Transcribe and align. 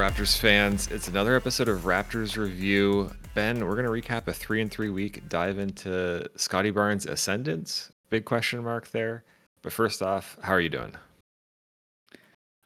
Raptors 0.00 0.38
fans. 0.38 0.88
It's 0.90 1.08
another 1.08 1.36
episode 1.36 1.68
of 1.68 1.80
Raptors 1.80 2.38
Review. 2.38 3.10
Ben, 3.34 3.66
we're 3.66 3.76
going 3.76 3.84
to 3.84 4.08
recap 4.08 4.28
a 4.28 4.32
three 4.32 4.62
and 4.62 4.70
three 4.70 4.88
week 4.88 5.28
dive 5.28 5.58
into 5.58 6.26
Scottie 6.36 6.70
Barnes' 6.70 7.04
ascendance. 7.04 7.92
Big 8.08 8.24
question 8.24 8.64
mark 8.64 8.90
there. 8.92 9.24
But 9.60 9.74
first 9.74 10.00
off, 10.00 10.38
how 10.40 10.54
are 10.54 10.60
you 10.62 10.70
doing? 10.70 10.94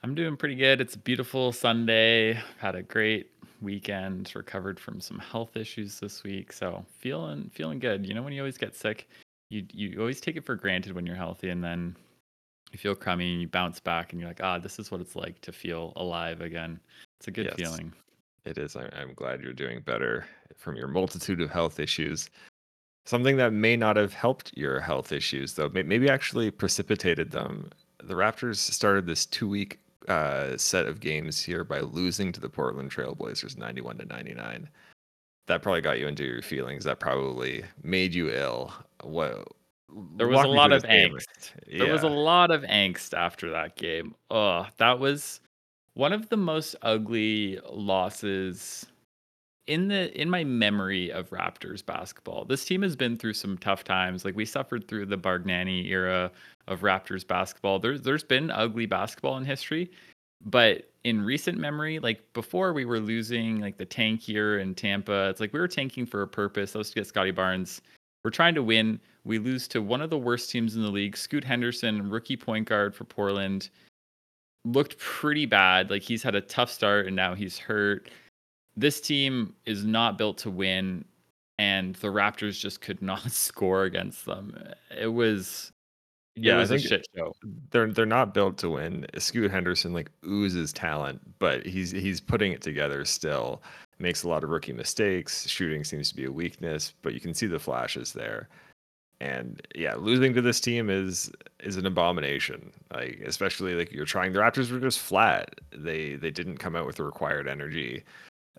I'm 0.04 0.14
doing 0.14 0.36
pretty 0.36 0.54
good. 0.54 0.80
It's 0.80 0.94
a 0.94 0.98
beautiful 0.98 1.50
Sunday. 1.50 2.40
Had 2.58 2.76
a 2.76 2.84
great 2.84 3.32
weekend. 3.60 4.30
Recovered 4.36 4.78
from 4.78 5.00
some 5.00 5.18
health 5.18 5.56
issues 5.56 5.98
this 5.98 6.22
week, 6.22 6.52
so 6.52 6.86
feeling 7.00 7.50
feeling 7.52 7.80
good. 7.80 8.06
You 8.06 8.14
know, 8.14 8.22
when 8.22 8.32
you 8.32 8.42
always 8.42 8.58
get 8.58 8.76
sick, 8.76 9.08
you 9.50 9.66
you 9.72 9.98
always 9.98 10.20
take 10.20 10.36
it 10.36 10.44
for 10.44 10.54
granted 10.54 10.92
when 10.92 11.04
you're 11.04 11.16
healthy, 11.16 11.50
and 11.50 11.64
then 11.64 11.96
you 12.70 12.78
feel 12.78 12.94
crummy 12.94 13.32
and 13.32 13.40
you 13.40 13.48
bounce 13.48 13.80
back, 13.80 14.12
and 14.12 14.20
you're 14.20 14.30
like, 14.30 14.40
ah, 14.40 14.60
this 14.60 14.78
is 14.78 14.92
what 14.92 15.00
it's 15.00 15.16
like 15.16 15.40
to 15.40 15.50
feel 15.50 15.92
alive 15.96 16.40
again. 16.40 16.78
It's 17.18 17.28
a 17.28 17.30
good 17.30 17.46
Yes. 17.46 17.56
feeling. 17.56 17.92
It 18.44 18.58
is. 18.58 18.76
I'm 18.76 19.14
glad 19.14 19.40
you're 19.42 19.52
doing 19.54 19.80
better 19.80 20.26
from 20.56 20.76
your 20.76 20.88
multitude 20.88 21.40
of 21.40 21.50
health 21.50 21.80
issues. 21.80 22.28
Something 23.06 23.36
that 23.36 23.52
may 23.52 23.76
not 23.76 23.96
have 23.96 24.12
helped 24.12 24.56
your 24.56 24.80
health 24.80 25.12
issues, 25.12 25.54
though, 25.54 25.68
maybe 25.70 26.08
actually 26.08 26.50
precipitated 26.50 27.30
them. 27.30 27.70
The 28.02 28.14
Raptors 28.14 28.56
started 28.56 29.06
this 29.06 29.24
two 29.26 29.48
week 29.48 29.78
uh, 30.08 30.56
set 30.58 30.86
of 30.86 31.00
games 31.00 31.42
here 31.42 31.64
by 31.64 31.80
losing 31.80 32.32
to 32.32 32.40
the 32.40 32.48
Portland 32.48 32.90
Trailblazers 32.90 33.56
91 33.56 33.98
to 33.98 34.04
99. 34.04 34.68
That 35.46 35.62
probably 35.62 35.80
got 35.82 35.98
you 35.98 36.06
into 36.08 36.24
your 36.24 36.42
feelings. 36.42 36.84
That 36.84 37.00
probably 37.00 37.64
made 37.82 38.14
you 38.14 38.30
ill. 38.30 38.72
What? 39.02 39.48
There 40.16 40.26
was 40.28 40.36
walk 40.36 40.46
a 40.46 40.48
lot 40.48 40.72
of 40.72 40.82
angst. 40.84 41.52
There 41.78 41.92
was 41.92 42.02
a 42.02 42.08
lot 42.08 42.50
of 42.50 42.62
angst 42.62 43.16
after 43.16 43.50
that 43.50 43.76
game. 43.76 44.14
Oh, 44.30 44.66
that 44.78 44.98
was 44.98 45.40
one 45.94 46.12
of 46.12 46.28
the 46.28 46.36
most 46.36 46.76
ugly 46.82 47.58
losses 47.72 48.86
in 49.66 49.88
the 49.88 50.20
in 50.20 50.28
my 50.28 50.44
memory 50.44 51.10
of 51.10 51.30
Raptors 51.30 51.84
basketball. 51.84 52.44
This 52.44 52.64
team 52.64 52.82
has 52.82 52.96
been 52.96 53.16
through 53.16 53.34
some 53.34 53.56
tough 53.58 53.84
times. 53.84 54.24
Like 54.24 54.36
we 54.36 54.44
suffered 54.44 54.86
through 54.86 55.06
the 55.06 55.16
Bargnani 55.16 55.88
era 55.88 56.30
of 56.68 56.80
Raptors 56.80 57.26
basketball. 57.26 57.78
There's 57.78 58.02
there's 58.02 58.24
been 58.24 58.50
ugly 58.50 58.86
basketball 58.86 59.36
in 59.38 59.44
history, 59.44 59.90
but 60.44 60.90
in 61.04 61.22
recent 61.22 61.58
memory, 61.58 61.98
like 61.98 62.20
before 62.32 62.72
we 62.72 62.84
were 62.84 63.00
losing 63.00 63.60
like 63.60 63.78
the 63.78 63.84
tank 63.84 64.20
here 64.20 64.58
in 64.58 64.74
Tampa, 64.74 65.28
it's 65.30 65.40
like 65.40 65.52
we 65.52 65.60
were 65.60 65.68
tanking 65.68 66.06
for 66.06 66.22
a 66.22 66.28
purpose. 66.28 66.72
That 66.72 66.78
was 66.78 66.90
to 66.90 66.96
get 66.96 67.06
Scottie 67.06 67.30
Barnes. 67.30 67.80
We're 68.24 68.30
trying 68.30 68.54
to 68.54 68.62
win. 68.62 69.00
We 69.24 69.38
lose 69.38 69.68
to 69.68 69.82
one 69.82 70.00
of 70.00 70.10
the 70.10 70.18
worst 70.18 70.50
teams 70.50 70.76
in 70.76 70.82
the 70.82 70.90
league. 70.90 71.16
Scoot 71.16 71.44
Henderson, 71.44 72.08
rookie 72.10 72.36
point 72.36 72.68
guard 72.68 72.94
for 72.94 73.04
Portland, 73.04 73.68
looked 74.64 74.98
pretty 74.98 75.46
bad. 75.46 75.90
Like 75.90 76.02
he's 76.02 76.22
had 76.22 76.34
a 76.34 76.40
tough 76.40 76.70
start 76.70 77.06
and 77.06 77.16
now 77.16 77.34
he's 77.34 77.58
hurt. 77.58 78.08
This 78.76 79.00
team 79.00 79.54
is 79.66 79.84
not 79.84 80.18
built 80.18 80.38
to 80.38 80.50
win, 80.50 81.04
and 81.58 81.94
the 81.96 82.08
Raptors 82.08 82.58
just 82.58 82.80
could 82.80 83.00
not 83.02 83.30
score 83.30 83.84
against 83.84 84.26
them. 84.26 84.56
It 84.96 85.08
was 85.08 85.70
Yeah, 86.34 86.54
it 86.54 86.56
I 86.56 86.60
was 86.60 86.70
a 86.72 86.78
shit 86.78 87.06
show. 87.16 87.34
they're 87.70 87.92
they're 87.92 88.06
not 88.06 88.34
built 88.34 88.58
to 88.58 88.70
win. 88.70 89.06
Scoot 89.18 89.50
Henderson 89.50 89.92
like 89.92 90.10
oozes 90.26 90.72
talent, 90.72 91.20
but 91.38 91.64
he's 91.66 91.90
he's 91.92 92.20
putting 92.20 92.52
it 92.52 92.62
together 92.62 93.04
still. 93.04 93.62
Makes 94.00 94.24
a 94.24 94.28
lot 94.28 94.42
of 94.42 94.50
rookie 94.50 94.72
mistakes. 94.72 95.46
Shooting 95.48 95.84
seems 95.84 96.08
to 96.10 96.16
be 96.16 96.24
a 96.24 96.32
weakness, 96.32 96.92
but 97.02 97.14
you 97.14 97.20
can 97.20 97.32
see 97.34 97.46
the 97.46 97.60
flashes 97.60 98.12
there. 98.12 98.48
And 99.24 99.66
yeah, 99.74 99.94
losing 99.94 100.34
to 100.34 100.42
this 100.42 100.60
team 100.60 100.90
is 100.90 101.32
is 101.60 101.78
an 101.78 101.86
abomination. 101.86 102.70
Like 102.92 103.22
especially 103.24 103.74
like 103.74 103.90
you're 103.90 104.04
trying. 104.04 104.34
The 104.34 104.40
Raptors 104.40 104.70
were 104.70 104.78
just 104.78 104.98
flat. 104.98 105.60
They 105.74 106.16
they 106.16 106.30
didn't 106.30 106.58
come 106.58 106.76
out 106.76 106.84
with 106.84 106.96
the 106.96 107.04
required 107.04 107.48
energy. 107.48 108.04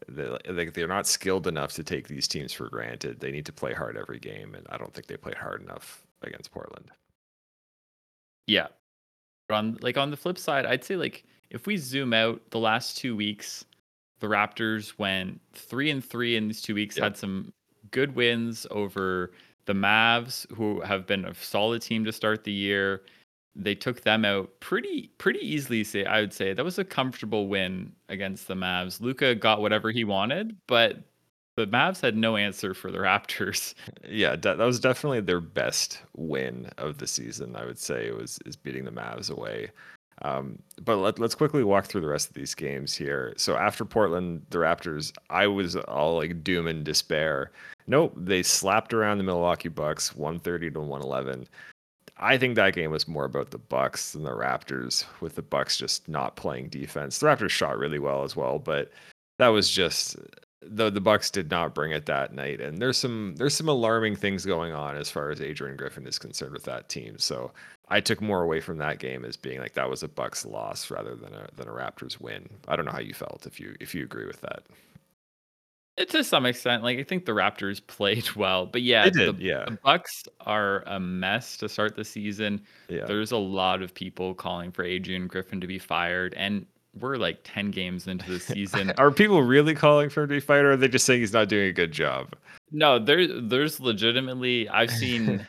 They 0.09 0.27
like 0.49 0.73
they're 0.73 0.87
not 0.87 1.05
skilled 1.05 1.45
enough 1.45 1.73
to 1.73 1.83
take 1.83 2.07
these 2.07 2.27
teams 2.27 2.51
for 2.51 2.67
granted. 2.67 3.19
They 3.19 3.29
need 3.31 3.45
to 3.45 3.53
play 3.53 3.73
hard 3.73 3.95
every 3.95 4.17
game, 4.17 4.55
and 4.55 4.65
I 4.71 4.77
don't 4.79 4.91
think 4.91 5.05
they 5.05 5.17
played 5.17 5.37
hard 5.37 5.61
enough 5.61 6.03
against 6.23 6.51
Portland. 6.51 6.89
Yeah. 8.47 8.67
On 9.51 9.77
like 9.81 9.97
on 9.97 10.09
the 10.09 10.17
flip 10.17 10.39
side, 10.39 10.65
I'd 10.65 10.83
say 10.83 10.95
like 10.95 11.25
if 11.51 11.67
we 11.67 11.77
zoom 11.77 12.11
out 12.11 12.41
the 12.49 12.59
last 12.59 12.97
two 12.97 13.15
weeks, 13.15 13.65
the 14.19 14.25
Raptors 14.27 14.97
went 14.97 15.39
three 15.53 15.91
and 15.91 16.03
three 16.03 16.35
in 16.35 16.47
these 16.47 16.63
two 16.63 16.73
weeks, 16.73 16.97
Yep. 16.97 17.03
had 17.03 17.17
some 17.17 17.53
good 17.91 18.15
wins 18.15 18.65
over 18.71 19.31
the 19.65 19.73
Mavs, 19.73 20.49
who 20.53 20.81
have 20.81 21.07
been 21.07 21.25
a 21.25 21.33
solid 21.33 21.81
team 21.81 22.05
to 22.05 22.11
start 22.11 22.43
the 22.43 22.51
year. 22.51 23.01
They 23.55 23.75
took 23.75 24.01
them 24.01 24.25
out 24.25 24.49
pretty 24.59 25.11
pretty 25.17 25.39
easily. 25.39 25.83
Say 25.83 26.05
I 26.05 26.21
would 26.21 26.33
say 26.33 26.53
that 26.53 26.65
was 26.65 26.77
a 26.77 26.83
comfortable 26.83 27.47
win 27.47 27.93
against 28.09 28.47
the 28.47 28.53
Mavs. 28.55 28.99
Luka 28.99 29.33
got 29.35 29.61
whatever 29.61 29.91
he 29.91 30.03
wanted, 30.03 30.57
but 30.67 30.99
the 31.55 31.67
Mavs 31.67 32.01
had 32.01 32.17
no 32.17 32.35
answer 32.35 32.73
for 32.73 32.91
the 32.91 32.99
Raptors. 32.99 33.73
Yeah, 34.07 34.35
that, 34.35 34.59
was 34.59 34.79
definitely 34.79 35.21
their 35.21 35.41
best 35.41 35.99
win 36.15 36.69
of 36.77 36.99
the 36.99 37.07
season. 37.07 37.55
I 37.55 37.65
would 37.65 37.79
say 37.79 38.05
it 38.05 38.15
was 38.15 38.37
is 38.45 38.55
beating 38.55 38.85
the 38.85 38.91
Mavs 38.91 39.31
away. 39.31 39.71
Um, 40.21 40.59
but 40.81 40.97
let, 40.97 41.19
let's 41.19 41.35
quickly 41.35 41.63
walk 41.63 41.85
through 41.85 42.01
the 42.01 42.07
rest 42.07 42.29
of 42.29 42.35
these 42.35 42.55
games 42.55 42.95
here. 42.95 43.33
So 43.37 43.57
after 43.57 43.83
Portland, 43.83 44.45
the 44.49 44.59
Raptors, 44.59 45.11
I 45.29 45.47
was 45.47 45.75
all 45.75 46.15
like 46.15 46.43
doom 46.43 46.67
and 46.67 46.83
despair. 46.85 47.51
Nope, 47.87 48.13
they 48.15 48.41
slapped 48.41 48.93
around 48.93 49.17
the 49.17 49.23
Milwaukee 49.23 49.69
Bucks, 49.69 50.15
130 50.15 50.71
to 50.71 50.79
111. 50.79 51.47
I 52.17 52.37
think 52.37 52.55
that 52.55 52.73
game 52.73 52.91
was 52.91 53.07
more 53.07 53.25
about 53.25 53.51
the 53.51 53.57
Bucks 53.57 54.13
than 54.13 54.23
the 54.23 54.31
Raptors, 54.31 55.03
with 55.19 55.35
the 55.35 55.41
Bucks 55.41 55.77
just 55.77 56.07
not 56.07 56.37
playing 56.37 56.69
defense. 56.69 57.19
The 57.19 57.27
Raptors 57.27 57.49
shot 57.49 57.77
really 57.77 57.99
well 57.99 58.23
as 58.23 58.35
well, 58.35 58.57
but 58.57 58.91
that 59.37 59.49
was 59.49 59.69
just 59.69 60.15
the 60.67 60.89
the 60.89 61.01
Bucks 61.01 61.29
did 61.29 61.49
not 61.49 61.73
bring 61.73 61.91
it 61.91 62.05
that 62.05 62.33
night. 62.33 62.61
And 62.61 62.79
there's 62.79 62.97
some 62.97 63.35
there's 63.37 63.55
some 63.55 63.69
alarming 63.69 64.15
things 64.15 64.45
going 64.45 64.73
on 64.73 64.97
as 64.97 65.09
far 65.09 65.29
as 65.29 65.41
Adrian 65.41 65.77
Griffin 65.77 66.07
is 66.07 66.19
concerned 66.19 66.53
with 66.53 66.63
that 66.63 66.89
team. 66.89 67.17
So 67.17 67.51
I 67.89 67.99
took 67.99 68.21
more 68.21 68.41
away 68.41 68.61
from 68.61 68.77
that 68.79 68.99
game 68.99 69.25
as 69.25 69.37
being 69.37 69.59
like 69.59 69.73
that 69.73 69.89
was 69.89 70.03
a 70.03 70.07
Bucks 70.07 70.45
loss 70.45 70.89
rather 70.89 71.15
than 71.15 71.33
a 71.33 71.47
than 71.55 71.67
a 71.67 71.71
Raptors 71.71 72.19
win. 72.19 72.49
I 72.67 72.75
don't 72.75 72.85
know 72.85 72.91
how 72.91 72.99
you 72.99 73.13
felt 73.13 73.45
if 73.45 73.59
you 73.59 73.75
if 73.79 73.93
you 73.93 74.03
agree 74.03 74.25
with 74.25 74.41
that. 74.41 74.63
It, 75.97 76.09
to 76.09 76.25
some 76.25 76.45
extent, 76.45 76.83
like 76.83 76.99
I 76.99 77.03
think 77.03 77.25
the 77.25 77.31
Raptors 77.31 77.79
played 77.87 78.35
well, 78.35 78.65
but 78.65 78.81
yeah, 78.81 79.09
did, 79.09 79.37
the, 79.37 79.43
yeah. 79.43 79.65
the 79.65 79.77
Bucks 79.83 80.23
are 80.41 80.83
a 80.87 80.99
mess 80.99 81.57
to 81.57 81.69
start 81.69 81.95
the 81.95 82.03
season. 82.03 82.61
Yeah. 82.89 83.05
There's 83.05 83.31
a 83.31 83.37
lot 83.37 83.81
of 83.81 83.93
people 83.93 84.33
calling 84.33 84.71
for 84.71 84.83
Adrian 84.83 85.27
Griffin 85.27 85.61
to 85.61 85.67
be 85.67 85.79
fired, 85.79 86.33
and 86.33 86.65
we're 86.99 87.17
like 87.17 87.39
ten 87.43 87.71
games 87.71 88.07
into 88.07 88.31
the 88.31 88.39
season. 88.39 88.91
Are 88.97 89.11
people 89.11 89.41
really 89.43 89.75
calling 89.75 90.09
for 90.09 90.23
him 90.23 90.29
to 90.29 90.35
be 90.35 90.39
fired 90.39 90.65
or 90.65 90.71
are 90.73 90.77
they 90.77 90.87
just 90.87 91.05
saying 91.05 91.21
he's 91.21 91.33
not 91.33 91.49
doing 91.49 91.67
a 91.67 91.73
good 91.73 91.91
job? 91.91 92.35
no, 92.71 92.99
there, 92.99 93.27
there's 93.41 93.79
legitimately 93.79 94.67
I've 94.69 94.91
seen 94.91 95.45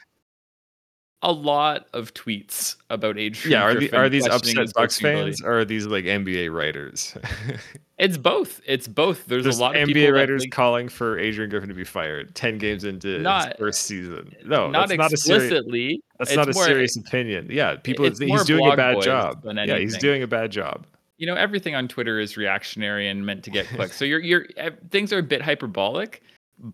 a 1.23 1.33
lot 1.33 1.87
of 1.93 2.15
tweets 2.15 2.77
about 2.91 3.19
Adrian. 3.19 3.53
Yeah, 3.53 3.63
are, 3.63 3.75
the, 3.75 3.93
are 3.93 4.09
these 4.09 4.27
upset 4.29 4.73
Bucks 4.75 5.01
fans 5.01 5.43
or 5.43 5.61
are 5.61 5.65
these 5.65 5.87
like 5.87 6.05
NBA 6.05 6.53
writers? 6.53 7.17
It's 7.99 8.19
both. 8.19 8.61
It's 8.67 8.87
both. 8.87 9.25
There's, 9.25 9.45
There's 9.45 9.59
a 9.59 9.63
lot 9.63 9.75
of 9.75 9.89
NBA 9.89 9.95
people 9.95 10.13
writers 10.13 10.43
think- 10.43 10.53
calling 10.53 10.89
for 10.89 11.19
Adrian 11.19 11.49
Griffin 11.49 11.71
to 11.71 11.75
be 11.75 11.85
fired 11.85 12.35
10 12.35 12.59
games 12.59 12.85
into 12.85 13.09
his 13.09 13.47
first 13.59 13.85
season. 13.85 14.35
No, 14.45 14.69
not 14.69 14.89
that's 14.89 14.99
not 14.99 15.13
a 15.13 15.17
serious 15.17 15.45
explicitly. 15.45 16.03
That's 16.19 16.37
not 16.37 16.49
a 16.51 16.53
more- 16.53 16.65
serious 16.65 16.97
opinion. 16.97 17.49
Yeah, 17.51 17.77
people 17.77 18.05
he's 18.05 18.45
doing 18.45 18.71
a 18.71 18.77
bad 18.77 19.01
job. 19.01 19.43
Yeah, 19.45 19.79
he's 19.79 19.97
doing 19.97 20.23
a 20.23 20.27
bad 20.27 20.51
job. 20.51 20.87
You 21.19 21.27
know 21.27 21.35
everything 21.35 21.75
on 21.75 21.89
Twitter 21.89 22.19
is 22.19 22.37
reactionary 22.37 23.09
and 23.09 23.25
meant 23.25 23.43
to 23.45 23.51
get 23.51 23.67
clicks. 23.67 23.97
so 23.97 24.05
you're 24.11 24.21
you're 24.21 24.47
things 24.91 25.13
are 25.13 25.19
a 25.19 25.23
bit 25.23 25.43
hyperbolic, 25.43 26.23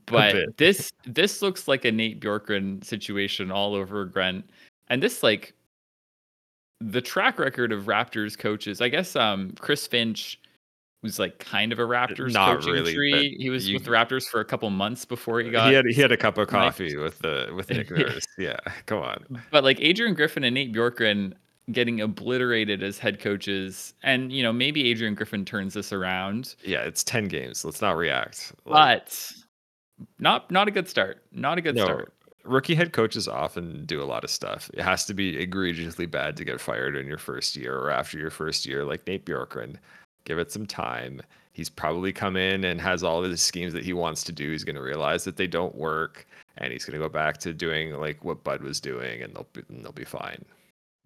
but 0.07 0.33
bit. 0.33 0.57
this 0.57 0.93
this 1.05 1.43
looks 1.43 1.69
like 1.69 1.85
a 1.85 1.93
Nate 1.93 2.21
Bjorkgren 2.21 2.85
situation 2.85 3.51
all 3.51 3.75
over 3.75 4.03
again. 4.03 4.43
And 4.89 5.03
this 5.03 5.23
like 5.23 5.55
the 6.81 7.01
track 7.01 7.39
record 7.39 7.71
of 7.73 7.85
Raptors 7.85 8.37
coaches. 8.37 8.81
I 8.81 8.89
guess 8.89 9.15
um 9.17 9.53
Chris 9.61 9.87
Finch 9.87 10.41
was 11.03 11.19
like 11.19 11.39
kind 11.39 11.73
of 11.73 11.79
a 11.81 11.83
Raptors 11.83 12.33
Not 12.33 12.57
coaching 12.59 12.73
really, 12.73 12.95
tree. 12.95 13.37
He 13.39 13.51
was 13.51 13.69
you- 13.69 13.75
with 13.75 13.85
the 13.85 13.91
Raptors 13.91 14.25
for 14.29 14.41
a 14.41 14.45
couple 14.45 14.69
months 14.71 15.05
before 15.05 15.41
he 15.41 15.51
got 15.51 15.69
He 15.69 15.75
had 15.75 15.85
he 15.87 16.01
had 16.01 16.13
a 16.13 16.17
cup 16.17 16.39
of 16.39 16.49
coffee 16.49 16.97
with 16.97 17.19
the 17.21 17.53
with 17.55 17.71
Nick 17.71 17.91
Nurse. 17.91 18.27
Yeah, 18.39 18.59
come 18.87 18.99
on. 18.99 19.43
but 19.51 19.65
like 19.65 19.81
Adrian 19.81 20.15
Griffin 20.15 20.45
and 20.45 20.55
Nate 20.55 20.73
Bjorkgren 20.73 21.35
getting 21.71 22.01
obliterated 22.01 22.83
as 22.83 22.99
head 22.99 23.21
coaches, 23.21 23.95
and 24.03 24.33
you 24.33 24.43
know 24.43 24.53
maybe 24.53 24.91
Adrian 24.91 25.15
Griffin 25.15 25.45
turns 25.45 25.75
this 25.75 25.93
around. 25.93 26.55
Yeah, 26.65 26.81
it's 26.81 27.05
10 27.05 27.27
games. 27.27 27.65
Let's 27.65 27.81
not 27.81 27.97
react. 27.97 28.53
Like, 28.65 29.05
but 29.05 29.33
not 30.19 30.51
not 30.51 30.69
a 30.69 30.71
good 30.71 30.89
start. 30.89 31.23
Not 31.33 31.59
a 31.59 31.61
good 31.61 31.77
no, 31.77 31.85
start. 31.85 32.13
rookie 32.45 32.75
head 32.75 32.93
coaches 32.93 33.29
often 33.29 33.85
do 33.87 34.03
a 34.03 34.05
lot 34.05 34.25
of 34.25 34.31
stuff. 34.31 34.71
It 34.75 34.83
has 34.83 35.07
to 35.07 35.15
be 35.15 35.39
egregiously 35.39 36.07
bad 36.07 36.37
to 36.37 36.45
get 36.45 36.61
fired 36.61 36.97
in 36.97 37.07
your 37.07 37.19
first 37.19 37.57
year 37.57 37.79
or 37.79 37.91
after 37.91 38.19
your 38.19 38.31
first 38.31 38.67
year, 38.67 38.85
like 38.85 39.07
Nate 39.07 39.25
Bjorkgren. 39.25 39.77
Give 40.25 40.39
it 40.39 40.53
some 40.53 40.67
time. 40.67 41.21
He's 41.53 41.69
probably 41.69 42.13
come 42.13 42.37
in 42.37 42.65
and 42.65 42.81
has 42.81 43.05
all 43.05 43.23
of 43.23 43.31
the 43.31 43.37
schemes 43.37 43.75
that 43.75 43.85
he 43.85 43.93
wants 43.93 44.25
to 44.25 44.33
do. 44.33 44.51
He's 44.51 44.65
going 44.65 44.77
to 44.77 44.83
realize 44.83 45.25
that 45.25 45.37
they 45.37 45.47
don't 45.47 45.75
work, 45.75 46.27
and 46.57 46.73
he's 46.73 46.85
going 46.85 46.99
to 46.99 47.05
go 47.05 47.13
back 47.13 47.37
to 47.39 47.53
doing 47.53 47.93
like 47.95 48.25
what 48.25 48.43
Bud 48.43 48.63
was 48.63 48.81
doing, 48.81 49.21
and 49.21 49.35
they'll 49.35 49.49
be, 49.53 49.63
and 49.69 49.85
they'll 49.85 49.93
be 49.93 50.05
fine. 50.05 50.43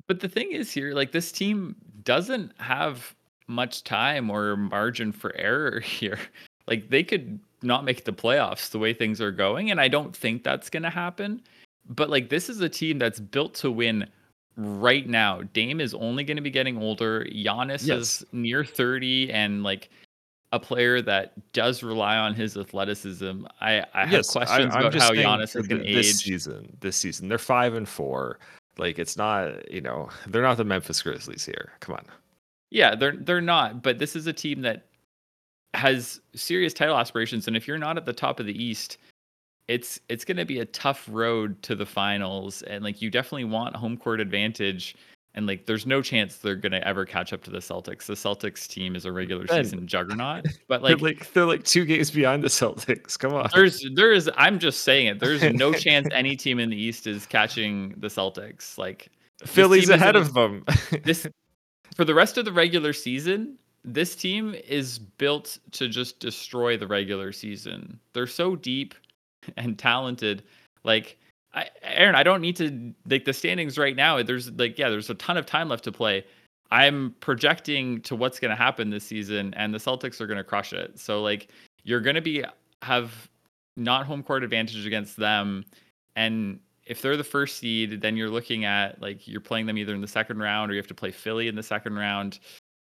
But 0.07 0.21
the 0.21 0.29
thing 0.29 0.53
is 0.53 0.73
here, 0.73 0.93
like 0.93 1.13
this 1.13 1.33
team 1.33 1.77
doesn't 2.05 2.53
have 2.61 3.15
much 3.49 3.85
time 3.85 4.31
or 4.31 4.57
margin 4.57 5.13
for 5.13 5.35
error 5.37 5.81
here. 5.81 6.19
Like 6.67 6.91
they 6.91 7.03
could 7.03 7.39
not 7.63 7.85
make 7.85 8.05
the 8.05 8.13
playoffs 8.13 8.71
the 8.71 8.79
way 8.79 8.93
things 8.93 9.21
are 9.21 9.33
going, 9.33 9.71
and 9.71 9.81
I 9.81 9.89
don't 9.89 10.15
think 10.15 10.43
that's 10.43 10.71
going 10.71 10.83
to 10.83 10.91
happen. 10.91 11.43
But 11.89 12.11
like 12.11 12.29
this 12.29 12.49
is 12.49 12.61
a 12.61 12.69
team 12.69 12.99
that's 12.99 13.21
built 13.21 13.55
to 13.57 13.71
win 13.71 14.09
right 14.57 15.09
now. 15.09 15.43
Dame 15.53 15.81
is 15.81 15.95
only 15.95 16.25
going 16.25 16.37
to 16.37 16.43
be 16.43 16.51
getting 16.51 16.79
older. 16.79 17.25
Giannis 17.25 17.87
yes. 17.87 18.23
is 18.23 18.25
near 18.33 18.65
30 18.65 19.31
and 19.33 19.63
like 19.63 19.91
a 20.53 20.59
player 20.59 21.03
that 21.03 21.33
does 21.53 21.83
rely 21.83 22.17
on 22.17 22.35
his 22.35 22.57
athleticism. 22.57 23.45
I, 23.61 23.85
I 23.95 24.05
yes, 24.05 24.13
have 24.13 24.49
questions 24.49 24.75
I, 24.75 24.81
about 24.81 24.95
how 24.95 25.11
Giannis 25.13 25.57
is 25.57 25.67
going 25.67 25.83
to 25.83 25.89
age. 25.89 25.95
This 25.95 26.19
season, 26.21 26.77
this 26.81 26.97
season, 26.97 27.29
they're 27.29 27.39
five 27.39 27.75
and 27.75 27.89
four. 27.89 28.39
Like 28.79 28.99
it's 28.99 29.17
not, 29.17 29.71
you 29.71 29.81
know, 29.81 30.09
they're 30.27 30.43
not 30.43 30.57
the 30.57 30.65
Memphis 30.65 31.03
Grizzlies 31.03 31.45
here. 31.45 31.73
Come 31.81 31.95
on. 31.95 32.05
Yeah, 32.71 32.95
they're 32.95 33.17
they're 33.17 33.41
not. 33.41 33.83
But 33.83 33.99
this 33.99 34.17
is 34.17 34.27
a 34.27 34.33
team 34.33 34.63
that 34.63 34.87
has 35.75 36.21
serious 36.35 36.75
title 36.75 36.97
aspirations, 36.97 37.47
and 37.47 37.57
if 37.57 37.69
you're 37.69 37.79
not 37.79 37.97
at 37.97 38.07
the 38.07 38.13
top 38.13 38.41
of 38.41 38.47
the 38.47 38.63
East, 38.63 38.99
it's 39.69 40.01
it's 40.09 40.25
going 40.25 40.37
to 40.37 40.45
be 40.45 40.61
a 40.61 40.67
tough 40.67 41.09
road 41.11 41.61
to 41.63 41.75
the 41.75 41.87
finals 41.87 42.63
and 42.63 42.85
like 42.85 43.03
you 43.03 43.11
definitely 43.11 43.45
want 43.45 43.75
home 43.75 43.97
court 43.97 44.21
advantage 44.21 44.97
and 45.37 45.47
like 45.47 45.67
there's 45.67 45.87
no 45.87 46.01
chance 46.01 46.37
they're 46.37 46.57
going 46.57 46.73
to 46.73 46.87
ever 46.87 47.05
catch 47.05 47.33
up 47.33 47.45
to 47.45 47.51
the 47.51 47.59
Celtics. 47.59 48.07
The 48.07 48.15
Celtics 48.15 48.67
team 48.67 48.97
is 48.97 49.05
a 49.05 49.13
regular 49.13 49.47
season 49.47 49.87
juggernaut, 49.87 50.47
but 50.69 50.83
like 50.83 50.99
they're 50.99 51.09
like 51.09 51.33
they're 51.35 51.47
like 51.47 51.63
two 51.63 51.85
games 51.85 52.11
behind 52.11 52.43
the 52.43 52.49
Celtics. 52.49 53.19
Come 53.19 53.35
on. 53.35 53.51
There's 53.55 53.87
there 53.95 54.13
is 54.13 54.31
I'm 54.37 54.59
just 54.59 54.81
saying 54.81 55.07
it. 55.07 55.21
There's 55.21 55.43
no 55.43 55.73
chance 55.75 56.09
any 56.11 56.37
team 56.37 56.59
in 56.59 56.71
the 56.71 56.77
East 56.77 57.07
is 57.07 57.27
catching 57.27 57.95
the 57.99 58.09
Celtics. 58.09 58.79
Like 58.79 59.11
Philly's 59.45 59.91
ahead 59.91 60.17
of 60.17 60.33
them. 60.33 60.65
this 61.05 61.27
for 61.95 62.05
the 62.05 62.15
rest 62.15 62.39
of 62.39 62.47
the 62.47 62.53
regular 62.53 62.95
season, 62.95 63.59
this 63.85 64.17
team 64.17 64.55
is 64.67 64.99
built 64.99 65.59
to 65.73 65.89
just 65.89 66.19
destroy 66.19 66.79
the 66.79 66.87
regular 66.87 67.31
season. 67.31 68.01
They're 68.15 68.27
so 68.27 68.57
deep 68.57 68.95
and 69.59 69.79
talented. 69.79 70.45
Like 70.83 71.19
I, 71.57 71.71
Aaron, 71.83 72.15
I 72.15 72.23
don't 72.23 72.43
need 72.43 72.57
to 72.57 72.95
like 73.09 73.25
the 73.25 73.33
standings 73.33 73.79
right 73.79 73.97
now. 73.97 74.23
There's 74.23 74.51
like 74.53 74.79
yeah, 74.79 74.91
there's 74.91 75.11
a 75.11 75.15
ton 75.15 75.37
of 75.37 75.47
time 75.47 75.69
left 75.69 75.85
to 75.85 75.93
play. 75.93 76.25
I'm 76.71 77.15
projecting 77.21 78.03
to 78.03 78.15
what's 78.17 78.39
going 78.39 78.51
to 78.51 78.57
happen 78.57 78.91
this 78.91 79.05
season, 79.05 79.55
and 79.55 79.73
the 79.73 79.79
Celtics 79.79 80.21
are 80.21 80.27
going 80.27 80.37
to 80.37 80.45
crush 80.45 80.73
it. 80.73 80.99
So 80.99 81.23
like 81.23 81.49
you're 81.83 82.01
going 82.01 82.17
to 82.17 82.23
be 82.23 82.45
have 82.83 83.29
not 83.77 84.07
home 84.07 84.23
court 84.23 84.45
advantage 84.45 84.87
against 84.87 85.17
them, 85.17 85.65
and 86.15 86.61
if 86.85 87.01
they're 87.01 87.17
the 87.17 87.25
first 87.25 87.59
seed, 87.59 88.01
then 88.03 88.17
you're 88.17 88.31
looking 88.31 88.65
at 88.67 89.01
like 89.01 89.27
you're 89.27 89.41
playing 89.41 89.67
them 89.67 89.79
either 89.79 89.95
in 89.95 90.03
the 90.03 90.09
second 90.09 90.39
round 90.39 90.71
or 90.71 90.75
you 90.75 90.79
have 90.79 90.87
to 90.89 90.95
play 90.95 91.11
Philly 91.11 91.49
in 91.49 91.55
the 91.55 91.63
second 91.63 91.95
round. 91.95 92.39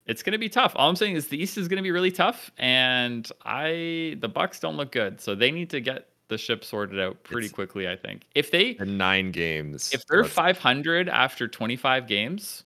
It's 0.07 0.23
going 0.23 0.33
to 0.33 0.39
be 0.39 0.49
tough. 0.49 0.73
All 0.77 0.89
I'm 0.89 0.97
saying 0.97 1.17
is 1.17 1.29
the 1.29 1.41
East 1.41 1.59
is 1.59 1.69
going 1.69 1.77
to 1.77 1.83
be 1.83 1.91
really 1.91 2.13
tough, 2.13 2.53
and 2.57 3.31
I 3.45 4.17
the 4.21 4.29
Bucks 4.29 4.61
don't 4.61 4.77
look 4.77 4.93
good, 4.93 5.21
so 5.21 5.35
they 5.35 5.51
need 5.51 5.71
to 5.71 5.81
get 5.81 6.07
the 6.31 6.39
ship 6.39 6.65
sorted 6.65 6.99
out 6.99 7.23
pretty 7.25 7.47
it's 7.47 7.55
quickly. 7.55 7.87
I 7.87 7.97
think 7.97 8.25
if 8.35 8.51
they 8.51 8.75
nine 8.81 9.33
games, 9.33 9.93
if 9.93 10.07
they're 10.07 10.25
five 10.25 10.57
hundred 10.57 11.11
after 11.11 11.47
twenty 11.47 11.77
five 11.77 12.07
games, 12.07 12.65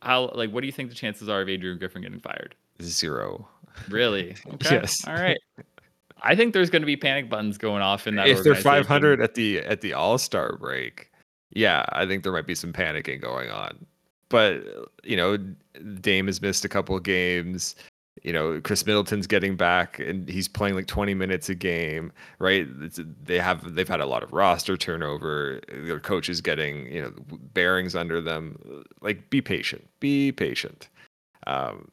how 0.00 0.30
like 0.34 0.50
what 0.50 0.62
do 0.62 0.66
you 0.66 0.72
think 0.72 0.88
the 0.88 0.94
chances 0.94 1.28
are 1.28 1.42
of 1.42 1.48
Adrian 1.50 1.78
Griffin 1.78 2.00
getting 2.00 2.20
fired? 2.20 2.54
Zero. 2.80 3.46
Really? 3.88 4.34
Okay. 4.54 4.76
yes. 4.76 5.06
All 5.06 5.14
right. 5.14 5.38
I 6.22 6.34
think 6.34 6.52
there's 6.52 6.70
going 6.70 6.82
to 6.82 6.86
be 6.86 6.96
panic 6.96 7.30
buttons 7.30 7.56
going 7.56 7.82
off 7.82 8.06
in 8.06 8.16
that. 8.16 8.28
If 8.28 8.42
they're 8.42 8.54
500 8.54 9.20
at 9.20 9.34
the 9.34 9.58
at 9.60 9.80
the 9.80 9.92
All 9.92 10.18
Star 10.18 10.56
break, 10.56 11.10
yeah, 11.50 11.84
I 11.90 12.06
think 12.06 12.22
there 12.22 12.32
might 12.32 12.46
be 12.46 12.54
some 12.54 12.72
panicking 12.72 13.20
going 13.20 13.50
on. 13.50 13.84
But 14.28 14.64
you 15.02 15.16
know, 15.16 15.36
Dame 16.00 16.26
has 16.26 16.40
missed 16.40 16.64
a 16.64 16.68
couple 16.68 16.96
of 16.96 17.02
games 17.02 17.74
you 18.22 18.32
know 18.32 18.60
Khris 18.60 18.84
Middleton's 18.86 19.26
getting 19.26 19.56
back 19.56 19.98
and 19.98 20.28
he's 20.28 20.48
playing 20.48 20.74
like 20.74 20.86
20 20.86 21.14
minutes 21.14 21.48
a 21.48 21.54
game 21.54 22.12
right? 22.38 22.66
It's, 22.80 23.00
they 23.22 23.38
have 23.38 23.74
they've 23.74 23.88
had 23.88 24.00
a 24.00 24.06
lot 24.06 24.22
of 24.22 24.32
roster 24.32 24.76
turnover. 24.76 25.60
Their 25.68 26.00
coach 26.00 26.28
is 26.28 26.40
getting 26.40 26.90
you 26.92 27.02
know 27.02 27.12
bearings 27.54 27.94
under 27.94 28.20
them. 28.20 28.84
Like 29.00 29.30
be 29.30 29.40
patient. 29.40 29.88
Be 30.00 30.32
patient. 30.32 30.88
Um 31.46 31.88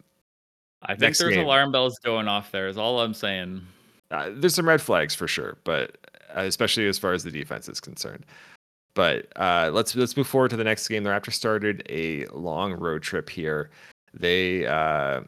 I 0.83 0.95
think 0.95 1.17
there's 1.17 1.35
game, 1.35 1.45
alarm 1.45 1.71
bells 1.71 1.97
going 1.99 2.27
off 2.27 2.51
there 2.51 2.67
is 2.67 2.77
all 2.77 2.99
I'm 3.01 3.13
saying. 3.13 3.61
Uh, 4.09 4.29
there's 4.33 4.55
some 4.55 4.67
red 4.67 4.81
flags 4.81 5.13
for 5.13 5.27
sure 5.27 5.57
but 5.63 5.97
uh, 6.35 6.41
especially 6.41 6.87
as 6.87 6.97
far 6.97 7.13
as 7.13 7.23
the 7.23 7.31
defense 7.31 7.69
is 7.69 7.79
concerned. 7.79 8.25
But 8.93 9.27
uh, 9.35 9.69
let's 9.73 9.95
let's 9.95 10.17
move 10.17 10.27
forward 10.27 10.49
to 10.49 10.57
the 10.57 10.63
next 10.63 10.87
game. 10.87 11.03
The 11.03 11.11
Raptors 11.11 11.33
started 11.33 11.83
a 11.87 12.25
long 12.27 12.73
road 12.73 13.03
trip 13.03 13.29
here. 13.29 13.69
They 14.13 14.65
uh, 14.65 15.21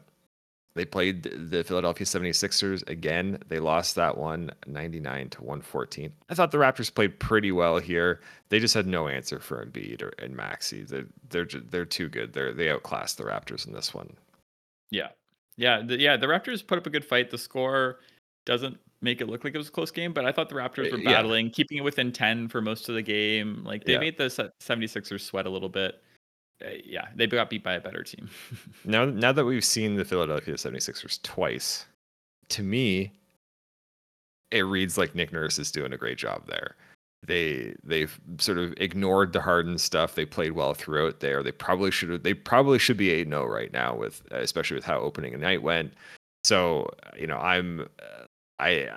they 0.74 0.84
played 0.84 1.24
the 1.24 1.64
Philadelphia 1.64 2.06
76ers 2.06 2.88
again. 2.88 3.38
They 3.48 3.58
lost 3.58 3.96
that 3.96 4.16
one 4.16 4.50
99 4.66 5.30
to 5.30 5.40
114. 5.42 6.12
I 6.28 6.34
thought 6.34 6.52
the 6.52 6.58
Raptors 6.58 6.94
played 6.94 7.18
pretty 7.18 7.50
well 7.50 7.78
here. 7.78 8.20
They 8.50 8.60
just 8.60 8.74
had 8.74 8.86
no 8.86 9.08
answer 9.08 9.40
for 9.40 9.64
Embiid 9.64 10.02
or 10.02 10.12
and 10.18 10.36
Maxey. 10.36 10.82
They're 10.82 11.06
they're 11.28 11.46
they're 11.70 11.84
too 11.84 12.08
good. 12.08 12.32
They're 12.32 12.52
they 12.52 12.70
outclassed 12.70 13.18
the 13.18 13.24
Raptors 13.24 13.66
in 13.66 13.72
this 13.72 13.92
one. 13.92 14.16
Yeah. 14.90 15.08
Yeah, 15.56 15.82
the, 15.84 16.00
yeah, 16.00 16.16
the 16.16 16.26
Raptors 16.26 16.66
put 16.66 16.78
up 16.78 16.86
a 16.86 16.90
good 16.90 17.04
fight. 17.04 17.30
The 17.30 17.36
score 17.36 17.98
doesn't 18.46 18.78
make 19.02 19.20
it 19.20 19.28
look 19.28 19.44
like 19.44 19.54
it 19.54 19.58
was 19.58 19.68
a 19.68 19.72
close 19.72 19.90
game, 19.90 20.12
but 20.12 20.24
I 20.24 20.32
thought 20.32 20.48
the 20.48 20.54
Raptors 20.54 20.90
were 20.90 20.98
uh, 20.98 21.04
battling, 21.04 21.46
yeah. 21.46 21.52
keeping 21.52 21.78
it 21.78 21.84
within 21.84 22.12
10 22.12 22.48
for 22.48 22.62
most 22.62 22.88
of 22.88 22.94
the 22.94 23.02
game. 23.02 23.62
Like 23.64 23.84
they 23.84 23.94
yeah. 23.94 23.98
made 23.98 24.16
the 24.16 24.52
76ers 24.62 25.20
sweat 25.20 25.46
a 25.46 25.50
little 25.50 25.68
bit. 25.68 26.02
Uh, 26.64 26.70
yeah, 26.84 27.08
they 27.14 27.26
got 27.26 27.50
beat 27.50 27.64
by 27.64 27.74
a 27.74 27.80
better 27.80 28.02
team. 28.02 28.28
now, 28.84 29.04
now 29.04 29.32
that 29.32 29.44
we've 29.44 29.64
seen 29.64 29.96
the 29.96 30.04
Philadelphia 30.04 30.54
76ers 30.54 31.20
twice, 31.22 31.86
to 32.48 32.62
me, 32.62 33.12
it 34.50 34.62
reads 34.62 34.98
like 34.98 35.14
Nick 35.14 35.32
Nurse 35.32 35.58
is 35.58 35.70
doing 35.70 35.92
a 35.92 35.98
great 35.98 36.18
job 36.18 36.46
there. 36.46 36.76
They 37.26 37.74
they've 37.84 38.18
sort 38.38 38.58
of 38.58 38.72
ignored 38.78 39.32
the 39.32 39.42
Harden 39.42 39.78
stuff. 39.78 40.14
They 40.14 40.24
played 40.24 40.52
well 40.52 40.74
throughout 40.74 41.20
there. 41.20 41.42
They 41.42 41.52
probably 41.52 41.90
should 41.90 42.08
have, 42.08 42.22
they 42.22 42.34
probably 42.34 42.78
should 42.78 42.96
be 42.96 43.08
8-0 43.24 43.46
right 43.46 43.72
now 43.72 43.94
with 43.94 44.22
especially 44.30 44.76
with 44.76 44.84
how 44.84 45.00
opening 45.00 45.38
night 45.38 45.62
went. 45.62 45.92
So, 46.44 46.88
you 47.18 47.26
know, 47.26 47.36
I'm 47.36 47.86
I 48.58 48.88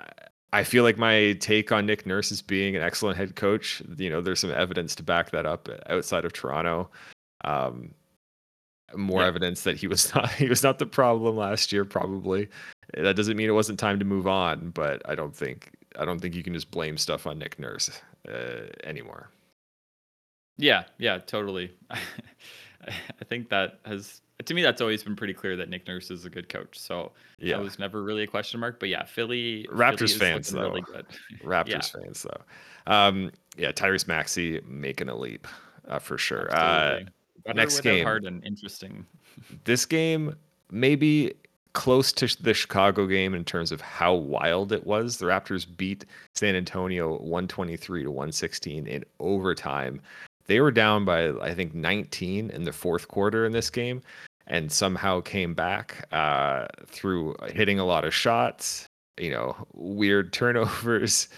I 0.54 0.64
feel 0.64 0.84
like 0.84 0.96
my 0.96 1.36
take 1.40 1.70
on 1.70 1.84
Nick 1.84 2.06
Nurse 2.06 2.32
is 2.32 2.40
being 2.40 2.74
an 2.76 2.82
excellent 2.82 3.18
head 3.18 3.36
coach. 3.36 3.82
You 3.98 4.08
know, 4.08 4.22
there's 4.22 4.40
some 4.40 4.52
evidence 4.52 4.94
to 4.96 5.02
back 5.02 5.30
that 5.32 5.44
up 5.44 5.68
outside 5.88 6.24
of 6.24 6.32
Toronto 6.32 6.88
um, 7.44 7.94
more 8.96 9.20
yeah. 9.20 9.26
evidence 9.26 9.62
that 9.62 9.76
he 9.76 9.86
was 9.86 10.14
not 10.14 10.30
he 10.32 10.48
was 10.48 10.62
not 10.62 10.78
the 10.78 10.86
problem 10.86 11.36
last 11.36 11.72
year. 11.72 11.84
Probably 11.84 12.48
that 12.96 13.16
doesn't 13.16 13.36
mean 13.36 13.48
it 13.48 13.52
wasn't 13.52 13.78
time 13.78 13.98
to 13.98 14.04
move 14.04 14.26
on, 14.26 14.70
but 14.70 15.02
I 15.08 15.14
don't 15.14 15.34
think 15.34 15.70
I 15.98 16.04
don't 16.04 16.20
think 16.20 16.34
you 16.34 16.42
can 16.42 16.54
just 16.54 16.70
blame 16.70 16.96
stuff 16.96 17.26
on 17.26 17.38
Nick 17.38 17.58
Nurse 17.58 17.90
uh, 18.28 18.66
anymore. 18.84 19.30
Yeah, 20.56 20.84
yeah, 20.98 21.18
totally. 21.18 21.72
I 21.90 23.24
think 23.28 23.48
that 23.48 23.80
has 23.86 24.20
to 24.44 24.54
me 24.54 24.62
that's 24.62 24.80
always 24.80 25.02
been 25.02 25.16
pretty 25.16 25.32
clear 25.32 25.56
that 25.56 25.68
Nick 25.68 25.86
Nurse 25.86 26.10
is 26.10 26.24
a 26.24 26.30
good 26.30 26.48
coach. 26.48 26.78
So 26.78 27.12
yeah, 27.38 27.56
that 27.56 27.62
was 27.62 27.78
never 27.78 28.02
really 28.02 28.22
a 28.22 28.26
question 28.26 28.60
mark. 28.60 28.78
But 28.78 28.88
yeah, 28.88 29.04
Philly 29.04 29.66
Raptors 29.72 30.16
Philly 30.16 30.32
fans 30.32 30.50
though. 30.50 30.68
Really 30.68 30.82
Raptors 31.44 31.68
yeah. 31.94 32.00
fans 32.02 32.22
though. 32.22 32.92
Um, 32.92 33.30
yeah, 33.56 33.72
Tyrese 33.72 34.06
Maxey 34.06 34.60
making 34.66 35.08
a 35.08 35.16
leap 35.16 35.46
uh, 35.88 35.98
for 35.98 36.18
sure. 36.18 36.54
Uh, 36.54 37.00
Next 37.52 37.80
game. 37.80 38.04
Harden, 38.04 38.42
interesting. 38.44 39.06
this 39.64 39.84
game 39.84 40.34
maybe 40.70 41.34
close 41.74 42.12
to 42.12 42.42
the 42.42 42.54
Chicago 42.54 43.06
game 43.06 43.34
in 43.34 43.44
terms 43.44 43.72
of 43.72 43.80
how 43.80 44.14
wild 44.14 44.72
it 44.72 44.86
was. 44.86 45.18
The 45.18 45.26
Raptors 45.26 45.66
beat 45.76 46.06
San 46.34 46.54
Antonio 46.54 47.18
123 47.18 48.04
to 48.04 48.10
116 48.10 48.86
in 48.86 49.04
overtime. 49.20 50.00
They 50.46 50.60
were 50.60 50.70
down 50.70 51.04
by 51.04 51.30
I 51.30 51.54
think 51.54 51.74
19 51.74 52.50
in 52.50 52.64
the 52.64 52.72
fourth 52.72 53.08
quarter 53.08 53.44
in 53.44 53.52
this 53.52 53.70
game 53.70 54.02
and 54.46 54.70
somehow 54.70 55.20
came 55.20 55.54
back 55.54 56.06
uh, 56.12 56.66
through 56.86 57.34
hitting 57.52 57.78
a 57.78 57.84
lot 57.84 58.04
of 58.04 58.14
shots, 58.14 58.86
you 59.18 59.30
know, 59.30 59.56
weird 59.74 60.32
turnovers, 60.34 61.28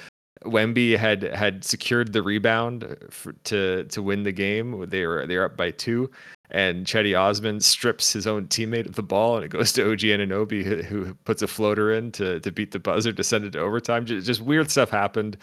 Wemby 0.46 0.96
had 0.96 1.22
had 1.22 1.64
secured 1.64 2.12
the 2.12 2.22
rebound 2.22 2.96
for, 3.10 3.32
to 3.44 3.84
to 3.84 4.02
win 4.02 4.22
the 4.22 4.32
game. 4.32 4.88
They 4.88 5.06
were 5.06 5.26
they 5.26 5.36
were 5.36 5.44
up 5.44 5.56
by 5.56 5.70
two, 5.72 6.10
and 6.50 6.86
Cedi 6.86 7.18
Osman 7.18 7.60
strips 7.60 8.12
his 8.12 8.26
own 8.26 8.46
teammate 8.46 8.86
of 8.86 8.94
the 8.94 9.02
ball, 9.02 9.36
and 9.36 9.44
it 9.44 9.48
goes 9.48 9.72
to 9.72 9.90
OG 9.90 10.00
Anunoby, 10.00 10.64
who, 10.64 10.82
who 10.82 11.14
puts 11.24 11.42
a 11.42 11.46
floater 11.46 11.92
in 11.92 12.12
to 12.12 12.40
to 12.40 12.52
beat 12.52 12.70
the 12.70 12.78
buzzer 12.78 13.12
to 13.12 13.24
send 13.24 13.44
it 13.44 13.52
to 13.52 13.60
overtime. 13.60 14.06
Just, 14.06 14.26
just, 14.26 14.40
weird 14.40 14.70
stuff 14.70 14.90
happened. 14.90 15.36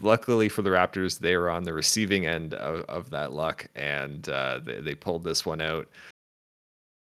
Luckily 0.00 0.48
for 0.48 0.62
the 0.62 0.70
Raptors, 0.70 1.18
they 1.18 1.36
were 1.36 1.50
on 1.50 1.64
the 1.64 1.72
receiving 1.72 2.26
end 2.26 2.54
of, 2.54 2.80
of 2.88 3.10
that 3.10 3.32
luck, 3.32 3.66
and 3.74 4.28
uh, 4.28 4.60
they, 4.64 4.80
they 4.80 4.94
pulled 4.94 5.24
this 5.24 5.44
one 5.44 5.60
out. 5.60 5.88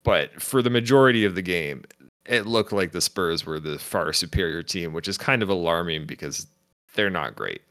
But 0.03 0.43
for 0.43 0.61
the 0.61 0.71
majority 0.71 1.25
of 1.25 1.35
the 1.35 1.43
game, 1.43 1.85
it 2.27 2.47
looked 2.47 2.73
like 2.73 2.93
the 2.93 3.01
Spurs 3.01 3.45
were 3.45 3.61
the 3.61 3.79
far 3.79 4.13
superior 4.13 4.63
team, 4.63 4.93
which 4.93 5.09
is 5.09 5.19
kind 5.19 5.43
of 5.43 5.49
alarming 5.49 6.07
because 6.07 6.47
they're 6.95 7.11
not 7.11 7.37
great. 7.37 7.63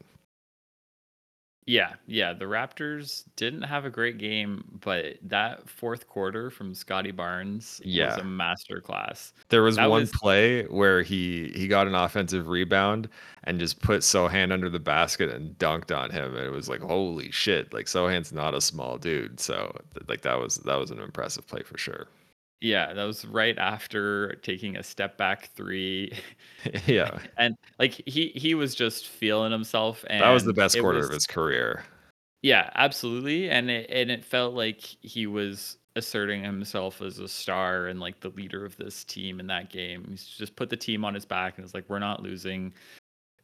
Yeah, 1.66 1.94
yeah. 2.06 2.34
The 2.34 2.44
Raptors 2.44 3.24
didn't 3.36 3.62
have 3.62 3.86
a 3.86 3.90
great 3.90 4.18
game, 4.18 4.78
but 4.82 5.16
that 5.22 5.66
fourth 5.68 6.06
quarter 6.06 6.50
from 6.50 6.74
Scottie 6.74 7.10
Barnes 7.10 7.80
was 7.94 7.94
Yeah. 7.94 8.16
a 8.18 8.22
masterclass. 8.22 9.32
There 9.48 9.62
was 9.62 9.76
That 9.76 9.88
one 9.88 10.02
was 10.02 10.10
play 10.12 10.64
where 10.66 11.02
he 11.02 11.48
he 11.54 11.66
got 11.66 11.86
an 11.86 11.94
offensive 11.94 12.48
rebound 12.48 13.08
and 13.44 13.58
just 13.58 13.80
put 13.80 14.02
Sochan 14.02 14.52
under 14.52 14.68
the 14.68 14.78
basket 14.78 15.30
and 15.30 15.56
dunked 15.58 15.96
on 15.96 16.10
him. 16.10 16.36
And 16.36 16.44
it 16.44 16.50
was 16.50 16.68
like, 16.68 16.82
holy 16.82 17.30
shit! 17.30 17.72
Like 17.72 17.86
Sochan's 17.86 18.30
not 18.32 18.54
a 18.54 18.60
small 18.60 18.98
dude, 18.98 19.40
so 19.40 19.74
like 20.06 20.20
that 20.20 20.38
was 20.38 20.56
that 20.58 20.76
was 20.76 20.90
an 20.90 20.98
impressive 21.00 21.46
play 21.46 21.62
for 21.62 21.78
sure. 21.78 22.08
Yeah, 22.64 22.94
that 22.94 23.04
was 23.04 23.26
right 23.26 23.58
after 23.58 24.36
taking 24.36 24.76
a 24.76 24.82
step 24.82 25.18
back 25.18 25.50
three. 25.54 26.12
yeah, 26.86 27.18
and 27.36 27.56
like 27.78 28.02
he 28.06 28.28
he 28.34 28.54
was 28.54 28.74
just 28.74 29.06
feeling 29.06 29.52
himself 29.52 30.02
and 30.08 30.22
that 30.22 30.30
was 30.30 30.44
the 30.44 30.54
best 30.54 30.80
quarter 30.80 30.98
was 30.98 31.08
of 31.08 31.12
his 31.12 31.26
career. 31.26 31.84
Yeah, 32.42 32.70
absolutely. 32.74 33.50
And 33.50 33.70
it 33.70 33.90
and 33.90 34.10
it 34.10 34.24
felt 34.24 34.54
like 34.54 34.80
he 34.80 35.26
was 35.26 35.76
asserting 35.96 36.42
himself 36.42 37.02
as 37.02 37.18
a 37.18 37.28
star 37.28 37.86
and 37.86 38.00
like 38.00 38.20
the 38.20 38.30
leader 38.30 38.64
of 38.64 38.76
this 38.78 39.04
team 39.04 39.40
in 39.40 39.46
that 39.48 39.70
game. 39.70 40.06
He's 40.08 40.26
just 40.26 40.56
put 40.56 40.70
the 40.70 40.76
team 40.76 41.04
on 41.04 41.14
his 41.14 41.24
back 41.26 41.56
and 41.56 41.64
was 41.64 41.74
like, 41.74 41.84
we're 41.88 41.98
not 41.98 42.22
losing. 42.22 42.72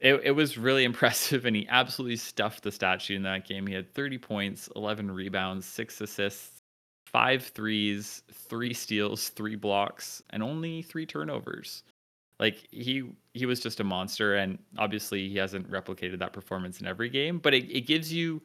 It, 0.01 0.21
it 0.25 0.31
was 0.33 0.57
really 0.57 0.85
impressive 0.93 1.45
and 1.45 1.55
he 1.55 1.69
absolutely 1.69 2.17
stuffed 2.17 2.63
the 2.63 2.73
stat 2.73 3.03
sheet 3.03 3.17
in 3.17 3.23
that 3.25 3.47
game. 3.47 3.67
He 3.67 3.75
had 3.75 3.93
30 3.95 4.17
points, 4.19 4.69
11 4.75 5.11
rebounds, 5.11 5.67
six 5.67 6.01
assists, 6.01 6.60
five 7.13 7.45
threes, 7.45 8.23
three 8.33 8.73
steals, 8.73 9.31
three 9.31 9.57
blocks, 9.57 10.23
and 10.31 10.43
only 10.43 10.83
three 10.83 11.07
turnovers. 11.07 11.83
Like 12.39 12.67
he 12.71 13.05
he 13.35 13.47
was 13.47 13.61
just 13.61 13.81
a 13.81 13.85
monster 13.85 14.37
and 14.37 14.59
obviously 14.79 15.29
he 15.29 15.37
hasn't 15.37 15.71
replicated 15.71 16.19
that 16.21 16.33
performance 16.33 16.81
in 16.81 16.87
every 16.87 17.11
game, 17.11 17.39
but 17.39 17.53
it, 17.53 17.71
it 17.71 17.83
gives 17.83 18.13
you 18.13 18.41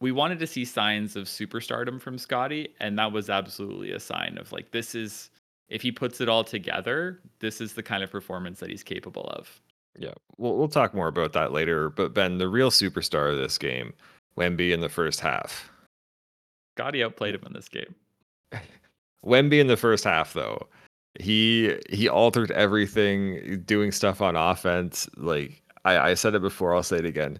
we 0.00 0.12
wanted 0.12 0.38
to 0.40 0.46
see 0.46 0.64
signs 0.64 1.14
of 1.16 1.24
superstardom 1.24 2.00
from 2.00 2.18
Scottie, 2.18 2.74
and 2.80 2.98
that 2.98 3.12
was 3.12 3.30
absolutely 3.30 3.92
a 3.92 4.00
sign 4.00 4.36
of 4.38 4.50
like 4.52 4.70
this 4.72 4.94
is 4.94 5.30
if 5.68 5.80
he 5.82 5.92
puts 5.92 6.20
it 6.20 6.28
all 6.28 6.44
together, 6.44 7.20
this 7.38 7.60
is 7.60 7.72
the 7.72 7.82
kind 7.82 8.02
of 8.02 8.10
performance 8.10 8.60
that 8.60 8.70
he's 8.70 8.82
capable 8.82 9.24
of. 9.28 9.60
Yeah, 9.96 10.14
we'll 10.36 10.56
we'll 10.56 10.68
talk 10.68 10.92
more 10.92 11.08
about 11.08 11.32
that 11.34 11.52
later. 11.52 11.90
But 11.90 12.14
Ben, 12.14 12.38
the 12.38 12.48
real 12.48 12.70
superstar 12.70 13.30
of 13.32 13.38
this 13.38 13.58
game, 13.58 13.94
Wemby 14.36 14.72
in 14.72 14.80
the 14.80 14.88
first 14.88 15.20
half. 15.20 15.70
Scottie 16.74 17.04
outplayed 17.04 17.34
him 17.34 17.42
in 17.46 17.52
this 17.52 17.68
game. 17.68 17.94
Wemby 19.24 19.60
in 19.60 19.68
the 19.68 19.76
first 19.76 20.04
half, 20.04 20.32
though, 20.32 20.66
he 21.20 21.76
he 21.88 22.08
altered 22.08 22.50
everything, 22.50 23.62
doing 23.64 23.92
stuff 23.92 24.20
on 24.20 24.36
offense. 24.36 25.08
Like 25.16 25.62
I, 25.84 26.10
I 26.10 26.14
said 26.14 26.34
it 26.34 26.42
before, 26.42 26.74
I'll 26.74 26.82
say 26.82 26.98
it 26.98 27.04
again. 27.04 27.38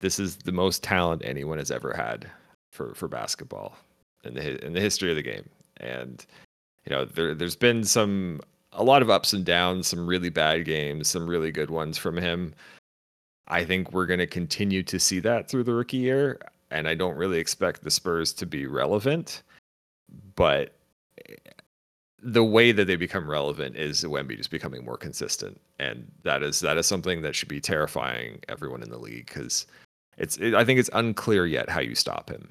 This 0.00 0.18
is 0.18 0.36
the 0.36 0.52
most 0.52 0.82
talent 0.82 1.22
anyone 1.24 1.58
has 1.58 1.70
ever 1.70 1.94
had 1.96 2.28
for 2.72 2.94
for 2.94 3.08
basketball 3.08 3.76
in 4.24 4.34
the 4.34 4.64
in 4.64 4.72
the 4.72 4.80
history 4.80 5.10
of 5.10 5.16
the 5.16 5.22
game. 5.22 5.48
And 5.78 6.24
you 6.84 6.90
know, 6.90 7.04
there 7.04 7.34
there's 7.34 7.56
been 7.56 7.84
some 7.84 8.40
a 8.72 8.82
lot 8.82 9.02
of 9.02 9.10
ups 9.10 9.32
and 9.32 9.44
downs, 9.44 9.86
some 9.86 10.06
really 10.06 10.30
bad 10.30 10.64
games, 10.64 11.08
some 11.08 11.28
really 11.28 11.52
good 11.52 11.70
ones 11.70 11.98
from 11.98 12.16
him. 12.16 12.54
I 13.48 13.64
think 13.64 13.92
we're 13.92 14.06
going 14.06 14.20
to 14.20 14.26
continue 14.26 14.82
to 14.84 14.98
see 14.98 15.20
that 15.20 15.48
through 15.48 15.64
the 15.64 15.74
rookie 15.74 15.98
year, 15.98 16.40
and 16.72 16.88
I 16.88 16.94
don't 16.94 17.16
really 17.16 17.38
expect 17.38 17.82
the 17.82 17.90
Spurs 17.90 18.32
to 18.34 18.46
be 18.46 18.66
relevant. 18.66 19.42
But 20.34 20.74
eh, 21.28 21.34
the 22.22 22.44
way 22.44 22.72
that 22.72 22.86
they 22.86 22.96
become 22.96 23.28
relevant 23.28 23.76
is 23.76 24.04
Wemby 24.04 24.36
just 24.36 24.50
becoming 24.50 24.84
more 24.84 24.96
consistent, 24.96 25.60
and 25.78 26.10
that 26.22 26.42
is 26.42 26.60
that 26.60 26.76
is 26.76 26.86
something 26.86 27.22
that 27.22 27.34
should 27.36 27.48
be 27.48 27.60
terrifying 27.60 28.40
everyone 28.48 28.82
in 28.82 28.90
the 28.90 28.98
league 28.98 29.26
because 29.26 29.66
it's 30.18 30.36
it, 30.38 30.54
I 30.54 30.64
think 30.64 30.78
it's 30.80 30.90
unclear 30.92 31.46
yet 31.46 31.68
how 31.68 31.80
you 31.80 31.94
stop 31.94 32.30
him. 32.30 32.48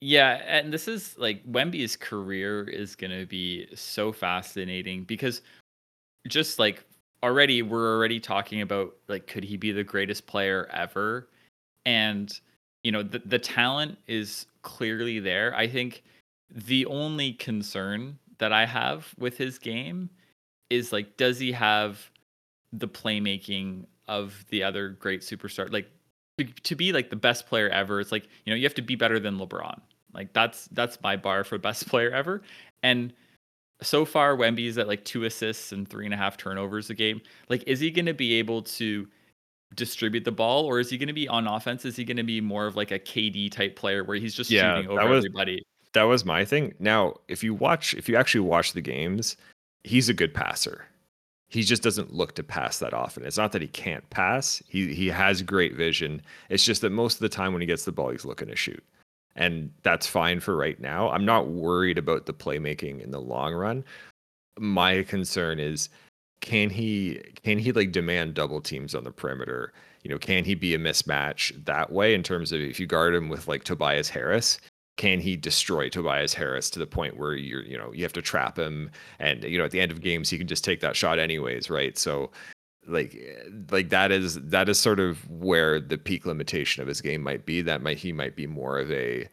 Yeah, 0.00 0.42
and 0.46 0.72
this 0.72 0.86
is 0.86 1.16
like 1.18 1.44
Wemby's 1.46 1.96
career 1.96 2.62
is 2.64 2.94
going 2.94 3.10
to 3.18 3.26
be 3.26 3.66
so 3.74 4.12
fascinating 4.12 5.04
because 5.04 5.42
just 6.28 6.58
like 6.58 6.84
already 7.22 7.62
we're 7.62 7.96
already 7.96 8.20
talking 8.20 8.60
about 8.60 8.94
like 9.08 9.26
could 9.26 9.42
he 9.42 9.56
be 9.56 9.72
the 9.72 9.84
greatest 9.84 10.26
player 10.26 10.68
ever? 10.72 11.28
And 11.84 12.38
you 12.82 12.92
know, 12.92 13.02
the 13.02 13.20
the 13.24 13.38
talent 13.38 13.98
is 14.06 14.46
clearly 14.62 15.18
there. 15.18 15.54
I 15.54 15.66
think 15.66 16.02
the 16.50 16.86
only 16.86 17.32
concern 17.32 18.18
that 18.38 18.52
I 18.52 18.66
have 18.66 19.14
with 19.18 19.36
his 19.36 19.58
game 19.58 20.10
is 20.70 20.92
like 20.92 21.16
does 21.16 21.38
he 21.38 21.52
have 21.52 22.10
the 22.72 22.88
playmaking 22.88 23.84
of 24.06 24.44
the 24.50 24.62
other 24.62 24.90
great 24.90 25.22
superstar? 25.22 25.70
Like 25.72 25.88
to 26.62 26.76
be 26.76 26.92
like 26.92 27.10
the 27.10 27.16
best 27.16 27.48
player 27.48 27.68
ever 27.68 28.00
it's 28.00 28.12
like 28.12 28.28
you 28.44 28.52
know 28.52 28.54
you 28.54 28.62
have 28.62 28.74
to 28.74 28.82
be 28.82 28.94
better 28.94 29.18
than 29.18 29.38
lebron. 29.38 29.80
Like 30.14 30.32
that's 30.32 30.68
that's 30.72 31.00
my 31.02 31.16
bar 31.16 31.44
for 31.44 31.58
best 31.58 31.86
player 31.88 32.10
ever. 32.10 32.42
And 32.82 33.12
so 33.82 34.04
far 34.04 34.36
wemby's 34.36 34.78
at 34.78 34.88
like 34.88 35.04
two 35.04 35.24
assists 35.24 35.72
and 35.72 35.88
three 35.88 36.04
and 36.04 36.14
a 36.14 36.16
half 36.16 36.36
turnovers 36.36 36.90
a 36.90 36.94
game. 36.94 37.20
Like 37.48 37.64
is 37.66 37.80
he 37.80 37.90
going 37.90 38.06
to 38.06 38.14
be 38.14 38.34
able 38.34 38.62
to 38.62 39.08
distribute 39.74 40.24
the 40.24 40.32
ball 40.32 40.64
or 40.64 40.80
is 40.80 40.90
he 40.90 40.96
going 40.98 41.08
to 41.08 41.12
be 41.12 41.28
on 41.28 41.46
offense 41.46 41.84
is 41.84 41.94
he 41.94 42.04
going 42.04 42.16
to 42.16 42.22
be 42.22 42.40
more 42.40 42.66
of 42.66 42.74
like 42.74 42.90
a 42.90 42.98
kd 42.98 43.50
type 43.52 43.76
player 43.76 44.02
where 44.02 44.16
he's 44.16 44.34
just 44.34 44.50
Yeah, 44.50 44.76
shooting 44.76 44.94
that 44.94 45.02
over 45.02 45.10
was- 45.14 45.24
everybody 45.24 45.62
That 45.92 46.04
was 46.04 46.24
my 46.24 46.44
thing. 46.44 46.74
Now, 46.78 47.14
if 47.28 47.42
you 47.42 47.54
watch, 47.54 47.94
if 47.94 48.08
you 48.08 48.16
actually 48.16 48.42
watch 48.42 48.72
the 48.74 48.80
games, 48.80 49.36
he's 49.84 50.08
a 50.08 50.14
good 50.14 50.34
passer. 50.34 50.86
He 51.48 51.62
just 51.62 51.82
doesn't 51.82 52.12
look 52.12 52.34
to 52.34 52.42
pass 52.42 52.78
that 52.80 52.92
often. 52.92 53.24
It's 53.24 53.38
not 53.38 53.52
that 53.52 53.62
he 53.62 53.68
can't 53.68 54.08
pass. 54.10 54.62
He 54.68 54.92
he 54.94 55.06
has 55.08 55.40
great 55.40 55.74
vision. 55.74 56.20
It's 56.50 56.62
just 56.64 56.82
that 56.82 56.90
most 56.90 57.14
of 57.14 57.20
the 57.20 57.28
time 57.30 57.52
when 57.52 57.62
he 57.62 57.66
gets 57.66 57.84
the 57.86 57.92
ball, 57.92 58.10
he's 58.10 58.26
looking 58.26 58.48
to 58.48 58.56
shoot. 58.56 58.84
And 59.34 59.70
that's 59.82 60.06
fine 60.06 60.40
for 60.40 60.56
right 60.56 60.78
now. 60.78 61.08
I'm 61.10 61.24
not 61.24 61.48
worried 61.48 61.96
about 61.96 62.26
the 62.26 62.34
playmaking 62.34 63.00
in 63.02 63.10
the 63.10 63.20
long 63.20 63.54
run. 63.54 63.82
My 64.58 65.02
concern 65.04 65.58
is 65.58 65.88
can 66.40 66.70
he 66.70 67.20
can 67.42 67.58
he 67.58 67.72
like 67.72 67.92
demand 67.92 68.34
double 68.34 68.60
teams 68.60 68.94
on 68.94 69.04
the 69.04 69.10
perimeter? 69.10 69.72
You 70.02 70.10
know, 70.10 70.18
can 70.18 70.44
he 70.44 70.54
be 70.54 70.74
a 70.74 70.78
mismatch 70.78 71.64
that 71.64 71.92
way 71.92 72.14
in 72.14 72.22
terms 72.22 72.52
of 72.52 72.60
if 72.60 72.78
you 72.78 72.86
guard 72.86 73.14
him 73.14 73.28
with 73.28 73.48
like 73.48 73.64
Tobias 73.64 74.08
Harris, 74.08 74.58
can 74.96 75.20
he 75.20 75.36
destroy 75.36 75.88
Tobias 75.88 76.34
Harris 76.34 76.70
to 76.70 76.78
the 76.78 76.86
point 76.86 77.16
where 77.16 77.34
you're, 77.34 77.62
you 77.62 77.76
know, 77.76 77.92
you 77.92 78.02
have 78.02 78.12
to 78.14 78.22
trap 78.22 78.58
him 78.58 78.90
and 79.18 79.44
you 79.44 79.58
know 79.58 79.64
at 79.64 79.70
the 79.70 79.80
end 79.80 79.92
of 79.92 80.00
games 80.00 80.30
he 80.30 80.38
can 80.38 80.46
just 80.46 80.64
take 80.64 80.80
that 80.80 80.96
shot 80.96 81.18
anyways, 81.18 81.70
right? 81.70 81.98
So 81.98 82.30
like 82.86 83.14
eh, 83.14 83.48
like 83.70 83.90
that 83.90 84.10
is 84.10 84.40
that 84.40 84.68
is 84.68 84.78
sort 84.78 85.00
of 85.00 85.28
where 85.30 85.80
the 85.80 85.98
peak 85.98 86.26
limitation 86.26 86.82
of 86.82 86.88
his 86.88 87.00
game 87.00 87.22
might 87.22 87.46
be. 87.46 87.62
That 87.62 87.82
might 87.82 87.98
he 87.98 88.12
might 88.12 88.36
be 88.36 88.46
more 88.46 88.78
of 88.78 88.90
a 88.92 89.28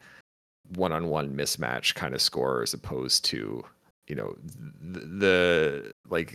one-on-one 0.74 1.36
mismatch 1.36 1.94
kind 1.94 2.14
of 2.14 2.20
scorer 2.20 2.62
as 2.62 2.74
opposed 2.74 3.24
to 3.24 3.64
you 4.06 4.14
know 4.14 4.36
the, 4.80 5.00
the 5.00 5.92
like 6.08 6.34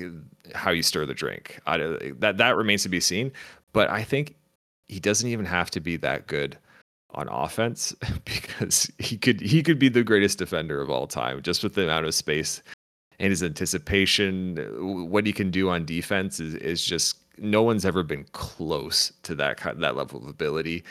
how 0.54 0.72
you 0.72 0.84
stir 0.84 1.06
the 1.06 1.14
drink. 1.14 1.60
I, 1.66 1.78
that 2.20 2.38
that 2.38 2.56
remains 2.56 2.84
to 2.84 2.90
be 2.90 3.00
seen, 3.00 3.32
but 3.74 3.90
I 3.90 4.04
think 4.04 4.36
he 4.88 5.00
doesn't 5.00 5.30
even 5.30 5.46
have 5.46 5.72
to 5.72 5.80
be 5.80 5.98
that 5.98 6.28
good 6.28 6.58
on 7.14 7.28
offense 7.30 7.94
because 8.26 8.92
he 9.00 9.18
could 9.18 9.42
he 9.42 9.64
could 9.64 9.80
be 9.80 9.90
the 9.90 10.04
greatest 10.04 10.38
defender 10.38 10.82
of 10.82 10.90
all 10.90 11.08
time 11.08 11.42
just 11.42 11.64
with 11.64 11.76
the 11.76 11.84
amount 11.84 12.06
of 12.06 12.14
space 12.16 12.62
and 13.20 13.30
his 13.30 13.44
anticipation. 13.44 14.58
What 15.10 15.26
he 15.26 15.34
can 15.34 15.52
do 15.52 15.70
on 15.70 15.86
defense 15.86 16.40
is, 16.40 16.56
is 16.56 16.84
just 16.84 17.18
no 17.38 17.64
one's 17.64 17.86
ever 17.86 18.04
been 18.04 18.26
close 18.34 19.12
to 19.24 19.36
that 19.36 19.60
that 19.78 19.96
level 19.96 20.22
of 20.22 20.28
ability. 20.28 20.84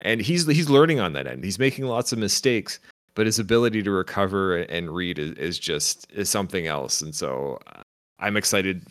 And 0.00 0.20
he's 0.20 0.46
he's 0.46 0.70
learning 0.70 1.00
on 1.00 1.12
that 1.12 1.26
end. 1.26 1.44
He's 1.44 1.58
making 1.58 1.84
lots 1.84 2.12
of 2.12 2.18
mistakes 2.18 2.80
but 3.14 3.26
his 3.26 3.38
ability 3.38 3.82
to 3.82 3.90
recover 3.90 4.56
and 4.56 4.94
read 4.94 5.18
is, 5.18 5.32
is 5.32 5.58
just 5.58 6.10
is 6.12 6.28
something 6.30 6.66
else. 6.66 7.02
And 7.02 7.14
so 7.14 7.58
uh, 7.74 7.82
i'm 8.18 8.36
excited 8.36 8.86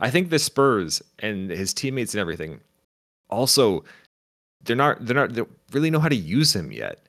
i 0.00 0.08
think 0.08 0.30
the 0.30 0.38
spurs 0.38 1.02
and 1.18 1.50
his 1.50 1.74
teammates 1.74 2.14
and 2.14 2.20
everything 2.22 2.58
also 3.28 3.84
they're 4.64 4.76
not 4.76 5.04
they're 5.04 5.16
not 5.16 5.32
they 5.34 5.42
really 5.72 5.90
know 5.90 6.00
how 6.00 6.08
to 6.08 6.16
use 6.16 6.54
him 6.54 6.72
yet. 6.72 7.00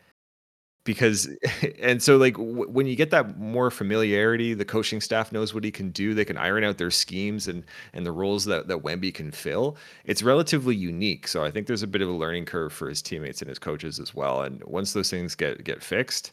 Because 0.86 1.30
and 1.80 2.02
so 2.02 2.18
like 2.18 2.36
w- 2.36 2.70
when 2.70 2.88
you 2.88 2.96
get 2.96 3.12
that 3.12 3.38
more 3.38 3.72
familiarity 3.72 4.54
the 4.54 4.66
coaching 4.66 5.00
staff 5.02 5.32
knows 5.32 5.54
what 5.54 5.64
he 5.64 5.72
can 5.72 5.92
do. 5.92 6.14
They 6.14 6.26
can 6.26 6.38
iron 6.38 6.64
out 6.64 6.78
their 6.78 6.92
schemes 6.92 7.48
and 7.48 7.64
and 7.94 8.06
the 8.06 8.12
roles 8.12 8.46
that 8.46 8.68
that 8.68 8.80
Wemby 8.80 9.14
can 9.14 9.32
fill. 9.32 9.78
It's 10.06 10.24
relatively 10.24 10.76
unique. 10.76 11.28
So 11.28 11.44
i 11.44 11.52
think 11.52 11.68
there's 11.68 11.84
a 11.84 11.88
bit 11.88 12.02
of 12.02 12.10
a 12.10 12.14
learning 12.14 12.46
curve 12.46 12.74
for 12.74 12.90
his 12.90 13.02
teammates 13.02 13.42
and 13.42 13.50
his 13.50 13.60
coaches 13.60 14.00
as 14.00 14.14
well. 14.16 14.42
And 14.44 14.64
once 14.66 14.94
those 14.94 15.10
things 15.10 15.36
get 15.36 15.64
get 15.64 15.84
fixed 15.84 16.32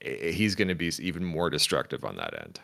he's 0.00 0.54
going 0.54 0.68
to 0.68 0.74
be 0.74 0.90
even 1.00 1.24
more 1.24 1.50
destructive 1.50 2.04
on 2.04 2.16
that 2.16 2.34
end 2.40 2.60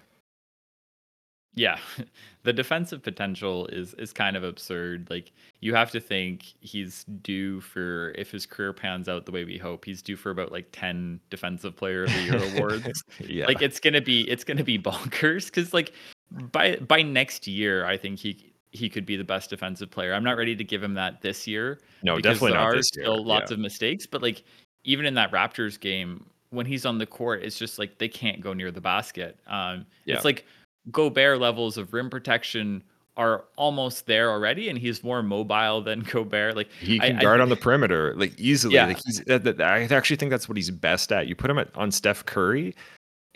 Yeah, 1.54 1.78
the 2.44 2.52
defensive 2.52 3.02
potential 3.02 3.66
is 3.66 3.94
is 3.94 4.12
kind 4.12 4.36
of 4.36 4.44
absurd. 4.44 5.08
Like 5.10 5.32
you 5.60 5.74
have 5.74 5.90
to 5.92 6.00
think 6.00 6.44
he's 6.60 7.04
due 7.22 7.60
for 7.60 8.12
if 8.16 8.30
his 8.30 8.46
career 8.46 8.72
pans 8.72 9.08
out 9.08 9.26
the 9.26 9.32
way 9.32 9.44
we 9.44 9.58
hope, 9.58 9.84
he's 9.84 10.02
due 10.02 10.16
for 10.16 10.30
about 10.30 10.52
like 10.52 10.68
10 10.72 11.20
defensive 11.30 11.74
player 11.74 12.04
of 12.04 12.12
the 12.12 12.22
year 12.22 12.56
awards. 12.56 13.02
yeah 13.20 13.46
Like 13.46 13.62
it's 13.62 13.80
going 13.80 13.94
to 13.94 14.02
be 14.02 14.28
it's 14.30 14.44
going 14.44 14.58
to 14.58 14.64
be 14.64 14.78
bonkers 14.78 15.50
cuz 15.52 15.72
like 15.74 15.92
by 16.30 16.76
by 16.76 17.02
next 17.02 17.46
year 17.46 17.86
I 17.86 17.96
think 17.96 18.18
he 18.18 18.52
he 18.70 18.90
could 18.90 19.06
be 19.06 19.16
the 19.16 19.24
best 19.24 19.50
defensive 19.50 19.90
player. 19.90 20.12
I'm 20.12 20.24
not 20.24 20.36
ready 20.36 20.54
to 20.54 20.64
give 20.64 20.82
him 20.82 20.94
that 20.94 21.22
this 21.22 21.46
year. 21.46 21.80
No, 22.02 22.18
definitely 22.18 22.50
there 22.50 22.60
not 22.60 22.66
are 22.68 22.76
this 22.76 22.90
year. 22.94 23.04
still 23.04 23.24
lots 23.24 23.50
yeah. 23.50 23.54
of 23.54 23.60
mistakes, 23.60 24.06
but 24.06 24.22
like 24.22 24.44
even 24.84 25.06
in 25.06 25.14
that 25.14 25.32
Raptors 25.32 25.80
game, 25.80 26.26
when 26.50 26.66
he's 26.66 26.86
on 26.86 26.98
the 26.98 27.06
court, 27.06 27.42
it's 27.42 27.58
just 27.58 27.78
like 27.78 27.98
they 27.98 28.08
can't 28.08 28.40
go 28.40 28.52
near 28.52 28.70
the 28.70 28.80
basket. 28.80 29.38
Um, 29.46 29.86
Yeah. 30.04 30.16
It's 30.16 30.24
like 30.24 30.44
Gobert 30.90 31.40
levels 31.40 31.76
of 31.76 31.92
rim 31.92 32.08
protection 32.10 32.82
are 33.16 33.44
almost 33.56 34.06
there 34.06 34.30
already, 34.30 34.68
and 34.68 34.78
he's 34.78 35.02
more 35.02 35.22
mobile 35.22 35.80
than 35.82 36.00
Gobert. 36.10 36.54
Like 36.56 36.70
He 36.80 36.98
can 36.98 37.16
I 37.16 37.20
guard 37.22 37.36
think- 37.38 37.42
on 37.42 37.48
the 37.48 37.56
perimeter 37.56 38.14
like 38.16 38.38
easily. 38.38 38.74
Yeah. 38.74 38.86
Like 38.86 39.00
he's, 39.04 39.22
I 39.28 39.82
actually 39.90 40.16
think 40.16 40.30
that's 40.30 40.48
what 40.48 40.56
he's 40.56 40.70
best 40.70 41.12
at. 41.12 41.26
You 41.26 41.34
put 41.34 41.50
him 41.50 41.58
at, 41.58 41.74
on 41.74 41.90
Steph 41.90 42.24
Curry 42.26 42.74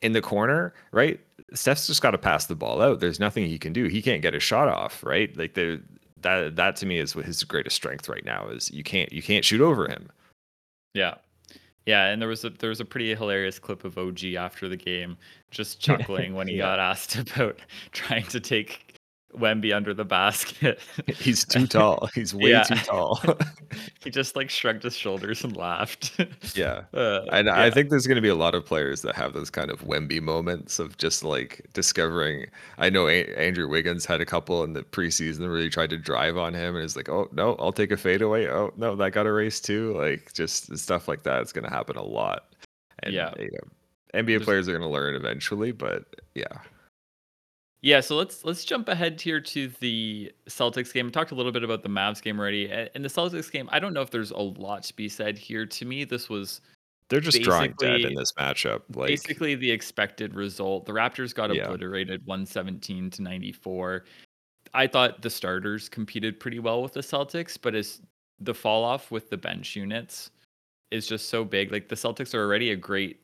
in 0.03 0.13
the 0.13 0.21
corner, 0.23 0.73
right? 0.93 1.19
Steph's 1.53 1.87
just 1.87 2.01
got 2.03 2.13
to 2.13 2.19
pass 2.19 2.47
the 2.47 2.55
ball 2.55 2.81
out. 2.81 3.01
There's 3.01 3.19
nothing 3.19 3.45
he 3.47 3.59
can 3.59 3.73
do. 3.73 3.87
He 3.87 4.01
can't 4.03 4.23
get 4.23 4.35
a 4.35 4.41
shot 4.41 4.69
off, 4.69 5.03
right? 5.03 5.37
Like 5.37 5.55
the 5.55 5.81
that 6.23 6.55
that 6.57 6.77
to 6.77 6.87
me 6.87 6.99
is 6.99 7.17
what 7.17 7.25
his 7.25 7.43
greatest 7.43 7.75
strength 7.77 8.09
right 8.09 8.25
now 8.25 8.49
is. 8.49 8.71
You 8.71 8.85
can't 8.85 9.11
you 9.13 9.23
can't 9.23 9.45
shoot 9.45 9.61
over 9.61 9.89
him. 9.89 10.11
Yeah. 10.95 11.15
Yeah, 11.87 12.07
and 12.07 12.21
there 12.21 12.29
was 12.29 12.45
a 12.45 12.51
there 12.51 12.69
was 12.71 12.81
a 12.81 12.85
pretty 12.85 13.15
hilarious 13.15 13.59
clip 13.59 13.85
of 13.85 13.97
OG 13.99 14.25
after 14.37 14.69
the 14.69 14.77
game 14.77 15.17
just 15.51 15.81
chuckling 15.83 16.35
when 16.35 16.47
he 16.49 16.55
Yeah. 16.55 16.65
got 16.65 16.79
asked 16.79 17.17
about 17.17 17.59
trying 17.93 18.25
to 18.29 18.41
take 18.41 18.90
Wemby 19.37 19.75
under 19.75 19.95
the 19.95 20.05
basket. 20.05 20.81
He's 21.07 21.45
too 21.45 21.67
tall. 21.67 22.09
He's 22.15 22.35
way 22.35 22.51
Yeah. 22.51 22.65
too 22.65 22.75
tall. 22.77 23.21
he 24.03 24.11
just 24.11 24.35
like 24.37 24.51
shrugged 24.51 24.83
his 24.83 24.97
shoulders 24.97 25.45
and 25.45 25.57
laughed. 25.57 26.19
yeah. 26.57 26.83
Uh, 26.93 27.21
And 27.33 27.49
I 27.49 27.71
think 27.71 27.91
there's 27.91 28.07
going 28.07 28.17
to 28.17 28.23
be 28.23 28.29
a 28.29 28.35
lot 28.35 28.55
of 28.55 28.67
players 28.67 29.03
that 29.03 29.15
have 29.15 29.33
those 29.33 29.49
kind 29.51 29.71
of 29.71 29.81
Wemby 29.83 30.21
moments 30.21 30.79
of 30.79 30.97
just 30.99 31.23
like 31.23 31.65
discovering. 31.73 32.47
I 32.79 32.91
know 32.91 33.07
a- 33.09 33.27
Andrew 33.37 33.69
Wiggins 33.69 34.05
had 34.05 34.21
a 34.21 34.27
couple 34.27 34.65
in 34.65 34.73
the 34.73 34.83
preseason 34.83 35.39
that 35.39 35.51
really 35.51 35.71
tried 35.71 35.91
to 35.91 35.97
drive 35.97 36.37
on 36.37 36.53
him, 36.55 36.75
and 36.75 36.85
it's 36.85 36.97
like, 36.97 37.09
oh 37.09 37.29
no, 37.33 37.55
I'll 37.61 37.73
take 37.73 37.93
a 37.93 37.97
fadeaway. 37.97 38.49
Oh 38.49 38.73
no, 38.77 38.97
that 38.97 39.13
got 39.13 39.27
a 39.27 39.33
race 39.33 39.61
too. 39.61 39.97
Like 39.97 40.33
just 40.33 40.77
stuff 40.77 41.07
like 41.09 41.23
that 41.23 41.43
is 41.43 41.53
going 41.53 41.65
to 41.65 41.71
happen 41.71 41.97
a 41.97 42.03
lot. 42.03 42.53
And, 43.05 43.15
Yeah. 43.15 43.33
you 43.39 43.51
know, 43.53 44.21
NBA 44.21 44.27
There's- 44.27 44.45
players 44.45 44.69
are 44.69 44.73
going 44.73 44.83
to 44.83 44.89
learn 44.89 45.15
eventually, 45.15 45.71
but 45.71 46.05
yeah, 46.35 46.47
Yeah, 47.83 48.01
so 48.01 48.15
let's 48.17 48.45
let's 48.45 48.65
jump 48.65 48.89
ahead 48.89 49.19
here 49.21 49.41
to 49.41 49.69
the 49.81 50.31
Celtics 50.49 50.93
game. 50.93 51.07
We 51.07 51.13
talked 51.13 51.31
a 51.31 51.35
little 51.35 51.53
bit 51.53 51.65
about 51.65 51.83
the 51.83 51.89
Mavs 51.89 52.21
game 52.23 52.39
already. 52.39 52.67
A- 52.67 52.91
In 52.95 53.01
the 53.03 53.09
Celtics 53.09 53.51
game, 53.51 53.69
I 53.73 53.79
don't 53.79 53.95
know 53.95 54.03
if 54.03 54.11
there's 54.11 54.33
a 54.33 54.37
lot 54.39 54.83
to 54.85 54.97
be 54.97 55.09
said 55.09 55.39
here. 55.39 55.65
To 55.65 55.85
me, 55.87 56.05
this 56.05 56.29
was 56.29 56.61
they're 57.09 57.21
just 57.21 57.41
drawing 57.43 57.73
dead 57.79 57.93
Basically- 57.97 58.13
in 58.13 58.15
this 58.15 58.33
matchup. 58.39 58.83
Like 58.95 59.09
basically 59.09 59.55
the 59.55 59.71
expected 59.71 60.35
result. 60.35 60.85
The 60.85 60.93
Raptors 60.93 61.35
got 61.35 61.55
Yeah. 61.55 61.65
obliterated 61.65 62.25
117 62.27 63.09
to 63.11 63.23
94. 63.23 64.05
I 64.75 64.87
thought 64.87 65.23
the 65.23 65.31
starters 65.31 65.89
competed 65.89 66.39
pretty 66.39 66.59
well 66.59 66.83
with 66.83 66.93
the 66.93 67.01
Celtics, 67.01 67.57
but 67.61 67.75
as 67.75 68.03
the 68.41 68.55
fall 68.55 68.85
off 68.85 69.11
with 69.11 69.31
the 69.31 69.37
bench 69.39 69.75
units 69.75 70.31
is 70.91 71.07
just 71.07 71.29
so 71.31 71.45
big. 71.45 71.73
Like 71.73 71.89
the 71.89 71.97
Celtics 71.97 72.35
are 72.35 72.45
already 72.45 72.73
a 72.73 72.77
great 72.77 73.21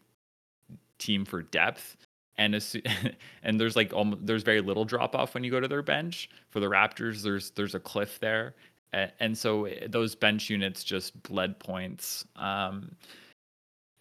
team 0.99 1.25
for 1.27 1.43
depth. 1.43 1.97
And 2.39 2.55
as, 2.55 2.77
and 3.43 3.61
there's 3.61 3.77
like 3.77 3.93
almost, 3.93 4.27
there's 4.27 4.43
very 4.43 4.61
little 4.61 4.85
drop 4.85 5.15
off 5.15 5.35
when 5.35 5.45
you 5.45 5.51
go 5.51 5.61
to 5.61 5.69
their 5.69 5.83
bench. 5.83 6.29
For 6.51 6.61
the 6.61 6.67
Raptors, 6.67 7.23
there's 7.23 7.51
there's 7.51 7.75
a 7.75 7.81
cliff 7.81 8.19
there, 8.21 8.55
and 8.93 9.37
so 9.37 9.67
eh, 9.67 9.87
those 9.89 10.15
bench 10.15 10.51
units 10.51 10.85
just 10.85 11.21
bled 11.23 11.59
points. 11.59 12.25
Um, 12.37 12.95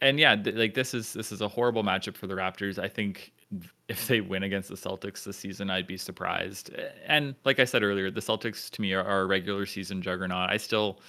and 0.01 0.19
yeah, 0.19 0.35
th- 0.35 0.55
like 0.55 0.73
this 0.73 0.93
is 0.93 1.13
this 1.13 1.31
is 1.31 1.41
a 1.41 1.47
horrible 1.47 1.83
matchup 1.83 2.15
for 2.15 2.27
the 2.27 2.35
Raptors. 2.35 2.77
I 2.77 2.87
think 2.87 3.31
if 3.87 4.07
they 4.07 4.21
win 4.21 4.43
against 4.43 4.69
the 4.69 4.75
Celtics 4.75 5.23
this 5.23 5.37
season, 5.37 5.69
I'd 5.69 5.87
be 5.87 5.97
surprised. 5.97 6.71
And 7.05 7.35
like 7.45 7.59
I 7.59 7.65
said 7.65 7.83
earlier, 7.83 8.09
the 8.09 8.19
Celtics 8.19 8.69
to 8.71 8.81
me 8.81 8.93
are, 8.93 9.03
are 9.03 9.21
a 9.21 9.25
regular 9.25 9.65
season 9.65 10.01
juggernaut. 10.01 10.49
I 10.49 10.57
still 10.57 10.99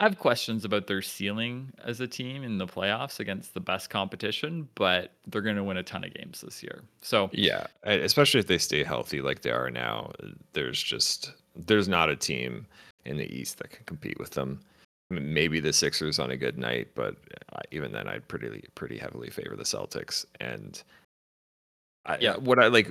I 0.00 0.04
have 0.04 0.18
questions 0.18 0.64
about 0.64 0.88
their 0.88 1.02
ceiling 1.02 1.72
as 1.84 2.00
a 2.00 2.08
team 2.08 2.42
in 2.42 2.58
the 2.58 2.66
playoffs 2.66 3.20
against 3.20 3.54
the 3.54 3.60
best 3.60 3.90
competition, 3.90 4.68
but 4.74 5.12
they're 5.28 5.40
going 5.40 5.56
to 5.56 5.62
win 5.62 5.76
a 5.76 5.84
ton 5.84 6.04
of 6.04 6.12
games 6.12 6.40
this 6.40 6.62
year. 6.62 6.82
So 7.00 7.30
Yeah, 7.32 7.66
especially 7.84 8.40
if 8.40 8.48
they 8.48 8.58
stay 8.58 8.82
healthy 8.82 9.20
like 9.20 9.42
they 9.42 9.50
are 9.50 9.70
now. 9.70 10.12
There's 10.52 10.82
just 10.82 11.32
there's 11.54 11.88
not 11.88 12.10
a 12.10 12.16
team 12.16 12.66
in 13.04 13.16
the 13.16 13.32
East 13.32 13.58
that 13.58 13.70
can 13.70 13.84
compete 13.84 14.18
with 14.18 14.30
them. 14.30 14.60
Maybe 15.10 15.60
the 15.60 15.72
Sixers 15.72 16.18
on 16.18 16.32
a 16.32 16.36
good 16.36 16.58
night, 16.58 16.88
but 16.94 17.16
uh, 17.52 17.60
even 17.70 17.92
then, 17.92 18.08
I'd 18.08 18.26
pretty 18.26 18.64
pretty 18.74 18.98
heavily 18.98 19.30
favor 19.30 19.54
the 19.54 19.62
Celtics. 19.62 20.24
And 20.40 20.82
I, 22.06 22.18
Yeah. 22.20 22.36
what 22.36 22.58
I 22.58 22.66
like, 22.66 22.88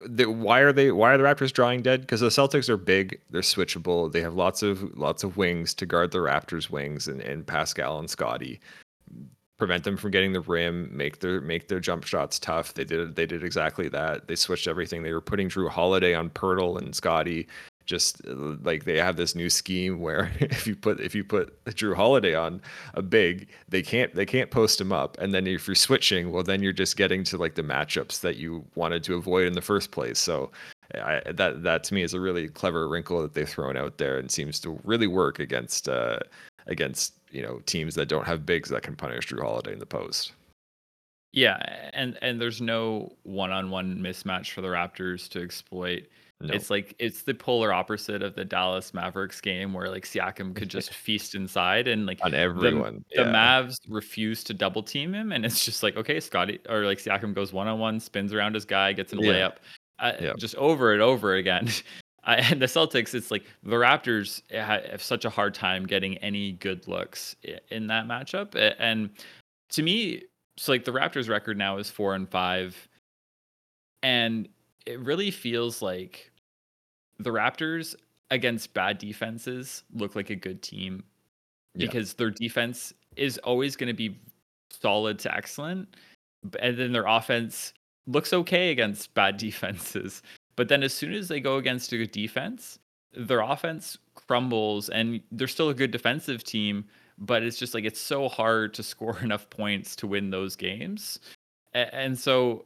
the, 0.00 0.26
why 0.26 0.60
are 0.60 0.72
they? 0.72 0.90
Why 0.90 1.12
are 1.14 1.18
the 1.18 1.24
Raptors 1.24 1.52
drawing 1.52 1.82
dead? 1.82 2.00
Because 2.02 2.20
the 2.20 2.28
Celtics 2.28 2.68
are 2.68 2.76
big, 2.76 3.20
they're 3.30 3.42
switchable, 3.42 4.10
they 4.10 4.22
have 4.22 4.34
lots 4.34 4.62
of 4.62 4.96
lots 4.96 5.22
of 5.22 5.36
wings 5.36 5.74
to 5.74 5.86
guard 5.86 6.12
the 6.12 6.18
Raptors' 6.18 6.70
wings, 6.70 7.06
and, 7.08 7.20
and 7.20 7.46
Pascal 7.46 7.98
and 7.98 8.08
Scottie 8.08 8.60
prevent 9.56 9.84
them 9.84 9.96
from 9.96 10.10
getting 10.10 10.32
the 10.32 10.40
rim, 10.40 10.90
make 10.96 11.20
their 11.20 11.40
make 11.40 11.68
their 11.68 11.80
jump 11.80 12.04
shots 12.04 12.38
tough. 12.38 12.74
They 12.74 12.84
did 12.84 13.14
they 13.16 13.26
did 13.26 13.44
exactly 13.44 13.88
that. 13.90 14.28
They 14.28 14.36
switched 14.36 14.66
everything. 14.66 15.02
They 15.02 15.12
were 15.12 15.20
putting 15.20 15.48
Jrue 15.48 15.68
Holiday 15.70 16.14
on 16.14 16.30
Poeltl 16.30 16.78
and 16.78 16.94
Scottie. 16.94 17.46
Just 17.86 18.26
uh, 18.26 18.56
like 18.62 18.84
they 18.84 18.98
have 18.98 19.16
this 19.16 19.34
new 19.34 19.50
scheme 19.50 20.00
where 20.00 20.32
if 20.40 20.66
you 20.66 20.76
put 20.76 21.00
if 21.00 21.14
you 21.14 21.24
put 21.24 21.62
Jrue 21.66 21.94
Holiday 21.94 22.34
on 22.34 22.60
a 22.94 23.02
big, 23.02 23.48
they 23.68 23.82
can't 23.82 24.14
they 24.14 24.26
can't 24.26 24.50
post 24.50 24.80
him 24.80 24.92
up. 24.92 25.16
And 25.18 25.34
then 25.34 25.46
if 25.46 25.66
you're 25.66 25.74
switching, 25.74 26.32
well 26.32 26.42
then 26.42 26.62
you're 26.62 26.72
just 26.72 26.96
getting 26.96 27.24
to 27.24 27.36
like 27.36 27.54
the 27.54 27.62
matchups 27.62 28.20
that 28.20 28.36
you 28.36 28.64
wanted 28.74 29.04
to 29.04 29.14
avoid 29.16 29.46
in 29.46 29.52
the 29.52 29.62
first 29.62 29.90
place. 29.90 30.18
So 30.18 30.50
I, 30.94 31.22
that 31.32 31.62
that 31.62 31.84
to 31.84 31.94
me 31.94 32.02
is 32.02 32.14
a 32.14 32.20
really 32.20 32.48
clever 32.48 32.88
wrinkle 32.88 33.22
that 33.22 33.34
they've 33.34 33.48
thrown 33.48 33.76
out 33.76 33.98
there 33.98 34.18
and 34.18 34.30
seems 34.30 34.60
to 34.60 34.78
really 34.84 35.06
work 35.06 35.38
against 35.38 35.88
uh, 35.88 36.18
against 36.66 37.14
you 37.30 37.42
know 37.42 37.60
teams 37.66 37.94
that 37.96 38.08
don't 38.08 38.26
have 38.26 38.46
bigs 38.46 38.68
that 38.70 38.82
can 38.82 38.96
punish 38.96 39.28
Jrue 39.28 39.42
Holiday 39.42 39.72
in 39.72 39.78
the 39.78 39.86
post. 39.86 40.32
yeah, 41.32 41.90
and 41.92 42.16
and 42.22 42.40
there's 42.40 42.60
no 42.60 43.12
one-on-one 43.24 43.98
mismatch 43.98 44.52
for 44.52 44.60
the 44.60 44.68
Raptors 44.68 45.28
to 45.30 45.42
exploit. 45.42 46.06
No. 46.40 46.52
It's 46.52 46.68
like 46.68 46.94
it's 46.98 47.22
the 47.22 47.32
polar 47.32 47.72
opposite 47.72 48.22
of 48.22 48.34
the 48.34 48.44
Dallas 48.44 48.92
Mavericks 48.92 49.40
game 49.40 49.72
where 49.72 49.88
like 49.88 50.04
Siakam 50.04 50.54
could 50.54 50.68
just 50.68 50.92
feast 50.94 51.34
inside 51.34 51.86
and 51.88 52.06
like 52.06 52.18
on 52.22 52.34
everyone. 52.34 53.04
the 53.14 53.22
yeah. 53.22 53.32
Mavs 53.32 53.76
refuse 53.88 54.42
to 54.44 54.54
double 54.54 54.82
team 54.82 55.14
him, 55.14 55.32
and 55.32 55.44
it's 55.46 55.64
just 55.64 55.82
like 55.82 55.96
okay, 55.96 56.18
Scottie 56.20 56.58
or 56.68 56.84
like 56.84 56.98
Siakam 56.98 57.34
goes 57.34 57.52
one 57.52 57.68
on 57.68 57.78
one, 57.78 58.00
spins 58.00 58.32
around 58.34 58.54
his 58.54 58.64
guy, 58.64 58.92
gets 58.92 59.12
in 59.12 59.20
a 59.20 59.22
Yeah. 59.22 59.32
layup, 59.32 59.56
uh, 60.00 60.12
Yep. 60.20 60.36
just 60.38 60.54
over 60.56 60.92
and 60.92 61.00
over 61.02 61.34
again. 61.34 61.68
And 62.26 62.60
the 62.62 62.64
Celtics, 62.64 63.12
it's 63.14 63.30
like 63.30 63.44
the 63.64 63.76
Raptors 63.76 64.40
have 64.50 65.02
such 65.02 65.26
a 65.26 65.28
hard 65.30 65.52
time 65.52 65.84
getting 65.84 66.16
any 66.18 66.52
good 66.52 66.88
looks 66.88 67.36
in 67.70 67.86
that 67.88 68.06
matchup, 68.06 68.54
and 68.78 69.10
to 69.72 69.82
me, 69.82 70.22
so 70.56 70.72
like 70.72 70.86
the 70.86 70.90
Raptors' 70.90 71.28
record 71.28 71.58
now 71.58 71.76
is 71.76 71.90
four 71.90 72.14
and 72.14 72.26
five, 72.26 72.88
and 74.02 74.48
it 74.86 74.98
really 75.00 75.30
feels 75.30 75.82
like 75.82 76.30
the 77.18 77.30
Raptors 77.30 77.94
against 78.30 78.74
bad 78.74 78.98
defenses 78.98 79.82
look 79.94 80.16
like 80.16 80.30
a 80.30 80.36
good 80.36 80.62
team 80.62 81.04
Yeah. 81.74 81.86
because 81.86 82.14
their 82.14 82.30
defense 82.30 82.92
is 83.16 83.38
always 83.38 83.76
going 83.76 83.88
to 83.88 83.94
be 83.94 84.18
solid 84.70 85.18
to 85.20 85.34
excellent 85.34 85.94
and 86.60 86.76
then 86.76 86.92
their 86.92 87.06
offense 87.06 87.72
looks 88.06 88.32
okay 88.32 88.70
against 88.70 89.14
bad 89.14 89.36
defenses 89.46 90.22
but 90.56 90.68
then 90.68 90.82
as 90.82 90.92
soon 90.92 91.12
as 91.12 91.28
they 91.28 91.40
go 91.40 91.56
against 91.56 91.92
a 91.92 91.96
good 91.98 92.10
defense 92.10 92.78
their 93.16 93.40
offense 93.40 93.96
crumbles 94.14 94.88
and 94.88 95.20
they're 95.32 95.46
still 95.46 95.68
a 95.68 95.74
good 95.74 95.90
defensive 95.92 96.42
team 96.42 96.84
but 97.18 97.44
it's 97.44 97.56
just 97.58 97.72
like 97.74 97.84
it's 97.84 98.00
so 98.00 98.28
hard 98.28 98.74
to 98.74 98.82
score 98.92 99.18
enough 99.20 99.48
points 99.50 99.94
to 99.94 100.06
win 100.08 100.30
those 100.30 100.56
games 100.56 101.20
and 101.74 102.18
so 102.18 102.64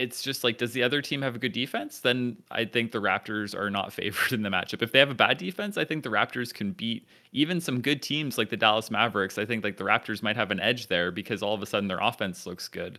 it's 0.00 0.22
just 0.22 0.42
like 0.42 0.58
does 0.58 0.72
the 0.72 0.82
other 0.82 1.02
team 1.02 1.22
have 1.22 1.34
a 1.34 1.38
good 1.38 1.52
defense 1.52 2.00
then 2.00 2.36
i 2.50 2.64
think 2.64 2.92
the 2.92 3.00
raptors 3.00 3.54
are 3.54 3.70
not 3.70 3.92
favored 4.00 4.32
in 4.32 4.42
the 4.42 4.48
matchup 4.48 4.82
if 4.82 4.92
they 4.92 4.98
have 4.98 5.10
a 5.10 5.14
bad 5.14 5.38
defense 5.38 5.76
i 5.76 5.84
think 5.84 6.02
the 6.02 6.10
raptors 6.10 6.52
can 6.52 6.72
beat 6.72 7.06
even 7.32 7.60
some 7.60 7.80
good 7.80 8.02
teams 8.02 8.38
like 8.38 8.50
the 8.50 8.56
dallas 8.56 8.90
mavericks 8.90 9.38
i 9.38 9.44
think 9.44 9.62
like 9.62 9.76
the 9.76 9.84
raptors 9.84 10.22
might 10.22 10.36
have 10.36 10.50
an 10.50 10.60
edge 10.60 10.88
there 10.88 11.10
because 11.10 11.42
all 11.42 11.54
of 11.54 11.62
a 11.62 11.66
sudden 11.66 11.88
their 11.88 12.00
offense 12.00 12.46
looks 12.46 12.68
good 12.68 12.98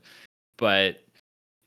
but 0.58 1.04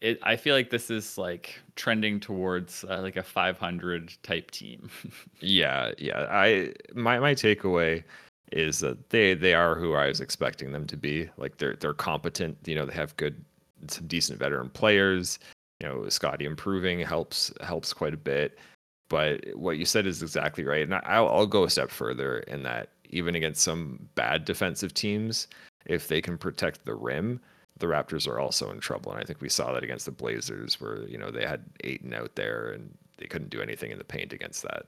it, 0.00 0.18
i 0.22 0.36
feel 0.36 0.54
like 0.54 0.70
this 0.70 0.90
is 0.90 1.18
like 1.18 1.60
trending 1.76 2.20
towards 2.20 2.84
uh, 2.84 3.00
like 3.02 3.16
a 3.16 3.22
500 3.22 4.12
type 4.22 4.50
team 4.50 4.88
Yeah, 5.40 5.92
yeah. 5.98 6.26
I 6.30 6.72
my 6.94 7.18
my 7.18 7.34
takeaway 7.34 8.04
is 8.52 8.80
that 8.80 9.10
they 9.10 9.34
they 9.34 9.54
are 9.54 9.74
who 9.74 9.94
I 9.94 10.08
was 10.08 10.20
expecting 10.20 10.72
them 10.72 10.86
to 10.86 10.96
be. 10.96 11.28
Like 11.36 11.58
they're 11.58 11.76
they're 11.76 11.94
competent. 11.94 12.56
You 12.66 12.74
know, 12.76 12.86
they 12.86 12.94
have 12.94 13.16
good, 13.16 13.44
some 13.90 14.06
decent 14.06 14.38
veteran 14.38 14.70
players. 14.70 15.38
You 15.80 15.88
know, 15.88 16.08
Scottie 16.08 16.44
improving 16.44 17.00
helps 17.00 17.52
helps 17.60 17.92
quite 17.92 18.14
a 18.14 18.18
bit. 18.18 18.58
But 19.08 19.44
what 19.54 19.76
you 19.76 19.84
said 19.84 20.06
is 20.06 20.22
exactly 20.22 20.64
right, 20.64 20.82
and 20.82 20.94
I'll 20.94 21.28
I'll 21.28 21.46
go 21.46 21.64
a 21.64 21.70
step 21.70 21.90
further 21.90 22.38
in 22.40 22.62
that 22.62 22.90
even 23.10 23.34
against 23.34 23.62
some 23.62 24.08
bad 24.14 24.44
defensive 24.44 24.94
teams, 24.94 25.46
if 25.86 26.08
they 26.08 26.20
can 26.20 26.38
protect 26.38 26.84
the 26.84 26.94
rim, 26.94 27.40
the 27.78 27.86
Raptors 27.86 28.26
are 28.26 28.38
also 28.38 28.70
in 28.70 28.80
trouble. 28.80 29.12
And 29.12 29.20
I 29.20 29.24
think 29.24 29.40
we 29.40 29.48
saw 29.48 29.72
that 29.72 29.84
against 29.84 30.06
the 30.06 30.12
Blazers, 30.12 30.80
where 30.80 31.02
you 31.08 31.18
know 31.18 31.30
they 31.30 31.44
had 31.44 31.64
Ayton 31.82 32.14
out 32.14 32.34
there 32.34 32.70
and 32.70 32.92
they 33.18 33.26
couldn't 33.26 33.50
do 33.50 33.60
anything 33.60 33.90
in 33.90 33.98
the 33.98 34.04
paint 34.04 34.32
against 34.32 34.62
that. 34.62 34.86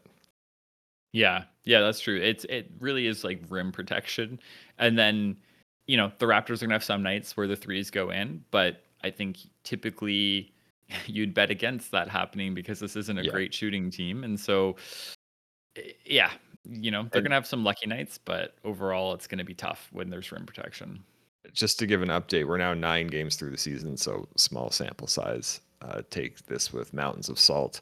Yeah, 1.12 1.44
yeah, 1.64 1.80
that's 1.80 2.00
true. 2.00 2.20
It's 2.20 2.44
it 2.44 2.70
really 2.80 3.06
is 3.06 3.24
like 3.24 3.42
rim 3.48 3.72
protection, 3.72 4.38
and 4.78 4.98
then 4.98 5.36
you 5.86 5.96
know 5.96 6.12
the 6.18 6.26
Raptors 6.26 6.62
are 6.62 6.66
gonna 6.66 6.74
have 6.74 6.84
some 6.84 7.02
nights 7.02 7.36
where 7.36 7.46
the 7.46 7.56
threes 7.56 7.90
go 7.90 8.10
in, 8.10 8.44
but 8.50 8.82
I 9.06 9.10
think 9.10 9.38
typically 9.64 10.52
you'd 11.06 11.34
bet 11.34 11.50
against 11.50 11.90
that 11.92 12.08
happening 12.08 12.54
because 12.54 12.78
this 12.80 12.96
isn't 12.96 13.18
a 13.18 13.22
Yeah. 13.22 13.30
great 13.32 13.54
shooting 13.54 13.90
team, 13.90 14.24
and 14.24 14.38
so 14.38 14.76
eh, 15.76 15.92
yeah, 16.04 16.32
you 16.64 16.90
know 16.90 17.08
they're 17.12 17.22
gonna 17.22 17.34
have 17.34 17.46
some 17.46 17.64
lucky 17.64 17.86
nights, 17.86 18.18
but 18.18 18.56
overall 18.64 19.14
it's 19.14 19.26
gonna 19.26 19.44
be 19.44 19.54
tough 19.54 19.88
when 19.92 20.10
there's 20.10 20.30
rim 20.32 20.46
protection. 20.46 21.02
just 21.52 21.78
to 21.78 21.86
give 21.86 22.02
an 22.02 22.08
update, 22.08 22.46
we're 22.46 22.56
now 22.58 22.74
nine 22.74 23.06
games 23.06 23.36
through 23.36 23.50
the 23.50 23.56
season, 23.58 23.96
so 23.96 24.26
small 24.36 24.70
sample 24.70 25.06
size. 25.06 25.60
Uh, 25.80 26.02
take 26.10 26.44
this 26.46 26.72
with 26.72 26.92
mountains 26.92 27.28
of 27.28 27.38
salt, 27.38 27.80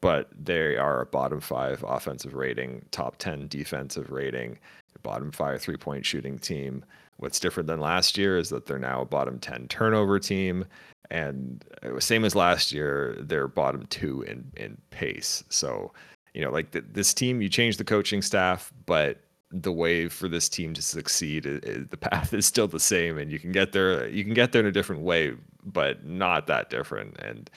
but 0.00 0.28
they 0.44 0.76
are 0.76 1.02
a 1.02 1.06
bottom 1.06 1.40
five 1.40 1.84
offensive 1.86 2.34
rating, 2.34 2.84
top 2.90 3.16
10 3.18 3.46
defensive 3.48 4.10
rating, 4.10 4.58
bottom 5.04 5.30
five 5.30 5.60
three 5.62 5.76
point 5.76 6.04
shooting 6.04 6.36
team. 6.38 6.84
What's 7.18 7.40
different 7.40 7.66
than 7.66 7.80
last 7.80 8.18
year 8.18 8.38
is 8.38 8.50
that 8.50 8.66
they're 8.66 8.78
now 8.78 9.02
a 9.02 9.06
bottom 9.06 9.38
10 9.38 9.68
turnover 9.68 10.18
team. 10.18 10.64
And 11.10 11.64
it 11.82 11.92
was 11.92 12.04
same 12.04 12.24
as 12.24 12.34
last 12.34 12.72
year, 12.72 13.16
they're 13.20 13.48
bottom 13.48 13.86
two 13.86 14.22
in, 14.22 14.50
in 14.56 14.76
pace. 14.90 15.44
So, 15.50 15.92
you 16.34 16.42
know, 16.42 16.50
like 16.50 16.72
th- 16.72 16.84
this 16.92 17.14
team, 17.14 17.40
you 17.40 17.48
change 17.48 17.76
the 17.76 17.84
coaching 17.84 18.22
staff, 18.22 18.72
but 18.86 19.18
the 19.52 19.72
way 19.72 20.08
for 20.08 20.28
this 20.28 20.48
team 20.48 20.74
to 20.74 20.82
succeed 20.82 21.46
i 21.46 21.50
i- 21.50 21.84
the 21.88 21.96
path 22.10 22.34
is 22.34 22.44
still 22.46 22.66
the 22.68 22.80
same 22.80 23.16
and 23.16 23.30
you 23.30 23.38
can 23.38 23.52
get 23.52 23.72
there 23.72 24.08
you 24.08 24.24
can 24.24 24.34
get 24.34 24.52
there 24.52 24.60
in 24.60 24.66
a 24.66 24.72
different 24.72 25.02
way 25.02 25.32
but 25.64 26.04
not 26.04 26.46
that 26.48 26.68
different 26.68 27.16
and 27.20 27.48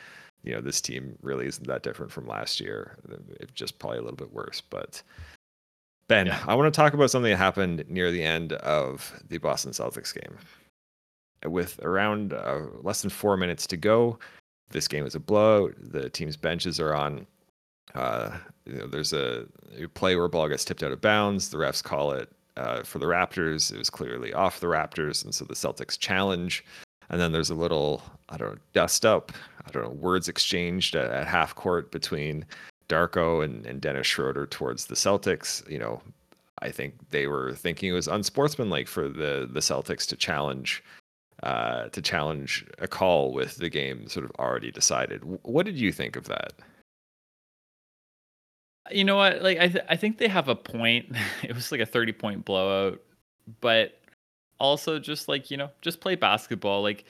you 0.43 0.53
know 0.53 0.61
this 0.61 0.79
team 0.79 1.17
really 1.21 1.47
isn't 1.47 1.67
that 1.67 1.81
different 1.83 2.11
from 2.11 2.27
last 2.27 2.59
year 2.59 2.97
it's 3.39 3.51
just 3.53 3.79
probably 3.79 3.97
a 3.97 4.01
little 4.01 4.15
bit 4.15 4.31
worse 4.31 4.61
but 4.61 5.01
ben 6.09 6.27
Yeah. 6.27 6.43
i 6.47 6.53
want 6.53 6.71
to 6.71 6.77
talk 6.77 6.93
about 6.93 7.09
something 7.09 7.31
that 7.31 7.37
happened 7.37 7.85
near 7.87 8.11
the 8.11 8.23
end 8.23 8.53
of 8.53 9.17
the 9.29 9.37
boston 9.37 9.71
celtics 9.71 10.13
game 10.13 10.37
with 11.45 11.79
around 11.83 12.33
uh, 12.33 12.59
less 12.81 13.01
than 13.01 13.09
four 13.09 13.37
minutes 13.37 13.65
to 13.67 13.77
go 13.77 14.19
this 14.71 14.87
game 14.89 15.05
is 15.05 15.15
a 15.15 15.19
blowout 15.19 15.73
the 15.79 16.09
team's 16.09 16.35
benches 16.35 16.79
are 16.79 16.93
on 16.93 17.25
uh, 17.95 18.37
you 18.65 18.73
know, 18.73 18.87
there's 18.87 19.13
a, 19.13 19.45
play 19.93 20.15
where 20.15 20.25
a 20.25 20.29
ball 20.29 20.47
gets 20.47 20.63
tipped 20.63 20.83
out 20.83 20.91
of 20.91 21.01
bounds. 21.01 21.49
The 21.49 21.57
refs 21.57 21.83
call 21.83 22.11
it 22.11 22.29
uh, 22.57 22.83
for 22.83 22.99
the 22.99 23.05
Raptors. 23.05 23.73
It 23.73 23.77
was 23.77 23.89
clearly 23.89 24.33
off 24.33 24.59
the 24.59 24.67
Raptors, 24.67 25.23
and 25.23 25.33
so 25.33 25.45
the 25.45 25.53
Celtics 25.53 25.97
challenge. 25.97 26.63
And 27.09 27.19
then 27.19 27.31
there's 27.31 27.49
a 27.49 27.55
little, 27.55 28.03
I 28.29 28.37
don't 28.37 28.53
know, 28.53 28.59
dust 28.73 29.05
up, 29.05 29.31
I 29.65 29.71
don't 29.71 29.83
know, 29.83 29.89
words 29.89 30.27
exchanged 30.27 30.95
at, 30.95 31.09
at 31.09 31.27
half 31.27 31.55
court 31.55 31.91
between 31.91 32.45
Darko 32.89 33.43
and, 33.43 33.65
and 33.65 33.79
Dennis 33.79 34.07
Schroeder 34.07 34.45
towards 34.45 34.87
the 34.87 34.95
Celtics. 34.95 35.67
You 35.69 35.79
know, 35.79 36.01
I 36.61 36.71
think 36.71 36.95
they 37.11 37.27
were 37.27 37.53
thinking 37.53 37.89
it 37.89 37.93
was 37.93 38.07
unsportsmanlike 38.07 38.87
for 38.87 39.07
the 39.07 39.49
the 39.51 39.61
Celtics 39.61 40.05
to 40.07 40.15
challenge 40.15 40.83
uh, 41.43 41.87
to 41.89 42.01
challenge 42.01 42.65
a 42.79 42.87
call 42.87 43.31
with 43.31 43.55
the 43.57 43.69
game 43.69 44.07
sort 44.09 44.25
of 44.25 44.31
already 44.39 44.71
decided. 44.71 45.21
What 45.43 45.65
did 45.65 45.79
you 45.79 45.91
think 45.91 46.15
of 46.15 46.25
that? 46.25 46.53
You 48.91 49.03
know 49.03 49.15
what? 49.15 49.41
Like 49.41 49.59
I 49.59 49.67
th- 49.67 49.85
I 49.87 49.95
think 49.95 50.17
they 50.17 50.27
have 50.27 50.49
a 50.49 50.55
point. 50.55 51.15
It 51.43 51.55
was 51.55 51.71
like 51.71 51.81
a 51.81 51.85
30 51.85 52.11
point 52.13 52.45
blowout, 52.45 53.01
but 53.61 53.99
also 54.59 54.99
just 54.99 55.27
like, 55.27 55.49
you 55.49 55.57
know, 55.57 55.69
just 55.81 56.01
play 56.01 56.15
basketball. 56.15 56.81
Like 56.81 57.05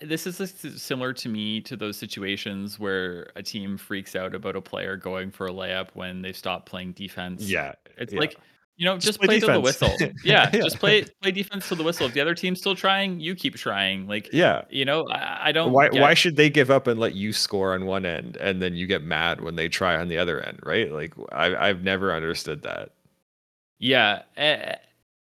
This 0.00 0.26
is 0.26 0.80
similar 0.80 1.12
to 1.14 1.28
me 1.28 1.60
to 1.62 1.76
those 1.76 1.96
situations 1.96 2.78
where 2.78 3.30
a 3.34 3.42
team 3.42 3.76
freaks 3.76 4.14
out 4.14 4.34
about 4.34 4.54
a 4.54 4.60
player 4.60 4.96
going 4.96 5.30
for 5.30 5.48
a 5.48 5.50
layup 5.52 5.88
when 5.94 6.22
they've 6.22 6.36
stopped 6.36 6.66
playing 6.66 6.92
defense. 6.92 7.42
Yeah, 7.42 7.72
It's 7.98 8.12
yeah. 8.12 8.20
like, 8.20 8.36
you 8.76 8.86
know, 8.86 8.94
Just 8.94 9.06
just, 9.06 9.18
play 9.20 9.40
play, 9.40 9.40
to 9.40 9.46
the 9.54 9.60
whistle. 9.60 9.90
Yeah, 10.24 10.48
Yeah. 10.52 10.60
just 10.62 10.78
play 10.78 11.04
play 11.20 11.32
defense 11.32 11.68
to 11.68 11.74
the 11.74 11.82
whistle. 11.82 12.06
If 12.06 12.14
the 12.14 12.20
other 12.20 12.34
team's 12.34 12.60
still 12.60 12.76
trying, 12.76 13.18
you 13.18 13.34
keep 13.34 13.56
trying. 13.56 14.06
Like, 14.06 14.28
yeah. 14.32 14.62
you 14.70 14.84
know, 14.84 15.04
I, 15.10 15.48
I 15.48 15.52
don't 15.52 15.72
Why 15.72 15.88
get- 15.88 16.00
why 16.00 16.14
should 16.14 16.36
they 16.36 16.48
give 16.48 16.70
up 16.70 16.86
and 16.86 17.00
let 17.00 17.14
you 17.14 17.32
score 17.32 17.74
on 17.74 17.84
one 17.86 18.06
end 18.06 18.36
and 18.36 18.62
then 18.62 18.74
you 18.76 18.86
get 18.86 19.02
mad 19.02 19.40
when 19.40 19.56
they 19.56 19.68
try 19.68 19.96
on 19.96 20.06
the 20.08 20.18
other 20.18 20.40
end, 20.40 20.60
right? 20.62 20.92
Like 20.92 21.12
I 21.32 21.56
I've 21.56 21.82
never 21.82 22.14
understood 22.14 22.62
that. 22.62 22.90
Yeah, 23.80 24.22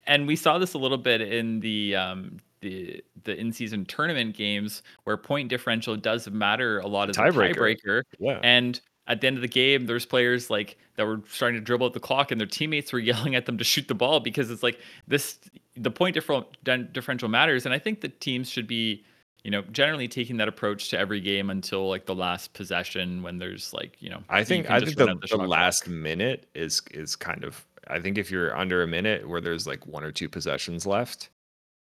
and 0.06 0.26
we 0.26 0.36
saw 0.36 0.58
this 0.58 0.74
a 0.74 0.78
little 0.78 0.98
bit 0.98 1.22
in 1.22 1.60
the 1.60 1.96
um 1.96 2.40
the 2.60 3.02
the 3.24 3.36
in-season 3.38 3.84
tournament 3.86 4.36
games 4.36 4.82
where 5.04 5.16
point 5.16 5.48
differential 5.48 5.96
does 5.96 6.28
matter 6.30 6.78
a 6.80 6.86
lot 6.86 7.10
as 7.10 7.16
a 7.16 7.20
Tiebreaker. 7.20 7.54
tiebreaker. 7.54 8.02
Yeah. 8.18 8.38
And 8.42 8.80
at 9.06 9.20
the 9.20 9.26
end 9.26 9.36
of 9.36 9.42
the 9.42 9.48
game, 9.48 9.86
there's 9.86 10.06
players 10.06 10.50
like 10.50 10.78
that 10.96 11.04
were 11.04 11.20
starting 11.28 11.58
to 11.58 11.64
dribble 11.64 11.86
out 11.86 11.92
the 11.94 12.00
clock, 12.00 12.30
and 12.30 12.40
their 12.40 12.46
teammates 12.46 12.92
were 12.92 12.98
yelling 13.10 13.34
at 13.34 13.46
them 13.46 13.58
to 13.58 13.64
shoot 13.64 13.88
the 13.88 13.94
ball 13.94 14.20
because 14.20 14.50
it's 14.50 14.62
like 14.62 14.78
this 15.08 15.38
the 15.76 15.90
point 15.90 16.14
differential 16.14 16.50
differential 16.92 17.28
matters. 17.28 17.64
And 17.64 17.74
I 17.74 17.78
think 17.78 18.02
the 18.02 18.08
teams 18.08 18.48
should 18.48 18.66
be, 18.66 19.04
you 19.42 19.50
know, 19.50 19.62
generally 19.72 20.06
taking 20.06 20.36
that 20.36 20.48
approach 20.48 20.90
to 20.90 20.98
every 20.98 21.20
game 21.20 21.50
until 21.50 21.88
like 21.88 22.06
the 22.06 22.14
last 22.14 22.52
possession 22.52 23.22
when 23.22 23.38
there's 23.38 23.72
like 23.72 23.96
you 24.00 24.10
know. 24.10 24.22
I 24.28 24.44
think 24.44 24.70
I 24.70 24.80
think 24.80 24.98
run 24.98 25.18
the, 25.20 25.26
the 25.26 25.36
last 25.38 25.84
clock. 25.84 25.94
minute 25.94 26.46
is 26.54 26.82
is 26.92 27.16
kind 27.16 27.42
of 27.42 27.66
I 27.88 27.98
think 27.98 28.18
if 28.18 28.30
you're 28.30 28.56
under 28.56 28.82
a 28.82 28.86
minute 28.86 29.28
where 29.28 29.40
there's 29.40 29.66
like 29.66 29.86
one 29.86 30.04
or 30.04 30.12
two 30.12 30.28
possessions 30.28 30.86
left, 30.86 31.30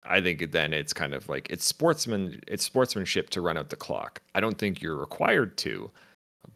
I 0.05 0.21
think 0.21 0.53
then 0.53 0.73
it's 0.73 0.93
kind 0.93 1.15
of 1.15 1.29
like 1.29 1.51
it's 1.51 1.65
sportsman 1.65 2.41
it's 2.47 2.65
sportsmanship 2.65 3.31
to 3.31 3.41
run 3.41 3.59
out 3.59 3.71
the 3.71 3.77
clock. 3.77 4.21
I 4.35 4.41
don't 4.41 4.59
think 4.59 4.81
you're 4.81 4.97
required 4.97 5.57
to, 5.59 5.91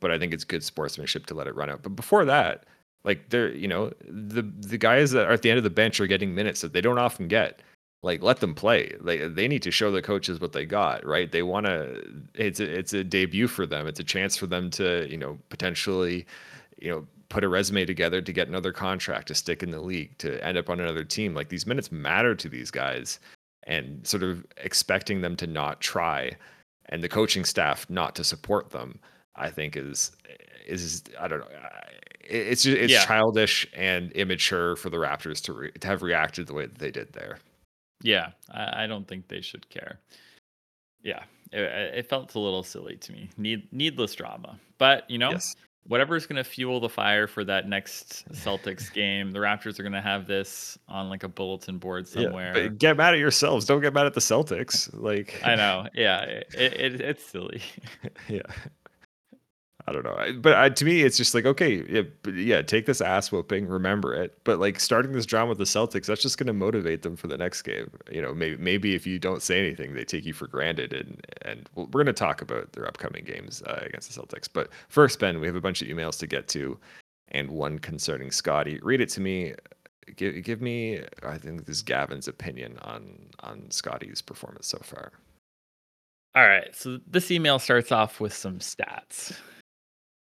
but 0.01 0.11
I 0.11 0.19
think 0.19 0.33
it's 0.33 0.45
good 0.45 0.65
sportsmanship 0.65 1.27
to 1.27 1.35
let 1.35 1.47
it 1.47 1.55
run 1.55 1.71
out. 1.71 1.83
But 1.83 1.97
before 1.97 2.25
that, 2.25 2.65
like 3.05 3.29
they're 3.31 3.53
you 3.55 3.69
know 3.69 3.93
the 4.09 4.43
the 4.43 4.79
guys 4.79 5.11
that 5.13 5.27
are 5.27 5.33
at 5.33 5.43
the 5.43 5.51
end 5.51 5.59
of 5.59 5.65
the 5.65 5.71
bench 5.71 6.01
are 6.01 6.07
getting 6.07 6.35
minutes 6.35 6.61
that 6.63 6.73
they 6.73 6.81
don't 6.81 6.99
often 6.99 7.29
get. 7.29 7.61
Like 8.05 8.21
let 8.21 8.41
them 8.41 8.55
play. 8.55 8.97
Like 9.01 9.35
they 9.35 9.47
need 9.47 9.63
to 9.63 9.71
show 9.71 9.93
the 9.93 10.03
coaches 10.03 10.41
what 10.41 10.53
they 10.53 10.65
got, 10.67 11.07
right? 11.07 11.31
They 11.31 11.43
want 11.43 11.67
to. 11.67 12.03
It's 12.35 12.59
a, 12.59 12.65
it's 12.65 12.93
a 12.93 13.05
debut 13.05 13.47
for 13.47 13.65
them. 13.65 13.87
It's 13.87 14.01
a 14.01 14.05
chance 14.05 14.37
for 14.37 14.47
them 14.47 14.71
to 14.71 15.07
you 15.09 15.17
know 15.17 15.39
potentially, 15.51 16.27
you 16.81 16.91
know 16.91 17.07
put 17.33 17.43
a 17.45 17.49
resume 17.49 17.87
together 17.87 18.21
to 18.21 18.33
get 18.33 18.47
another 18.47 18.73
contract 18.73 19.29
to 19.29 19.35
stick 19.35 19.63
in 19.63 19.71
the 19.71 19.81
league 19.81 20.17
to 20.19 20.39
end 20.45 20.59
up 20.59 20.69
on 20.69 20.79
another 20.79 21.03
team. 21.03 21.35
Like 21.35 21.49
these 21.49 21.67
minutes 21.67 21.91
matter 21.91 22.35
to 22.35 22.49
these 22.49 22.71
guys, 22.71 23.19
and 23.65 24.07
sort 24.07 24.23
of 24.23 24.45
expecting 24.59 25.23
them 25.23 25.35
to 25.37 25.47
not 25.47 25.81
try, 25.81 26.37
and 26.91 27.03
the 27.03 27.09
coaching 27.09 27.45
staff 27.47 27.89
not 27.89 28.15
to 28.17 28.23
support 28.25 28.71
them. 28.71 28.99
I 29.35 29.49
think 29.49 29.79
is 29.79 30.13
is 30.67 31.03
I 31.19 31.27
don't 31.27 31.41
know. 31.41 31.47
It's 32.25 32.63
just, 32.65 32.77
it's 32.77 32.93
Yeah. 32.93 33.05
childish 33.07 33.67
and 33.75 34.13
immature 34.13 34.77
for 34.77 34.91
the 34.91 34.99
Raptors 34.99 35.43
to 35.45 35.53
re- 35.55 35.73
to 35.73 35.87
have 35.89 36.03
reacted 36.03 36.47
the 36.47 36.55
way 36.55 36.67
that 36.67 36.79
they 36.79 36.91
did 36.91 37.13
there. 37.15 37.39
Yeah, 38.03 38.33
I, 38.51 38.85
I 38.85 38.87
don't 38.87 39.09
think 39.09 39.29
they 39.29 39.41
should 39.41 39.69
care. 39.71 39.99
Yeah, 41.03 41.23
it, 41.51 41.63
it 41.99 42.09
felt 42.11 42.35
a 42.35 42.39
little 42.39 42.63
silly 42.63 42.97
to 42.97 43.13
me. 43.13 43.31
Need 43.39 43.73
needless 43.73 44.15
drama, 44.15 44.59
but 44.79 45.09
you 45.11 45.17
know, 45.19 45.31
Yes. 45.31 45.57
Whatever's 45.85 46.27
going 46.27 46.37
to 46.37 46.45
fuel 46.45 46.79
the 46.81 46.89
fire 46.89 47.27
for 47.27 47.45
that 47.45 47.69
next 47.69 48.25
Celtics 48.33 48.93
game, 48.93 49.33
the 49.33 49.39
Raptors 49.41 49.79
are 49.79 49.83
going 49.83 49.93
to 49.93 50.01
have 50.01 50.27
this 50.27 50.79
on 50.89 51.09
like 51.09 51.23
a 51.25 51.29
bulletin 51.29 51.79
board 51.79 52.07
Yeah, 52.15 52.23
somewhere. 52.25 52.53
but 52.55 52.79
get 52.79 52.97
mad 52.97 53.15
at 53.15 53.21
yourselves. 53.21 53.67
Don't 53.67 53.81
get 53.81 53.93
mad 53.93 54.07
at 54.07 54.15
the 54.15 54.21
Celtics. 54.21 54.89
Like 54.93 55.41
I 55.45 55.55
know. 55.57 55.87
Yeah, 55.95 56.21
it, 56.23 56.47
it, 56.55 57.01
it's 57.01 57.25
silly. 57.25 57.63
yeah. 58.29 58.43
I 59.87 59.93
don't 59.93 60.05
know, 60.05 60.17
but 60.41 60.55
I, 60.55 60.69
to 60.69 60.85
me, 60.85 61.03
it's 61.03 61.17
just 61.17 61.35
like 61.35 61.45
okay, 61.45 61.85
yeah, 61.89 62.03
yeah, 62.33 62.63
take 62.63 62.87
this 62.87 63.01
ass 63.01 63.33
whooping, 63.33 63.67
remember 63.67 64.15
it. 64.15 64.39
But 64.45 64.61
like 64.61 64.79
starting 64.79 65.13
this 65.13 65.27
drama 65.27 65.51
with 65.51 65.59
the 65.59 65.65
Celtics, 65.65 66.07
that's 66.07 66.23
just 66.23 66.39
going 66.39 66.47
to 66.47 66.53
motivate 66.53 67.03
them 67.03 67.17
for 67.17 67.27
the 67.27 67.37
next 67.37 67.63
game. 67.63 67.91
You 68.11 68.23
know, 68.23 68.33
maybe 68.33 68.57
maybe 68.59 68.95
if 68.95 69.07
you 69.07 69.19
don't 69.19 69.43
say 69.43 69.59
anything, 69.59 69.95
they 69.95 70.05
take 70.05 70.25
you 70.25 70.33
for 70.33 70.47
granted, 70.47 70.93
and 70.93 71.27
and 71.43 71.69
we're 71.75 71.87
going 71.87 72.07
to 72.07 72.13
talk 72.13 72.41
about 72.43 72.73
their 72.73 72.87
upcoming 72.87 73.25
games 73.25 73.61
uh, 73.67 73.81
against 73.85 74.15
the 74.15 74.21
Celtics. 74.21 74.49
But 74.53 74.71
first, 74.89 75.19
Ben, 75.19 75.41
we 75.41 75.49
have 75.49 75.57
a 75.57 75.61
bunch 75.61 75.83
of 75.83 75.89
emails 75.89 76.17
to 76.21 76.29
get 76.29 76.47
to, 76.49 76.79
and 77.29 77.51
one 77.51 77.81
concerning 77.81 78.31
Scottie. 78.31 78.79
Read 78.83 79.01
it 79.01 79.09
to 79.11 79.21
me. 79.21 79.55
Give 80.15 80.45
give 80.45 80.61
me, 80.61 81.01
I 81.25 81.39
think 81.39 81.67
this 81.67 81.79
is 81.79 81.83
Gavin's 81.83 82.29
opinion 82.29 82.79
on 82.83 83.19
on 83.41 83.69
Scottie's 83.71 84.23
performance 84.23 84.69
so 84.69 84.79
far. 84.79 85.11
All 86.35 86.47
right, 86.47 86.75
so 86.75 86.99
this 87.07 87.31
email 87.31 87.59
starts 87.59 87.93
off 87.93 88.19
with 88.19 88.33
some 88.33 88.59
stats. 88.59 89.37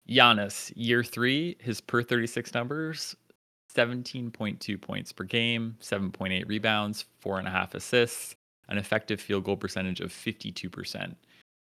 Giannis, 0.09 0.71
year 0.75 1.03
three, 1.03 1.55
his 1.59 1.81
per 1.81 2.03
36 2.03 2.53
numbers 2.53 3.15
17.2 3.73 4.79
points 4.79 5.11
per 5.11 5.23
game, 5.23 5.75
7.8 5.81 6.47
rebounds, 6.47 7.05
four 7.19 7.39
and 7.39 7.47
a 7.47 7.51
half 7.51 7.73
assists, 7.73 8.35
an 8.69 8.77
effective 8.77 9.19
field 9.19 9.43
goal 9.43 9.57
percentage 9.57 9.99
of 9.99 10.11
52%. 10.11 11.15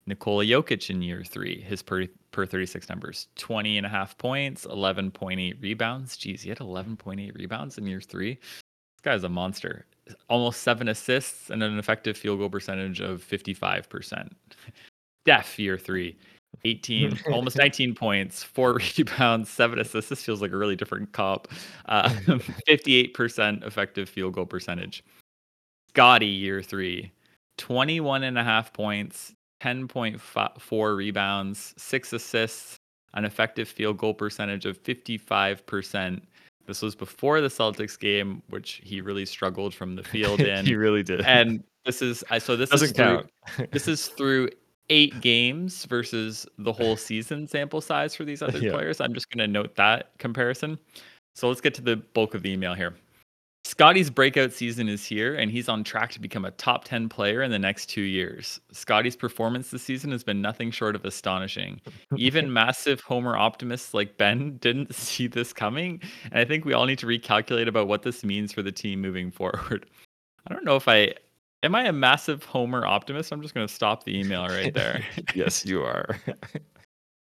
Nikola 0.07 0.45
Jokic 0.45 0.91
in 0.91 1.01
year 1.01 1.23
three, 1.25 1.61
his 1.61 1.83
per, 1.83 2.07
per 2.31 2.45
36 2.45 2.89
numbers 2.89 3.29
20 3.37 3.79
and 3.79 3.87
a 3.87 3.89
half 3.89 4.19
points, 4.19 4.67
11.8 4.67 5.63
rebounds. 5.63 6.17
Geez, 6.17 6.43
he 6.43 6.49
had 6.49 6.59
11.8 6.59 7.35
rebounds 7.35 7.79
in 7.79 7.87
year 7.87 8.01
three. 8.01 8.35
This 8.35 9.01
guy's 9.03 9.25
a 9.25 9.29
monster. 9.29 9.87
Almost 10.29 10.63
seven 10.63 10.89
assists 10.89 11.49
and 11.49 11.63
an 11.63 11.79
effective 11.79 12.19
field 12.19 12.39
goal 12.39 12.51
percentage 12.51 13.01
of 13.01 13.23
55%. 13.23 14.31
Def 15.25 15.59
year 15.59 15.79
three, 15.79 16.19
18, 16.65 17.19
almost 17.33 17.57
19 17.57 17.95
points, 17.95 18.43
four 18.43 18.79
rebounds, 18.99 19.51
seven 19.51 19.79
assists. 19.79 20.09
This 20.09 20.23
feels 20.23 20.41
like 20.41 20.53
a 20.53 20.57
really 20.57 20.77
different 20.77 21.13
cop. 21.13 21.49
Uh, 21.87 22.09
58% 22.69 23.65
effective 23.67 24.09
field 24.09 24.35
goal 24.35 24.47
percentage. 24.47 25.05
Scottie, 25.89 26.27
year 26.27 26.63
three, 26.63 27.13
21 27.59 28.25
and 28.25 28.39
a 28.39 28.45
half 28.45 28.73
points, 28.73 29.33
10.4 29.63 30.97
rebounds, 30.97 31.75
six 31.77 32.13
assists, 32.13 32.77
an 33.15 33.25
effective 33.25 33.69
field 33.69 33.99
goal 33.99 34.13
percentage 34.13 34.67
of 34.67 34.83
55%. 34.83 36.21
This 36.67 36.83
was 36.83 36.95
before 36.95 37.41
the 37.41 37.49
Celtics 37.49 37.99
game, 37.99 38.43
which 38.49 38.81
he 38.83 39.01
really 39.01 39.27
struggled 39.27 39.75
from 39.75 39.95
the 39.95 40.03
field 40.03 40.41
in. 40.41 40.67
he 40.67 40.75
really 40.75 41.03
did. 41.03 41.21
And 41.21 41.63
this 41.85 42.01
is 42.01 42.25
I 42.31 42.39
so 42.39 42.57
this 42.57 42.71
doesn't 42.71 42.87
is 42.87 42.93
count. 42.93 43.29
Through, 43.49 43.67
this 43.71 43.89
is 43.89 44.09
through 44.09 44.49
eight 44.91 45.21
games 45.21 45.85
versus 45.87 46.47
the 46.59 46.73
whole 46.73 46.97
season 47.09 47.47
sample 47.47 47.81
size 47.81 48.15
for 48.15 48.25
these 48.25 48.43
other 48.43 48.59
yeah. 48.59 48.73
players. 48.73 49.01
I'm 49.01 49.15
just 49.15 49.31
going 49.31 49.47
to 49.47 49.53
note 49.53 49.75
that 49.77 50.17
comparison. 50.19 50.79
So 51.35 51.49
let's 51.49 51.61
get 51.61 51.75
to 51.75 51.83
the 51.83 51.97
bulk 51.97 52.35
of 52.35 52.43
the 52.43 52.51
email 52.51 52.75
here. 52.75 52.95
Scottie's 53.67 54.11
breakout 54.11 54.53
season 54.53 54.91
is 54.91 55.07
here, 55.07 55.37
and 55.37 55.51
he's 55.51 55.71
on 55.71 55.83
track 55.83 56.13
to 56.13 56.21
become 56.21 56.45
a 56.45 56.51
top 56.53 56.85
10 56.85 57.09
player 57.09 57.43
in 57.43 57.51
the 57.51 57.59
next 57.59 57.87
two 57.87 58.03
years. 58.03 58.61
Scottie's 58.73 59.17
performance 59.17 59.71
this 59.71 59.83
season 59.83 60.13
has 60.13 60.23
been 60.23 60.43
nothing 60.43 60.71
short 60.71 60.95
of 60.95 61.05
astonishing. 61.07 61.81
Even 62.15 62.53
massive 62.53 63.01
Homer 63.01 63.39
optimists 63.39 63.95
like 63.95 64.19
Ben 64.19 64.57
didn't 64.61 64.95
see 64.95 65.29
this 65.29 65.55
coming, 65.55 66.03
and 66.25 66.39
I 66.39 66.45
think 66.45 66.67
we 66.67 66.75
all 66.75 66.85
need 66.85 66.99
to 66.99 67.07
recalculate 67.07 67.67
about 67.67 67.89
what 67.89 68.03
this 68.03 68.23
means 68.23 68.53
for 68.53 68.61
the 68.61 68.71
team 68.71 69.01
moving 69.01 69.31
forward. 69.31 69.87
I 70.47 70.53
don't 70.53 70.65
know 70.65 70.77
if 70.77 70.87
I 70.87 71.15
am 71.65 71.75
I 71.75 71.85
a 71.85 71.93
massive 71.93 72.45
Homer 72.45 72.87
optimist. 72.87 73.33
I'm 73.33 73.43
just 73.43 73.55
going 73.55 73.67
to 73.67 73.73
stop 73.73 74.05
the 74.05 74.17
email 74.17 74.47
right 74.47 74.73
there. 74.73 75.03
yes, 75.35 75.65
you 75.65 75.83
are. 75.83 76.17
I 76.27 76.61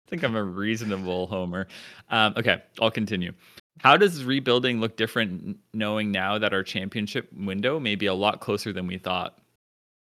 think 0.09 0.23
I'm 0.23 0.35
a 0.35 0.43
reasonable 0.43 1.27
Homer. 1.27 1.67
Um, 2.09 2.33
okay, 2.35 2.61
I'll 2.81 2.91
continue. 2.91 3.31
How 3.79 3.97
does 3.97 4.25
rebuilding 4.25 4.79
look 4.79 4.97
different 4.97 5.57
knowing 5.73 6.11
now 6.11 6.37
that 6.37 6.53
our 6.53 6.63
championship 6.63 7.31
window 7.33 7.79
may 7.79 7.95
be 7.95 8.07
a 8.07 8.13
lot 8.13 8.41
closer 8.41 8.73
than 8.73 8.87
we 8.87 8.97
thought? 8.97 9.39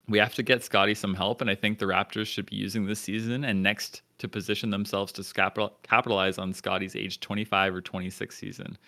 We 0.08 0.18
have 0.18 0.34
to 0.36 0.42
get 0.42 0.64
Scottie 0.64 0.94
some 0.94 1.14
help, 1.14 1.42
and 1.42 1.50
I 1.50 1.54
think 1.54 1.78
the 1.78 1.84
Raptors 1.84 2.26
should 2.26 2.46
be 2.46 2.56
using 2.56 2.86
this 2.86 3.00
season 3.00 3.44
and 3.44 3.62
next 3.62 4.02
to 4.18 4.28
position 4.28 4.70
themselves 4.70 5.12
to 5.12 5.34
capital- 5.34 5.76
capitalize 5.82 6.38
on 6.38 6.54
Scottie's 6.54 6.96
age 6.96 7.20
25 7.20 7.74
or 7.74 7.80
26 7.82 8.36
season. 8.36 8.78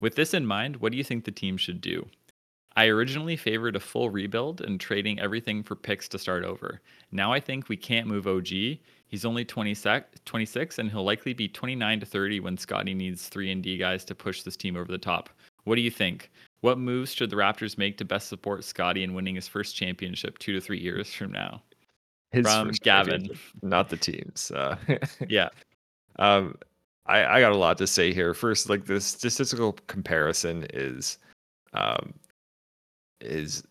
With 0.00 0.14
this 0.14 0.34
in 0.34 0.46
mind, 0.46 0.76
what 0.76 0.92
do 0.92 0.98
you 0.98 1.02
think 1.02 1.24
the 1.24 1.32
team 1.32 1.56
should 1.56 1.80
do? 1.80 2.06
I 2.76 2.86
originally 2.86 3.36
favored 3.36 3.76
a 3.76 3.80
full 3.80 4.10
rebuild 4.10 4.60
and 4.60 4.78
trading 4.78 5.18
everything 5.18 5.62
for 5.62 5.74
picks 5.74 6.08
to 6.08 6.18
start 6.18 6.44
over. 6.44 6.80
Now 7.10 7.32
I 7.32 7.40
think 7.40 7.68
we 7.68 7.76
can't 7.76 8.06
move 8.06 8.26
OG. 8.26 8.48
He's 9.08 9.24
only 9.24 9.44
20 9.44 9.74
sec- 9.74 10.24
26 10.24 10.78
and 10.78 10.90
he'll 10.90 11.04
likely 11.04 11.32
be 11.32 11.48
29 11.48 12.00
to 12.00 12.06
30 12.06 12.40
when 12.40 12.56
Scottie 12.56 12.94
needs 12.94 13.28
3 13.28 13.50
and 13.50 13.62
D 13.62 13.78
guys 13.78 14.04
to 14.04 14.14
push 14.14 14.42
this 14.42 14.56
team 14.56 14.76
over 14.76 14.90
the 14.90 14.98
top. 14.98 15.30
What 15.64 15.76
do 15.76 15.80
you 15.80 15.90
think? 15.90 16.30
What 16.60 16.78
moves 16.78 17.12
should 17.12 17.30
the 17.30 17.36
Raptors 17.36 17.78
make 17.78 17.98
to 17.98 18.04
best 18.04 18.28
support 18.28 18.64
Scottie 18.64 19.02
in 19.02 19.14
winning 19.14 19.34
his 19.34 19.48
first 19.48 19.74
championship 19.74 20.38
2 20.38 20.52
to 20.52 20.60
3 20.60 20.78
years 20.78 21.12
from 21.12 21.32
now? 21.32 21.62
His 22.30 22.46
from 22.46 22.70
Gavin, 22.82 23.30
not 23.62 23.88
the 23.88 23.96
teams. 23.96 24.52
Uh, 24.54 24.76
yeah. 25.28 25.48
Um 26.18 26.56
I, 27.08 27.38
I 27.38 27.40
got 27.40 27.52
a 27.52 27.56
lot 27.56 27.78
to 27.78 27.86
say 27.86 28.12
here. 28.12 28.34
First, 28.34 28.68
like 28.68 28.84
the 28.84 29.00
statistical 29.00 29.72
comparison 29.86 30.66
is 30.74 31.18
um, 31.72 32.12
is 33.20 33.62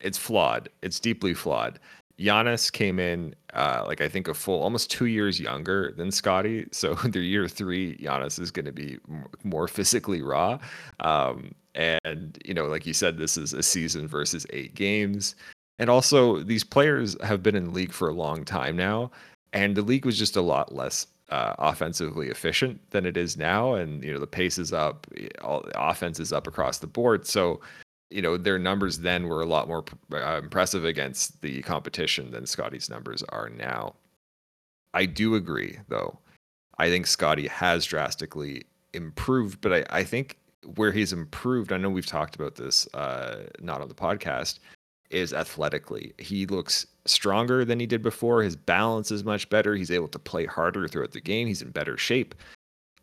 it's 0.00 0.18
flawed. 0.18 0.68
It's 0.82 1.00
deeply 1.00 1.34
flawed. 1.34 1.78
Giannis 2.18 2.72
came 2.72 2.98
in 2.98 3.34
uh, 3.54 3.84
like 3.86 4.00
I 4.00 4.08
think 4.08 4.28
a 4.28 4.34
full 4.34 4.62
almost 4.62 4.90
two 4.90 5.06
years 5.06 5.38
younger 5.38 5.92
than 5.96 6.10
Scottie. 6.10 6.66
So 6.72 6.94
their 7.04 7.22
year 7.22 7.48
three, 7.48 7.96
Giannis 7.98 8.40
is 8.40 8.50
going 8.50 8.66
to 8.66 8.72
be 8.72 8.98
more 9.44 9.68
physically 9.68 10.22
raw. 10.22 10.58
Um, 11.00 11.52
and 11.74 12.38
you 12.44 12.54
know, 12.54 12.66
like 12.66 12.86
you 12.86 12.94
said, 12.94 13.18
this 13.18 13.36
is 13.36 13.52
a 13.52 13.62
season 13.62 14.08
versus 14.08 14.46
eight 14.50 14.74
games. 14.74 15.36
And 15.78 15.88
also, 15.88 16.42
these 16.42 16.64
players 16.64 17.16
have 17.22 17.40
been 17.40 17.54
in 17.54 17.72
league 17.72 17.92
for 17.92 18.08
a 18.08 18.12
long 18.12 18.44
time 18.44 18.74
now, 18.74 19.12
and 19.52 19.76
the 19.76 19.82
league 19.82 20.04
was 20.04 20.18
just 20.18 20.34
a 20.34 20.42
lot 20.42 20.74
less 20.74 21.06
uh, 21.30 21.54
offensively 21.58 22.28
efficient 22.28 22.80
than 22.90 23.06
it 23.06 23.16
is 23.16 23.36
now. 23.36 23.74
And 23.74 24.02
you 24.02 24.12
know, 24.12 24.18
the 24.18 24.26
pace 24.26 24.58
is 24.58 24.72
up, 24.72 25.06
all 25.40 25.62
the 25.62 25.80
offense 25.80 26.18
is 26.18 26.32
up 26.32 26.48
across 26.48 26.78
the 26.78 26.88
board. 26.88 27.28
So 27.28 27.60
you 28.10 28.22
know 28.22 28.36
their 28.36 28.58
numbers 28.58 28.98
then 28.98 29.28
were 29.28 29.42
a 29.42 29.46
lot 29.46 29.68
more 29.68 29.84
uh, 30.12 30.38
impressive 30.42 30.84
against 30.84 31.40
the 31.42 31.62
competition 31.62 32.30
than 32.30 32.46
Scottie's 32.46 32.90
numbers 32.90 33.22
are 33.28 33.48
now. 33.48 33.94
I 34.94 35.06
do 35.06 35.34
agree 35.34 35.78
though. 35.88 36.18
I 36.78 36.88
think 36.88 37.06
Scottie 37.06 37.48
has 37.48 37.84
drastically 37.84 38.64
improved, 38.94 39.60
but 39.60 39.72
I, 39.72 39.84
I 39.90 40.04
think 40.04 40.38
where 40.76 40.92
he's 40.92 41.12
improved, 41.12 41.72
I 41.72 41.76
know 41.76 41.90
we've 41.90 42.06
talked 42.06 42.36
about 42.36 42.54
this 42.54 42.86
uh, 42.94 43.44
not 43.60 43.80
on 43.80 43.88
the 43.88 43.94
podcast, 43.94 44.58
is 45.10 45.32
athletically. 45.32 46.12
He 46.18 46.46
looks 46.46 46.86
stronger 47.06 47.64
than 47.64 47.80
he 47.80 47.86
did 47.86 48.02
before. 48.02 48.42
His 48.42 48.56
balance 48.56 49.10
is 49.10 49.24
much 49.24 49.48
better. 49.48 49.74
He's 49.74 49.90
able 49.90 50.08
to 50.08 50.18
play 50.18 50.46
harder 50.46 50.86
throughout 50.86 51.12
the 51.12 51.20
game. 51.20 51.46
He's 51.46 51.62
in 51.62 51.70
better 51.70 51.96
shape. 51.96 52.34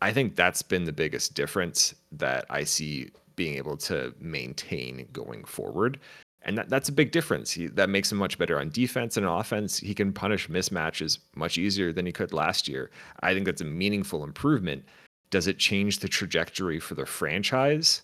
I 0.00 0.12
think 0.12 0.36
that's 0.36 0.62
been 0.62 0.84
the 0.84 0.92
biggest 0.92 1.34
difference 1.34 1.94
that 2.12 2.44
I 2.50 2.64
see 2.64 3.10
being 3.36 3.56
able 3.56 3.76
to 3.76 4.14
maintain 4.18 5.06
going 5.12 5.44
forward. 5.44 6.00
And 6.42 6.56
that, 6.58 6.68
that's 6.68 6.88
a 6.88 6.92
big 6.92 7.10
difference. 7.10 7.50
He, 7.50 7.66
that 7.68 7.90
makes 7.90 8.10
him 8.10 8.18
much 8.18 8.38
better 8.38 8.58
on 8.58 8.70
defense 8.70 9.16
and 9.16 9.26
offense. 9.26 9.78
He 9.78 9.94
can 9.94 10.12
punish 10.12 10.48
mismatches 10.48 11.18
much 11.34 11.58
easier 11.58 11.92
than 11.92 12.06
he 12.06 12.12
could 12.12 12.32
last 12.32 12.68
year. 12.68 12.90
I 13.20 13.34
think 13.34 13.46
that's 13.46 13.60
a 13.60 13.64
meaningful 13.64 14.24
improvement. 14.24 14.84
Does 15.30 15.48
it 15.48 15.58
change 15.58 15.98
the 15.98 16.08
trajectory 16.08 16.78
for 16.78 16.94
the 16.94 17.06
franchise? 17.06 18.02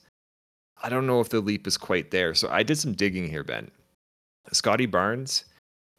I 0.82 0.88
don't 0.88 1.06
know 1.06 1.20
if 1.20 1.28
the 1.28 1.40
leap 1.40 1.66
is 1.66 1.76
quite 1.76 2.10
there. 2.10 2.34
So 2.34 2.48
I 2.50 2.64
did 2.64 2.78
some 2.78 2.94
digging 2.94 3.28
here, 3.28 3.44
Ben. 3.44 3.70
Scottie 4.50 4.86
Barnes, 4.86 5.44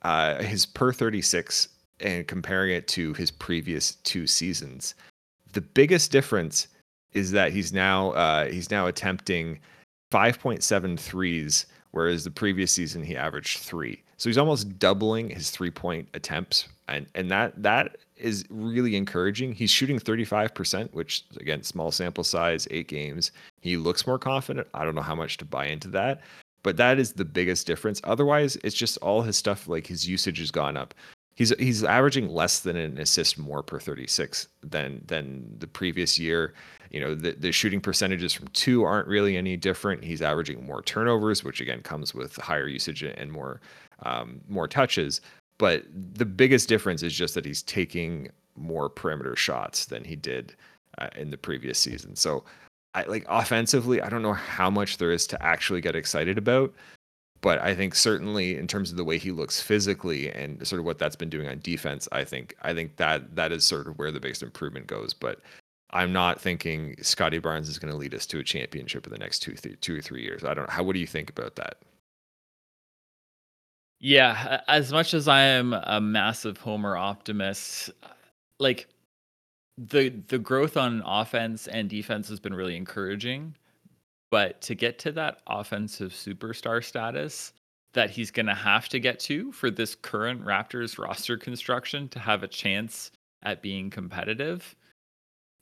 uh, 0.01 0.43
his 0.43 0.65
per 0.65 0.91
36, 0.91 1.69
and 2.01 2.27
comparing 2.27 2.73
it 2.73 2.87
to 2.89 3.13
his 3.13 3.31
previous 3.31 3.95
two 3.95 4.27
seasons, 4.27 4.95
the 5.53 5.61
biggest 5.61 6.11
difference 6.11 6.67
is 7.13 7.31
that 7.31 7.51
he's 7.51 7.73
now 7.73 8.11
uh, 8.11 8.45
he's 8.47 8.71
now 8.71 8.87
attempting 8.87 9.59
5.7 10.11 10.99
threes, 10.99 11.65
whereas 11.91 12.23
the 12.23 12.31
previous 12.31 12.71
season 12.71 13.03
he 13.03 13.15
averaged 13.15 13.59
three. 13.59 14.03
So 14.17 14.29
he's 14.29 14.37
almost 14.37 14.77
doubling 14.79 15.29
his 15.29 15.49
three 15.49 15.71
point 15.71 16.07
attempts, 16.13 16.67
and 16.87 17.07
and 17.15 17.29
that 17.31 17.61
that 17.61 17.97
is 18.15 18.45
really 18.49 18.95
encouraging. 18.95 19.53
He's 19.53 19.71
shooting 19.71 19.99
35%, 19.99 20.93
which 20.93 21.25
again, 21.37 21.63
small 21.63 21.91
sample 21.91 22.23
size, 22.23 22.67
eight 22.71 22.87
games. 22.87 23.31
He 23.61 23.75
looks 23.75 24.07
more 24.07 24.19
confident. 24.19 24.67
I 24.73 24.85
don't 24.85 24.95
know 24.95 25.01
how 25.01 25.15
much 25.15 25.37
to 25.37 25.45
buy 25.45 25.65
into 25.65 25.87
that, 25.89 26.21
but 26.61 26.77
that 26.77 26.99
is 26.99 27.13
the 27.13 27.25
biggest 27.25 27.67
difference. 27.67 27.99
Otherwise, 28.03 28.57
it's 28.63 28.75
just 28.75 28.97
all 28.99 29.23
his 29.23 29.35
stuff. 29.35 29.67
Like 29.67 29.87
his 29.87 30.07
usage 30.07 30.39
has 30.39 30.51
gone 30.51 30.77
up 30.77 30.93
he's 31.35 31.53
he's 31.59 31.83
averaging 31.83 32.29
less 32.29 32.59
than 32.59 32.75
an 32.75 32.97
assist 32.97 33.37
more 33.37 33.63
per 33.63 33.79
36 33.79 34.47
than 34.61 35.01
than 35.07 35.55
the 35.59 35.67
previous 35.67 36.19
year. 36.19 36.53
You 36.93 36.99
know, 36.99 37.15
the, 37.15 37.31
the 37.33 37.51
shooting 37.51 37.81
percentages 37.81 38.33
from 38.33 38.47
two 38.49 38.83
aren't 38.83 39.07
really 39.07 39.35
any 39.35 39.57
different. 39.57 40.03
He's 40.03 40.21
averaging 40.21 40.65
more 40.65 40.81
turnovers, 40.83 41.43
which 41.43 41.59
again 41.59 41.81
comes 41.81 42.13
with 42.13 42.35
higher 42.37 42.67
usage 42.67 43.03
and 43.03 43.31
more 43.31 43.59
um, 44.03 44.41
more 44.47 44.67
touches. 44.67 45.21
But 45.57 45.83
the 45.91 46.25
biggest 46.25 46.69
difference 46.69 47.03
is 47.03 47.13
just 47.13 47.35
that 47.35 47.45
he's 47.45 47.63
taking 47.63 48.29
more 48.55 48.89
perimeter 48.89 49.35
shots 49.35 49.85
than 49.85 50.03
he 50.03 50.15
did 50.15 50.55
uh, 50.99 51.09
in 51.15 51.31
the 51.31 51.37
previous 51.37 51.79
season. 51.79 52.15
So, 52.15 52.43
I 52.95 53.03
like 53.03 53.25
offensively, 53.27 54.01
I 54.01 54.09
don't 54.09 54.21
know 54.21 54.33
how 54.33 54.69
much 54.69 54.97
there 54.97 55.11
is 55.11 55.25
to 55.27 55.43
actually 55.43 55.81
get 55.81 55.95
excited 55.95 56.37
about 56.37 56.73
but 57.43 57.61
I 57.61 57.75
think 57.75 57.93
certainly 57.93 58.57
in 58.57 58.67
terms 58.67 58.89
of 58.89 58.95
the 58.95 59.03
way 59.03 59.17
he 59.17 59.31
looks 59.31 59.61
physically 59.61 60.31
and 60.31 60.65
sort 60.65 60.79
of 60.79 60.85
what 60.85 60.97
that's 60.97 61.17
been 61.17 61.29
doing 61.29 61.49
on 61.49 61.59
defense, 61.59 62.07
I 62.13 62.23
think 62.23 62.55
I 62.61 62.73
think 62.73 62.95
that 62.95 63.35
that 63.35 63.51
is 63.51 63.65
sort 63.65 63.85
of 63.85 63.99
where 63.99 64.13
the 64.13 64.21
biggest 64.21 64.41
improvement 64.41 64.87
goes. 64.87 65.13
But 65.13 65.41
I'm 65.93 66.11
not 66.11 66.41
thinking 66.41 66.95
Scottie 67.01 67.39
Barnes 67.39 67.69
is 67.69 67.79
going 67.79 67.91
to 67.91 67.97
lead 67.97 68.15
us 68.15 68.25
to 68.27 68.39
a 68.39 68.43
championship 68.43 69.05
in 69.05 69.13
the 69.13 69.19
next 69.19 69.39
two, 69.39 69.53
two 69.53 69.97
or 69.97 70.01
three 70.01 70.23
years. 70.23 70.43
I 70.43 70.53
don't. 70.53 70.67
Know. 70.67 70.73
How? 70.73 70.83
What 70.83 70.93
do 70.93 70.99
you 70.99 71.07
think 71.07 71.29
about 71.29 71.55
that? 71.55 71.77
Yeah, 73.99 74.61
as 74.67 74.91
much 74.91 75.13
as 75.13 75.29
I 75.29 75.41
am 75.41 75.71
a 75.71 76.01
massive 76.01 76.57
Homer 76.57 76.97
optimist, 76.97 77.91
like 78.59 78.87
the 79.77 80.09
the 80.27 80.39
growth 80.39 80.75
on 80.77 81.03
offense 81.05 81.67
and 81.67 81.89
defense 81.89 82.27
has 82.27 82.39
been 82.39 82.53
really 82.53 82.75
encouraging. 82.75 83.55
But 84.31 84.61
to 84.61 84.73
get 84.73 84.97
to 84.99 85.11
that 85.11 85.41
offensive 85.45 86.11
superstar 86.11 86.83
status 86.83 87.53
that 87.93 88.09
he's 88.09 88.31
going 88.31 88.47
to 88.47 88.55
have 88.55 88.89
to 88.89 88.99
get 88.99 89.19
to 89.19 89.51
for 89.51 89.69
this 89.69 89.93
current 89.93 90.43
Raptors 90.43 90.97
roster 90.97 91.37
construction 91.37 92.09
to 92.09 92.19
have 92.19 92.41
a 92.41 92.47
chance 92.47 93.11
at 93.43 93.61
being 93.61 93.91
competitive, 93.91 94.75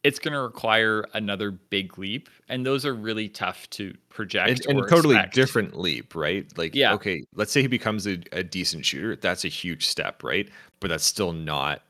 it's 0.04 0.20
going 0.20 0.34
to 0.34 0.42
require 0.42 1.06
another 1.14 1.52
big 1.52 1.98
leap. 1.98 2.30
And 2.50 2.66
those 2.66 2.86
are 2.86 2.94
really 2.94 3.30
tough 3.30 3.70
to 3.72 3.94
project. 4.10 4.66
And, 4.66 4.78
and 4.78 4.86
a 4.86 4.90
totally 4.90 5.16
expect. 5.16 5.36
different 5.36 5.80
leap, 5.80 6.16
right? 6.16 6.46
Like, 6.58 6.76
yeah. 6.76 6.94
okay, 6.94 7.24
let's 7.36 7.52
say 7.52 7.62
he 7.62 7.68
becomes 7.68 8.08
a, 8.08 8.20
a 8.32 8.44
decent 8.44 8.86
shooter. 8.86 9.16
That's 9.16 9.46
a 9.46 9.50
huge 9.50 9.88
step, 9.88 10.24
right? 10.24 10.50
But 10.80 10.90
that's 10.90 11.06
still 11.06 11.34
not 11.34 11.84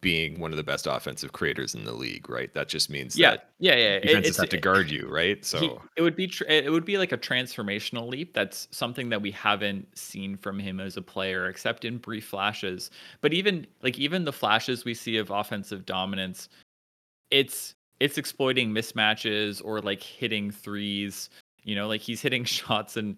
being 0.00 0.40
one 0.40 0.50
of 0.50 0.56
the 0.56 0.62
best 0.62 0.86
offensive 0.86 1.32
creators 1.32 1.74
in 1.74 1.84
the 1.84 1.92
league, 1.92 2.28
right? 2.30 2.52
That 2.54 2.68
just 2.68 2.88
means 2.88 3.16
Yeah, 3.16 3.32
that 3.32 3.50
yeah, 3.58 3.76
yeah. 3.76 3.98
Defenses 4.00 4.30
it's 4.30 4.38
have 4.38 4.48
to 4.50 4.56
guard 4.56 4.90
you, 4.90 5.06
right? 5.08 5.44
So 5.44 5.58
he, 5.58 5.70
it 5.96 6.02
would 6.02 6.16
be 6.16 6.26
tr- 6.26 6.44
it 6.44 6.72
would 6.72 6.84
be 6.84 6.96
like 6.96 7.12
a 7.12 7.18
transformational 7.18 8.08
leap. 8.08 8.32
That's 8.32 8.66
something 8.70 9.10
that 9.10 9.20
we 9.20 9.30
haven't 9.30 9.86
seen 9.96 10.36
from 10.36 10.58
him 10.58 10.80
as 10.80 10.96
a 10.96 11.02
player, 11.02 11.48
except 11.48 11.84
in 11.84 11.98
brief 11.98 12.26
flashes. 12.26 12.90
But 13.20 13.34
even 13.34 13.66
like 13.82 13.98
even 13.98 14.24
the 14.24 14.32
flashes 14.32 14.84
we 14.84 14.94
see 14.94 15.18
of 15.18 15.30
offensive 15.30 15.84
dominance, 15.84 16.48
it's 17.34 17.74
it's 17.98 18.16
exploiting 18.16 18.70
mismatches 18.70 19.60
or 19.64 19.80
like 19.80 20.00
hitting 20.00 20.52
threes. 20.52 21.30
You 21.64 21.74
know, 21.74 21.88
like 21.88 22.00
he's 22.00 22.22
hitting 22.22 22.44
shots 22.58 22.96
and 22.96 23.16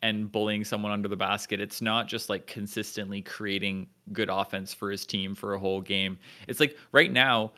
and 0.00 0.30
bullying 0.30 0.64
someone 0.64 0.92
under 0.92 1.08
the 1.08 1.16
basket. 1.16 1.60
It's 1.60 1.82
not 1.82 2.06
just 2.06 2.30
like 2.30 2.46
consistently 2.46 3.20
creating 3.20 3.88
good 4.12 4.30
offense 4.30 4.72
for 4.72 4.92
his 4.92 5.04
team 5.04 5.34
for 5.34 5.54
a 5.54 5.58
whole 5.58 5.80
game. 5.80 6.18
It's 6.46 6.60
like 6.60 6.78
right 6.92 7.10
now, 7.10 7.52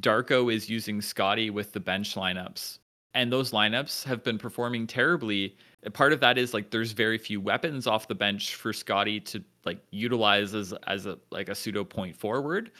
Darko 0.00 0.52
is 0.52 0.70
using 0.70 1.02
Scottie 1.02 1.50
with 1.50 1.72
the 1.72 1.80
bench 1.80 2.14
lineups, 2.14 2.78
and 3.12 3.30
those 3.30 3.52
lineups 3.52 4.02
have 4.04 4.24
been 4.24 4.38
performing 4.38 4.86
terribly. 4.86 5.58
Part 5.92 6.14
of 6.14 6.20
that 6.20 6.38
is 6.38 6.54
like 6.54 6.70
there's 6.70 6.92
very 6.92 7.18
few 7.18 7.38
weapons 7.38 7.86
off 7.86 8.08
the 8.08 8.14
bench 8.14 8.54
for 8.54 8.72
Scottie 8.72 9.20
to 9.20 9.44
like 9.66 9.82
utilize 9.90 10.54
as 10.54 10.72
as 10.86 11.04
a 11.04 11.18
like 11.30 11.50
a 11.50 11.54
pseudo 11.54 11.84
point 11.84 12.16
forward, 12.16 12.70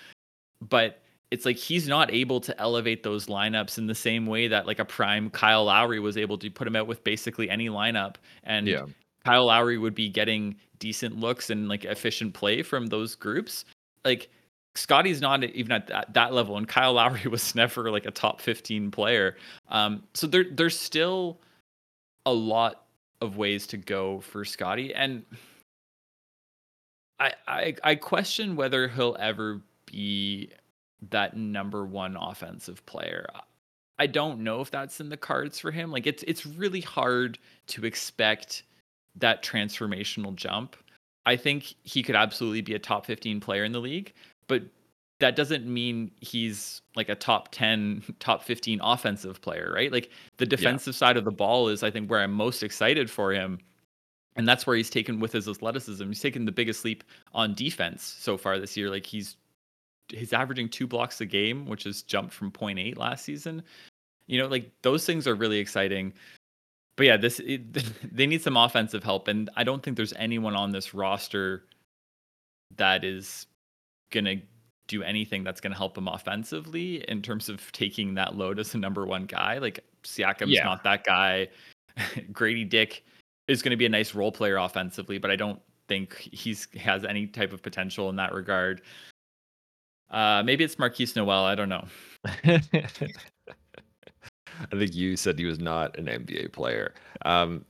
but 0.62 1.02
it's 1.30 1.44
like 1.44 1.56
he's 1.56 1.86
not 1.86 2.12
able 2.12 2.40
to 2.40 2.60
elevate 2.60 3.02
those 3.02 3.26
lineups 3.26 3.78
in 3.78 3.86
the 3.86 3.94
same 3.94 4.26
way 4.26 4.48
that 4.48 4.66
like 4.66 4.78
a 4.78 4.84
prime 4.84 5.30
Kyle 5.30 5.64
Lowry 5.64 6.00
was 6.00 6.16
able 6.16 6.38
to 6.38 6.50
put 6.50 6.66
him 6.66 6.76
out 6.76 6.86
with 6.86 7.04
basically 7.04 7.48
any 7.48 7.68
lineup 7.68 8.16
and 8.44 8.66
yeah, 8.66 8.84
Kyle 9.24 9.46
Lowry 9.46 9.78
would 9.78 9.94
be 9.94 10.08
getting 10.08 10.56
decent 10.78 11.18
looks 11.18 11.50
and 11.50 11.68
like 11.68 11.84
efficient 11.84 12.34
play 12.34 12.62
from 12.62 12.86
those 12.86 13.14
groups. 13.14 13.64
Like 14.04 14.30
Scottie's 14.74 15.20
not 15.20 15.44
even 15.44 15.72
at 15.72 15.86
that, 15.88 16.12
that 16.14 16.32
level, 16.32 16.56
and 16.56 16.66
Kyle 16.66 16.94
Lowry 16.94 17.22
was 17.30 17.54
never 17.54 17.90
like 17.90 18.06
a 18.06 18.10
top 18.10 18.40
15 18.40 18.90
player. 18.90 19.36
Um, 19.68 20.02
so 20.14 20.26
there 20.26 20.46
there's 20.50 20.78
still 20.78 21.38
a 22.26 22.32
lot 22.32 22.86
of 23.20 23.36
ways 23.36 23.66
to 23.68 23.76
go 23.76 24.20
for 24.20 24.44
Scottie, 24.44 24.94
and 24.94 25.24
I 27.18 27.34
I, 27.46 27.74
I 27.84 27.94
question 27.96 28.56
whether 28.56 28.88
he'll 28.88 29.16
ever 29.18 29.60
be 29.86 30.50
that 31.10 31.36
number 31.36 31.84
one 31.84 32.16
offensive 32.16 32.84
player. 32.86 33.26
I 33.98 34.06
don't 34.06 34.40
know 34.40 34.60
if 34.60 34.70
that's 34.70 35.00
in 35.00 35.08
the 35.08 35.16
cards 35.16 35.58
for 35.58 35.70
him. 35.70 35.90
Like 35.90 36.06
it's 36.06 36.22
it's 36.26 36.46
really 36.46 36.80
hard 36.80 37.38
to 37.68 37.84
expect 37.84 38.62
that 39.16 39.42
transformational 39.42 40.34
jump. 40.34 40.76
I 41.26 41.36
think 41.36 41.74
he 41.82 42.02
could 42.02 42.16
absolutely 42.16 42.62
be 42.62 42.74
a 42.74 42.78
top 42.78 43.04
15 43.04 43.40
player 43.40 43.64
in 43.64 43.72
the 43.72 43.80
league, 43.80 44.12
but 44.48 44.62
that 45.18 45.36
doesn't 45.36 45.66
mean 45.66 46.10
he's 46.20 46.80
like 46.96 47.08
a 47.08 47.14
top 47.14 47.50
10, 47.52 48.02
top 48.20 48.42
15 48.42 48.80
offensive 48.82 49.40
player, 49.40 49.70
right? 49.74 49.92
Like 49.92 50.10
the 50.38 50.46
defensive 50.46 50.94
yeah. 50.94 50.98
side 50.98 51.16
of 51.16 51.24
the 51.24 51.30
ball 51.30 51.68
is 51.68 51.82
I 51.82 51.90
think 51.90 52.10
where 52.10 52.20
I'm 52.20 52.32
most 52.32 52.62
excited 52.62 53.10
for 53.10 53.32
him. 53.32 53.58
And 54.36 54.48
that's 54.48 54.66
where 54.66 54.76
he's 54.76 54.90
taken 54.90 55.20
with 55.20 55.32
his 55.32 55.48
athleticism. 55.48 56.06
He's 56.06 56.20
taken 56.20 56.46
the 56.46 56.52
biggest 56.52 56.84
leap 56.84 57.04
on 57.34 57.52
defense 57.52 58.02
so 58.02 58.38
far 58.38 58.58
this 58.58 58.76
year. 58.76 58.88
Like 58.88 59.04
he's 59.04 59.36
he's 60.12 60.32
averaging 60.32 60.68
two 60.68 60.86
blocks 60.86 61.20
a 61.20 61.26
game, 61.26 61.66
which 61.66 61.84
has 61.84 62.02
jumped 62.02 62.32
from 62.32 62.50
0.8 62.50 62.96
last 62.96 63.24
season. 63.24 63.62
You 64.26 64.38
know, 64.38 64.46
like 64.46 64.70
those 64.82 65.04
things 65.04 65.26
are 65.26 65.34
really 65.34 65.58
exciting. 65.58 66.12
But 66.96 67.06
yeah, 67.06 67.16
this 67.16 67.40
it, 67.40 67.72
they 68.14 68.26
need 68.26 68.42
some 68.42 68.56
offensive 68.56 69.02
help, 69.02 69.28
and 69.28 69.50
I 69.56 69.64
don't 69.64 69.82
think 69.82 69.96
there's 69.96 70.14
anyone 70.14 70.54
on 70.54 70.70
this 70.72 70.94
roster 70.94 71.64
that 72.76 73.04
is 73.04 73.46
gonna 74.10 74.36
do 74.86 75.02
anything 75.02 75.44
that's 75.44 75.60
gonna 75.60 75.76
help 75.76 75.96
him 75.96 76.08
offensively 76.08 77.04
in 77.08 77.22
terms 77.22 77.48
of 77.48 77.70
taking 77.72 78.14
that 78.14 78.36
load 78.36 78.58
as 78.58 78.74
a 78.74 78.78
number 78.78 79.06
one 79.06 79.26
guy. 79.26 79.58
Like 79.58 79.80
Siakam's 80.04 80.50
yeah. 80.50 80.64
not 80.64 80.84
that 80.84 81.04
guy. 81.04 81.48
Gradey 82.32 82.68
Dick 82.68 83.04
is 83.48 83.62
going 83.62 83.70
to 83.70 83.76
be 83.76 83.86
a 83.86 83.90
nice 83.90 84.14
role 84.14 84.32
player 84.32 84.56
offensively, 84.56 85.18
but 85.18 85.30
I 85.30 85.36
don't 85.36 85.60
think 85.88 86.16
he's 86.32 86.68
has 86.78 87.04
any 87.04 87.26
type 87.26 87.52
of 87.52 87.62
potential 87.62 88.08
in 88.10 88.16
that 88.16 88.32
regard. 88.32 88.82
Uh, 90.10 90.42
maybe 90.44 90.64
it's 90.64 90.76
Markquis 90.76 91.14
Nowell. 91.16 91.44
I 91.44 91.54
don't 91.54 91.68
know. 91.68 91.84
I 94.72 94.76
think 94.76 94.94
you 94.94 95.16
said 95.16 95.38
he 95.38 95.44
was 95.46 95.58
not 95.58 95.96
an 95.98 96.06
NBA 96.06 96.52
player. 96.52 96.94
Um, 97.24 97.64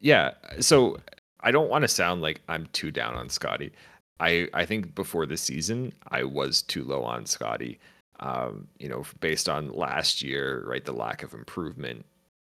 yeah. 0.00 0.32
So 0.60 0.98
I 1.40 1.50
don't 1.50 1.68
want 1.68 1.82
to 1.82 1.88
sound 1.88 2.22
like 2.22 2.40
I'm 2.48 2.66
too 2.72 2.90
down 2.90 3.14
on 3.14 3.28
Scottie. 3.28 3.72
I, 4.20 4.48
I 4.54 4.64
think 4.66 4.94
before 4.94 5.26
the 5.26 5.36
season, 5.36 5.92
I 6.08 6.24
was 6.24 6.62
too 6.62 6.84
low 6.84 7.02
on 7.02 7.26
Scottie. 7.26 7.78
Um, 8.20 8.68
you 8.78 8.88
know, 8.88 9.04
based 9.20 9.48
on 9.48 9.72
last 9.72 10.22
year, 10.22 10.62
right? 10.66 10.84
The 10.84 10.92
lack 10.92 11.22
of 11.22 11.32
improvement 11.32 12.04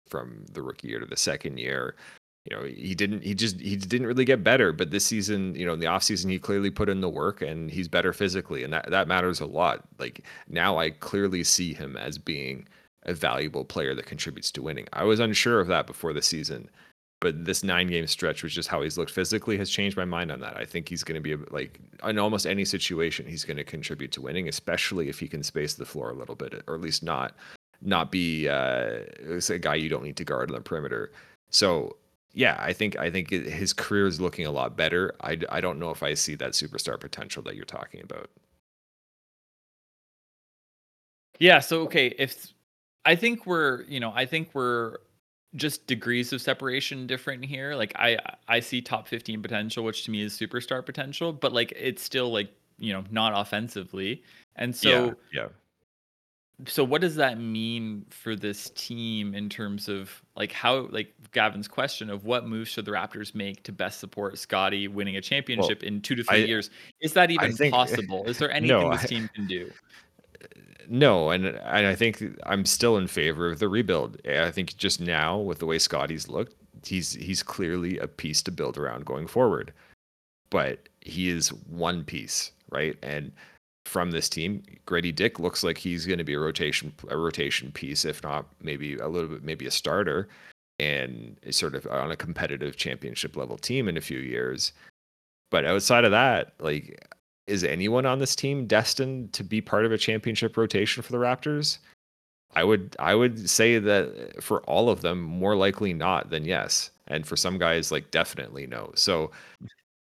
from 0.08 0.45
the 0.54 0.62
rookie 0.62 0.88
year 0.88 1.00
to 1.00 1.06
the 1.06 1.17
second 1.17 1.60
year 1.60 1.95
you 2.50 2.56
know 2.56 2.64
he 2.64 2.96
didn't 2.96 3.24
he 3.24 3.34
just 3.34 3.60
he 3.60 3.76
didn't 3.76 4.08
really 4.08 4.26
get 4.26 4.44
better 4.44 4.72
but 4.72 4.92
this 4.92 5.06
season 5.06 5.54
you 5.56 5.66
know 5.66 5.74
in 5.74 5.80
the 5.80 5.86
offseason 5.86 6.30
he 6.30 6.40
clearly 6.40 6.70
put 6.70 6.90
in 6.90 7.02
the 7.02 7.10
work 7.10 7.42
and 7.42 7.70
he's 7.70 7.88
better 7.88 8.14
physically 8.14 8.64
and 8.64 8.72
that 8.72 8.90
that 8.90 9.08
matters 9.08 9.40
a 9.40 9.46
lot. 9.46 9.84
Like 10.00 10.24
now 10.48 10.78
i 10.78 10.90
clearly 10.90 11.44
see 11.44 11.74
him 11.74 11.98
as 11.98 12.18
being 12.18 12.68
a 13.04 13.14
valuable 13.14 13.64
player 13.64 13.96
that 13.96 14.06
contributes 14.06 14.52
to 14.52 14.62
winning. 14.62 14.86
I 14.94 15.04
was 15.04 15.20
unsure 15.20 15.60
of 15.60 15.68
that 15.68 15.88
before 15.88 16.14
the 16.14 16.22
season 16.22 16.70
but 17.20 17.46
this 17.46 17.64
nine 17.64 17.88
game 17.88 18.06
stretch 18.08 18.44
which 18.44 18.58
is 18.58 18.68
how 18.68 18.82
he's 18.82 18.98
looked 18.98 19.12
physically 19.12 19.58
has 19.58 19.70
changed 19.70 19.98
my 19.98 20.06
mind 20.06 20.32
on 20.32 20.40
that. 20.40 20.56
I 20.56 20.66
think 20.66 20.88
he's 20.88 21.04
going 21.04 21.22
to 21.22 21.38
be 21.38 21.44
like 21.52 21.80
in 22.06 22.20
almost 22.20 22.46
any 22.46 22.64
situation 22.64 23.26
he's 23.26 23.44
going 23.44 23.58
to 23.58 23.64
contribute 23.64 24.12
to 24.14 24.22
winning 24.22 24.48
especially 24.48 25.10
if 25.10 25.20
he 25.20 25.28
can 25.28 25.44
space 25.44 25.74
the 25.74 25.86
floor 25.86 26.12
a 26.12 26.16
little 26.16 26.36
bit 26.36 26.64
or 26.68 26.76
at 26.76 26.82
least 26.82 27.04
not 27.04 27.36
not 27.82 28.12
be 28.12 28.48
uh, 28.48 29.02
a 29.50 29.60
guy 29.60 29.76
you 29.76 29.90
don't 29.90 30.04
need 30.04 30.18
to 30.18 30.24
guard 30.24 30.50
on 30.50 30.56
the 30.56 30.62
perimeter. 30.62 31.12
So 31.50 31.96
yeah, 32.38 32.56
I 32.60 32.71
think 32.71 32.95
I 33.00 33.10
think 33.10 33.32
his 33.32 33.73
career 33.73 34.06
is 34.06 34.21
looking 34.21 34.45
a 34.45 34.52
lot 34.52 34.78
better. 34.78 35.15
I, 35.21 35.39
I 35.50 35.60
don't 35.60 35.80
know 35.80 35.89
if 35.89 36.04
I 36.04 36.13
see 36.13 36.36
that 36.36 36.52
superstar 36.52 37.00
potential 37.00 37.41
that 37.43 37.56
you're 37.56 37.65
talking 37.65 38.00
about. 38.04 38.30
Yeah, 41.39 41.60
so 41.60 41.82
okay, 41.86 42.13
if 42.19 42.54
I 43.06 43.15
think 43.15 43.47
we're, 43.47 43.82
you 43.86 44.00
know, 44.00 44.13
I 44.13 44.28
think 44.28 44.52
we're 44.54 44.97
just 45.56 45.88
degrees 45.88 46.32
of 46.32 46.39
separation 46.39 47.08
different 47.08 47.43
here. 47.43 47.73
Like 47.73 47.93
I 47.95 48.19
I 48.47 48.60
see 48.60 48.84
top 48.84 49.08
15 49.08 49.41
potential, 49.41 49.84
which 49.84 50.04
to 50.06 50.12
me 50.12 50.21
is 50.21 50.38
superstar 50.38 50.86
potential, 50.86 51.34
but 51.34 51.54
like 51.54 51.73
it's 51.76 52.04
still 52.04 52.32
like, 52.32 52.52
you 52.78 52.93
know, 52.93 53.04
not 53.10 53.34
offensively. 53.36 54.21
And 54.58 54.76
so 54.76 54.89
yeah, 55.34 55.41
yeah 55.41 55.47
so 56.65 56.84
what 56.84 57.02
does 57.02 57.15
that 57.15 57.39
mean 57.39 58.06
for 58.10 58.36
this 58.36 58.72
team 58.72 59.36
in 59.36 59.48
terms 59.48 59.88
of 59.88 60.24
like 60.36 60.52
how 60.52 60.88
like 60.88 61.13
Gavin's 61.32 61.67
question 61.67 62.10
of 62.10 62.26
what 62.26 62.48
moves 62.48 62.70
should 62.70 62.86
the 62.86 62.91
Raptors 62.91 63.36
make 63.36 63.62
to 63.63 63.72
best 63.72 64.00
support 64.00 64.38
Scottie 64.39 64.88
winning 64.88 65.17
a 65.17 65.22
championship 65.22 65.82
well, 65.82 65.88
in 65.88 66.02
two 66.02 66.15
to 66.15 66.24
three 66.24 66.43
I, 66.43 66.46
years? 66.46 66.72
Is 67.02 67.13
that 67.13 67.30
even 67.30 67.56
think, 67.56 67.74
possible? 67.74 68.24
Is 68.26 68.39
there 68.39 68.52
anything 68.52 68.80
no, 68.80 68.91
this 68.91 69.06
team 69.06 69.30
can 69.36 69.46
do? 69.46 69.72
No, 70.89 71.30
and 71.30 71.46
and 71.46 71.88
I 71.88 71.93
think 71.93 72.24
I'm 72.43 72.65
still 72.65 72.98
in 72.98 73.08
favor 73.08 73.52
of 73.52 73.60
the 73.60 73.70
rebuild. 73.70 74.20
I 74.28 74.52
think 74.52 74.78
just 74.78 75.00
now 75.00 75.38
with 75.38 75.60
the 75.60 75.65
way 75.67 75.78
Scottie's 75.78 76.28
looked, 76.28 76.56
he's 76.84 77.13
he's 77.13 77.43
clearly 77.43 78.00
a 78.00 78.08
piece 78.08 78.41
to 78.43 78.52
build 78.52 78.78
around 78.78 79.06
going 79.06 79.28
forward. 79.28 79.74
But 80.50 80.89
he 81.02 81.30
is 81.30 81.50
one 81.50 82.04
piece, 82.04 82.52
right? 82.72 82.98
And 83.04 83.32
from 83.88 84.12
this 84.12 84.30
team. 84.30 84.62
Gradey 84.86 85.15
Dick 85.15 85.39
looks 85.39 85.63
like 85.63 85.78
he's 85.78 86.06
going 86.06 86.17
to 86.17 86.23
be 86.23 86.34
a 86.34 86.39
rotation 86.39 86.93
a 87.10 87.17
rotation 87.17 87.71
piece, 87.71 88.06
if 88.06 88.21
not 88.23 88.45
maybe 88.62 88.95
a 88.97 89.08
little 89.08 89.30
bit 89.30 89.43
maybe 89.43 89.65
a 89.65 89.71
starter, 89.71 90.28
and 90.80 91.38
sort 91.52 91.76
of 91.76 91.88
on 91.88 92.12
a 92.12 92.15
competitive 92.15 92.76
championship 92.76 93.36
level 93.36 93.58
team 93.58 93.88
in 93.88 93.97
a 93.97 94.02
few 94.02 94.19
years. 94.19 94.73
But 95.50 95.65
outside 95.65 96.04
of 96.04 96.12
that, 96.12 96.54
like, 96.60 97.06
is 97.48 97.63
anyone 97.63 98.06
on 98.06 98.19
this 98.19 98.35
team 98.35 98.67
destined 98.67 99.31
to 99.33 99.44
be 99.44 99.62
part 99.62 99.85
of 99.85 99.92
a 99.92 99.98
championship 99.98 100.58
rotation 100.58 101.02
for 101.02 101.12
the 101.12 101.17
Raptors? 101.17 101.79
I 102.56 102.63
would 102.63 102.96
I 103.00 103.15
would 103.15 103.50
say 103.50 103.77
that 103.79 104.44
for 104.44 104.62
all 104.63 104.90
of 104.90 105.02
them, 105.02 105.21
more 105.21 105.56
likely 105.56 105.94
not 105.94 106.29
than 106.29 106.46
yes, 106.46 106.92
and 107.08 107.25
for 107.25 107.35
some 107.35 107.58
guys, 107.58 107.92
like 107.92 108.12
definitely 108.12 108.67
no. 108.67 108.92
So, 108.96 109.31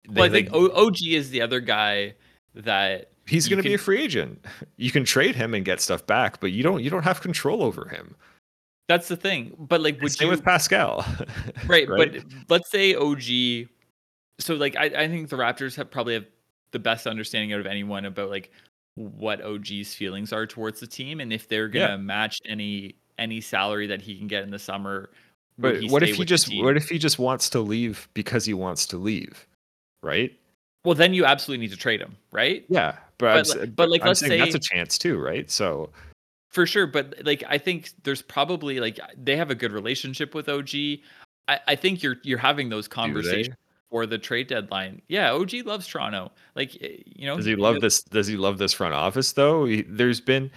well, 0.08 0.24
I 0.24 0.28
think 0.28 0.52
OG 0.52 0.96
is 1.06 1.30
the 1.30 1.40
other 1.40 1.60
guy 1.60 2.14
that 2.54 3.11
he's 3.32 3.48
going 3.48 3.56
to 3.56 3.62
be 3.62 3.74
a 3.74 3.78
free 3.78 4.02
agent. 4.02 4.44
You 4.76 4.90
can 4.90 5.04
trade 5.04 5.34
him 5.34 5.54
and 5.54 5.64
get 5.64 5.80
stuff 5.80 6.06
back, 6.06 6.40
but 6.40 6.52
you 6.52 6.62
don't 6.62 6.82
you 6.82 6.90
don't 6.90 7.02
have 7.02 7.20
control 7.20 7.62
over 7.62 7.88
him. 7.88 8.14
That's 8.88 9.08
the 9.08 9.16
thing. 9.16 9.54
But 9.58 9.80
like, 9.80 10.00
would 10.00 10.12
Same 10.12 10.26
you 10.26 10.30
with 10.30 10.44
Pascal? 10.44 11.04
right, 11.66 11.88
right, 11.88 12.12
But 12.12 12.24
let's 12.48 12.70
say 12.70 12.94
OG. 12.94 13.68
So 14.38 14.54
like, 14.54 14.76
I, 14.76 14.84
I 14.84 15.08
think 15.08 15.28
the 15.28 15.36
Raptors 15.36 15.76
have 15.76 15.90
probably 15.90 16.14
have 16.14 16.26
the 16.72 16.78
best 16.78 17.06
understanding 17.06 17.52
out 17.52 17.60
of 17.60 17.66
anyone 17.66 18.04
about 18.04 18.28
like 18.28 18.50
what 18.96 19.42
OG's 19.42 19.94
feelings 19.94 20.32
are 20.32 20.46
towards 20.46 20.80
the 20.80 20.86
team, 20.86 21.20
and 21.20 21.32
if 21.32 21.48
they're 21.48 21.68
gonna 21.68 21.88
yeah. 21.88 21.96
match 21.96 22.38
any 22.44 22.96
any 23.18 23.40
salary 23.40 23.86
that 23.86 24.02
he 24.02 24.16
can 24.16 24.26
get 24.26 24.42
in 24.42 24.50
the 24.50 24.58
summer. 24.58 25.10
But 25.58 25.82
what 25.84 26.02
if 26.02 26.16
he 26.16 26.24
just 26.24 26.52
what 26.62 26.76
if 26.76 26.88
he 26.88 26.98
just 26.98 27.18
wants 27.18 27.48
to 27.50 27.60
leave 27.60 28.08
because 28.14 28.44
he 28.44 28.54
wants 28.54 28.86
to 28.86 28.98
leave, 28.98 29.46
right? 30.02 30.32
Well, 30.84 30.94
then 30.94 31.14
you 31.14 31.24
absolutely 31.24 31.66
need 31.66 31.72
to 31.72 31.78
trade 31.78 32.00
him, 32.00 32.16
right? 32.32 32.64
Yeah, 32.68 32.96
but, 33.18 33.46
But 33.46 33.54
I'm, 33.54 33.60
li- 33.60 33.66
but, 33.68 33.88
like, 33.88 34.02
I'm 34.02 34.08
let's 34.08 34.20
saying 34.20 34.40
that's 34.40 34.54
a 34.54 34.58
chance 34.58 34.98
too, 34.98 35.18
right? 35.18 35.50
So 35.50 35.90
For 36.48 36.66
sure, 36.66 36.86
but 36.86 37.14
like 37.24 37.44
I 37.48 37.58
think 37.58 37.90
there's 38.02 38.22
probably 38.22 38.80
like 38.80 38.98
they 39.16 39.36
have 39.36 39.50
a 39.50 39.54
good 39.54 39.72
relationship 39.72 40.34
with 40.34 40.48
OG. 40.48 40.74
I, 41.48 41.60
I 41.68 41.74
think 41.76 42.02
you're 42.02 42.16
you're 42.22 42.38
having 42.38 42.68
those 42.68 42.88
conversations 42.88 43.56
for 43.90 44.06
the 44.06 44.18
trade 44.18 44.48
deadline. 44.48 45.02
Yeah, 45.08 45.32
OG 45.32 45.52
loves 45.66 45.86
Toronto. 45.86 46.32
Like 46.56 46.76
eh, 46.82 46.96
you 47.06 47.26
know, 47.26 47.36
Does 47.36 47.46
he 47.46 47.56
love 47.56 47.80
this? 47.80 48.02
Does 48.02 48.26
he 48.26 48.36
love 48.36 48.58
this 48.58 48.72
front 48.72 48.94
office 48.94 49.32
though? 49.32 49.66
He, 49.66 49.82
there's 49.82 50.20
been 50.20 50.50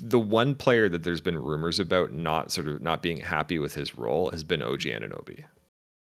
the 0.00 0.18
one 0.18 0.54
player 0.54 0.88
that 0.88 1.02
there's 1.02 1.20
been 1.20 1.38
rumors 1.38 1.80
about 1.80 2.12
not 2.12 2.52
sort 2.52 2.68
of 2.68 2.82
not 2.82 3.02
being 3.02 3.18
happy 3.18 3.58
with 3.58 3.74
his 3.74 3.96
role 3.96 4.30
has 4.30 4.44
been 4.44 4.62
OG 4.62 4.80
Anunoby. 4.82 5.44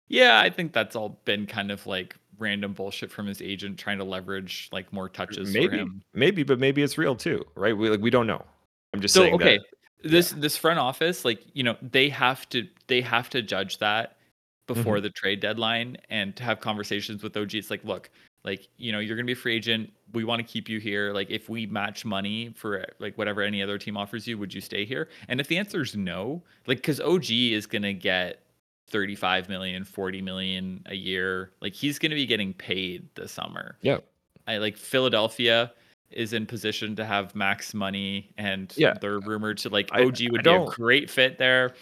Yeah, 0.10 0.40
I 0.40 0.50
think 0.50 0.74
that's 0.74 0.96
all 0.96 1.20
been 1.26 1.46
kind 1.46 1.72
of 1.72 1.88
like 1.88 2.16
random 2.40 2.74
bullshit 2.74 3.12
from 3.12 3.28
his 3.28 3.42
agent 3.42 3.78
trying 3.78 3.98
to 3.98 4.04
leverage 4.04 4.70
like 4.72 4.92
more 4.94 5.10
touches 5.10 5.50
for 5.50 5.58
Maybe, 5.60 5.78
him. 5.78 6.02
maybe, 6.14 6.44
but 6.44 6.60
maybe 6.60 6.82
it's 6.84 6.98
real 6.98 7.16
too, 7.16 7.44
right? 7.56 7.76
We 7.78 7.90
like 7.90 8.02
we 8.02 8.10
don't 8.10 8.28
know. 8.28 8.44
I'm 8.94 9.02
just 9.02 9.14
So 9.14 9.22
saying 9.22 9.36
okay, 9.36 9.58
that. 10.04 10.10
this 10.12 10.32
this 10.32 10.58
front 10.58 10.80
office, 10.80 11.26
like 11.26 11.42
you 11.54 11.64
know, 11.64 11.78
they 11.82 12.10
have 12.10 12.48
to 12.50 12.68
they 12.88 13.02
have 13.02 13.30
to 13.32 13.42
judge 13.42 13.78
that 13.80 14.18
before 14.68 14.96
Mm-hmm. 14.96 15.04
the 15.04 15.10
trade 15.10 15.40
deadline 15.42 15.98
and 16.10 16.36
to 16.38 16.44
have 16.44 16.60
conversations 16.62 17.22
with 17.22 17.36
OG. 17.36 17.56
It's 17.56 17.70
like, 17.70 17.84
look, 17.84 18.10
like 18.46 18.68
you 18.78 18.92
know, 18.92 19.00
you're 19.00 19.16
gonna 19.16 19.26
be 19.26 19.34
a 19.34 19.36
free 19.36 19.56
agent. 19.56 19.92
We 20.14 20.24
want 20.24 20.40
to 20.40 20.44
keep 20.52 20.70
you 20.70 20.80
here. 20.80 21.12
Like 21.14 21.30
if 21.30 21.50
we 21.50 21.66
match 21.66 22.06
money 22.06 22.54
for 22.56 22.86
like 23.00 23.18
whatever 23.18 23.42
any 23.42 23.62
other 23.64 23.78
team 23.78 23.98
offers 23.98 24.28
you, 24.28 24.38
would 24.38 24.54
you 24.54 24.62
stay 24.62 24.86
here? 24.86 25.10
And 25.28 25.40
if 25.40 25.48
the 25.48 25.58
answer 25.58 25.82
is 25.82 25.96
no, 25.96 26.44
like 26.68 26.78
because 26.78 27.00
OG 27.02 27.30
is 27.32 27.66
gonna 27.66 27.94
get 27.94 28.40
35 28.88 29.50
million, 29.50 29.84
40 29.84 30.22
million 30.22 30.82
a 30.88 30.96
year. 30.96 31.52
Like 31.62 31.74
he's 31.74 32.00
gonna 32.00 32.16
be 32.16 32.26
getting 32.26 32.54
paid 32.54 33.08
this 33.16 33.32
summer. 33.32 33.78
Yeah, 33.82 33.98
I 34.48 34.58
like 34.58 34.78
Philadelphia 34.78 35.72
is 36.12 36.32
in 36.34 36.46
position 36.46 36.96
to 36.96 37.04
have 37.04 37.34
max 37.34 37.74
money 37.74 38.30
and 38.38 38.72
Yeah. 38.78 38.94
they're 39.02 39.20
rumored 39.20 39.58
to 39.60 39.70
like 39.70 39.90
I- 39.92 40.04
OG 40.04 40.30
would 40.30 40.48
I 40.48 40.58
be 40.60 40.64
a 40.64 40.68
great 40.68 41.10
fit 41.10 41.40
there. 41.40 41.74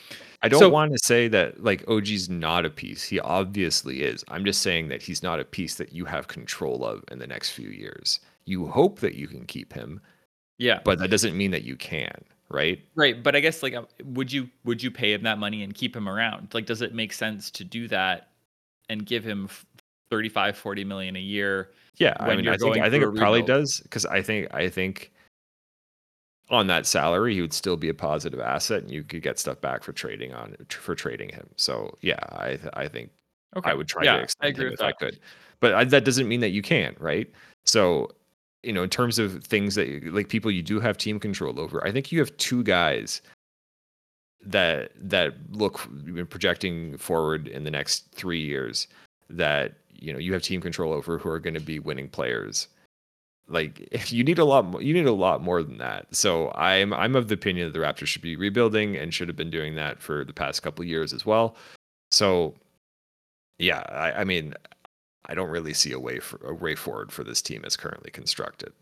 I 0.42 0.48
don't 0.48 0.60
So- 0.62 0.70
want 0.70 0.94
to 0.94 1.00
say 1.04 1.28
that 1.28 1.62
like 1.64 1.84
OG's 1.90 2.30
not 2.30 2.66
a 2.66 2.70
piece. 2.70 3.04
He 3.04 3.20
obviously 3.20 4.04
is. 4.04 4.24
I'm 4.30 4.46
just 4.46 4.62
saying 4.62 4.88
that 4.88 5.02
he's 5.02 5.22
not 5.22 5.42
a 5.42 5.44
piece 5.46 5.76
that 5.76 5.92
you 5.92 6.06
have 6.06 6.30
control 6.30 6.86
of 6.86 7.04
in 7.12 7.20
the 7.20 7.28
next 7.28 7.50
few 7.52 7.68
years. 7.70 8.22
You 8.46 8.68
hope 8.68 9.00
that 9.02 9.16
you 9.16 9.28
can 9.28 9.46
keep 9.46 9.74
him, 9.74 10.00
Yeah. 10.58 10.80
but 10.86 10.98
that 11.00 11.10
doesn't 11.10 11.36
mean 11.38 11.52
that 11.52 11.64
you 11.64 11.76
can, 11.76 12.24
right? 12.52 12.80
Right, 12.96 13.22
but 13.22 13.36
I 13.36 13.40
guess 13.40 13.64
like 13.64 13.74
uh, 13.74 13.84
would 14.04 14.32
you 14.32 14.50
would 14.64 14.82
you 14.84 14.92
pay 14.92 15.14
him 15.14 15.24
that 15.24 15.38
money 15.38 15.64
and 15.64 15.74
keep 15.74 15.96
him 15.96 16.08
around? 16.08 16.54
Like 16.54 16.66
does 16.66 16.82
it 16.82 16.94
make 16.94 17.14
sense 17.14 17.50
to 17.52 17.64
do 17.64 17.88
that 17.88 18.30
and 18.90 19.06
give 19.06 19.24
him 19.24 19.46
f- 19.50 19.66
35 20.10 20.58
40 20.58 20.84
million 20.84 21.16
a 21.16 21.20
year? 21.20 21.72
Yeah, 21.98 22.14
I 22.20 22.36
mean, 22.36 22.48
I 22.48 22.58
think 22.58 22.78
I 22.78 22.90
think 22.90 23.04
it 23.04 23.16
probably 23.16 23.44
does 23.44 23.80
because 23.82 24.06
I 24.06 24.22
think 24.22 24.54
I 24.54 24.70
think 24.70 25.12
on 26.50 26.68
that 26.68 26.86
salary 26.86 27.34
he 27.34 27.42
would 27.42 27.54
still 27.54 27.78
be 27.78 27.90
a 27.90 27.94
positive 27.94 28.40
asset, 28.40 28.84
and 28.84 28.92
you 28.92 29.04
could 29.04 29.22
get 29.22 29.40
stuff 29.40 29.62
back 29.62 29.84
for 29.84 29.94
trading 29.94 30.34
on 30.34 30.56
for 30.70 30.96
trading 30.96 31.30
him. 31.30 31.50
So 31.56 31.98
yeah, 32.02 32.20
I 32.32 32.56
th- 32.58 32.74
I 32.74 32.88
think 32.88 33.12
Okay. 33.58 33.70
I 33.70 33.74
would 33.74 33.88
try 33.88 34.06
yeah, 34.06 34.14
to 34.14 34.20
I 34.20 34.24
extend 34.24 34.56
agree 34.56 34.68
him 34.68 34.74
if 34.74 34.82
I 34.82 34.92
could, 34.94 35.20
but 35.60 35.74
I, 35.74 35.84
that 35.84 36.06
doesn't 36.06 36.28
mean 36.28 36.40
that 36.40 36.52
you 36.52 36.62
can, 36.62 36.96
right? 37.00 37.30
So 37.66 38.12
you 38.64 38.74
know, 38.74 38.84
in 38.84 38.90
terms 38.90 39.18
of 39.20 39.44
things 39.44 39.76
that 39.76 40.14
like 40.14 40.30
people 40.30 40.52
you 40.52 40.62
do 40.62 40.80
have 40.80 40.98
team 40.98 41.20
control 41.20 41.60
over, 41.60 41.86
I 41.86 41.92
think 41.92 42.12
you 42.12 42.20
have 42.20 42.36
two 42.38 42.64
guys 42.64 43.22
that 44.44 44.92
that 44.96 45.34
look 45.52 45.88
projecting 46.30 46.98
forward 46.98 47.48
in 47.48 47.64
the 47.64 47.72
next 47.72 48.12
three 48.12 48.42
years 48.42 48.88
that 49.30 49.74
you 49.90 50.12
know 50.12 50.20
you 50.20 50.34
have 50.34 50.42
team 50.42 50.62
control 50.62 50.94
over 50.94 51.18
who 51.18 51.30
are 51.30 51.40
going 51.40 51.54
to 51.54 51.60
be 51.60 51.80
winning 51.80 52.10
players. 52.10 52.68
Like 53.48 53.88
if 53.92 54.12
you 54.14 54.24
need 54.24 54.40
a 54.40 54.46
lot 54.46 54.66
more 54.66 54.82
you 54.82 54.94
need 54.94 55.08
a 55.08 55.12
lot 55.12 55.42
more 55.42 55.64
than 55.64 55.78
that. 55.78 56.16
So 56.16 56.52
i'm 56.56 56.94
i'm 56.94 57.16
of 57.16 57.28
the 57.28 57.36
opinion 57.36 57.68
that 57.68 57.78
the 57.78 57.84
raptors 57.86 58.08
should 58.08 58.22
be 58.22 58.36
rebuilding 58.36 58.96
and 58.96 59.14
should 59.14 59.28
have 59.28 59.38
been 59.38 59.52
doing 59.52 59.76
that 59.76 60.02
for 60.02 60.24
the 60.24 60.34
past 60.34 60.64
couple 60.64 60.84
of 60.84 60.90
years 60.90 61.14
as 61.14 61.26
well. 61.26 61.56
So 62.12 62.56
yeah 63.60 63.84
i, 63.90 64.22
I 64.22 64.24
mean 64.24 64.54
i 65.28 65.34
don't 65.34 65.50
really 65.50 65.74
see 65.74 65.92
a 65.92 66.00
way 66.00 66.20
for 66.20 66.40
a 66.48 66.54
way 66.54 66.76
forward 66.76 67.12
for 67.12 67.24
this 67.24 67.42
team 67.42 67.64
as 67.66 67.76
currently 67.78 68.12
constructed. 68.12 68.74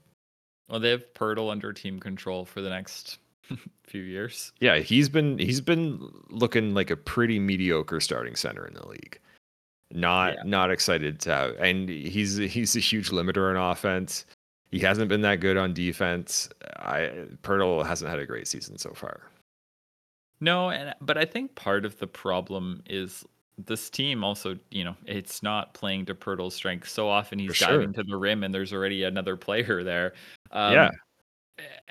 Well, 0.69 0.79
they 0.79 0.91
have 0.91 1.13
Poeltl 1.15 1.51
under 1.51 1.73
team 1.73 1.99
control 1.99 2.45
for 2.45 2.61
the 2.61 2.69
next 2.69 3.17
few 3.87 4.01
years. 4.03 4.51
yeah 4.59 4.77
he's 4.77 5.09
been 5.09 5.37
he's 5.39 5.61
been 5.61 5.99
looking 6.29 6.73
like 6.75 6.91
a 6.91 6.95
pretty 6.97 7.39
mediocre 7.39 7.99
starting 7.99 8.35
center 8.35 8.65
in 8.67 8.73
the 8.75 8.87
league. 8.87 9.19
Not 9.91 10.35
Yeah. 10.35 10.41
not 10.45 10.69
excited 10.71 11.19
to 11.21 11.31
have 11.31 11.55
and 11.57 11.89
he's 11.89 12.37
he's 12.37 12.75
a 12.75 12.79
huge 12.79 13.09
limiter 13.09 13.49
on 13.49 13.57
offense. 13.71 14.25
He 14.71 14.77
hasn't 14.77 15.09
been 15.09 15.21
that 15.21 15.39
good 15.39 15.57
on 15.57 15.73
defense. 15.73 16.47
I 16.77 17.11
Poeltl 17.41 17.83
hasn't 17.85 18.11
had 18.11 18.19
a 18.19 18.25
great 18.27 18.47
season 18.47 18.77
so 18.77 18.91
far. 18.91 19.21
No, 20.39 20.69
and 20.69 20.93
but 21.01 21.17
I 21.17 21.25
think 21.25 21.55
part 21.55 21.83
of 21.85 21.97
the 21.97 22.05
problem 22.07 22.83
is 22.85 23.25
this 23.65 23.89
team 23.89 24.23
also, 24.23 24.57
you 24.71 24.83
know, 24.83 24.95
it's 25.05 25.41
not 25.43 25.73
playing 25.73 26.05
to 26.05 26.15
Poeltl's 26.15 26.55
strength. 26.55 26.87
So 26.89 27.09
often 27.09 27.39
he's 27.39 27.49
For 27.49 27.53
sure. 27.55 27.67
diving 27.79 27.93
to 27.93 28.03
the 28.03 28.15
rim 28.17 28.43
and 28.43 28.53
there's 28.53 28.73
already 28.73 29.03
another 29.03 29.35
player 29.35 29.83
there. 29.83 30.13
Um, 30.51 30.73
Yeah. 30.73 30.89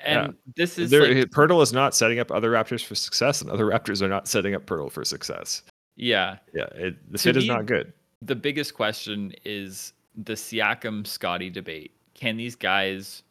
And 0.03 0.33
this 0.55 0.79
is 0.79 0.89
there, 0.89 1.13
like, 1.13 1.29
Poeltl 1.29 1.61
is 1.61 1.71
not 1.73 1.93
setting 1.93 2.19
up 2.19 2.31
other 2.31 2.49
Raptors 2.51 2.83
for 2.83 2.95
success, 2.95 3.41
and 3.41 3.51
other 3.51 3.65
Raptors 3.65 4.01
are 4.01 4.07
not 4.07 4.27
setting 4.27 4.55
up 4.55 4.65
Pirtle 4.65 4.91
for 4.91 5.05
success. 5.05 5.61
yeah, 5.95 6.37
Yeah, 6.55 6.63
it, 6.73 7.11
the 7.11 7.17
To 7.19 7.23
fit 7.23 7.37
is 7.37 7.45
not 7.47 7.67
good. 7.67 7.93
the 8.23 8.35
biggest 8.35 8.73
question 8.73 9.31
is 9.45 9.93
the 10.15 10.33
Siakam 10.33 11.05
Scottie 11.05 11.51
debate. 11.51 11.91
Can 12.15 12.35
these 12.35 12.55
guys 12.55 13.21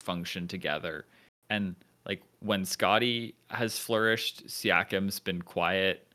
function 0.00 0.46
together? 0.46 1.04
And 1.50 1.74
like 2.06 2.22
when 2.40 2.64
Scottie 2.64 3.34
has 3.50 3.76
flourished, 3.78 4.46
Siakam's 4.46 5.18
been 5.18 5.42
quiet. 5.42 6.06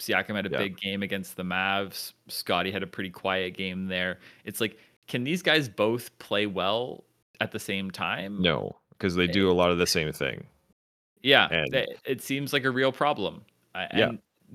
Siakam 0.00 0.34
had 0.34 0.46
a 0.46 0.50
Yeah. 0.50 0.58
big 0.58 0.76
game 0.78 1.02
against 1.02 1.36
the 1.36 1.42
Mavs. 1.42 2.12
Scottie 2.28 2.70
had 2.72 2.82
a 2.82 2.86
pretty 2.86 3.10
quiet 3.10 3.54
game 3.56 3.86
there. 3.86 4.18
It's 4.44 4.60
like, 4.60 4.78
can 5.06 5.24
these 5.24 5.42
guys 5.42 5.68
both 5.68 6.16
play 6.18 6.46
well 6.46 7.04
at 7.40 7.52
the 7.52 7.58
same 7.58 7.90
time? 7.90 8.40
No, 8.42 8.76
because 8.90 9.14
they 9.14 9.26
do 9.26 9.50
a 9.50 9.52
lot 9.52 9.70
of 9.70 9.78
the 9.78 9.86
same 9.86 10.12
thing. 10.12 10.46
Yeah, 11.22 11.48
And- 11.50 11.86
it 12.04 12.22
seems 12.22 12.52
like 12.52 12.64
a 12.64 12.70
real 12.70 12.92
problem. 12.92 13.44
Uh, 13.74 13.86
Yeah. 13.94 14.12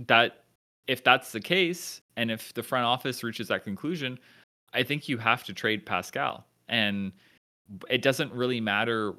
That 0.08 0.44
if 0.88 1.04
that's 1.04 1.32
the 1.32 1.40
case, 1.40 2.02
and 2.16 2.30
if 2.30 2.54
the 2.54 2.62
front 2.64 2.86
office 2.86 3.24
reaches 3.24 3.48
that 3.48 3.64
conclusion, 3.64 4.20
I 4.74 4.84
think 4.84 5.08
you 5.10 5.18
have 5.18 5.44
to 5.46 5.54
trade 5.54 5.86
Pascal. 5.86 6.46
And 6.68 7.12
it 7.90 8.02
doesn't 8.02 8.32
really 8.34 8.60
matter 8.62 9.16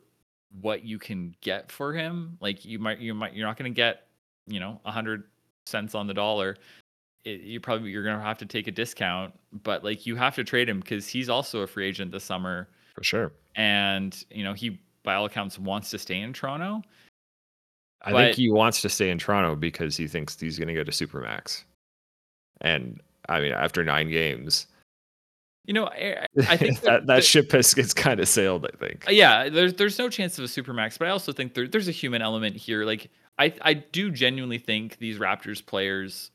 what 0.60 0.84
you 0.84 0.98
can 0.98 1.34
get 1.40 1.72
for 1.72 1.92
him. 1.92 2.36
Like 2.40 2.64
you 2.64 2.78
might, 2.78 2.98
you 2.98 3.14
might, 3.14 3.34
you're 3.34 3.46
not 3.46 3.56
going 3.56 3.72
to 3.72 3.74
get, 3.76 4.06
you 4.46 4.60
know, 4.60 4.80
a 4.84 4.90
hundred 4.92 5.24
cents 5.66 5.94
on 5.94 6.06
the 6.06 6.14
dollar. 6.14 6.56
It, 7.24 7.40
you 7.40 7.60
probably 7.60 7.90
you're 7.90 8.04
going 8.04 8.16
to 8.16 8.22
have 8.24 8.38
to 8.38 8.46
take 8.46 8.68
a 8.68 8.70
discount, 8.70 9.34
but 9.64 9.82
like 9.84 10.06
you 10.06 10.16
have 10.16 10.34
to 10.36 10.44
trade 10.44 10.68
him 10.68 10.80
because 10.80 11.08
he's 11.08 11.28
also 11.28 11.60
a 11.60 11.66
free 11.66 11.86
agent 11.86 12.12
this 12.12 12.24
summer 12.24 12.68
For 12.94 13.02
sure. 13.02 13.32
and 13.56 14.24
you 14.30 14.44
know 14.44 14.52
he 14.52 14.78
by 15.02 15.14
all 15.14 15.24
accounts 15.26 15.58
wants 15.58 15.90
to 15.90 15.98
stay 15.98 16.20
in 16.20 16.32
Toronto. 16.32 16.82
I 18.02 18.12
But- 18.12 18.24
think 18.26 18.36
he 18.36 18.50
wants 18.50 18.80
to 18.82 18.88
stay 18.88 19.10
in 19.10 19.18
Toronto 19.18 19.56
because 19.56 19.96
he 19.96 20.06
thinks 20.06 20.38
he's 20.38 20.58
going 20.58 20.68
to 20.68 20.74
go 20.74 20.84
to 20.84 20.90
Supermax. 20.92 21.64
And 22.60 23.00
I 23.28 23.40
mean, 23.40 23.52
after 23.52 23.82
nine 23.84 24.08
games, 24.10 24.66
You 25.66 25.74
know, 25.74 25.86
I, 25.88 26.26
I 26.48 26.56
think 26.62 26.80
that, 26.82 27.06
that 27.06 27.24
ship 27.24 27.50
has 27.52 27.74
gets 27.74 27.92
kind 27.92 28.20
of 28.20 28.28
sailed. 28.28 28.66
I 28.72 28.76
think. 28.76 29.04
Yeah, 29.10 29.48
there's 29.48 29.74
there's 29.74 29.98
no 29.98 30.08
chance 30.08 30.38
of 30.38 30.44
a 30.44 30.48
supermax, 30.48 30.96
but 30.98 31.08
I 31.08 31.10
also 31.10 31.32
think 31.32 31.54
there, 31.54 31.66
there's 31.66 31.88
a 31.88 31.92
human 31.92 32.22
element 32.22 32.54
here. 32.54 32.84
Like 32.84 33.10
I 33.38 33.52
I 33.62 33.74
do 33.74 34.10
genuinely 34.10 34.58
think 34.58 34.98
these 34.98 35.18
Raptors 35.18 35.64
players, 35.64 36.30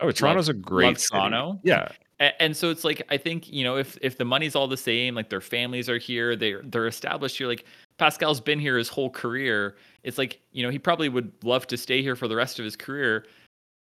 Oh, 0.00 0.10
Toronto's 0.10 0.48
a 0.48 0.54
great. 0.54 0.98
Toronto. 0.98 1.60
Yeah, 1.62 1.88
and 2.18 2.56
so 2.56 2.70
it's 2.70 2.84
like 2.84 3.02
I 3.08 3.16
think 3.16 3.50
you 3.50 3.64
know 3.64 3.76
if 3.76 3.96
if 4.02 4.18
the 4.18 4.24
money's 4.24 4.54
all 4.56 4.66
the 4.66 4.76
same, 4.76 5.14
like 5.14 5.28
their 5.28 5.40
families 5.40 5.88
are 5.88 5.98
here, 5.98 6.36
they 6.36 6.54
they're 6.64 6.86
established 6.86 7.38
here. 7.38 7.46
Like 7.46 7.64
Pascal's 7.98 8.40
been 8.40 8.58
here 8.58 8.76
his 8.76 8.88
whole 8.88 9.10
career. 9.10 9.76
It's 10.02 10.18
like 10.18 10.40
you 10.52 10.62
know 10.62 10.70
he 10.70 10.78
probably 10.78 11.08
would 11.08 11.32
love 11.44 11.66
to 11.68 11.76
stay 11.76 12.02
here 12.02 12.16
for 12.16 12.28
the 12.28 12.36
rest 12.36 12.58
of 12.58 12.64
his 12.64 12.76
career. 12.76 13.26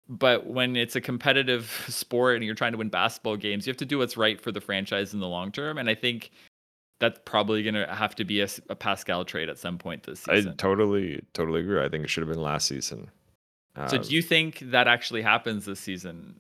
But 0.09 0.47
when 0.47 0.75
it's 0.75 0.95
a 0.95 1.01
competitive 1.01 1.85
sport 1.89 2.37
and 2.37 2.45
you're 2.45 2.55
trying 2.55 2.71
to 2.71 2.77
win 2.77 2.89
basketball 2.89 3.37
games, 3.37 3.67
you 3.67 3.71
have 3.71 3.77
to 3.77 3.85
do 3.85 3.99
what's 3.99 4.17
right 4.17 4.41
for 4.41 4.51
the 4.51 4.61
franchise 4.61 5.13
in 5.13 5.19
the 5.19 5.27
long 5.27 5.51
term. 5.51 5.77
And 5.77 5.89
I 5.89 5.95
think 5.95 6.31
that's 6.99 7.19
probably 7.25 7.61
going 7.63 7.75
to 7.75 7.85
have 7.93 8.15
to 8.15 8.25
be 8.25 8.41
a 8.41 8.47
Pascal 8.75 9.23
trade 9.25 9.49
at 9.49 9.57
some 9.59 9.77
point 9.77 10.03
this 10.03 10.21
season. 10.21 10.51
I 10.51 10.55
totally 10.55 11.23
totally 11.33 11.61
agree. 11.61 11.83
I 11.83 11.89
think 11.89 12.03
it 12.03 12.09
should 12.09 12.21
have 12.21 12.29
been 12.33 12.41
last 12.41 12.67
season. 12.67 13.09
so 13.87 13.97
Um, 13.97 14.01
do 14.03 14.15
you 14.15 14.21
think 14.21 14.59
that 14.71 14.87
actually 14.87 15.21
happens 15.21 15.65
this 15.65 15.79
season? 15.79 16.39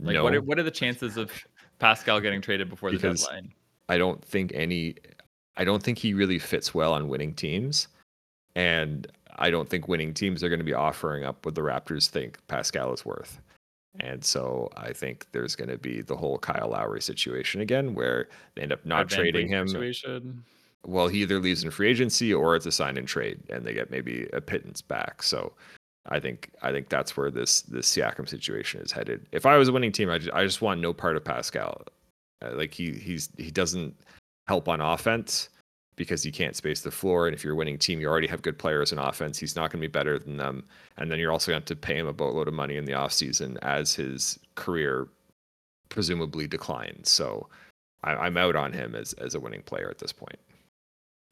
Like, 0.00 0.14
no, 0.14 0.22
what 0.22 0.34
are, 0.34 0.40
what 0.42 0.58
are 0.58 0.62
the 0.62 0.70
chances 0.70 1.16
of 1.16 1.32
Pascal 1.80 2.20
getting 2.20 2.40
traded 2.40 2.68
before 2.68 2.90
the 2.90 2.96
Because- 2.96 3.24
deadline? 3.24 3.52
I 3.88 3.98
don't 3.98 4.22
think 4.24 4.52
any. 4.54 4.96
I 5.56 5.64
don't 5.64 5.82
think 5.82 5.98
he 5.98 6.14
really 6.14 6.38
fits 6.38 6.72
well 6.74 6.92
on 6.92 7.08
winning 7.08 7.34
teams, 7.34 7.88
and 8.54 9.10
I 9.36 9.50
don't 9.50 9.68
think 9.68 9.88
winning 9.88 10.12
teams 10.14 10.44
are 10.44 10.48
going 10.48 10.60
to 10.60 10.64
be 10.64 10.74
offering 10.74 11.24
up 11.24 11.44
what 11.46 11.54
the 11.54 11.62
Raptors 11.62 12.08
think 12.08 12.38
Pascal 12.48 12.92
is 12.92 13.04
worth. 13.04 13.40
And 14.00 14.24
so 14.24 14.70
I 14.76 14.92
think 14.92 15.26
there's 15.32 15.56
going 15.56 15.70
to 15.70 15.78
be 15.78 16.02
the 16.02 16.16
whole 16.16 16.38
Kyle 16.38 16.70
Lowry 16.70 17.02
situation 17.02 17.60
again, 17.60 17.94
where 17.94 18.28
they 18.54 18.62
end 18.62 18.72
up 18.72 18.84
not 18.86 19.08
trading 19.08 19.48
him. 19.48 19.68
Situation. 19.68 20.44
Well, 20.86 21.08
he 21.08 21.22
either 21.22 21.40
leaves 21.40 21.64
in 21.64 21.70
free 21.70 21.88
agency 21.88 22.32
or 22.32 22.54
it's 22.54 22.66
a 22.66 22.72
sign 22.72 22.96
and 22.96 23.08
trade, 23.08 23.40
and 23.50 23.64
they 23.64 23.74
get 23.74 23.90
maybe 23.90 24.28
a 24.32 24.40
pittance 24.40 24.80
back. 24.80 25.22
So 25.22 25.52
I 26.06 26.20
think 26.20 26.50
I 26.62 26.70
think 26.70 26.88
that's 26.88 27.16
where 27.16 27.30
this 27.30 27.62
this 27.62 27.92
Siakam 27.92 28.28
situation 28.28 28.80
is 28.80 28.92
headed. 28.92 29.26
If 29.32 29.46
I 29.46 29.56
was 29.56 29.68
a 29.68 29.72
winning 29.72 29.92
team, 29.92 30.10
I 30.10 30.18
just, 30.18 30.32
I 30.32 30.44
just 30.44 30.62
want 30.62 30.80
no 30.80 30.92
part 30.92 31.16
of 31.16 31.24
Pascal. 31.24 31.82
Uh, 32.40 32.52
like 32.54 32.72
he 32.72 32.92
he's 32.92 33.28
he 33.36 33.50
doesn't 33.50 33.94
help 34.46 34.68
on 34.68 34.80
offense 34.80 35.48
because 35.98 36.22
he 36.22 36.30
can't 36.30 36.56
space 36.56 36.80
the 36.80 36.90
floor. 36.90 37.26
And 37.26 37.34
if 37.34 37.44
you're 37.44 37.52
a 37.52 37.56
winning 37.56 37.76
team, 37.76 38.00
you 38.00 38.08
already 38.08 38.28
have 38.28 38.40
good 38.40 38.58
players 38.58 38.92
in 38.92 38.98
offense. 38.98 39.38
He's 39.38 39.56
not 39.56 39.70
going 39.70 39.82
to 39.82 39.88
be 39.88 39.92
better 39.92 40.18
than 40.18 40.36
them. 40.38 40.64
And 40.96 41.10
then 41.10 41.18
you're 41.18 41.32
also 41.32 41.50
going 41.50 41.60
to 41.60 41.72
have 41.72 41.78
to 41.78 41.86
pay 41.86 41.98
him 41.98 42.06
a 42.06 42.12
boatload 42.12 42.48
of 42.48 42.54
money 42.54 42.76
in 42.76 42.84
the 42.84 42.92
offseason 42.92 43.58
as 43.62 43.94
his 43.94 44.38
career 44.54 45.08
presumably 45.88 46.46
declines. 46.46 47.10
So 47.10 47.48
I, 48.04 48.14
I'm 48.14 48.36
out 48.36 48.56
on 48.56 48.72
him 48.72 48.94
as 48.94 49.12
as 49.14 49.34
a 49.34 49.40
winning 49.40 49.62
player 49.62 49.90
at 49.90 49.98
this 49.98 50.12
point. 50.12 50.38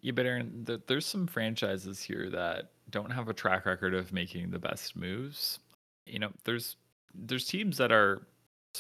Yeah, 0.01 0.13
but 0.13 0.27
Aaron, 0.27 0.65
th- 0.67 0.83
there's 0.87 1.07
some 1.07 1.27
franchises 1.27 2.03
here 2.03 2.29
that 2.31 2.71
don't 2.91 3.11
have 3.11 3.29
a 3.29 3.35
track 3.35 3.67
record 3.67 3.95
of 3.95 4.13
making 4.13 4.51
the 4.51 4.59
best 4.59 4.97
moves. 4.97 5.61
You 6.07 6.19
know, 6.19 6.31
there's 6.45 6.77
there's 7.15 7.47
teams 7.47 7.79
that 7.79 7.93
are 7.93 8.27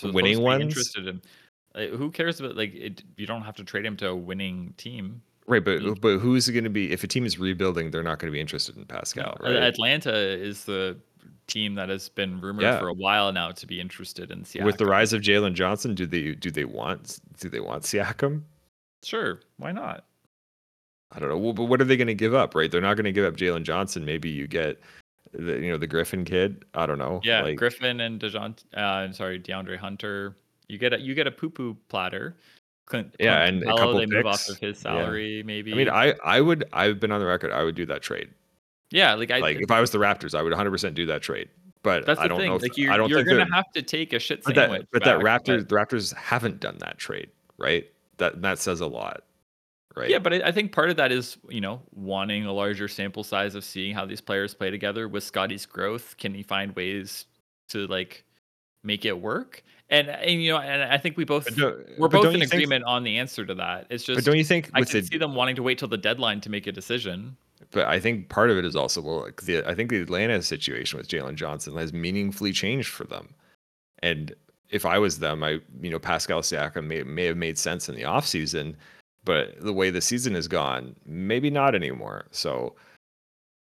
Winning 0.03 0.43
ones? 0.43 0.62
interested 0.62 1.07
in. 1.07 1.22
Like, 1.74 1.91
who 1.91 2.11
cares 2.11 2.41
about 2.41 2.57
like 2.57 2.74
it? 2.74 3.03
You 3.16 3.26
don't 3.26 3.43
have 3.43 3.57
to 3.57 3.64
trade 3.64 3.87
him 3.87 3.97
to 3.99 4.09
a 4.09 4.16
winning 4.16 4.74
team. 4.76 5.22
Right, 5.49 5.64
but 5.64 5.80
Mm. 5.80 6.01
but 6.01 6.18
who's 6.18 6.49
going 6.49 6.64
to 6.64 6.70
be 6.70 6.92
if 6.92 7.05
a 7.05 7.07
team 7.07 7.24
is 7.24 7.38
rebuilding, 7.38 7.90
they're 7.92 8.03
not 8.03 8.18
going 8.18 8.30
to 8.30 8.32
be 8.32 8.40
interested 8.40 8.76
in 8.76 8.84
Pascal, 8.84 9.36
right? 9.40 9.55
Atlanta 9.57 10.12
is 10.16 10.64
the 10.64 10.97
team 11.47 11.76
that 11.76 11.88
has 11.88 12.09
been 12.09 12.40
rumored 12.40 12.64
Yeah. 12.64 12.80
for 12.80 12.88
a 12.88 12.92
while 12.92 13.32
now 13.32 13.53
to 13.53 13.66
be 13.66 13.80
interested 13.80 14.32
in 14.32 14.42
Siakam. 14.42 14.64
With 14.64 14.78
the 14.78 14.86
rise 14.86 15.12
of 15.12 15.22
Jalen 15.22 15.55
Johnson, 15.55 15.94
do 15.94 16.05
they 16.07 16.34
do 16.34 16.51
they 16.51 16.64
want 16.64 17.20
do 17.38 17.49
they 17.49 17.61
want 17.61 17.84
Siakam? 17.84 18.42
sure, 19.05 19.40
why 19.59 19.70
not? 19.70 20.05
I 21.12 21.20
don't 21.20 21.28
know. 21.28 21.38
Well, 21.38 21.53
but 21.53 21.64
what 21.66 21.80
are 21.80 21.84
they 21.84 21.97
going 21.97 22.09
to 22.09 22.14
give 22.14 22.34
up? 22.34 22.57
Right, 22.57 22.68
they're 22.70 22.80
not 22.80 22.94
going 22.97 23.05
to 23.05 23.12
give 23.12 23.24
up 23.24 23.36
Jalen 23.36 23.62
Johnson. 23.62 24.05
Maybe 24.05 24.28
you 24.28 24.49
get 24.49 24.80
the 25.32 25.61
you 25.61 25.70
know 25.70 25.78
the 25.78 25.86
Griffin 25.86 26.24
kid. 26.24 26.64
I 26.74 26.86
don't 26.86 26.99
know. 26.99 27.20
Yeah, 27.22 27.42
like, 27.42 27.57
Griffin 27.57 28.01
and 28.01 28.20
Dejounte, 28.20 28.64
uh, 28.76 28.80
I'm 28.80 29.12
sorry, 29.12 29.38
DeAndre 29.38 29.76
Hunter. 29.76 30.34
You 30.68 30.78
get 30.78 30.92
a 30.92 31.01
you 31.01 31.14
get 31.14 31.28
a 31.28 31.30
poo 31.30 31.51
poo 31.51 31.76
platter. 31.88 32.36
Clint, 32.87 33.14
Yeah, 33.20 33.45
Clint 33.49 33.62
and 33.64 33.70
a 33.72 33.76
couple 33.76 33.99
they 33.99 34.07
move 34.07 34.26
off 34.26 34.49
of 34.49 34.59
his 34.59 34.78
Yeah. 34.78 34.82
salary, 34.82 35.43
maybe. 35.45 35.72
I 35.72 35.76
mean, 35.76 35.89
I 35.91 36.14
I 36.24 36.41
would 36.41 36.64
I've 36.72 36.99
been 37.01 37.12
on 37.12 37.20
the 37.20 37.26
record. 37.26 37.53
I 37.53 37.62
would 37.64 37.74
do 37.74 37.84
that 37.87 38.01
trade. 38.03 38.30
yeah, 38.91 39.14
like 39.14 39.30
I 39.30 39.41
Like 39.41 39.61
if 39.61 39.70
I 39.70 39.80
was 39.80 39.91
the 39.91 39.99
Raptors, 39.99 40.34
I 40.39 40.43
would 40.43 40.53
100 40.53 40.70
percent 40.70 40.95
do 40.95 41.05
that 41.07 41.20
trade. 41.22 41.49
But 41.82 42.05
that's 42.07 42.18
the 42.18 42.24
I 42.24 42.28
don't 42.28 42.39
thing. 42.41 42.51
know. 42.51 42.57
If, 42.57 42.62
like 42.62 42.76
you're, 42.76 42.93
I 42.93 42.97
don't 42.97 43.09
you're 43.11 43.22
gonna 43.22 43.47
have 43.55 43.70
to 43.74 43.82
take 43.82 44.12
a 44.12 44.18
shit 44.18 44.43
But 44.43 44.55
sandwich. 44.57 44.80
that 44.82 44.89
but 44.93 45.05
that 45.05 45.22
back, 45.22 45.45
Raptors 45.45 45.68
the 45.68 45.74
Raptors 45.74 46.14
haven't 46.14 46.59
done 46.61 46.78
that 46.78 46.99
trade, 46.99 47.30
right? 47.59 47.89
That 48.18 48.41
that 48.43 48.59
says 48.59 48.80
a 48.80 48.87
lot, 48.87 49.22
right? 49.97 50.09
Yeah, 50.11 50.18
but 50.18 50.32
I 50.34 50.49
I 50.49 50.53
think 50.53 50.72
part 50.72 50.91
of 50.91 50.97
that 50.97 51.12
is 51.12 51.39
you 51.49 51.61
know 51.61 51.82
wanting 51.93 52.45
a 52.47 52.53
larger 52.53 52.89
sample 52.89 53.22
size 53.24 53.55
of 53.55 53.64
seeing 53.64 53.95
how 53.95 54.05
these 54.07 54.20
players 54.20 54.53
play 54.55 54.70
together. 54.70 55.07
With 55.09 55.22
Scottie's 55.24 55.66
growth, 55.66 56.16
can 56.18 56.34
he 56.34 56.43
find 56.43 56.74
ways 56.74 57.26
to 57.68 57.87
like 57.89 58.24
make 58.83 59.05
it 59.05 59.20
work? 59.20 59.62
And 59.89 60.09
uh, 60.09 60.12
and 60.12 60.43
you 60.43 60.53
know, 60.53 60.59
and 60.59 60.83
I 60.83 60.99
think 60.99 61.16
we 61.16 61.24
both 61.24 61.47
uh, 61.61 61.72
we're 61.99 62.09
both 62.09 62.35
in 62.35 62.43
agreement 62.43 62.85
on 62.85 63.05
the 63.05 63.18
answer 63.18 63.47
to 63.47 63.55
that. 63.55 63.87
It's 63.89 64.05
But 64.05 64.14
just 64.14 64.27
don't 64.27 64.37
you 64.37 64.45
think 64.45 64.70
I 64.74 64.83
can 64.83 65.01
the 65.01 65.07
see 65.07 65.18
them 65.18 65.35
wanting 65.35 65.57
to 65.57 65.62
wait 65.62 65.79
till 65.79 65.89
the 65.89 65.97
deadline 65.97 66.41
to 66.43 66.51
make 66.51 66.66
a 66.66 66.72
decision. 66.72 67.37
But 67.70 67.87
I 67.87 68.01
think 68.01 68.29
part 68.29 68.51
of 68.51 68.59
it 68.59 68.64
is 68.64 68.74
also 68.74 69.01
well, 69.01 69.22
like 69.22 69.43
the 69.43 69.64
I 69.68 69.74
think 69.74 69.91
the 69.91 70.01
Atlanta 70.01 70.43
situation 70.43 70.99
with 70.99 71.09
Jalen 71.09 71.37
Johnson 71.37 71.77
has 71.77 71.93
meaningfully 71.93 72.53
changed 72.53 72.89
for 72.89 73.05
them. 73.05 73.35
And 74.01 74.35
if 74.70 74.85
I 74.85 74.99
was 74.99 75.20
them, 75.20 75.45
I 75.45 75.61
you 75.81 75.91
know 75.91 75.99
Pascal 76.01 76.43
Siakam 76.43 76.87
may 76.87 77.03
may 77.05 77.24
have 77.24 77.37
made 77.37 77.57
sense 77.57 77.89
in 77.89 77.95
the 77.95 78.03
offseason, 78.03 78.74
but 79.24 79.61
the 79.61 79.72
way 79.72 79.91
the 79.91 80.01
season 80.01 80.35
has 80.35 80.49
gone, 80.49 80.97
maybe 81.05 81.49
not 81.49 81.74
anymore. 81.77 82.27
So 82.33 82.74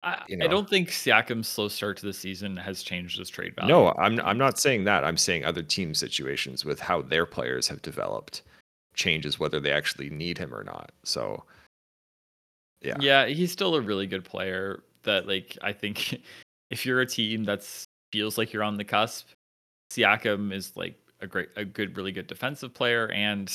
I, 0.02 0.22
You 0.28 0.36
I 0.36 0.44
know. 0.44 0.48
don't 0.48 0.68
think 0.68 0.90
Siakam's 0.90 1.48
slow 1.48 1.68
start 1.68 1.96
to 1.98 2.06
the 2.06 2.12
season 2.12 2.56
has 2.56 2.82
changed 2.82 3.18
his 3.18 3.28
trade 3.28 3.54
value. 3.54 3.72
no, 3.72 3.92
I'm 3.98 4.20
I'm 4.20 4.38
not 4.38 4.58
saying 4.58 4.84
that. 4.84 5.04
I'm 5.04 5.16
saying 5.16 5.44
other 5.44 5.62
team 5.62 5.94
situations 5.94 6.64
with 6.64 6.80
how 6.80 7.02
their 7.02 7.26
players 7.26 7.68
have 7.68 7.82
developed 7.82 8.42
changes 8.94 9.38
whether 9.38 9.60
they 9.60 9.72
actually 9.72 10.10
need 10.10 10.38
him 10.38 10.54
or 10.54 10.64
not. 10.64 10.90
So 11.04 11.44
yeah. 12.80 12.96
Yeah, 13.00 13.26
he's 13.26 13.52
still 13.52 13.74
a 13.74 13.80
really 13.80 14.06
good 14.06 14.24
player. 14.24 14.82
That 15.02 15.26
like 15.26 15.56
I 15.62 15.72
think 15.72 16.20
if 16.70 16.84
you're 16.84 17.00
a 17.00 17.06
team 17.06 17.44
that's 17.44 17.84
feels 18.12 18.38
like 18.38 18.52
you're 18.52 18.62
on 18.62 18.76
the 18.76 18.84
cusp, 18.84 19.28
Siakam 19.92 20.52
is 20.52 20.76
like 20.76 20.94
a 21.20 21.26
great, 21.26 21.48
a 21.56 21.64
good, 21.64 21.96
really 21.96 22.12
good 22.12 22.26
defensive 22.26 22.74
player, 22.74 23.10
and 23.12 23.52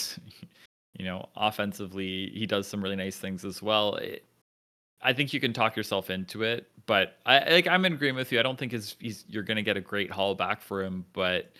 you 0.97 1.05
know 1.05 1.29
offensively 1.35 2.31
he 2.33 2.45
does 2.45 2.67
some 2.67 2.83
really 2.83 2.95
nice 2.95 3.17
things 3.17 3.45
as 3.45 3.61
well. 3.61 3.95
It, 3.95 4.25
I 5.03 5.13
think 5.13 5.33
you 5.33 5.39
can 5.39 5.53
talk 5.53 5.75
yourself 5.75 6.09
into 6.09 6.43
it, 6.43 6.67
but 6.85 7.17
I 7.25 7.51
like 7.51 7.67
I'm 7.67 7.85
in 7.85 7.93
agreement 7.93 8.19
with 8.19 8.31
you. 8.31 8.39
I 8.39 8.43
don't 8.43 8.57
think 8.57 8.73
is 8.73 8.95
he's 8.99 9.25
you're 9.27 9.43
gonna 9.43 9.61
get 9.61 9.77
a 9.77 9.81
great 9.81 10.11
haul 10.11 10.35
back 10.35 10.61
for 10.61 10.83
him, 10.83 11.05
but 11.13 11.51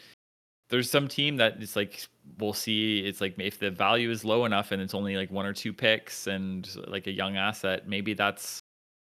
there's 0.72 0.90
some 0.90 1.08
team 1.08 1.36
that 1.36 1.62
it's 1.62 1.76
like 1.76 2.08
we'll 2.40 2.54
see 2.54 3.00
it's 3.00 3.22
like 3.22 3.36
if 3.38 3.60
the 3.60 3.70
value 3.70 4.10
is 4.10 4.24
low 4.24 4.46
enough 4.46 4.72
and 4.72 4.82
it's 4.82 4.94
only 4.94 5.18
like 5.18 5.30
one 5.30 5.46
or 5.46 5.54
two 5.54 5.74
picks 5.74 6.28
and 6.28 6.76
like 6.88 7.08
a 7.08 7.12
young 7.12 7.36
asset 7.36 7.88
maybe 7.88 8.14
that's 8.14 8.62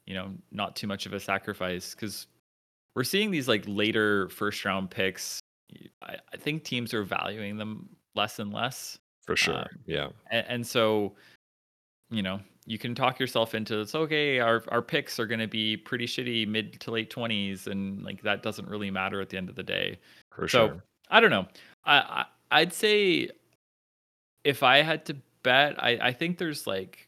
you 0.06 0.14
know 0.14 0.30
not 0.52 0.76
too 0.76 0.86
much 0.86 1.08
of 1.08 1.14
a 1.14 1.20
sacrifice 1.20 1.96
because 1.96 2.28
we're 2.96 3.04
seeing 3.04 3.32
these 3.32 3.48
like 3.48 3.64
later 3.66 4.30
first 4.30 4.64
round 4.64 4.90
picks 4.90 5.40
I, 6.04 6.18
I 6.32 6.38
think 6.38 6.64
teams 6.64 6.94
are 6.94 7.04
valuing 7.04 7.58
them 7.58 7.90
less 8.16 8.40
and 8.40 8.54
less 8.54 8.98
For 9.26 9.36
sure. 9.36 9.58
Um, 9.58 9.68
yeah. 9.88 10.10
and, 10.30 10.46
and 10.48 10.68
so 10.68 11.16
you 12.12 12.22
know 12.22 12.40
you 12.68 12.78
can 12.78 12.94
talk 12.94 13.20
yourself 13.20 13.56
into 13.56 13.80
it's 13.80 13.96
okay 13.96 14.40
our, 14.40 14.62
our 14.68 14.82
picks 14.82 15.20
are 15.20 15.26
going 15.26 15.40
to 15.40 15.48
be 15.48 15.78
pretty 15.78 16.06
shitty 16.06 16.48
mid 16.48 16.80
to 16.80 16.92
late 16.92 17.10
20s 17.10 17.68
and 17.68 18.04
like 18.04 18.22
that 18.22 18.44
doesn't 18.44 18.68
really 18.68 18.92
matter 18.92 19.22
at 19.22 19.30
the 19.30 19.38
end 19.38 19.50
of 19.50 19.56
the 19.56 19.64
day 19.64 19.98
For 20.36 20.48
so 20.48 20.68
sure. 20.68 20.84
I 21.10 21.20
don't 21.20 21.30
know. 21.30 21.48
I, 21.86 21.98
I 21.98 22.26
I'd 22.52 22.74
say 22.74 23.30
if 24.44 24.64
I 24.64 24.82
had 24.82 25.06
to 25.06 25.16
bet, 25.44 25.82
I 25.82 25.98
I 26.02 26.12
think 26.14 26.38
there's 26.38 26.68
like 26.68 27.08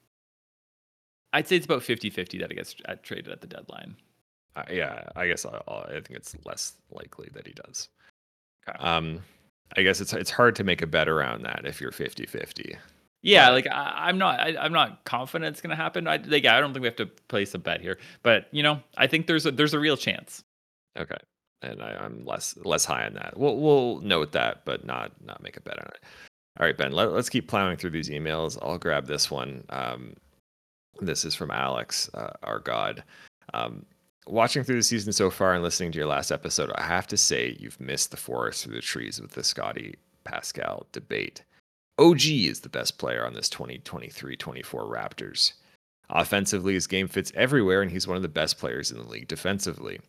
I'd 1.34 1.48
say 1.48 1.58
it's 1.58 1.66
about 1.66 1.82
50-50 1.82 2.40
that 2.40 2.52
it 2.52 2.56
gets 2.56 2.76
uh, 2.88 2.96
traded 3.04 3.32
at 3.32 3.42
the 3.42 3.48
deadline. 3.48 3.96
Uh, 4.56 4.64
yeah, 4.72 5.04
I 5.16 5.28
guess 5.28 5.46
I, 5.46 5.60
I 5.68 5.92
think 5.92 6.12
it's 6.12 6.36
less 6.44 6.74
likely 6.92 7.30
that 7.34 7.46
he 7.46 7.54
does. 7.54 7.90
Okay. 8.68 8.80
Um, 8.80 9.22
I 9.78 9.84
guess 9.84 10.02
it's 10.02 10.14
it's 10.14 10.32
hard 10.32 10.56
to 10.56 10.64
make 10.64 10.82
a 10.82 10.88
bet 10.88 11.08
around 11.08 11.44
that 11.44 11.62
if 11.66 11.80
you're 11.80 11.92
50-50. 11.92 12.76
Yeah, 13.22 13.50
like 13.50 13.68
I, 13.68 14.08
I'm 14.08 14.18
not 14.18 14.40
I, 14.40 14.56
I'm 14.58 14.72
not 14.72 15.04
confident 15.04 15.52
it's 15.52 15.62
gonna 15.62 15.76
happen. 15.76 16.08
I 16.08 16.18
like 16.18 16.46
I 16.46 16.60
don't 16.60 16.74
think 16.74 16.82
we 16.82 16.88
have 16.88 16.96
to 16.98 17.06
place 17.28 17.54
a 17.54 17.60
bet 17.60 17.82
here, 17.82 17.98
but 18.24 18.48
you 18.52 18.64
know 18.64 18.82
I 18.98 19.08
think 19.08 19.28
there's 19.28 19.46
a 19.46 19.52
there's 19.52 19.74
a 19.74 19.80
real 19.80 19.98
chance. 19.98 20.44
Okay, 20.98 21.18
and 21.62 21.82
I, 21.82 21.98
I'm 22.00 22.26
less 22.26 22.58
less 22.64 22.86
high 22.86 23.06
on 23.06 23.14
that. 23.16 23.38
We'll 23.38 23.58
we'll 23.58 24.00
note 24.02 24.32
that, 24.34 24.64
but 24.66 24.86
not 24.86 25.12
not 25.26 25.44
make 25.44 25.58
a 25.58 25.62
bet 25.62 25.80
on 25.80 25.88
it. 25.88 26.00
All 26.60 26.66
right, 26.66 26.78
Ben. 26.78 26.92
Let, 26.92 27.12
let's 27.14 27.30
keep 27.30 27.48
plowing 27.48 27.78
through 27.78 27.92
these 27.92 28.10
emails. 28.10 28.58
I'll 28.62 28.78
grab 28.78 29.06
this 29.08 29.32
one. 29.32 29.64
Um, 29.70 30.16
this 31.00 31.24
is 31.24 31.36
from 31.36 31.52
Alex, 31.52 32.10
uh, 32.14 32.32
our 32.44 32.60
god. 32.60 33.04
Um, 33.54 33.86
watching 34.28 34.64
through 34.64 34.76
the 34.76 34.84
season 34.84 35.14
so 35.14 35.30
far 35.30 35.54
and 35.54 35.64
listening 35.64 35.92
to 35.94 35.98
your 35.98 36.08
last 36.08 36.32
episode, 36.32 36.72
I 36.76 36.84
have 36.84 37.08
to 37.08 37.18
say 37.18 37.56
you've 37.60 37.80
missed 37.80 38.12
the 38.12 38.18
forest 38.18 38.64
through 38.64 38.76
the 38.76 38.82
trees 38.82 39.22
with 39.22 39.32
the 39.32 39.44
Scottie 39.44 39.96
Pascal 40.26 40.86
debate. 40.92 41.44
OG 42.00 42.26
is 42.26 42.62
the 42.62 42.70
best 42.70 42.98
player 42.98 43.26
on 43.26 43.34
this 43.34 43.50
2023-24 43.50 44.64
Raptors. 44.64 45.52
Offensively, 46.10 46.74
his 46.74 46.88
game 46.88 47.10
fits 47.10 47.34
everywhere, 47.36 47.82
and 47.82 47.92
he's 47.92 48.08
one 48.08 48.16
of 48.16 48.24
the 48.24 48.30
best 48.30 48.58
players 48.58 48.90
in 48.90 48.98
the 48.98 49.08
league 49.08 49.28
defensively. 49.28 50.00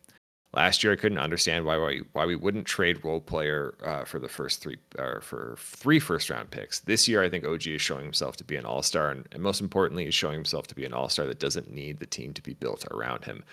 Last 0.53 0.83
year, 0.83 0.93
I 0.93 0.95
couldn't 0.95 1.17
understand 1.17 1.65
why 1.65 1.77
why, 1.77 1.99
why 2.13 2.25
we 2.25 2.35
wouldn't 2.35 2.65
trade 2.65 3.03
role 3.03 3.19
player 3.19 3.75
uh, 3.85 4.05
for 4.05 4.19
the 4.19 4.29
first 4.29 4.61
three 4.61 4.77
or 4.97 5.21
for 5.21 5.55
three 5.59 5.99
first 5.99 6.29
round 6.29 6.49
picks. 6.49 6.79
This 6.79 7.09
year, 7.09 7.23
I 7.23 7.29
think 7.29 7.45
OG 7.45 7.67
is 7.67 7.81
showing 7.81 8.03
himself 8.03 8.37
to 8.37 8.43
be 8.45 8.55
an 8.55 8.65
all 8.65 8.83
star, 8.83 9.11
and, 9.11 9.27
and 9.33 9.43
most 9.43 9.59
importantly, 9.59 10.07
is 10.07 10.13
showing 10.13 10.35
himself 10.35 10.67
to 10.67 10.75
be 10.75 10.85
an 10.85 10.93
all 10.93 11.09
star 11.09 11.25
that 11.27 11.39
doesn't 11.39 11.71
need 11.71 11.99
the 11.99 12.05
team 12.05 12.33
to 12.33 12.41
be 12.41 12.53
built 12.53 12.85
around 12.91 13.25
him. 13.25 13.43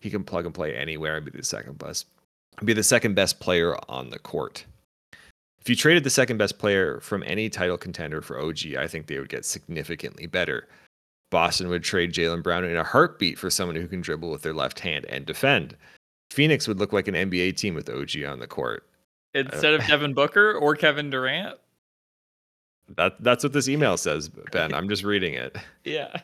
He 0.00 0.10
can 0.10 0.24
plug 0.24 0.44
and 0.44 0.54
play 0.54 0.76
anywhere 0.76 1.16
and 1.16 1.24
be 1.24 1.36
the 1.36 1.44
second 1.44 1.78
best, 1.78 2.06
be 2.64 2.72
the 2.72 2.82
second 2.82 3.14
best 3.14 3.38
player 3.38 3.76
on 3.88 4.10
the 4.10 4.18
court. 4.18 4.66
If 5.66 5.70
you 5.70 5.74
traded 5.74 6.04
the 6.04 6.10
second 6.10 6.36
best 6.36 6.60
player 6.60 7.00
from 7.00 7.24
any 7.26 7.50
title 7.50 7.76
contender 7.76 8.22
for 8.22 8.40
OG, 8.40 8.76
I 8.78 8.86
think 8.86 9.08
they 9.08 9.18
would 9.18 9.28
get 9.28 9.44
significantly 9.44 10.28
better. 10.28 10.68
Boston 11.32 11.68
would 11.70 11.82
trade 11.82 12.12
Jaylen 12.12 12.40
Brown 12.40 12.62
in 12.62 12.76
a 12.76 12.84
heartbeat 12.84 13.36
for 13.36 13.50
someone 13.50 13.74
who 13.74 13.88
can 13.88 14.00
dribble 14.00 14.30
with 14.30 14.42
their 14.42 14.54
left 14.54 14.78
hand 14.78 15.06
and 15.08 15.26
defend. 15.26 15.76
Phoenix 16.30 16.68
would 16.68 16.78
look 16.78 16.92
like 16.92 17.08
an 17.08 17.16
NBA 17.16 17.56
team 17.56 17.74
with 17.74 17.90
OG 17.90 18.22
on 18.24 18.38
the 18.38 18.46
court. 18.46 18.86
Instead 19.34 19.74
of 19.74 19.80
uh, 19.80 19.86
Devin 19.88 20.14
Booker 20.14 20.52
or 20.52 20.76
Kevin 20.76 21.10
Durant. 21.10 21.58
That 22.96 23.20
that's 23.20 23.42
what 23.42 23.52
this 23.52 23.68
email 23.68 23.96
says, 23.96 24.28
Ben. 24.52 24.72
I'm 24.72 24.88
just 24.88 25.02
reading 25.02 25.34
it. 25.34 25.56
Yeah. 25.82 26.16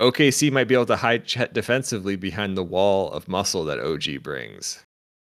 OKC 0.00 0.50
might 0.50 0.68
be 0.68 0.74
able 0.74 0.86
to 0.86 0.96
hide 0.96 1.26
Chet 1.26 1.52
defensively 1.52 2.16
behind 2.16 2.56
the 2.56 2.64
wall 2.64 3.12
of 3.12 3.28
muscle 3.28 3.66
that 3.66 3.78
OG 3.78 4.22
brings. 4.22 4.82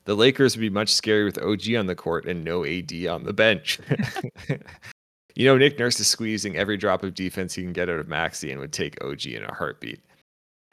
The 0.05 0.15
Lakers 0.15 0.55
would 0.55 0.61
be 0.61 0.69
much 0.69 0.91
scarier 0.91 1.25
with 1.25 1.41
OG 1.41 1.75
on 1.75 1.85
the 1.85 1.95
court 1.95 2.25
and 2.25 2.43
no 2.43 2.65
AD 2.65 2.91
on 3.07 3.23
the 3.23 3.33
bench. 3.33 3.79
you 5.35 5.45
know, 5.45 5.57
Nick 5.57 5.79
Nurse 5.79 5.99
is 5.99 6.07
squeezing 6.07 6.57
every 6.57 6.77
drop 6.77 7.03
of 7.03 7.13
defense 7.13 7.53
he 7.53 7.63
can 7.63 7.73
get 7.73 7.89
out 7.89 7.99
of 7.99 8.07
Maxey 8.07 8.51
and 8.51 8.59
would 8.59 8.73
take 8.73 9.01
OG 9.03 9.25
in 9.27 9.43
a 9.43 9.53
heartbeat. 9.53 10.03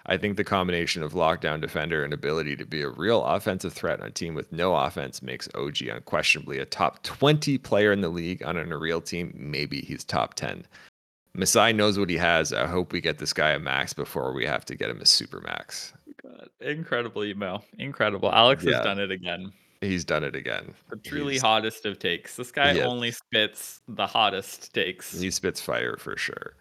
I 0.06 0.16
think 0.16 0.36
the 0.36 0.44
combination 0.44 1.02
of 1.02 1.12
lockdown 1.12 1.60
defender 1.60 2.02
and 2.02 2.12
ability 2.12 2.56
to 2.56 2.64
be 2.64 2.82
a 2.82 2.88
real 2.88 3.24
offensive 3.24 3.72
threat 3.72 4.00
on 4.00 4.08
a 4.08 4.10
team 4.10 4.34
with 4.34 4.50
no 4.50 4.74
offense 4.74 5.22
makes 5.22 5.48
OG 5.54 5.82
unquestionably 5.82 6.58
a 6.58 6.64
top 6.64 7.02
20 7.02 7.58
player 7.58 7.92
in 7.92 8.00
the 8.00 8.08
league 8.08 8.42
on 8.42 8.56
a 8.56 8.78
real 8.78 9.00
team. 9.00 9.32
Maybe 9.36 9.82
he's 9.82 10.02
top 10.02 10.34
10. 10.34 10.66
Masai 11.34 11.72
knows 11.72 11.98
what 11.98 12.10
he 12.10 12.16
has. 12.16 12.52
I 12.52 12.66
hope 12.66 12.92
we 12.92 13.00
get 13.00 13.18
this 13.18 13.32
guy 13.32 13.50
a 13.50 13.58
max 13.58 13.92
before 13.92 14.32
we 14.32 14.44
have 14.46 14.64
to 14.64 14.74
get 14.74 14.90
him 14.90 15.00
a 15.00 15.06
super 15.06 15.40
max. 15.40 15.92
God, 16.22 16.48
incredible 16.60 17.24
email. 17.24 17.64
Incredible. 17.78 18.32
Alex 18.32 18.64
Yeah. 18.64 18.76
has 18.76 18.84
done 18.84 18.98
it 18.98 19.10
again. 19.10 19.52
He's 19.80 20.04
done 20.04 20.24
it 20.24 20.36
again. 20.36 20.74
The 20.90 20.96
truly 20.96 21.32
He's- 21.34 21.42
hottest 21.42 21.86
of 21.86 21.98
takes. 21.98 22.36
This 22.36 22.52
guy 22.52 22.72
Yes. 22.72 22.86
only 22.86 23.10
spits 23.12 23.80
the 23.88 24.06
hottest 24.06 24.74
takes. 24.74 25.18
He 25.18 25.30
spits 25.30 25.60
fire 25.60 25.96
for 25.96 26.16
sure. 26.18 26.54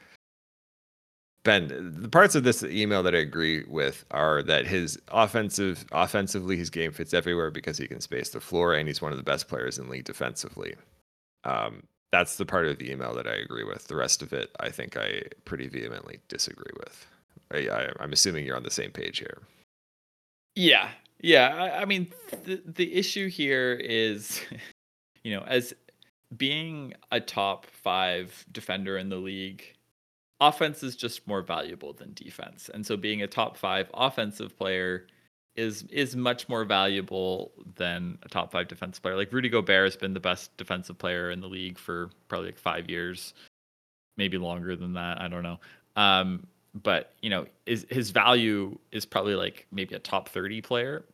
Ben, 1.43 1.93
the 2.01 2.09
parts 2.09 2.35
of 2.35 2.43
this 2.43 2.63
email 2.63 3.01
that 3.03 3.15
I 3.15 3.19
agree 3.19 3.63
with 3.63 4.05
are 4.11 4.43
that 4.43 4.67
his 4.67 4.99
offensive, 5.09 5.85
offensively, 5.91 6.57
his 6.57 6.69
game 6.69 6.91
fits 6.91 7.13
everywhere 7.13 7.49
because 7.49 7.77
he 7.77 7.87
can 7.87 8.01
space 8.01 8.29
the 8.29 8.41
floor 8.41 8.73
and 8.73 8.87
he's 8.87 9.01
one 9.01 9.11
of 9.13 9.17
the 9.17 9.23
best 9.23 9.47
players 9.47 9.77
in 9.79 9.85
the 9.85 9.91
league 9.91 10.03
defensively. 10.05 10.75
Um, 11.45 11.83
that's 12.11 12.35
the 12.37 12.45
part 12.45 12.67
of 12.67 12.77
the 12.77 12.91
email 12.91 13.13
that 13.15 13.25
I 13.27 13.35
agree 13.35 13.63
with. 13.63 13.87
The 13.87 13.95
rest 13.95 14.21
of 14.21 14.33
it, 14.33 14.49
I 14.59 14.69
think 14.69 14.97
I 14.97 15.23
pretty 15.45 15.67
vehemently 15.69 16.19
disagree 16.27 16.73
with. 16.77 17.07
I, 17.51 17.89
I'm 17.99 18.13
assuming 18.13 18.45
you're 18.45 18.55
on 18.55 18.63
the 18.63 18.71
same 18.71 18.91
page 18.91 19.19
here. 19.19 19.41
Yeah, 20.55 20.89
yeah. 21.19 21.55
I, 21.55 21.81
I 21.81 21.85
mean, 21.85 22.07
the 22.43 22.61
the 22.65 22.93
issue 22.93 23.29
here 23.29 23.73
is, 23.73 24.41
you 25.23 25.33
know, 25.35 25.43
as 25.47 25.73
being 26.37 26.93
a 27.11 27.19
top 27.19 27.65
five 27.65 28.45
defender 28.51 28.97
in 28.97 29.09
the 29.09 29.17
league, 29.17 29.63
offense 30.39 30.83
is 30.83 30.95
just 30.95 31.27
more 31.27 31.41
valuable 31.41 31.93
than 31.93 32.13
defense, 32.13 32.69
and 32.73 32.85
so 32.85 32.97
being 32.97 33.21
a 33.21 33.27
top 33.27 33.57
five 33.57 33.89
offensive 33.93 34.57
player 34.57 35.07
is 35.55 35.83
is 35.91 36.15
much 36.15 36.47
more 36.47 36.63
valuable 36.63 37.51
than 37.75 38.17
a 38.23 38.29
top 38.29 38.51
five 38.51 38.67
defensive 38.67 39.01
player. 39.01 39.15
Like 39.15 39.33
Rudy 39.33 39.49
Gobert 39.49 39.85
has 39.85 39.97
been 39.97 40.13
the 40.13 40.19
best 40.19 40.55
defensive 40.57 40.97
player 40.97 41.31
in 41.31 41.41
the 41.41 41.47
league 41.47 41.77
for 41.77 42.09
probably 42.27 42.47
like 42.47 42.57
five 42.57 42.89
years, 42.89 43.33
maybe 44.17 44.37
longer 44.37 44.75
than 44.75 44.93
that. 44.93 45.19
I 45.21 45.27
don't 45.27 45.43
know. 45.43 45.59
Um, 45.95 46.47
but 46.73 47.13
you 47.21 47.29
know, 47.29 47.45
is 47.65 47.85
his 47.89 48.11
value 48.11 48.77
is 48.91 49.05
probably 49.05 49.35
like 49.35 49.67
maybe 49.71 49.95
a 49.95 49.99
top 49.99 50.29
thirty 50.29 50.61
player, 50.61 51.05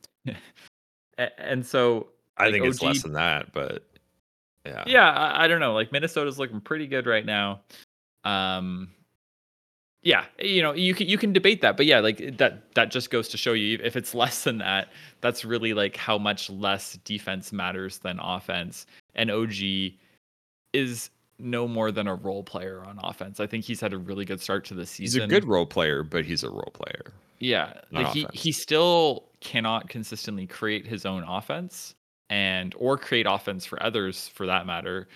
and 1.37 1.65
so 1.65 2.07
I 2.37 2.45
Like 2.45 2.53
think 2.53 2.65
it's 2.65 2.81
less 2.81 3.03
than 3.03 3.13
that, 3.13 3.51
but 3.53 3.83
yeah. 4.65 4.83
yeah, 4.87 5.09
I, 5.11 5.45
I 5.45 5.47
don't 5.47 5.59
know. 5.59 5.73
Like 5.73 5.91
Minnesota's 5.91 6.39
looking 6.39 6.61
pretty 6.61 6.87
good 6.87 7.05
right 7.05 7.25
now. 7.25 7.61
Um, 8.23 8.89
yeah, 10.01 10.25
you 10.39 10.61
know, 10.61 10.73
you 10.73 10.93
can 10.93 11.07
you 11.07 11.17
can 11.17 11.33
debate 11.33 11.61
that, 11.61 11.77
but 11.77 11.85
yeah, 11.85 11.99
like 11.99 12.37
that 12.37 12.73
that 12.75 12.91
just 12.91 13.09
goes 13.09 13.27
to 13.29 13.37
show 13.37 13.53
you 13.53 13.79
if 13.83 13.95
it's 13.95 14.13
less 14.15 14.43
than 14.43 14.59
that, 14.59 14.89
that's 15.21 15.45
really 15.45 15.73
like 15.73 15.97
how 15.97 16.17
much 16.17 16.49
less 16.49 16.93
defense 17.05 17.51
matters 17.51 17.99
than 17.99 18.19
offense. 18.19 18.85
And 19.15 19.31
OG 19.31 19.53
is 20.73 21.09
no 21.39 21.67
more 21.67 21.91
than 21.91 22.07
a 22.07 22.15
role 22.15 22.43
player 22.43 22.83
on 22.85 22.99
offense. 23.03 23.39
I 23.39 23.47
think 23.47 23.65
he's 23.65 23.81
had 23.81 23.93
a 23.93 23.97
really 23.97 24.25
good 24.25 24.41
start 24.41 24.65
to 24.65 24.73
the 24.73 24.85
season. 24.85 25.21
He's 25.21 25.25
a 25.25 25.27
good 25.27 25.45
role 25.45 25.65
player, 25.65 26.03
but 26.03 26.25
he's 26.25 26.43
a 26.43 26.49
role 26.49 26.71
player. 26.73 27.13
Yeah, 27.39 27.73
like 27.91 28.07
he 28.07 28.23
offense. 28.23 28.41
he 28.41 28.51
still 28.51 29.25
cannot 29.41 29.89
consistently 29.89 30.47
create 30.47 30.87
his 30.87 31.05
own 31.05 31.23
offense 31.23 31.95
and 32.29 32.73
or 32.77 32.97
create 32.97 33.25
offense 33.29 33.65
for 33.65 33.81
others 33.83 34.29
for 34.29 34.45
that 34.45 34.65
matter. 34.65 35.07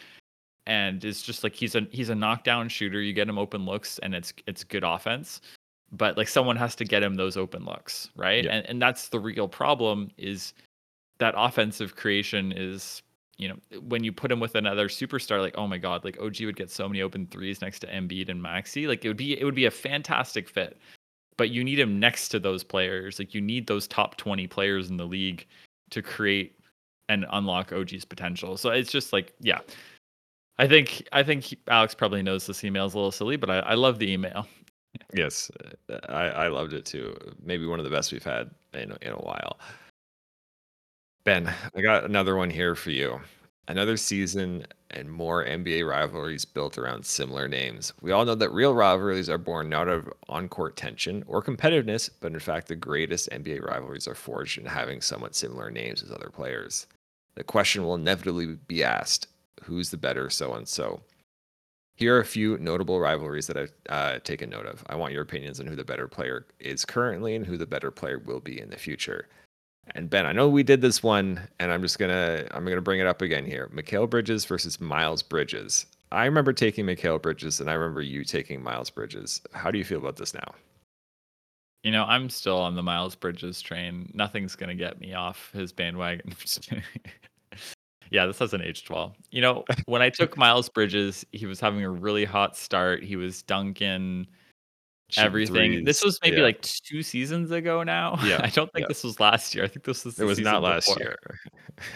And 0.68 1.04
it's 1.04 1.22
just 1.24 1.44
like 1.44 1.56
he's 1.56 1.76
a 1.76 1.88
he's 1.92 2.10
a 2.10 2.16
knockdown 2.16 2.70
shooter. 2.70 3.02
You 3.02 3.14
get 3.14 3.30
him 3.30 3.40
open 3.40 3.66
looks 3.66 4.00
and 4.00 4.14
it's 4.14 4.34
it's 4.46 4.64
good 4.64 4.84
offense. 4.84 5.42
But 5.92 6.18
like 6.18 6.28
someone 6.28 6.58
has 6.58 6.76
to 6.76 6.86
get 6.86 7.02
him 7.02 7.16
those 7.16 7.38
open 7.38 7.66
looks, 7.66 8.10
right? 8.16 8.44
Yeah. 8.44 8.52
And 8.52 8.66
and 8.68 8.82
that's 8.82 9.10
the 9.10 9.20
real 9.20 9.48
problem 9.48 10.12
is 10.18 10.54
that 11.20 11.34
offensive 11.38 11.96
creation 11.96 12.54
is 12.56 13.02
you 13.40 13.48
know 13.48 13.80
when 13.88 14.04
you 14.04 14.12
put 14.12 14.32
him 14.32 14.40
with 14.40 14.54
another 14.54 14.88
superstar 14.88 15.42
like 15.42 15.56
oh 15.58 15.66
my 15.66 15.78
god 15.78 16.04
like 16.04 16.20
OG 16.20 16.42
would 16.42 16.56
get 16.56 16.70
so 16.70 16.88
many 16.88 17.02
open 17.02 17.26
threes 17.28 17.62
next 17.62 17.80
to 17.80 17.88
Embiid 17.88 18.30
and 18.30 18.42
Maxey 18.42 18.86
like 18.86 19.04
it 19.04 19.08
would 19.08 19.18
be 19.18 19.40
it 19.40 19.44
would 19.44 19.56
be 19.56 19.66
a 19.66 19.72
fantastic 19.72 20.48
fit 20.48 20.78
but 21.40 21.52
you 21.52 21.64
need 21.64 21.80
him 21.80 22.02
next 22.02 22.28
to 22.30 22.40
those 22.40 22.66
players. 22.66 23.18
Like 23.18 23.34
you 23.34 23.40
need 23.40 23.66
those 23.66 23.88
top 23.88 24.18
20 24.18 24.46
players 24.48 24.90
in 24.90 24.98
the 24.98 25.06
league 25.06 25.48
to 25.90 26.02
create 26.02 26.60
and 27.08 27.26
unlock 27.32 27.72
OG's 27.72 28.04
potential. 28.04 28.58
So 28.58 28.72
it's 28.72 28.92
just 28.92 29.14
like, 29.14 29.34
yeah. 29.40 29.60
I 30.58 30.68
think 30.68 31.08
I 31.14 31.24
think 31.24 31.56
Alex 31.70 31.96
probably 31.96 32.22
knows 32.22 32.46
this 32.46 32.66
email 32.66 32.86
is 32.86 32.94
a 32.94 32.98
little 32.98 33.14
silly, 33.14 33.38
but 33.38 33.50
I, 33.50 33.60
I 33.60 33.74
love 33.76 34.00
the 34.00 34.12
email. 34.12 34.46
Yes, 35.14 35.50
I, 36.10 36.26
I 36.26 36.48
loved 36.50 36.74
it 36.74 36.84
too. 36.84 37.16
Maybe 37.42 37.66
one 37.66 37.80
of 37.80 37.86
the 37.86 37.92
best 37.92 38.12
we've 38.12 38.22
had 38.22 38.52
in, 38.74 38.92
in 39.02 39.14
a 39.14 39.22
while. 39.22 39.60
Ben, 41.30 41.54
I 41.76 41.82
got 41.82 42.06
another 42.06 42.36
one 42.36 42.50
here 42.50 42.74
for 42.74 42.90
you. 42.90 43.22
Another 43.68 43.98
season 43.98 44.66
and 44.90 45.12
more 45.12 45.46
NBA 45.46 45.88
rivalries 45.88 46.44
built 46.44 46.76
around 46.80 47.06
similar 47.06 47.48
names. 47.48 47.94
We 48.02 48.12
all 48.12 48.26
know 48.26 48.34
that 48.34 48.50
real 48.50 48.74
rivalries 48.74 49.30
are 49.30 49.38
born 49.38 49.70
not 49.70 49.88
of 49.88 50.12
on 50.28 50.50
court 50.50 50.76
tension 50.76 51.24
or 51.28 51.44
competitiveness, 51.44 52.10
but 52.20 52.32
in 52.32 52.40
fact, 52.40 52.68
the 52.68 52.76
greatest 52.76 53.30
NBA 53.30 53.64
rivalries 53.64 54.08
are 54.08 54.16
forged 54.16 54.58
in 54.58 54.66
having 54.66 55.02
somewhat 55.02 55.36
similar 55.36 55.70
names 55.70 56.02
as 56.02 56.10
other 56.10 56.32
players. 56.34 56.88
The 57.36 57.44
question 57.44 57.84
will 57.84 57.94
inevitably 57.94 58.58
be 58.68 58.84
asked 58.84 59.28
who's 59.62 59.92
the 59.92 59.98
better 59.98 60.32
so 60.32 60.56
and 60.56 60.68
so? 60.68 61.00
Here 61.96 62.16
are 62.16 62.22
a 62.22 62.26
few 62.26 62.58
notable 62.58 63.00
rivalries 63.00 63.46
that 63.46 63.58
I've 63.58 63.74
uh, 63.88 64.18
taken 64.24 64.50
note 64.50 64.66
of. 64.66 64.84
I 64.88 64.96
want 64.96 65.14
your 65.14 65.22
opinions 65.22 65.60
on 65.60 65.68
who 65.68 65.76
the 65.76 65.86
better 65.86 66.08
player 66.08 66.48
is 66.60 66.86
currently 66.86 67.36
and 67.36 67.46
who 67.46 67.56
the 67.56 67.68
better 67.68 67.92
player 67.92 68.18
will 68.18 68.40
be 68.40 68.60
in 68.60 68.72
the 68.72 68.78
future. 68.78 69.28
And 69.96 70.10
Ben, 70.10 70.26
I 70.26 70.32
know 70.32 70.48
we 70.48 70.64
did 70.64 70.82
this 70.82 71.02
one, 71.02 71.40
and 71.60 71.72
I'm 71.72 71.82
just 71.82 72.00
gonna 72.00 72.46
I'm 72.52 72.66
gonna 72.66 72.82
bring 72.82 73.00
it 73.00 73.08
up 73.08 73.22
again 73.22 73.46
here. 73.46 73.70
Mikal 73.74 74.10
Bridges 74.10 74.46
versus 74.46 74.80
Miles 74.80 75.24
Bridges. 75.24 75.86
I 76.12 76.26
remember 76.26 76.54
taking 76.54 76.86
Mikal 76.86 77.22
Bridges, 77.22 77.60
and 77.60 77.70
I 77.70 77.74
remember 77.74 78.02
you 78.02 78.24
taking 78.24 78.64
Miles 78.64 78.90
Bridges. 78.90 79.42
How 79.54 79.72
do 79.72 79.78
you 79.78 79.84
feel 79.84 80.00
about 80.00 80.16
this 80.16 80.34
now? 80.34 80.54
You 81.84 81.92
know, 81.92 82.04
I'm 82.06 82.30
still 82.30 82.58
on 82.58 82.76
the 82.76 82.84
Miles 82.84 83.16
Bridges 83.16 83.62
train. 83.62 84.12
Nothing's 84.14 84.56
gonna 84.56 84.76
get 84.76 85.00
me 85.00 85.14
off 85.14 85.52
his 85.54 85.72
bandwagon. 85.72 86.34
yeah, 88.12 88.26
this 88.26 88.40
hasn't 88.40 88.64
aged 88.64 88.90
well. 88.90 89.16
You 89.32 89.42
know, 89.42 89.66
when 89.86 90.02
I 90.02 90.10
took 90.10 90.38
Miles 90.38 90.70
Bridges, 90.70 91.26
he 91.32 91.46
was 91.46 91.60
having 91.60 91.84
a 91.84 91.90
really 91.90 92.26
hot 92.26 92.58
start. 92.58 93.04
He 93.04 93.16
was 93.16 93.42
dunking 93.44 94.28
Everything. 95.18 95.84
This 95.84 96.04
was 96.04 96.20
maybe 96.22 96.38
Yeah. 96.38 96.44
like 96.44 96.62
two 96.62 97.02
seasons 97.04 97.52
ago 97.52 97.84
now. 97.84 98.18
Yeah, 98.24 98.42
I 98.44 98.50
don't 98.50 98.72
think 98.74 98.84
yeah. 98.84 98.88
this 98.90 99.04
was 99.04 99.20
last 99.20 99.56
year. 99.56 99.64
I 99.64 99.68
think 99.68 99.86
this 99.86 100.06
was 100.06 100.20
It 100.20 100.26
was 100.26 100.40
not 100.40 100.62
last 100.62 100.88
before. 100.88 101.02
year. 101.04 101.16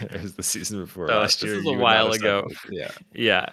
it 0.00 0.22
was 0.22 0.34
the 0.34 0.42
season 0.42 0.80
before. 0.80 1.08
So 1.08 1.18
last 1.20 1.40
this 1.40 1.48
year, 1.48 1.54
is 1.58 1.60
a 1.60 1.62
you 1.64 1.70
would 1.72 1.78
not 1.78 1.82
while 1.82 2.12
ago. 2.12 2.48
Yeah. 2.70 2.90
Yeah. 3.14 3.46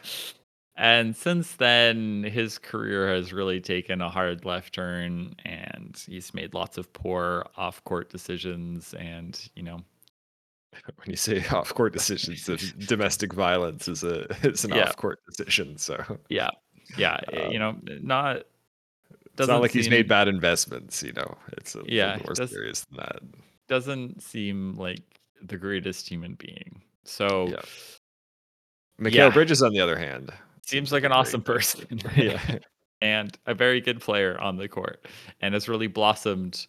And 0.78 1.16
since 1.16 1.56
then, 1.58 2.24
his 2.24 2.58
career 2.58 3.14
has 3.14 3.32
really 3.34 3.60
taken 3.62 4.02
a 4.02 4.10
hard 4.10 4.46
left 4.46 4.74
turn, 4.74 5.36
and 5.46 6.02
he's 6.08 6.34
made 6.34 6.54
lots 6.56 6.78
of 6.78 6.92
poor 6.94 7.46
off-court 7.58 8.10
decisions. 8.10 8.96
And 8.96 9.38
you 9.56 9.62
know, 9.64 9.82
when 10.96 11.08
you 11.10 11.18
say 11.18 11.46
off 11.50 11.72
court 11.76 11.94
decisions, 11.94 12.46
domestic 12.88 13.34
violence 13.34 13.88
is 13.88 14.04
a 14.04 14.22
is 14.44 14.64
an 14.66 14.72
Yeah. 14.74 14.84
off 14.86 14.96
court 14.96 15.20
decision. 15.30 15.78
So 15.78 16.04
yeah, 16.30 16.50
yeah, 16.98 17.20
eh, 17.32 17.50
you 17.50 17.60
know, 17.60 17.78
not 18.02 18.44
it's 19.32 19.38
doesn't 19.38 19.54
not 19.56 19.62
like 19.62 19.72
he's 19.72 19.90
made 19.90 20.08
bad 20.08 20.28
investments. 20.28 21.02
You 21.04 21.14
know, 21.14 21.38
it's 21.54 21.76
a 21.76 21.82
Yeah, 21.86 22.18
more 22.26 22.36
serious 22.36 22.82
than 22.86 22.98
that. 22.98 23.22
doesn't 23.68 24.22
seem 24.22 24.76
like 24.76 25.02
the 25.42 25.58
greatest 25.58 26.08
human 26.08 26.36
being. 26.36 26.82
So 27.04 27.48
Yeah. 27.48 27.62
Mikal 29.00 29.14
Yeah. 29.14 29.30
Bridges, 29.30 29.62
on 29.64 29.74
the 29.74 29.80
other 29.80 29.98
hand, 29.98 30.32
seems 30.64 30.92
like 30.92 31.04
an 31.04 31.12
awesome 31.12 31.42
person. 31.42 32.00
yeah, 32.16 32.58
and 33.02 33.38
a 33.48 33.54
very 33.56 33.82
good 33.82 34.00
player 34.00 34.40
on 34.40 34.58
the 34.58 34.68
court 34.68 35.06
and 35.42 35.54
has 35.54 35.68
really 35.68 35.88
blossomed 35.88 36.68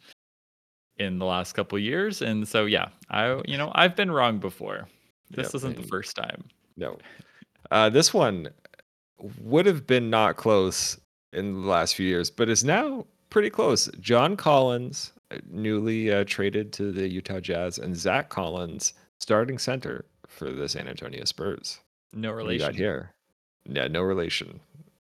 in 0.99 1.19
the 1.19 1.27
last 1.27 1.55
couple 1.55 1.79
years 1.79 2.21
and 2.23 2.47
so 2.47 2.67
yeah 2.67 2.87
i 3.11 3.41
you 3.47 3.57
know 3.57 3.73
i've 3.75 3.97
been 3.97 4.11
wrong 4.11 4.39
before 4.39 4.87
this 5.31 5.47
Yep, 5.49 5.55
isn't 5.57 5.77
the 5.77 5.83
first 5.89 6.15
time 6.17 6.45
no. 6.77 6.99
Uh, 7.71 7.89
this 7.91 8.13
one 8.15 8.49
would 9.41 9.65
have 9.67 9.87
been 9.87 10.11
not 10.11 10.37
close 10.37 10.99
in 11.33 11.62
the 11.62 11.68
last 11.68 11.95
few 11.95 12.07
years, 12.07 12.30
but 12.30 12.49
is 12.49 12.64
now 12.64 13.07
pretty 13.30 13.51
close. 13.51 13.89
John 14.01 14.37
Collins, 14.37 15.12
uh, 15.30 15.39
newly 15.51 16.12
uh, 16.12 16.24
traded 16.26 16.72
to 16.74 16.93
the 16.93 17.09
Utah 17.09 17.41
Jazz, 17.41 17.78
and 17.78 17.97
Zach 17.97 18.28
Collins, 18.28 18.93
starting 19.20 19.59
center 19.59 20.05
for 20.26 20.51
the 20.51 20.68
San 20.68 20.89
Antonio 20.89 21.24
Spurs. 21.24 21.78
no 22.12 22.30
What 22.30 22.39
do 22.39 22.43
you 22.43 22.49
relation 22.49 22.66
got 22.68 22.74
here? 22.76 23.11
Yeah, 23.64 23.87
no 23.89 24.03
relation 24.03 24.61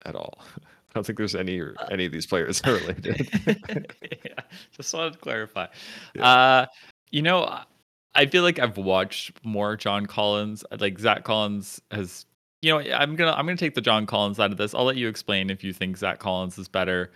at 0.07 0.15
all. 0.15 0.39
I 0.57 0.93
don't 0.95 1.05
think 1.07 1.19
there's 1.19 1.35
any 1.35 1.61
Uh, 1.61 1.73
any 1.91 2.07
of 2.07 2.13
these 2.13 2.27
players 2.27 2.61
are 2.65 2.73
related. 2.75 3.29
yeah 4.25 4.41
just 4.77 4.95
wanted 4.95 5.13
to 5.13 5.19
clarify 5.19 5.67
Yeah. 6.15 6.27
uh 6.27 6.67
you 7.11 7.21
know 7.23 7.61
I 8.15 8.27
feel 8.27 8.43
like 8.43 8.59
I've 8.59 8.79
watched 8.79 9.33
more 9.45 9.77
John 9.77 10.07
Collins. 10.07 10.65
Like 10.81 10.99
Zach 10.99 11.23
Collins 11.25 11.81
has, 11.93 12.25
you 12.63 12.71
know, 12.73 12.79
I'm 12.95 13.17
gonna 13.17 13.33
I'm 13.33 13.47
gonna 13.47 13.57
take 13.57 13.75
the 13.75 13.81
John 13.81 14.07
Collins 14.07 14.41
out 14.41 14.51
of 14.51 14.57
this. 14.57 14.75
I'll 14.75 14.85
let 14.85 14.97
you 14.97 15.09
explain 15.09 15.51
if 15.51 15.63
you 15.63 15.73
think 15.73 15.97
Zach 15.97 16.19
Collins 16.19 16.59
is 16.59 16.69
better. 16.69 17.13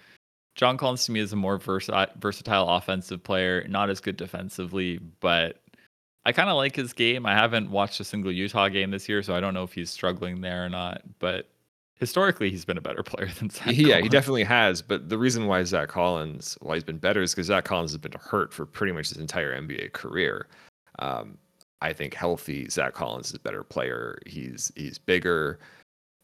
John 0.55 0.77
Collins 0.77 1.07
to 1.07 1.13
me 1.13 1.21
is 1.21 1.33
a 1.33 1.37
more 1.37 1.59
versa- 1.59 2.11
versatile 2.19 2.69
offensive 2.69 3.23
player, 3.23 3.67
not 3.69 3.89
as 3.91 4.01
good 4.01 4.17
defensively, 4.17 4.99
but 5.21 5.63
I 6.25 6.33
kind 6.33 6.51
of 6.51 6.57
like 6.57 6.77
his 6.77 6.93
game. 6.93 7.27
I 7.27 7.35
haven't 7.35 7.71
watched 7.71 7.99
a 8.01 8.05
single 8.05 8.31
Utah 8.31 8.69
game 8.69 8.91
this 8.91 9.09
year, 9.09 9.23
so 9.23 9.35
I 9.35 9.41
don't 9.41 9.55
know 9.55 9.65
if 9.65 9.73
he's 9.73 9.91
struggling 9.91 10.41
there 10.41 10.65
or 10.65 10.69
not. 10.69 11.03
But 11.19 11.49
historically, 11.97 12.51
he's 12.51 12.65
been 12.65 12.79
a 12.79 12.83
better 12.83 13.03
player 13.03 13.31
than 13.39 13.51
Zach. 13.51 13.69
Yeah, 13.69 13.85
Collins. 13.85 14.03
he 14.05 14.09
definitely 14.09 14.45
has. 14.45 14.83
But 14.83 15.09
the 15.09 15.19
reason 15.19 15.47
why 15.47 15.65
Zach 15.65 15.89
Collins, 15.89 16.57
why 16.61 16.75
he's 16.75 16.85
been 16.85 16.99
better, 16.99 17.23
is 17.23 17.35
because 17.35 17.47
Zach 17.47 17.65
Collins 17.65 17.93
has 17.93 17.99
been 17.99 18.13
hurt 18.21 18.53
for 18.53 18.67
pretty 18.67 18.93
much 18.93 19.09
his 19.09 19.19
entire 19.19 19.59
NBA 19.61 19.93
career. 19.93 20.47
Um, 20.99 21.39
I 21.83 21.93
think 21.93 22.15
healthy 22.15 22.69
Zach 22.69 22.95
Collins 22.95 23.29
is 23.29 23.35
a 23.35 23.41
better 23.41 23.65
player. 23.65 24.19
He's 24.27 24.73
he's 24.77 24.99
bigger 24.99 25.59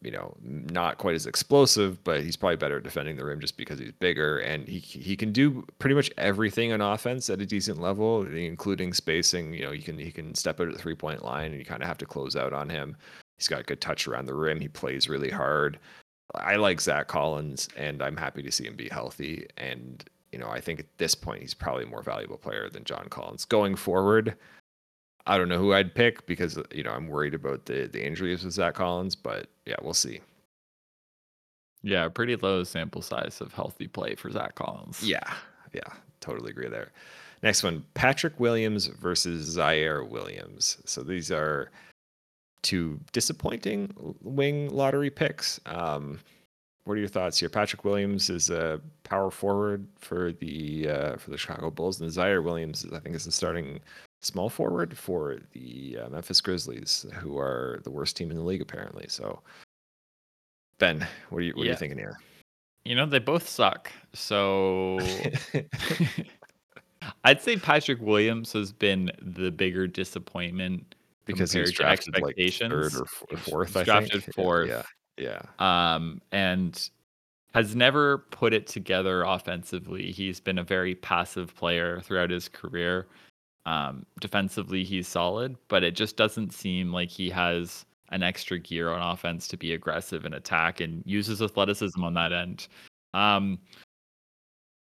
you 0.01 0.11
know, 0.11 0.33
not 0.41 0.97
quite 0.97 1.15
as 1.15 1.25
explosive, 1.25 2.01
but 2.05 2.23
he's 2.23 2.37
probably 2.37 2.55
better 2.55 2.79
defending 2.79 3.17
the 3.17 3.25
rim 3.25 3.41
just 3.41 3.57
because 3.57 3.79
he's 3.79 3.91
bigger 3.91 4.39
and 4.39 4.67
he 4.67 4.79
he 4.79 5.17
can 5.17 5.33
do 5.33 5.65
pretty 5.79 5.95
much 5.95 6.09
everything 6.17 6.71
on 6.71 6.79
offense 6.79 7.29
at 7.29 7.41
a 7.41 7.45
decent 7.45 7.81
level, 7.81 8.25
including 8.27 8.93
spacing. 8.93 9.53
You 9.53 9.65
know, 9.65 9.71
he 9.71 9.81
can 9.81 9.97
he 9.97 10.11
can 10.11 10.33
step 10.35 10.61
out 10.61 10.67
at 10.67 10.73
the 10.73 10.79
three 10.79 10.95
point 10.95 11.23
line 11.23 11.51
and 11.51 11.59
you 11.59 11.65
kind 11.65 11.81
of 11.81 11.87
have 11.87 11.97
to 11.99 12.05
close 12.05 12.35
out 12.37 12.53
on 12.53 12.69
him. 12.69 12.95
He's 13.37 13.47
got 13.49 13.65
good 13.65 13.81
touch 13.81 14.07
around 14.07 14.25
the 14.25 14.35
rim. 14.35 14.59
He 14.61 14.69
plays 14.69 15.09
really 15.09 15.29
hard. 15.29 15.79
I 16.35 16.57
like 16.57 16.79
Zach 16.79 17.07
Collins, 17.07 17.67
and 17.75 18.01
I'm 18.01 18.15
happy 18.15 18.43
to 18.43 18.51
see 18.51 18.65
him 18.67 18.75
be 18.75 18.89
healthy. 18.89 19.47
And 19.57 20.03
you 20.31 20.39
know, 20.39 20.49
I 20.49 20.61
think 20.61 20.79
at 20.79 20.97
this 20.97 21.15
point 21.15 21.41
he's 21.41 21.53
probably 21.53 21.83
a 21.83 21.87
more 21.87 22.03
valuable 22.03 22.37
player 22.37 22.69
than 22.69 22.83
John 22.85 23.07
Collins 23.09 23.45
going 23.45 23.75
forward. 23.75 24.35
I 25.27 25.37
don't 25.37 25.49
know 25.49 25.59
who 25.59 25.73
I'd 25.73 25.93
pick 25.93 26.25
because 26.25 26.57
uh, 26.57 26.63
you 26.73 26.83
know 26.83 26.91
I'm 26.91 27.07
worried 27.07 27.33
about 27.33 27.65
the 27.65 27.87
the 27.87 28.05
injuries 28.05 28.43
with 28.43 28.53
Zach 28.53 28.75
Collins, 28.75 29.15
but 29.15 29.47
yeah, 29.65 29.75
we'll 29.81 29.93
see. 29.93 30.21
Yeah, 31.81 32.09
pretty 32.09 32.35
low 32.35 32.63
sample 32.63 33.01
size 33.01 33.39
of 33.39 33.53
healthy 33.53 33.87
play 33.87 34.15
for 34.15 34.29
Zach 34.29 34.55
Collins. 34.55 35.01
Yeah, 35.03 35.33
yeah, 35.73 35.93
totally 36.19 36.51
agree 36.51 36.67
there. 36.67 36.91
Next 37.41 37.63
one, 37.63 37.85
Patrick 37.93 38.37
Williams 38.39 38.87
versus 38.87 39.55
Ziaire 39.55 40.07
Williams. 40.07 40.77
So 40.85 41.03
these 41.03 41.31
are 41.31 41.71
two 42.61 42.99
disappointing 43.13 43.93
wing 44.21 44.69
lottery 44.69 45.09
picks. 45.09 45.59
Um, 45.65 46.19
what 46.83 46.95
are 46.95 46.99
your 46.99 47.07
thoughts 47.07 47.39
here? 47.39 47.49
Patrick 47.49 47.85
Williams 47.85 48.29
is 48.29 48.49
a 48.49 48.81
power 49.03 49.31
forward 49.31 49.87
for 49.99 50.33
the 50.33 50.89
uh, 50.89 51.17
for 51.17 51.29
the 51.29 51.37
Chicago 51.37 51.69
Bulls, 51.69 52.01
and 52.01 52.09
Ziaire 52.09 52.43
Williams, 52.43 52.85
I 52.91 52.99
think, 52.99 53.15
is 53.15 53.25
the 53.25 53.31
starting 53.31 53.79
small 54.21 54.49
forward 54.49 54.97
for 54.97 55.37
the 55.53 55.97
uh, 56.03 56.09
Memphis 56.09 56.41
Grizzlies, 56.41 57.05
who 57.13 57.37
are 57.37 57.79
the 57.83 57.91
worst 57.91 58.17
team 58.17 58.31
in 58.31 58.37
the 58.37 58.43
league 58.43 58.61
apparently. 58.61 59.05
So, 59.07 59.41
Ben, 60.77 61.05
what 61.29 61.39
are 61.39 61.41
you 61.41 61.53
what 61.53 61.63
yeah. 61.63 61.71
are 61.71 61.73
you 61.73 61.77
thinking 61.77 61.97
here? 61.97 62.17
You 62.85 62.95
know, 62.95 63.05
they 63.05 63.19
both 63.19 63.47
suck. 63.47 63.91
So, 64.13 64.99
I'd 67.23 67.41
say 67.41 67.57
Patrick 67.57 68.01
Williams 68.01 68.53
has 68.53 68.71
been 68.71 69.11
the 69.21 69.51
bigger 69.51 69.87
disappointment 69.87 70.95
because 71.25 71.51
he's 71.51 71.71
drafted 71.71 72.15
expectations. 72.15 72.73
Like 72.73 72.91
third 72.91 73.07
or 73.31 73.37
fourth. 73.37 73.73
He's 73.73 73.83
drafted 73.83 74.23
fourth. 74.33 74.69
Yeah, 74.69 74.83
yeah. 75.17 75.41
Um, 75.95 76.21
and 76.31 76.89
has 77.53 77.75
never 77.75 78.19
put 78.31 78.53
it 78.53 78.67
together 78.67 79.23
offensively. 79.23 80.11
He's 80.11 80.39
been 80.39 80.57
a 80.57 80.63
very 80.63 80.95
passive 80.95 81.55
player 81.55 81.99
throughout 82.01 82.29
his 82.29 82.47
career. 82.47 83.07
Um, 83.65 84.05
defensively, 84.19 84.83
he's 84.83 85.07
solid, 85.07 85.55
but 85.67 85.83
it 85.83 85.95
just 85.95 86.17
doesn't 86.17 86.53
seem 86.53 86.91
like 86.91 87.09
he 87.09 87.29
has 87.29 87.85
an 88.11 88.23
extra 88.23 88.57
gear 88.57 88.89
on 88.89 89.01
offense 89.01 89.47
to 89.49 89.57
be 89.57 89.73
aggressive 89.73 90.25
and 90.25 90.33
attack 90.33 90.79
and 90.79 91.03
uses 91.05 91.41
athleticism 91.41 92.03
on 92.03 92.13
that 92.15 92.33
end. 92.33 92.67
Um, 93.13 93.59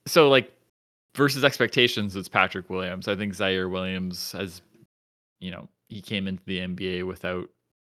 so 0.08 0.30
like 0.30 0.52
versus 1.16 1.44
expectations, 1.44 2.16
it's 2.16 2.30
Patrick 2.30 2.70
Williams. 2.70 3.08
I 3.08 3.16
think 3.16 3.36
Ziaire 3.36 3.70
Williams 3.70 4.32
has, 4.32 4.62
you 5.40 5.52
know, 5.52 5.68
he 5.90 6.02
came 6.02 6.28
into 6.28 6.44
the 6.46 6.60
NBA 6.60 7.06
without 7.06 7.50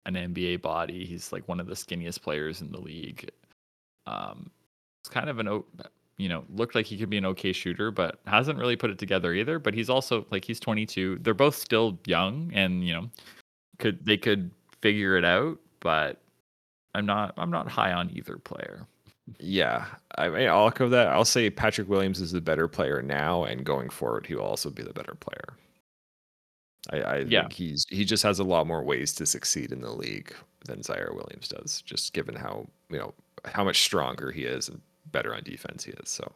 an 0.06 0.14
NBA 0.14 0.60
body. 0.60 1.06
He's 1.06 1.32
like 1.32 1.48
one 1.48 1.60
of 1.60 1.66
the 1.66 1.74
skinniest 1.74 2.20
players 2.20 2.60
in 2.60 2.70
the 2.70 2.80
league. 2.80 3.30
Um, 4.06 4.50
it's 5.02 5.08
kind 5.08 5.30
of 5.30 5.38
an 5.38 5.62
you 6.16 6.28
know, 6.28 6.44
looked 6.54 6.74
like 6.74 6.86
he 6.86 6.96
could 6.96 7.10
be 7.10 7.18
an 7.18 7.26
okay 7.26 7.52
shooter, 7.52 7.90
but 7.90 8.20
hasn't 8.26 8.58
really 8.58 8.76
put 8.76 8.90
it 8.90 8.98
together 8.98 9.32
either. 9.34 9.58
But 9.58 9.74
he's 9.74 9.90
also 9.90 10.26
like 10.30 10.44
he's 10.44 10.60
22. 10.60 11.18
They're 11.22 11.34
both 11.34 11.56
still 11.56 11.98
young, 12.06 12.50
and 12.54 12.86
you 12.86 12.94
know, 12.94 13.10
could 13.78 14.04
they 14.04 14.16
could 14.16 14.50
figure 14.80 15.16
it 15.16 15.24
out. 15.24 15.58
But 15.80 16.20
I'm 16.94 17.06
not 17.06 17.34
I'm 17.36 17.50
not 17.50 17.68
high 17.68 17.92
on 17.92 18.10
either 18.14 18.36
player. 18.38 18.86
Yeah, 19.38 19.86
I 20.18 20.28
mean, 20.28 20.48
I'll 20.48 20.68
echo 20.68 20.88
that. 20.90 21.08
I'll 21.08 21.24
say 21.24 21.48
Patrick 21.48 21.88
Williams 21.88 22.20
is 22.20 22.32
the 22.32 22.40
better 22.40 22.68
player 22.68 23.00
now, 23.00 23.44
and 23.44 23.64
going 23.64 23.88
forward, 23.88 24.26
he 24.26 24.34
will 24.34 24.44
also 24.44 24.68
be 24.70 24.82
the 24.82 24.92
better 24.92 25.14
player. 25.14 25.56
I, 26.90 26.96
I 26.98 27.18
yeah. 27.20 27.40
think 27.40 27.54
he's 27.54 27.86
he 27.88 28.04
just 28.04 28.22
has 28.22 28.38
a 28.38 28.44
lot 28.44 28.66
more 28.66 28.82
ways 28.84 29.14
to 29.14 29.26
succeed 29.26 29.72
in 29.72 29.80
the 29.80 29.90
league 29.90 30.34
than 30.66 30.80
Ziaire 30.80 31.14
Williams 31.14 31.48
does, 31.48 31.82
just 31.82 32.12
given 32.12 32.34
how 32.34 32.68
you 32.90 32.98
know 32.98 33.14
how 33.46 33.64
much 33.64 33.82
stronger 33.82 34.30
he 34.30 34.44
is 34.44 34.68
and 34.68 34.80
better 35.14 35.34
on 35.34 35.42
defense 35.42 35.84
he 35.84 35.92
is. 35.92 36.10
So, 36.10 36.30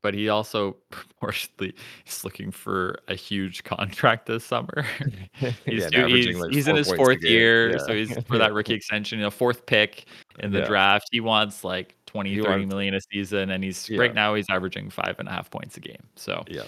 but 0.00 0.14
he 0.14 0.30
also 0.30 0.76
proportionally 0.90 1.74
is 2.06 2.24
looking 2.24 2.50
for 2.50 2.98
a 3.08 3.14
huge 3.14 3.64
contract 3.64 4.26
this 4.26 4.44
summer. 4.44 4.86
he's, 5.66 5.88
yeah, 5.92 6.06
he's, 6.06 6.38
like 6.38 6.52
he's 6.52 6.68
in 6.68 6.76
his 6.76 6.90
fourth 6.90 7.22
year, 7.22 7.72
yeah. 7.72 7.78
so 7.78 7.94
he's 7.94 8.16
for 8.24 8.38
that 8.38 8.54
rookie 8.54 8.74
extension, 8.80 9.18
you 9.18 9.24
know, 9.24 9.30
fourth 9.30 9.66
pick 9.66 10.06
in 10.38 10.52
the 10.52 10.60
yeah. 10.60 10.66
draft. 10.66 11.08
He 11.12 11.20
wants 11.20 11.64
like 11.64 11.96
20, 12.06 12.30
he 12.30 12.36
30 12.36 12.48
wants, 12.48 12.66
million 12.68 12.94
a 12.94 13.00
season, 13.12 13.50
and 13.50 13.62
he's 13.62 13.90
right 13.90 14.14
now 14.14 14.34
he's 14.34 14.46
averaging 14.48 14.88
five 14.88 15.16
and 15.18 15.28
a 15.28 15.32
half 15.32 15.50
points 15.50 15.76
a 15.76 15.80
game. 15.80 16.02
So, 16.14 16.44
yeah, 16.48 16.64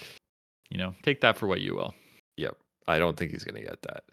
you 0.69 0.77
know, 0.77 0.93
take 1.01 1.21
that 1.21 1.37
for 1.37 1.47
what 1.47 1.61
you 1.61 1.75
will. 1.75 1.95
Yep. 2.37 2.55
I 2.87 2.99
don't 2.99 3.17
think 3.17 3.31
he's 3.31 3.43
going 3.43 3.61
to 3.61 3.69
get 3.69 3.81
that. 3.83 4.03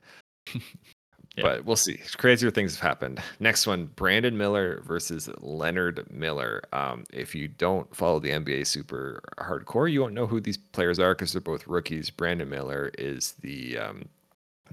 Yeah. 1.37 1.43
But 1.43 1.64
we'll 1.66 1.76
see. 1.76 2.01
Crazier 2.16 2.51
things 2.51 2.74
have 2.76 2.82
happened. 2.82 3.22
Next 3.41 3.66
one 3.66 3.87
Brandon 3.95 4.37
Miller 4.37 4.80
versus 4.87 5.28
Leonard 5.41 6.07
Miller. 6.11 6.62
Um, 6.72 7.05
if 7.12 7.34
you 7.34 7.47
don't 7.47 7.95
follow 7.95 8.20
the 8.20 8.30
NBA 8.30 8.66
super 8.66 9.22
hardcore, 9.39 9.91
you 9.91 10.01
won't 10.01 10.14
know 10.14 10.26
who 10.26 10.41
these 10.41 10.57
players 10.57 10.99
are 10.99 11.14
because 11.14 11.32
they're 11.32 11.43
both 11.43 11.66
rookies. 11.66 12.09
Brandon 12.09 12.49
Miller 12.49 12.91
is 12.97 13.32
the 13.43 13.76
um, 13.76 14.09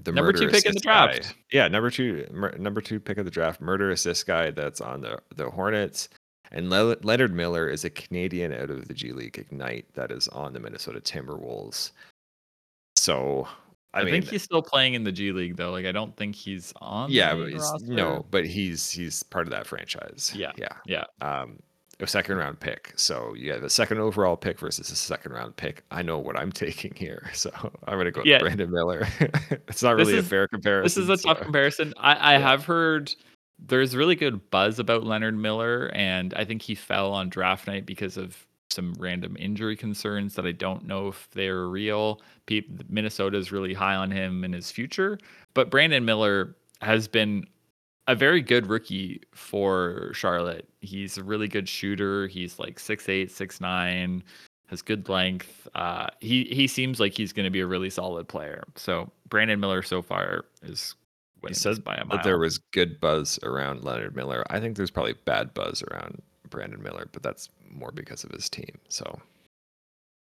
the 0.02 0.12
number 0.12 0.32
two 0.32 0.48
pick 0.48 0.64
in 0.64 0.72
the 0.72 0.80
draft. 0.80 1.22
Guy. 1.22 1.28
Yeah, 1.52 1.68
number 1.68 1.90
two, 1.90 2.26
number 2.58 2.80
two 2.80 2.98
pick 2.98 3.18
of 3.18 3.26
the 3.26 3.30
draft, 3.30 3.60
murder 3.60 3.90
assist 3.90 4.26
guy 4.26 4.50
that's 4.50 4.80
on 4.80 5.02
the 5.02 5.20
the 5.36 5.50
Hornets. 5.50 6.08
And 6.50 6.70
Le- 6.70 6.96
Leonard 7.02 7.34
Miller 7.34 7.68
is 7.68 7.84
a 7.84 7.90
Canadian 7.90 8.52
out 8.52 8.70
of 8.70 8.86
the 8.86 8.94
G 8.94 9.12
League 9.12 9.38
Ignite 9.38 9.92
that 9.94 10.10
is 10.10 10.28
on 10.28 10.52
the 10.52 10.60
Minnesota 10.60 11.00
Timberwolves. 11.00 11.90
So 12.96 13.48
I, 13.94 14.00
I 14.00 14.04
mean, 14.04 14.12
think 14.12 14.24
he's 14.26 14.42
still 14.42 14.62
playing 14.62 14.94
in 14.94 15.04
the 15.04 15.12
G 15.12 15.32
League 15.32 15.56
though. 15.56 15.70
Like 15.70 15.86
I 15.86 15.92
don't 15.92 16.16
think 16.16 16.34
he's 16.34 16.72
on. 16.80 17.10
Yeah, 17.10 17.34
but 17.34 17.50
he's, 17.50 17.72
no, 17.84 18.26
but 18.30 18.44
he's 18.44 18.90
he's 18.90 19.22
part 19.22 19.46
of 19.46 19.52
that 19.52 19.66
franchise. 19.66 20.32
Yeah, 20.34 20.52
yeah, 20.56 20.68
yeah. 20.86 21.04
Um, 21.20 21.60
a 22.00 22.06
second 22.06 22.36
round 22.36 22.58
pick. 22.58 22.92
So 22.96 23.34
you 23.34 23.52
have 23.52 23.62
a 23.62 23.70
second 23.70 23.98
overall 23.98 24.36
pick 24.36 24.58
versus 24.58 24.90
a 24.90 24.96
second 24.96 25.32
round 25.32 25.56
pick. 25.56 25.84
I 25.90 26.02
know 26.02 26.18
what 26.18 26.38
I'm 26.38 26.52
taking 26.52 26.92
here, 26.94 27.30
so 27.32 27.50
I'm 27.86 27.94
going 27.94 28.06
to 28.06 28.10
go 28.10 28.22
yeah. 28.24 28.36
with 28.36 28.42
Brandon 28.42 28.70
Miller. 28.70 29.06
it's 29.68 29.82
not 29.82 29.96
really 29.96 30.14
is, 30.14 30.26
a 30.26 30.28
fair 30.28 30.48
comparison. 30.48 30.84
This 30.84 30.96
is 30.96 31.08
a 31.08 31.16
so. 31.16 31.28
tough 31.28 31.42
comparison. 31.42 31.94
I, 31.96 32.14
I 32.14 32.32
yeah. 32.32 32.38
have 32.40 32.64
heard 32.64 33.14
there's 33.58 33.94
really 33.94 34.16
good 34.16 34.50
buzz 34.50 34.78
about 34.78 35.04
Leonard 35.04 35.36
Miller, 35.36 35.90
and 35.94 36.34
I 36.34 36.44
think 36.44 36.62
he 36.62 36.74
fell 36.74 37.12
on 37.12 37.28
draft 37.28 37.66
night 37.66 37.86
because 37.86 38.16
of 38.16 38.46
some 38.74 38.94
random 38.98 39.36
injury 39.38 39.76
concerns 39.76 40.34
that 40.34 40.46
I 40.46 40.52
don't 40.52 40.86
know 40.86 41.08
if 41.08 41.28
they're 41.32 41.68
real. 41.68 42.20
Minnesota 42.88 43.38
is 43.38 43.52
really 43.52 43.72
high 43.72 43.94
on 43.94 44.10
him 44.10 44.44
and 44.44 44.52
his 44.52 44.70
future, 44.70 45.18
but 45.54 45.70
Brandon 45.70 46.04
Miller 46.04 46.56
has 46.80 47.08
been 47.08 47.46
a 48.06 48.14
very 48.14 48.42
good 48.42 48.66
rookie 48.66 49.22
for 49.32 50.10
Charlotte. 50.12 50.68
He's 50.80 51.16
a 51.16 51.24
really 51.24 51.48
good 51.48 51.68
shooter. 51.68 52.26
He's 52.26 52.58
like 52.58 52.78
six 52.78 53.08
eight, 53.08 53.30
six 53.30 53.60
nine, 53.60 54.22
has 54.66 54.82
good 54.82 55.08
length. 55.08 55.68
Uh, 55.74 56.08
he 56.20 56.44
he 56.44 56.66
seems 56.66 57.00
like 57.00 57.16
he's 57.16 57.32
going 57.32 57.44
to 57.44 57.50
be 57.50 57.60
a 57.60 57.66
really 57.66 57.90
solid 57.90 58.28
player. 58.28 58.64
So 58.76 59.10
Brandon 59.28 59.60
Miller 59.60 59.82
so 59.82 60.02
far 60.02 60.44
is. 60.62 60.94
He 61.46 61.52
said 61.52 61.84
by 61.84 61.96
a 61.96 62.06
mile. 62.06 62.16
that 62.16 62.24
there 62.24 62.38
was 62.38 62.56
good 62.72 62.98
buzz 63.00 63.38
around 63.42 63.84
Leonard 63.84 64.16
Miller. 64.16 64.44
I 64.48 64.60
think 64.60 64.78
there's 64.78 64.90
probably 64.90 65.12
bad 65.26 65.52
buzz 65.52 65.82
around 65.90 66.22
Brandon 66.50 66.82
Miller, 66.82 67.08
but 67.12 67.22
that's 67.22 67.48
more 67.70 67.92
because 67.92 68.24
of 68.24 68.30
his 68.30 68.48
team. 68.48 68.78
So 68.88 69.20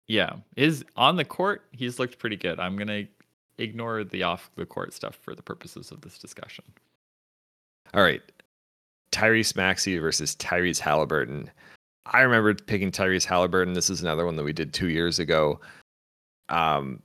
yeah, 0.08 0.34
is 0.56 0.84
on 0.96 1.16
the 1.16 1.26
court, 1.26 1.64
he's 1.72 2.00
looked 2.00 2.18
pretty 2.20 2.36
good. 2.36 2.60
I'm 2.60 2.76
gonna 2.76 3.06
ignore 3.58 4.04
the 4.04 4.24
off 4.24 4.50
the 4.56 4.66
court 4.66 4.94
stuff 4.94 5.16
for 5.22 5.36
the 5.36 5.44
purposes 5.44 5.92
of 5.92 6.02
this 6.02 6.18
discussion. 6.18 6.66
All 7.94 8.04
right. 8.04 8.22
Tyrese 9.12 9.56
Maxey 9.56 9.98
versus 9.98 10.36
Tyrese 10.36 10.80
Halliburton. 10.80 11.50
I 12.06 12.22
remember 12.22 12.54
picking 12.54 12.92
Tyrese 12.92 13.26
Halliburton. 13.26 13.74
This 13.74 13.90
is 13.90 14.02
another 14.02 14.26
one 14.26 14.36
that 14.36 14.44
we 14.44 14.54
did 14.54 14.74
two 14.74 14.90
years 14.90 15.20
ago. 15.20 15.60
Um, 16.50 17.02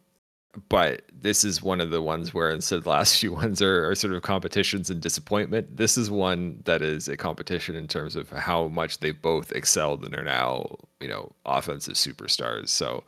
but 0.69 1.03
this 1.13 1.45
is 1.45 1.63
one 1.63 1.81
of 1.81 1.91
the 1.91 2.03
ones 2.03 2.33
where 2.33 2.51
instead 2.51 2.77
of 2.77 2.85
the 2.85 2.91
last 2.91 3.17
few 3.21 3.33
ones 3.33 3.61
are, 3.63 3.89
are 3.89 3.95
sort 3.95 4.15
of 4.15 4.23
competitions 4.23 4.91
and 4.91 5.01
disappointment, 5.01 5.77
this 5.77 5.97
is 5.97 6.11
one 6.11 6.61
that 6.65 6.83
is 6.83 7.09
a 7.09 7.17
competition 7.17 7.75
in 7.75 7.89
terms 7.89 8.17
of 8.17 8.31
how 8.31 8.69
much 8.69 8.99
they've 8.99 9.21
both 9.21 9.53
excelled 9.53 10.05
and 10.05 10.15
are 10.15 10.25
now, 10.25 10.77
you 11.01 11.09
know, 11.09 11.33
offensive 11.47 11.95
superstars. 11.95 12.69
So 12.69 13.05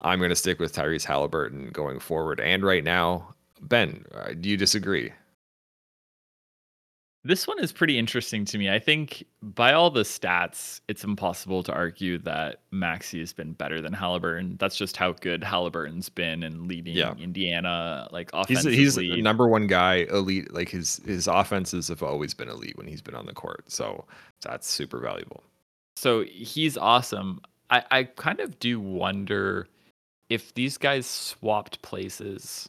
I'm 0.00 0.18
going 0.18 0.30
to 0.30 0.36
stick 0.36 0.58
with 0.58 0.74
Tyrese 0.74 1.04
Halliburton 1.04 1.70
going 1.70 1.98
forward. 1.98 2.40
And 2.40 2.64
right 2.64 2.84
now, 2.84 3.34
Ben, 3.60 4.04
uh, 4.14 4.34
do 4.38 4.48
you 4.48 4.56
disagree? 4.56 5.12
This 7.24 7.46
one 7.48 7.58
is 7.58 7.72
pretty 7.72 7.98
interesting 7.98 8.44
to 8.46 8.58
me. 8.58 8.70
I 8.70 8.78
think 8.78 9.24
by 9.42 9.72
all 9.72 9.90
the 9.90 10.02
stats, 10.02 10.80
it's 10.88 11.02
impossible 11.04 11.62
to 11.64 11.72
argue 11.72 12.16
that 12.18 12.60
Maxey 12.70 13.18
has 13.18 13.32
been 13.32 13.52
better 13.52 13.82
than 13.82 13.92
Halliburton. 13.92 14.56
That's 14.58 14.76
just 14.76 14.96
how 14.96 15.12
good 15.12 15.42
Halliburton's 15.42 16.08
been 16.08 16.42
in 16.44 16.68
leading 16.68 16.96
Yeah. 16.96 17.14
Indiana, 17.18 18.08
like 18.12 18.30
He's 18.32 18.58
offensively. 18.58 18.76
he's 18.76 18.94
the 18.94 19.20
number 19.20 19.48
one 19.48 19.66
guy, 19.66 20.06
elite. 20.10 20.54
Like 20.54 20.68
his 20.68 21.00
his 21.04 21.26
offenses 21.26 21.88
have 21.88 22.02
always 22.02 22.34
been 22.34 22.48
elite 22.48 22.78
when 22.78 22.86
he's 22.86 23.02
been 23.02 23.16
on 23.16 23.26
the 23.26 23.34
court. 23.34 23.64
So 23.70 24.04
that's 24.40 24.70
super 24.70 25.00
valuable. 25.00 25.42
So 25.96 26.22
he's 26.24 26.78
awesome. 26.78 27.40
I, 27.70 27.82
I 27.90 28.04
kind 28.04 28.38
of 28.40 28.58
do 28.60 28.80
wonder 28.80 29.66
if 30.30 30.54
these 30.54 30.78
guys 30.78 31.04
swapped 31.06 31.82
places. 31.82 32.68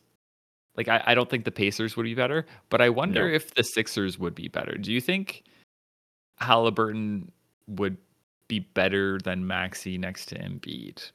Like 0.77 0.87
I, 0.87 1.03
I 1.07 1.15
don't 1.15 1.29
think 1.29 1.45
the 1.45 1.51
Pacers 1.51 1.97
would 1.97 2.03
be 2.03 2.15
better, 2.15 2.45
but 2.69 2.81
I 2.81 2.89
wonder 2.89 3.27
No. 3.27 3.35
if 3.35 3.53
the 3.53 3.63
Sixers 3.63 4.17
would 4.19 4.35
be 4.35 4.47
better. 4.47 4.77
Do 4.77 4.91
you 4.93 5.01
think 5.01 5.43
Halliburton 6.37 7.31
would 7.67 7.97
be 8.47 8.59
better 8.59 9.19
than 9.19 9.45
Maxey 9.45 9.97
next 9.97 10.27
to 10.27 10.35
Embiid? 10.39 11.11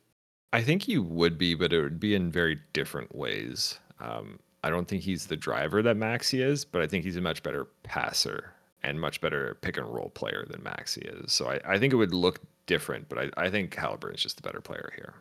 I 0.52 0.62
think 0.62 0.82
he 0.82 0.98
would 0.98 1.36
be, 1.38 1.54
but 1.54 1.72
it 1.72 1.80
would 1.82 1.98
be 1.98 2.14
in 2.14 2.30
very 2.30 2.60
different 2.72 3.14
ways. 3.14 3.78
Um, 4.00 4.38
I 4.62 4.70
don't 4.70 4.86
think 4.86 5.02
he's 5.02 5.26
the 5.26 5.36
driver 5.36 5.82
that 5.82 5.96
Maxey 5.96 6.42
is, 6.42 6.64
but 6.64 6.80
I 6.82 6.86
think 6.86 7.04
he's 7.04 7.16
a 7.16 7.20
much 7.20 7.42
better 7.42 7.66
passer 7.82 8.52
and 8.82 9.00
much 9.00 9.20
better 9.20 9.56
pick 9.62 9.76
and 9.78 9.86
roll 9.86 10.10
player 10.10 10.44
than 10.48 10.62
Maxey 10.62 11.02
is. 11.02 11.32
So 11.32 11.48
I, 11.50 11.60
I 11.66 11.78
think 11.78 11.92
it 11.92 11.96
would 11.96 12.14
look 12.14 12.40
different, 12.66 13.08
but 13.08 13.18
I, 13.18 13.30
I 13.46 13.50
think 13.50 13.74
Halliburton's 13.74 14.22
just 14.22 14.36
the 14.36 14.42
better 14.42 14.60
player 14.60 14.92
here. 14.94 15.14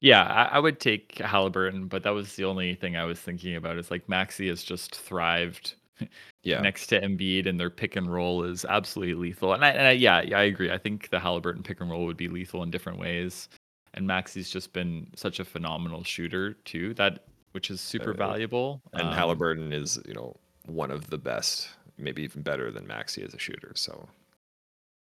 Yeah, 0.00 0.22
I, 0.24 0.56
I 0.56 0.58
would 0.58 0.78
take 0.80 1.18
Halliburton, 1.18 1.88
but 1.88 2.02
that 2.02 2.10
was 2.10 2.36
the 2.36 2.44
only 2.44 2.74
thing 2.74 2.96
I 2.96 3.04
was 3.04 3.18
thinking 3.20 3.56
about. 3.56 3.78
Is 3.78 3.90
like 3.90 4.08
Maxey 4.08 4.48
has 4.48 4.62
just 4.62 4.94
thrived 4.94 5.74
Yeah. 6.42 6.60
next 6.60 6.88
to 6.88 7.00
Embiid, 7.00 7.46
and 7.48 7.58
their 7.58 7.70
pick 7.70 7.96
and 7.96 8.12
roll 8.12 8.44
is 8.44 8.64
absolutely 8.66 9.14
lethal. 9.14 9.52
And 9.54 9.64
I, 9.64 9.70
and 9.70 9.88
I 9.88 9.92
yeah, 9.92 10.20
yeah, 10.22 10.38
I 10.38 10.42
agree. 10.44 10.70
I 10.70 10.78
think 10.78 11.10
the 11.10 11.18
Halliburton 11.18 11.62
pick 11.62 11.80
and 11.80 11.90
roll 11.90 12.06
would 12.06 12.16
be 12.16 12.28
lethal 12.28 12.62
in 12.62 12.70
different 12.70 12.98
ways. 12.98 13.48
And 13.94 14.06
Maxey's 14.06 14.50
just 14.50 14.72
been 14.74 15.08
such 15.16 15.40
a 15.40 15.44
phenomenal 15.44 16.04
shooter 16.04 16.52
too, 16.64 16.92
that 16.94 17.24
which 17.52 17.70
is 17.70 17.80
super 17.80 18.10
Uh, 18.10 18.14
valuable. 18.14 18.82
And 18.92 19.08
Um, 19.08 19.14
Halliburton 19.14 19.72
is, 19.72 19.98
you 20.06 20.12
know, 20.12 20.36
one 20.66 20.90
of 20.90 21.08
the 21.08 21.16
best, 21.18 21.70
maybe 21.96 22.22
even 22.22 22.42
better 22.42 22.70
than 22.70 22.86
Maxi 22.86 23.24
as 23.26 23.32
a 23.32 23.38
shooter. 23.38 23.72
So 23.74 24.06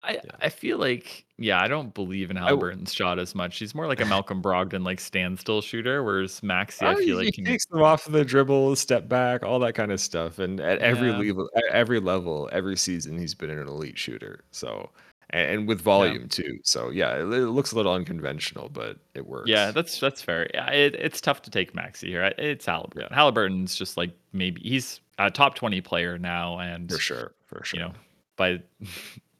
I, 0.03 0.13
Yeah. 0.13 0.21
I 0.41 0.49
feel 0.49 0.77
like 0.77 1.25
yeah, 1.37 1.61
I 1.61 1.67
don't 1.67 1.93
believe 1.93 2.29
in 2.29 2.35
w- 2.35 2.47
Halliburton's 2.47 2.93
shot 2.93 3.17
as 3.19 3.33
much. 3.35 3.57
He's 3.59 3.73
more 3.75 3.87
like 3.87 3.99
a 4.01 4.05
Malcolm 4.05 4.41
Brogdon 4.41 4.83
like 4.83 4.99
standstill 4.99 5.61
shooter, 5.61 6.03
whereas 6.03 6.41
Maxey, 6.43 6.85
I 6.85 6.93
Oh, 6.93 6.95
feel 6.97 7.05
he, 7.05 7.13
like 7.13 7.25
he 7.25 7.31
can 7.31 7.45
takes 7.45 7.65
them 7.67 7.81
off 7.81 8.05
the 8.05 8.23
dribble, 8.25 8.75
step 8.75 9.07
back, 9.07 9.43
all 9.43 9.59
that 9.59 9.73
kind 9.73 9.91
of 9.91 9.99
stuff. 9.99 10.39
And 10.39 10.59
at 10.59 10.79
every 10.79 11.09
yeah, 11.11 11.17
level, 11.17 11.49
at 11.55 11.63
every 11.71 11.99
level, 11.99 12.49
every 12.51 12.77
season, 12.77 13.17
he's 13.17 13.33
been 13.33 13.49
an 13.49 13.67
elite 13.67 13.97
shooter. 13.97 14.43
So, 14.51 14.89
and, 15.31 15.51
and 15.51 15.67
with 15.67 15.79
yeah. 15.79 15.83
volume 15.83 16.29
too. 16.29 16.59
So 16.63 16.89
yeah, 16.89 17.15
it, 17.15 17.21
it 17.21 17.47
looks 17.47 17.71
a 17.71 17.75
little 17.75 17.93
unconventional, 17.93 18.69
but 18.69 18.97
it 19.15 19.25
works. 19.25 19.49
Yeah, 19.49 19.65
works. 19.67 19.75
that's 19.75 19.99
that's 19.99 20.21
fair. 20.21 20.47
Yeah, 20.53 20.69
it, 20.71 20.95
it's 20.95 21.21
tough 21.21 21.41
to 21.43 21.49
take 21.51 21.73
Maxey 21.75 22.09
here. 22.09 22.23
I- 22.23 22.41
It's 22.41 22.67
Yeah, 22.67 22.73
Halliburton. 22.73 23.13
Halliburton's 23.13 23.75
just 23.75 23.97
like 23.97 24.11
maybe 24.33 24.61
he's 24.61 24.99
a 25.19 25.29
top 25.31 25.55
twenty 25.55 25.81
player 25.81 26.17
now, 26.19 26.59
and 26.59 26.91
for 26.91 26.99
sure, 26.99 27.33
for 27.45 27.63
sure. 27.63 27.79
you 27.79 27.85
sure. 27.85 27.93
know 27.93 27.99
by 28.37 28.61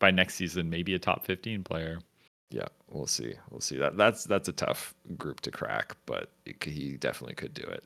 by 0.01 0.11
next 0.11 0.35
season 0.35 0.69
maybe 0.69 0.93
a 0.95 0.99
top 0.99 1.25
fifteen 1.25 1.63
player. 1.63 1.99
Yeah, 2.49 2.67
we'll 2.89 3.07
see. 3.07 3.35
We'll 3.49 3.61
see. 3.61 3.77
That 3.77 3.95
that's 3.95 4.25
that's 4.25 4.49
a 4.49 4.53
tough 4.53 4.93
group 5.17 5.39
to 5.41 5.51
crack, 5.51 5.95
but 6.05 6.31
it, 6.45 6.61
he 6.61 6.97
definitely 6.97 7.35
could 7.35 7.53
do 7.53 7.63
it. 7.63 7.85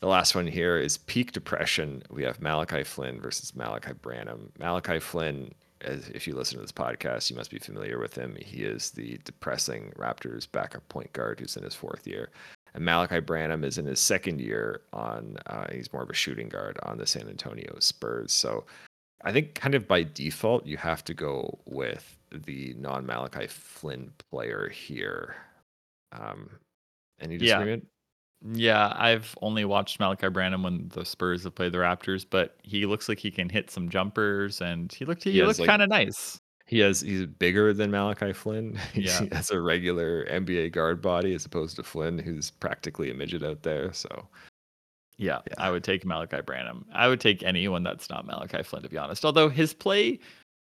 The 0.00 0.08
last 0.08 0.34
one 0.34 0.48
here 0.48 0.76
is 0.76 0.98
peak 0.98 1.30
depression. 1.30 2.02
We 2.10 2.24
have 2.24 2.42
Malachi 2.42 2.82
Flynn 2.82 3.20
versus 3.20 3.52
Malaki 3.52 3.94
Branham. 4.02 4.50
Malachi 4.58 4.98
Flynn, 4.98 5.54
as 5.82 6.08
if 6.08 6.26
you 6.26 6.34
listen 6.34 6.56
to 6.56 6.62
this 6.62 6.72
podcast, 6.72 7.30
you 7.30 7.36
must 7.36 7.52
be 7.52 7.60
familiar 7.60 8.00
with 8.00 8.16
him. 8.16 8.36
He 8.40 8.64
is 8.64 8.90
the 8.90 9.20
depressing 9.22 9.92
Raptors 9.96 10.50
backup 10.50 10.88
point 10.88 11.12
guard 11.12 11.38
who's 11.38 11.56
in 11.56 11.62
his 11.62 11.76
fourth 11.76 12.04
year. 12.04 12.30
And 12.74 12.82
Malaki 12.82 13.24
Branham 13.24 13.62
is 13.62 13.78
in 13.78 13.86
his 13.86 14.00
second 14.00 14.40
year 14.40 14.80
on, 14.92 15.36
uh, 15.46 15.66
he's 15.70 15.92
more 15.92 16.02
of 16.02 16.10
a 16.10 16.14
shooting 16.14 16.48
guard 16.48 16.80
on 16.82 16.98
the 16.98 17.06
San 17.06 17.28
Antonio 17.28 17.76
Spurs. 17.78 18.32
So 18.32 18.64
I 19.24 19.32
think 19.32 19.54
kind 19.54 19.74
of 19.74 19.86
by 19.86 20.02
default, 20.02 20.66
you 20.66 20.76
have 20.78 21.04
to 21.04 21.14
go 21.14 21.58
with 21.64 22.18
the 22.32 22.74
non 22.76 23.06
Malachi 23.06 23.46
Flynn 23.46 24.12
player 24.30 24.68
here. 24.68 25.36
Um, 26.12 26.50
any 27.20 27.34
Yeah, 27.34 27.38
disagreement? 27.58 27.86
yeah. 28.52 28.92
I've 28.96 29.36
only 29.40 29.64
watched 29.64 30.00
Malaki 30.00 30.32
Branham 30.32 30.62
when 30.64 30.88
the 30.88 31.04
Spurs 31.04 31.44
have 31.44 31.54
played 31.54 31.72
the 31.72 31.78
Raptors, 31.78 32.26
but 32.28 32.56
he 32.62 32.84
looks 32.86 33.08
like 33.08 33.18
he 33.18 33.30
can 33.30 33.48
hit 33.48 33.70
some 33.70 33.88
jumpers, 33.88 34.60
and 34.60 34.92
he 34.92 35.04
looked 35.04 35.24
He 35.24 35.32
he 35.32 35.42
looked 35.42 35.60
like 35.60 35.68
kind 35.68 35.82
of 35.82 35.88
nice. 35.88 36.38
He 36.66 36.78
has 36.78 37.00
he's 37.02 37.26
bigger 37.26 37.72
than 37.74 37.90
Malachi 37.90 38.32
Flynn. 38.32 38.78
Yeah, 38.94 39.20
he 39.20 39.28
has 39.32 39.50
a 39.50 39.60
regular 39.60 40.24
NBA 40.26 40.72
guard 40.72 41.00
body 41.02 41.34
as 41.34 41.44
opposed 41.44 41.76
to 41.76 41.82
Flynn, 41.82 42.18
who's 42.18 42.50
practically 42.50 43.10
a 43.10 43.14
midget 43.14 43.44
out 43.44 43.62
there. 43.62 43.92
So 43.92 44.28
yeah. 45.22 45.40
yeah, 45.46 45.54
I 45.58 45.70
would 45.70 45.84
take 45.84 46.04
Malaki 46.04 46.44
Branham. 46.44 46.84
I 46.92 47.08
would 47.08 47.20
take 47.20 47.42
anyone 47.42 47.82
that's 47.82 48.10
not 48.10 48.26
Malachi 48.26 48.62
Flynn, 48.62 48.82
to 48.82 48.88
be 48.88 48.98
honest. 48.98 49.24
Although 49.24 49.48
his 49.48 49.72
play, 49.72 50.18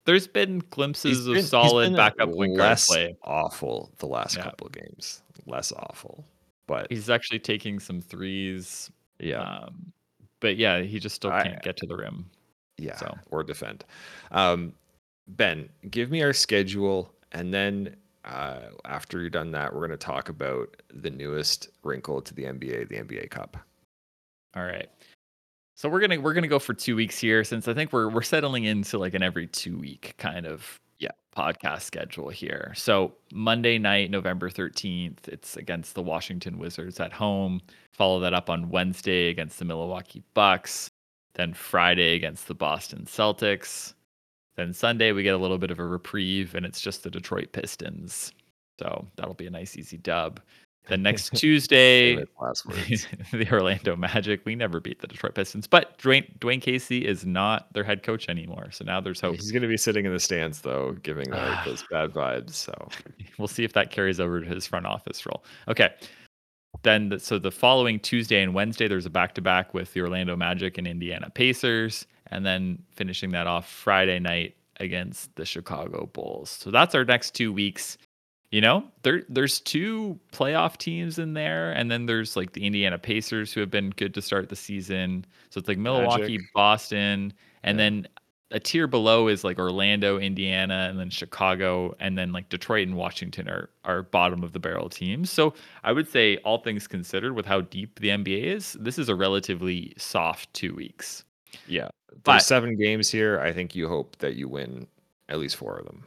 there's 0.04 0.26
been 0.26 0.62
glimpses 0.70 1.26
of 1.26 1.34
been 1.34 1.44
solid 1.44 1.96
backup 1.96 2.30
point 2.32 2.56
guard 2.56 2.70
less 2.70 2.86
play. 2.86 3.16
awful 3.24 3.90
the 3.98 4.06
last 4.06 4.36
Yeah. 4.36 4.44
couple 4.44 4.66
of 4.66 4.72
games, 4.72 5.22
less 5.46 5.72
awful. 5.72 6.24
But 6.66 6.90
He's 6.90 7.10
actually 7.10 7.40
taking 7.40 7.80
some 7.80 8.00
threes. 8.00 8.90
yeah, 9.18 9.40
Um, 9.42 9.92
but 10.40 10.56
yeah, 10.56 10.80
he 10.82 10.98
just 10.98 11.16
still 11.16 11.30
can't 11.30 11.62
get 11.62 11.76
to 11.78 11.86
the 11.86 11.96
rim. 11.96 12.28
yeah, 12.78 12.96
So 12.96 13.16
or 13.30 13.42
defend. 13.42 13.84
Um, 14.30 14.74
Ben, 15.28 15.68
give 15.90 16.10
me 16.10 16.22
our 16.22 16.32
schedule, 16.32 17.12
and 17.32 17.52
then 17.54 17.96
uh, 18.24 18.70
after 18.84 19.20
you're 19.20 19.30
done 19.30 19.50
that, 19.52 19.72
we're 19.72 19.80
going 19.86 19.90
to 19.90 19.96
talk 19.96 20.28
about 20.28 20.76
the 20.92 21.10
newest 21.10 21.68
wrinkle 21.82 22.20
to 22.22 22.34
the 22.34 22.44
NBA, 22.44 22.88
the 22.88 22.96
NBA 22.96 23.30
Cup. 23.30 23.56
All 24.56 24.64
right. 24.64 24.88
So 25.74 25.88
we're 25.88 26.00
gonna 26.00 26.20
we're 26.20 26.34
gonna 26.34 26.48
go 26.48 26.58
for 26.58 26.74
two 26.74 26.94
weeks 26.96 27.18
here 27.18 27.42
since 27.44 27.66
I 27.68 27.74
think 27.74 27.92
we're 27.92 28.08
we're 28.08 28.22
settling 28.22 28.64
into 28.64 28.98
like 28.98 29.14
an 29.14 29.22
every 29.22 29.46
two 29.48 29.76
week 29.78 30.14
kind 30.18 30.46
of 30.46 30.78
Yeah. 30.98 31.10
podcast 31.36 31.82
schedule 31.82 32.28
here. 32.28 32.72
So 32.76 33.14
Monday 33.32 33.78
night, 33.78 34.10
November 34.10 34.50
thirteenth, 34.50 35.26
it's 35.28 35.56
against 35.56 35.94
the 35.94 36.02
Washington 36.02 36.58
Wizards 36.58 37.00
at 37.00 37.12
home. 37.12 37.60
Follow 37.92 38.20
that 38.20 38.34
up 38.34 38.50
on 38.50 38.68
Wednesday 38.70 39.28
against 39.28 39.58
the 39.58 39.64
Milwaukee 39.64 40.22
Bucks. 40.34 40.90
Then 41.34 41.54
Friday 41.54 42.14
against 42.14 42.46
the 42.46 42.54
Boston 42.54 43.04
Celtics. 43.06 43.94
Then 44.56 44.74
Sunday 44.74 45.12
we 45.12 45.22
get 45.22 45.34
a 45.34 45.38
little 45.38 45.56
bit 45.58 45.70
of 45.70 45.78
a 45.78 45.84
reprieve 45.86 46.54
and 46.54 46.66
it's 46.66 46.80
just 46.80 47.02
the 47.02 47.10
Detroit 47.10 47.52
Pistons. 47.52 48.32
So 48.78 49.06
that'll 49.16 49.34
be 49.34 49.46
a 49.46 49.50
nice 49.50 49.76
easy 49.78 49.96
dub. 49.96 50.40
Then 50.88 51.02
next 51.02 51.30
Tuesday, 51.36 52.16
Famous 52.16 52.28
last 52.40 52.66
words. 52.68 53.06
the 53.32 53.50
Orlando 53.52 53.94
Magic. 53.96 54.40
We 54.44 54.54
never 54.56 54.80
beat 54.80 55.00
the 55.00 55.06
Detroit 55.06 55.34
Pistons, 55.34 55.66
but 55.66 55.96
Dwayne, 55.98 56.36
Dwane 56.38 56.60
Casey 56.60 57.06
is 57.06 57.24
not 57.24 57.72
their 57.72 57.84
head 57.84 58.02
coach 58.02 58.28
anymore. 58.28 58.70
So 58.72 58.84
now 58.84 59.00
there's 59.00 59.20
hope. 59.20 59.36
He's 59.36 59.52
going 59.52 59.62
to 59.62 59.68
be 59.68 59.76
sitting 59.76 60.04
in 60.06 60.12
the 60.12 60.20
stands 60.20 60.60
though, 60.62 60.92
giving 61.02 61.30
like 61.30 61.64
those 61.64 61.84
bad 61.90 62.10
vibes. 62.10 62.50
So 62.54 62.88
We'll 63.38 63.48
see 63.48 63.64
if 63.64 63.72
that 63.74 63.90
carries 63.90 64.18
over 64.20 64.40
to 64.40 64.46
his 64.46 64.66
front 64.66 64.86
office 64.86 65.24
role. 65.24 65.44
Okay. 65.68 65.90
Then, 66.82 67.10
the, 67.10 67.20
so 67.20 67.38
the 67.38 67.50
following 67.52 68.00
Tuesday 68.00 68.42
and 68.42 68.54
Wednesday, 68.54 68.88
there's 68.88 69.06
a 69.06 69.10
back 69.10 69.34
to 69.34 69.40
back 69.42 69.74
with 69.74 69.92
the 69.92 70.00
Orlando 70.00 70.34
Magic 70.36 70.78
and 70.78 70.86
Indiana 70.86 71.30
Pacers. 71.30 72.06
And 72.28 72.44
then 72.46 72.82
finishing 72.92 73.30
that 73.32 73.46
off 73.46 73.68
Friday 73.70 74.18
night 74.18 74.56
against 74.80 75.34
the 75.36 75.44
Chicago 75.44 76.06
Bulls. 76.12 76.48
So 76.50 76.70
that's 76.70 76.94
our 76.94 77.04
next 77.04 77.34
two 77.34 77.52
weeks. 77.52 77.98
You 78.52 78.60
know, 78.60 78.84
there 79.02 79.22
there's 79.30 79.60
two 79.60 80.20
playoff 80.32 80.76
teams 80.76 81.18
in 81.18 81.32
there, 81.32 81.72
and 81.72 81.90
then 81.90 82.06
there's 82.06 82.36
like 82.36 82.52
the 82.52 82.64
Indiana 82.66 82.98
Pacers 82.98 83.52
who 83.52 83.60
have 83.60 83.70
been 83.70 83.90
good 83.90 84.12
to 84.14 84.22
start 84.22 84.50
the 84.50 84.56
season. 84.56 85.24
So 85.50 85.58
it's 85.58 85.66
like 85.68 85.78
Milwaukee, 85.78 86.36
Magic. 86.38 86.52
Boston, 86.54 87.32
and 87.64 87.78
Yeah. 87.78 87.84
then 87.84 88.08
a 88.50 88.60
tier 88.60 88.86
below 88.86 89.28
is 89.28 89.42
like 89.44 89.58
Orlando, 89.58 90.18
Indiana, 90.18 90.86
and 90.90 91.00
then 91.00 91.08
Chicago, 91.08 91.96
and 91.98 92.18
then 92.18 92.30
like 92.32 92.50
Detroit 92.50 92.86
and 92.86 92.94
Washington 92.94 93.48
are 93.48 93.70
are 93.86 94.02
bottom 94.02 94.44
of 94.44 94.52
the 94.52 94.58
barrel 94.60 94.90
teams. 94.90 95.30
So 95.30 95.54
I 95.82 95.92
would 95.92 96.06
say, 96.06 96.36
all 96.44 96.58
things 96.58 96.86
considered, 96.86 97.32
with 97.32 97.46
how 97.46 97.62
deep 97.62 98.00
the 98.00 98.10
NBA 98.10 98.42
is, 98.54 98.74
this 98.74 98.98
is 98.98 99.08
a 99.08 99.14
relatively 99.14 99.94
soft 99.96 100.52
two 100.52 100.74
weeks. 100.74 101.24
yeah, 101.66 101.88
But- 102.24 102.32
there's 102.32 102.46
seven 102.46 102.76
games 102.76 103.10
here. 103.10 103.40
I 103.40 103.52
think 103.54 103.74
you 103.74 103.88
hope 103.88 104.16
that 104.18 104.36
you 104.36 104.46
win 104.46 104.86
at 105.30 105.38
least 105.38 105.56
four 105.56 105.78
of 105.78 105.86
them. 105.86 106.04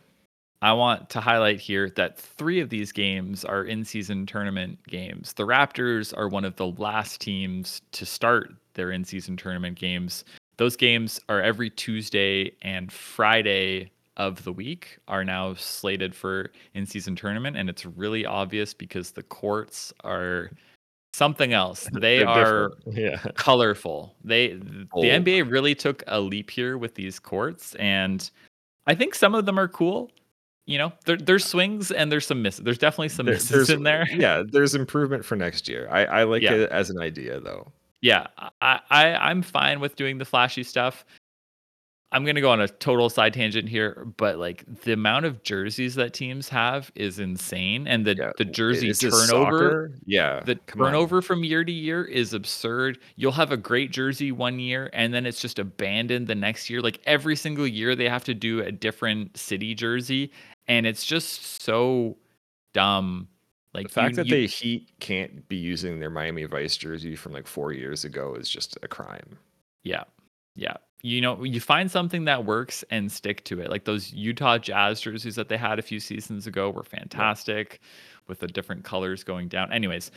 I 0.61 0.73
want 0.73 1.09
to 1.11 1.19
highlight 1.19 1.59
here 1.59 1.89
that 1.91 2.17
three 2.17 2.59
of 2.59 2.69
these 2.69 2.91
games 2.91 3.45
are 3.45 3.63
in 3.63 3.83
season 3.85 4.25
tournament 4.25 4.79
games. 4.87 5.33
The 5.33 5.45
Raptors 5.45 6.17
are 6.17 6.27
one 6.27 6.45
of 6.45 6.55
the 6.55 6.67
last 6.67 7.21
teams 7.21 7.81
to 7.91 8.05
start 8.05 8.53
their 8.73 8.91
in 8.91 9.03
season 9.03 9.37
tournament 9.37 9.77
games. 9.77 10.23
Those 10.57 10.75
games 10.75 11.19
are 11.29 11.41
every 11.41 11.69
Tuesday 11.69 12.51
and 12.61 12.91
Friday 12.91 13.91
of 14.17 14.43
the 14.43 14.53
week 14.53 14.97
are 15.07 15.25
now 15.25 15.53
slated 15.55 16.15
for 16.15 16.51
in 16.73 16.85
season 16.85 17.15
tournament. 17.15 17.57
And 17.57 17.69
it's 17.69 17.85
really 17.85 18.25
obvious 18.25 18.73
because 18.73 19.11
the 19.11 19.23
courts 19.23 19.93
are 20.03 20.49
something 21.13 21.53
else. 21.53 21.87
They 21.93 22.19
They're 22.19 22.27
are. 22.27 22.71
Yeah. 22.85 23.17
colorful. 23.35 24.15
They 24.23 24.53
the 24.53 24.87
NBA 25.09 25.49
really 25.49 25.75
took 25.75 26.03
a 26.07 26.19
leap 26.19 26.49
here 26.49 26.77
with 26.77 26.95
these 26.95 27.19
courts, 27.19 27.75
and 27.75 28.29
I 28.87 28.95
think 28.95 29.15
some 29.15 29.33
of 29.35 29.45
them 29.45 29.57
are 29.59 29.67
cool. 29.67 30.11
You 30.67 30.79
know, 30.79 30.93
there, 31.05 31.17
there's 31.17 31.45
swings 31.45 31.91
and 31.91 32.11
there's 32.11 32.25
some 32.25 32.41
misses. 32.41 32.63
There's 32.63 32.77
definitely 32.79 33.09
some 33.09 33.25
There- 33.27 33.35
misses 33.35 33.69
in 33.69 33.83
there. 33.83 34.07
Yeah, 34.11 34.43
there's 34.47 34.73
improvement 34.75 35.23
for 35.23 35.35
next 35.35 35.67
year. 35.67 35.87
I, 35.91 36.05
I 36.05 36.23
like 36.23 36.41
Yeah. 36.41 36.53
it 36.53 36.71
as 36.71 36.89
an 36.89 36.99
idea 36.99 37.39
though. 37.39 37.71
Yeah, 38.01 38.27
I, 38.61 38.79
I 38.89 39.13
I'm 39.29 39.41
fine 39.41 39.79
with 39.79 39.95
doing 39.95 40.17
the 40.17 40.25
flashy 40.25 40.63
stuff. 40.63 41.05
I'm 42.11 42.23
gonna 42.23 42.39
go 42.39 42.51
on 42.51 42.61
a 42.61 42.67
total 42.67 43.09
side 43.09 43.33
tangent 43.33 43.67
here, 43.67 44.05
but 44.17 44.37
like 44.37 44.63
the 44.83 44.93
amount 44.93 45.25
of 45.25 45.41
jerseys 45.43 45.95
that 45.95 46.13
teams 46.13 46.47
have 46.49 46.89
is 46.95 47.19
insane, 47.19 47.87
and 47.87 48.05
the 48.05 48.15
Yeah, 48.15 48.31
the 48.37 48.45
jersey 48.45 48.89
Is 48.89 48.99
turnover. 48.99 49.91
Yeah. 50.05 50.39
the 50.45 50.55
come 50.67 50.81
on. 50.81 50.87
turnover 50.91 51.21
from 51.21 51.43
year 51.43 51.63
to 51.65 51.71
year 51.71 52.05
is 52.05 52.33
absurd. 52.33 52.99
You'll 53.17 53.31
have 53.33 53.51
a 53.51 53.57
great 53.57 53.91
jersey 53.91 54.31
one 54.31 54.59
year 54.59 54.89
and 54.93 55.13
then 55.13 55.25
it's 55.25 55.41
just 55.41 55.59
abandoned 55.59 56.27
the 56.27 56.35
next 56.35 56.69
year. 56.69 56.79
Like 56.81 57.01
every 57.05 57.35
single 57.35 57.67
year 57.67 57.95
they 57.95 58.07
have 58.07 58.23
to 58.25 58.33
do 58.33 58.61
a 58.61 58.71
different 58.71 59.35
city 59.35 59.73
jersey 59.75 60.31
and 60.67 60.85
it's 60.85 61.05
just 61.05 61.61
so 61.61 62.17
dumb. 62.73 63.27
Like 63.73 63.87
The 63.87 63.93
fact 63.93 64.11
you- 64.11 64.15
that 64.17 64.27
you- 64.27 64.35
the 64.35 64.47
Heat 64.47 64.91
can't 64.99 65.47
be 65.49 65.57
using 65.57 65.99
their 65.99 66.09
Miami 66.09 66.45
Vice 66.45 66.77
jersey 66.77 67.15
from 67.15 67.33
like 67.33 67.47
four 67.47 67.73
years 67.73 68.05
ago 68.05 68.35
is 68.35 68.49
just 68.49 68.77
a 68.83 68.87
crime. 68.87 69.37
Yeah. 69.83 70.03
Yeah. 70.55 70.77
You 71.03 71.21
know, 71.21 71.43
you 71.43 71.59
find 71.59 71.91
something 71.91 72.23
that 72.25 72.45
works 72.45 72.83
and 72.89 73.11
stick 73.11 73.43
to 73.43 73.59
it. 73.59 73.69
Like 73.69 73.83
those 73.83 74.11
Utah 74.13 74.57
Jazz 74.57 75.01
jerseys 75.01 75.35
that 75.35 75.49
they 75.49 75.57
had 75.57 75.77
a 75.77 75.81
few 75.83 75.99
seasons 75.99 76.47
ago 76.47 76.69
were 76.71 76.83
fantastic 76.83 77.79
with 78.27 78.39
the 78.39 78.47
different 78.47 78.83
colors 78.83 79.23
going 79.23 79.47
down. 79.49 79.71
Anyways, 79.71 80.09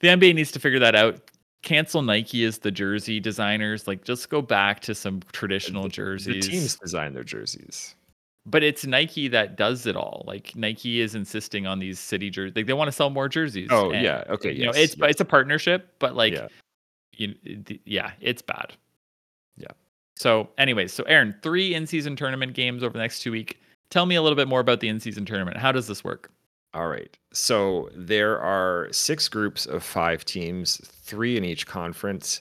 the 0.00 0.08
NBA 0.08 0.34
needs 0.34 0.52
to 0.52 0.60
figure 0.60 0.78
that 0.78 0.94
out. 0.94 1.30
Cancel 1.62 2.02
Nike 2.02 2.44
as 2.44 2.58
the 2.58 2.70
jersey 2.70 3.18
designers. 3.20 3.88
Like 3.88 4.04
just 4.04 4.28
go 4.30 4.40
back 4.40 4.80
to 4.80 4.94
some 4.94 5.20
traditional 5.32 5.88
jerseys. 5.88 6.46
The 6.46 6.52
teams 6.52 6.76
design 6.76 7.12
their 7.14 7.24
jerseys. 7.24 7.96
But 8.46 8.62
it's 8.62 8.86
Nike 8.86 9.28
that 9.28 9.56
does 9.56 9.86
it 9.86 9.96
all. 9.96 10.24
Like 10.26 10.56
Nike 10.56 11.00
is 11.00 11.14
insisting 11.14 11.66
on 11.66 11.78
these 11.78 11.98
city 11.98 12.30
jerseys. 12.30 12.56
Like 12.56 12.66
they 12.66 12.72
want 12.72 12.88
to 12.88 12.92
sell 12.92 13.10
more 13.10 13.28
jerseys. 13.28 13.68
Oh 13.70 13.90
and, 13.90 14.02
yeah. 14.02 14.24
Okay. 14.30 14.52
You 14.52 14.64
know, 14.64 14.70
it's 14.70 14.96
yes. 14.96 15.10
it's 15.10 15.20
a 15.20 15.24
partnership, 15.24 15.94
but 15.98 16.16
like 16.16 16.32
Yeah. 16.32 16.48
you 17.12 17.34
yeah, 17.84 18.12
it's 18.20 18.42
bad. 18.42 18.72
Yeah. 19.56 19.68
So, 20.16 20.48
anyways, 20.58 20.92
so 20.92 21.04
Aaron, 21.04 21.34
three 21.42 21.74
in-season 21.74 22.16
tournament 22.16 22.54
games 22.54 22.82
over 22.82 22.92
the 22.92 22.98
next 22.98 23.20
two 23.20 23.32
week. 23.32 23.60
Tell 23.90 24.06
me 24.06 24.14
a 24.14 24.22
little 24.22 24.36
bit 24.36 24.48
more 24.48 24.60
about 24.60 24.80
the 24.80 24.88
in-season 24.88 25.26
tournament. 25.26 25.56
How 25.56 25.72
does 25.72 25.86
this 25.86 26.02
work? 26.02 26.30
All 26.72 26.88
right. 26.88 27.16
So 27.32 27.90
there 27.94 28.40
are 28.40 28.88
six 28.92 29.28
groups 29.28 29.66
of 29.66 29.82
five 29.82 30.24
teams, 30.24 30.80
three 30.84 31.36
in 31.36 31.44
each 31.44 31.66
conference. 31.66 32.40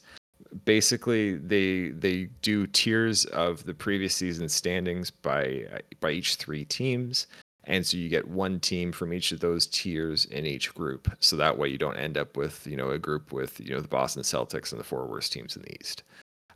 Basically, 0.65 1.35
they 1.35 1.89
they 1.89 2.29
do 2.41 2.67
tiers 2.67 3.25
of 3.25 3.63
the 3.65 3.73
previous 3.73 4.15
season 4.15 4.49
standings 4.49 5.11
by 5.11 5.65
by 5.99 6.11
each 6.11 6.35
three 6.35 6.65
teams, 6.65 7.27
and 7.65 7.85
so 7.85 7.97
you 7.97 8.09
get 8.09 8.27
one 8.27 8.59
team 8.59 8.91
from 8.91 9.13
each 9.13 9.31
of 9.31 9.39
those 9.39 9.67
tiers 9.67 10.25
in 10.25 10.45
each 10.45 10.73
group. 10.73 11.11
So 11.19 11.35
that 11.35 11.57
way 11.57 11.69
you 11.69 11.77
don't 11.77 11.97
end 11.97 12.17
up 12.17 12.35
with 12.35 12.65
you 12.65 12.77
know 12.77 12.91
a 12.91 12.99
group 12.99 13.31
with 13.31 13.59
you 13.59 13.73
know 13.73 13.81
the 13.81 13.87
Boston 13.87 14.23
Celtics 14.23 14.71
and 14.71 14.79
the 14.79 14.85
four 14.85 15.05
worst 15.05 15.31
teams 15.31 15.55
in 15.55 15.61
the 15.63 15.75
East. 15.79 16.03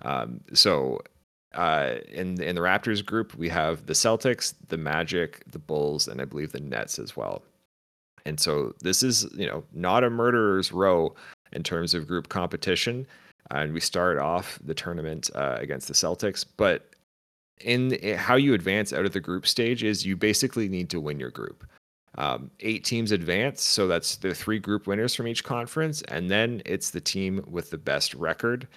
Um, 0.02 0.42
so 0.54 1.00
uh, 1.54 1.96
in 2.12 2.42
in 2.42 2.56
the 2.56 2.62
Raptors 2.62 3.06
group, 3.06 3.36
we 3.36 3.50
have 3.50 3.86
the 3.86 3.94
Celtics, 3.94 4.54
the 4.70 4.78
Magic, 4.78 5.44
the 5.52 5.60
Bulls, 5.60 6.08
and 6.08 6.22
I 6.22 6.26
believe 6.26 6.52
the 6.52 6.60
Nets 6.60 7.00
as 7.00 7.16
well. 7.16 7.44
And 8.26 8.40
so 8.40 8.74
this 8.82 9.04
is, 9.04 9.28
you 9.34 9.48
know, 9.48 9.64
not 9.74 10.04
a 10.04 10.10
murderer's 10.10 10.72
row 10.72 11.14
in 11.52 11.64
terms 11.64 11.94
of 11.94 12.08
group 12.08 12.30
competition. 12.30 13.06
And 13.54 13.74
we 13.74 13.80
start 13.80 14.18
off 14.18 14.60
the 14.64 14.74
tournament 14.74 15.30
uh, 15.36 15.58
against 15.60 15.88
the 15.88 15.94
Celtics, 15.94 16.46
but 16.58 16.90
in 17.62 17.98
how 18.18 18.36
you 18.36 18.54
advance 18.54 18.92
out 18.92 19.06
of 19.06 19.14
the 19.14 19.20
group 19.20 19.48
stage 19.48 19.84
is 19.84 20.06
you 20.06 20.18
basically 20.18 20.68
need 20.68 20.90
to 20.90 21.00
win 21.00 21.20
your 21.20 21.32
group. 21.32 21.66
Um, 22.18 22.52
eight 22.60 22.84
teams 22.84 23.12
advance, 23.12 23.62
so 23.62 23.88
that's 23.88 24.18
the 24.18 24.36
three 24.36 24.60
group 24.60 24.86
winners 24.86 25.16
from 25.16 25.28
each 25.28 25.44
conference, 25.44 26.02
and 26.04 26.30
then 26.30 26.62
it's 26.66 26.92
the 26.92 27.02
team 27.02 27.44
with 27.48 27.70
the 27.70 27.78
best 27.78 28.14
record 28.14 28.68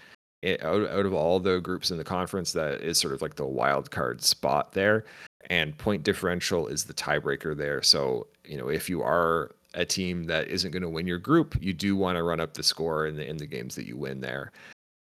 i- 0.45 0.59
out, 0.63 0.89
out 0.89 1.07
of 1.07 1.13
all 1.13 1.41
the 1.41 1.61
groups 1.61 1.91
in 1.91 1.99
the 1.99 2.05
conference 2.05 2.53
that 2.53 2.81
is 2.81 2.99
sort 2.99 3.15
of 3.15 3.23
like 3.23 3.35
the 3.35 3.47
wild 3.47 3.91
card 3.91 4.23
spot 4.23 4.73
there 4.73 5.05
and 5.49 5.77
point 5.79 6.03
differential 6.03 6.67
is 6.67 6.85
the 6.85 6.95
tiebreaker 6.95 7.57
there 7.57 7.83
so 7.83 8.27
you 8.45 8.57
know 8.57 8.69
if 8.69 8.89
you 8.89 9.03
are 9.03 9.55
a 9.77 9.85
team 9.85 10.25
that 10.25 10.49
isn't 10.49 10.73
going 10.73 10.83
to 10.83 10.89
win 10.89 11.07
your 11.07 11.19
group 11.19 11.57
you 11.61 11.73
do 11.73 11.97
want 11.97 12.17
to 12.17 12.23
run 12.23 12.41
up 12.41 12.55
the 12.55 12.63
score 12.63 13.07
in 13.07 13.17
the 13.17 13.29
in 13.29 13.37
the 13.37 13.47
games 13.47 13.75
that 13.75 13.87
you 13.87 13.97
win 13.97 14.21
there 14.21 14.53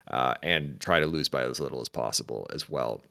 uh, 0.08 0.34
and 0.42 0.80
try 0.80 1.00
to 1.00 1.06
lose 1.06 1.28
by 1.28 1.42
as 1.42 1.58
little 1.58 1.80
as 1.80 1.88
possible 1.88 2.46
as 2.52 2.68
well 2.68 3.02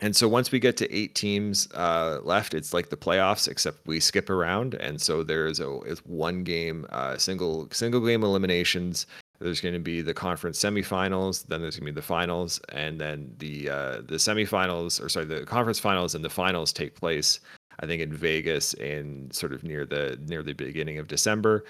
and 0.00 0.14
so 0.14 0.28
once 0.28 0.50
we 0.50 0.58
get 0.58 0.76
to 0.78 0.92
eight 0.92 1.14
teams 1.14 1.68
uh, 1.72 2.18
left, 2.24 2.52
it's 2.52 2.74
like 2.74 2.90
the 2.90 2.96
playoffs, 2.96 3.46
except 3.46 3.86
we 3.86 4.00
skip 4.00 4.28
around, 4.28 4.74
and 4.74 5.00
so 5.00 5.22
there's 5.22 5.60
a 5.60 5.78
it's 5.82 6.04
one 6.04 6.42
game, 6.42 6.86
uh, 6.90 7.16
single 7.16 7.68
single 7.70 8.04
game 8.04 8.24
eliminations. 8.24 9.06
There's 9.38 9.60
going 9.60 9.74
to 9.74 9.80
be 9.80 10.00
the 10.00 10.14
conference 10.14 10.58
semifinals, 10.58 11.46
then 11.46 11.60
there's 11.60 11.76
going 11.76 11.86
to 11.86 11.92
be 11.92 12.00
the 12.00 12.06
finals, 12.06 12.60
and 12.70 13.00
then 13.00 13.32
the 13.38 13.68
uh, 13.70 13.92
the 14.06 14.16
semifinals, 14.16 15.02
or 15.02 15.08
sorry, 15.08 15.26
the 15.26 15.44
conference 15.44 15.78
finals 15.78 16.16
and 16.16 16.24
the 16.24 16.30
finals 16.30 16.72
take 16.72 16.96
place, 16.96 17.38
I 17.80 17.86
think, 17.86 18.02
in 18.02 18.12
Vegas 18.12 18.74
in 18.74 19.30
sort 19.30 19.52
of 19.52 19.64
near 19.64 19.84
the 19.86 20.18
near 20.26 20.42
the 20.42 20.52
beginning 20.52 20.98
of 20.98 21.08
December 21.08 21.64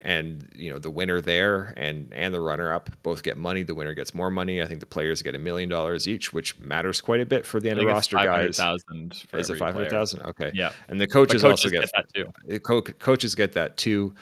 and 0.00 0.50
you 0.54 0.70
know 0.70 0.78
the 0.78 0.90
winner 0.90 1.20
there 1.20 1.72
and 1.78 2.12
and 2.12 2.34
the 2.34 2.40
runner 2.40 2.72
up 2.72 2.90
both 3.02 3.22
get 3.22 3.38
money 3.38 3.62
the 3.62 3.74
winner 3.74 3.94
gets 3.94 4.14
more 4.14 4.30
money 4.30 4.60
i 4.60 4.66
think 4.66 4.78
the 4.78 4.84
players 4.84 5.22
get 5.22 5.34
a 5.34 5.38
million 5.38 5.66
dollars 5.66 6.06
each 6.06 6.30
which 6.30 6.58
matters 6.58 7.00
quite 7.00 7.22
a 7.22 7.26
bit 7.26 7.46
for 7.46 7.58
the 7.58 7.70
end 7.70 7.80
of 7.80 7.86
roster 7.86 8.16
guys 8.16 8.58
500,000 8.58 9.24
is 9.32 9.48
it 9.48 9.56
five 9.56 9.72
hundred 9.74 9.88
player. 9.88 10.26
Okay, 10.26 10.50
Yeah. 10.52 10.72
and 10.88 11.00
the 11.00 11.06
coaches, 11.06 11.40
coaches 11.40 11.64
also 11.64 11.70
get 11.70 11.80
get, 11.80 11.90
that 11.94 12.12
too. 12.12 12.58
co- 12.60 12.82
coaches 12.82 13.34
get 13.34 13.52
that 13.54 13.78
too. 13.78 14.14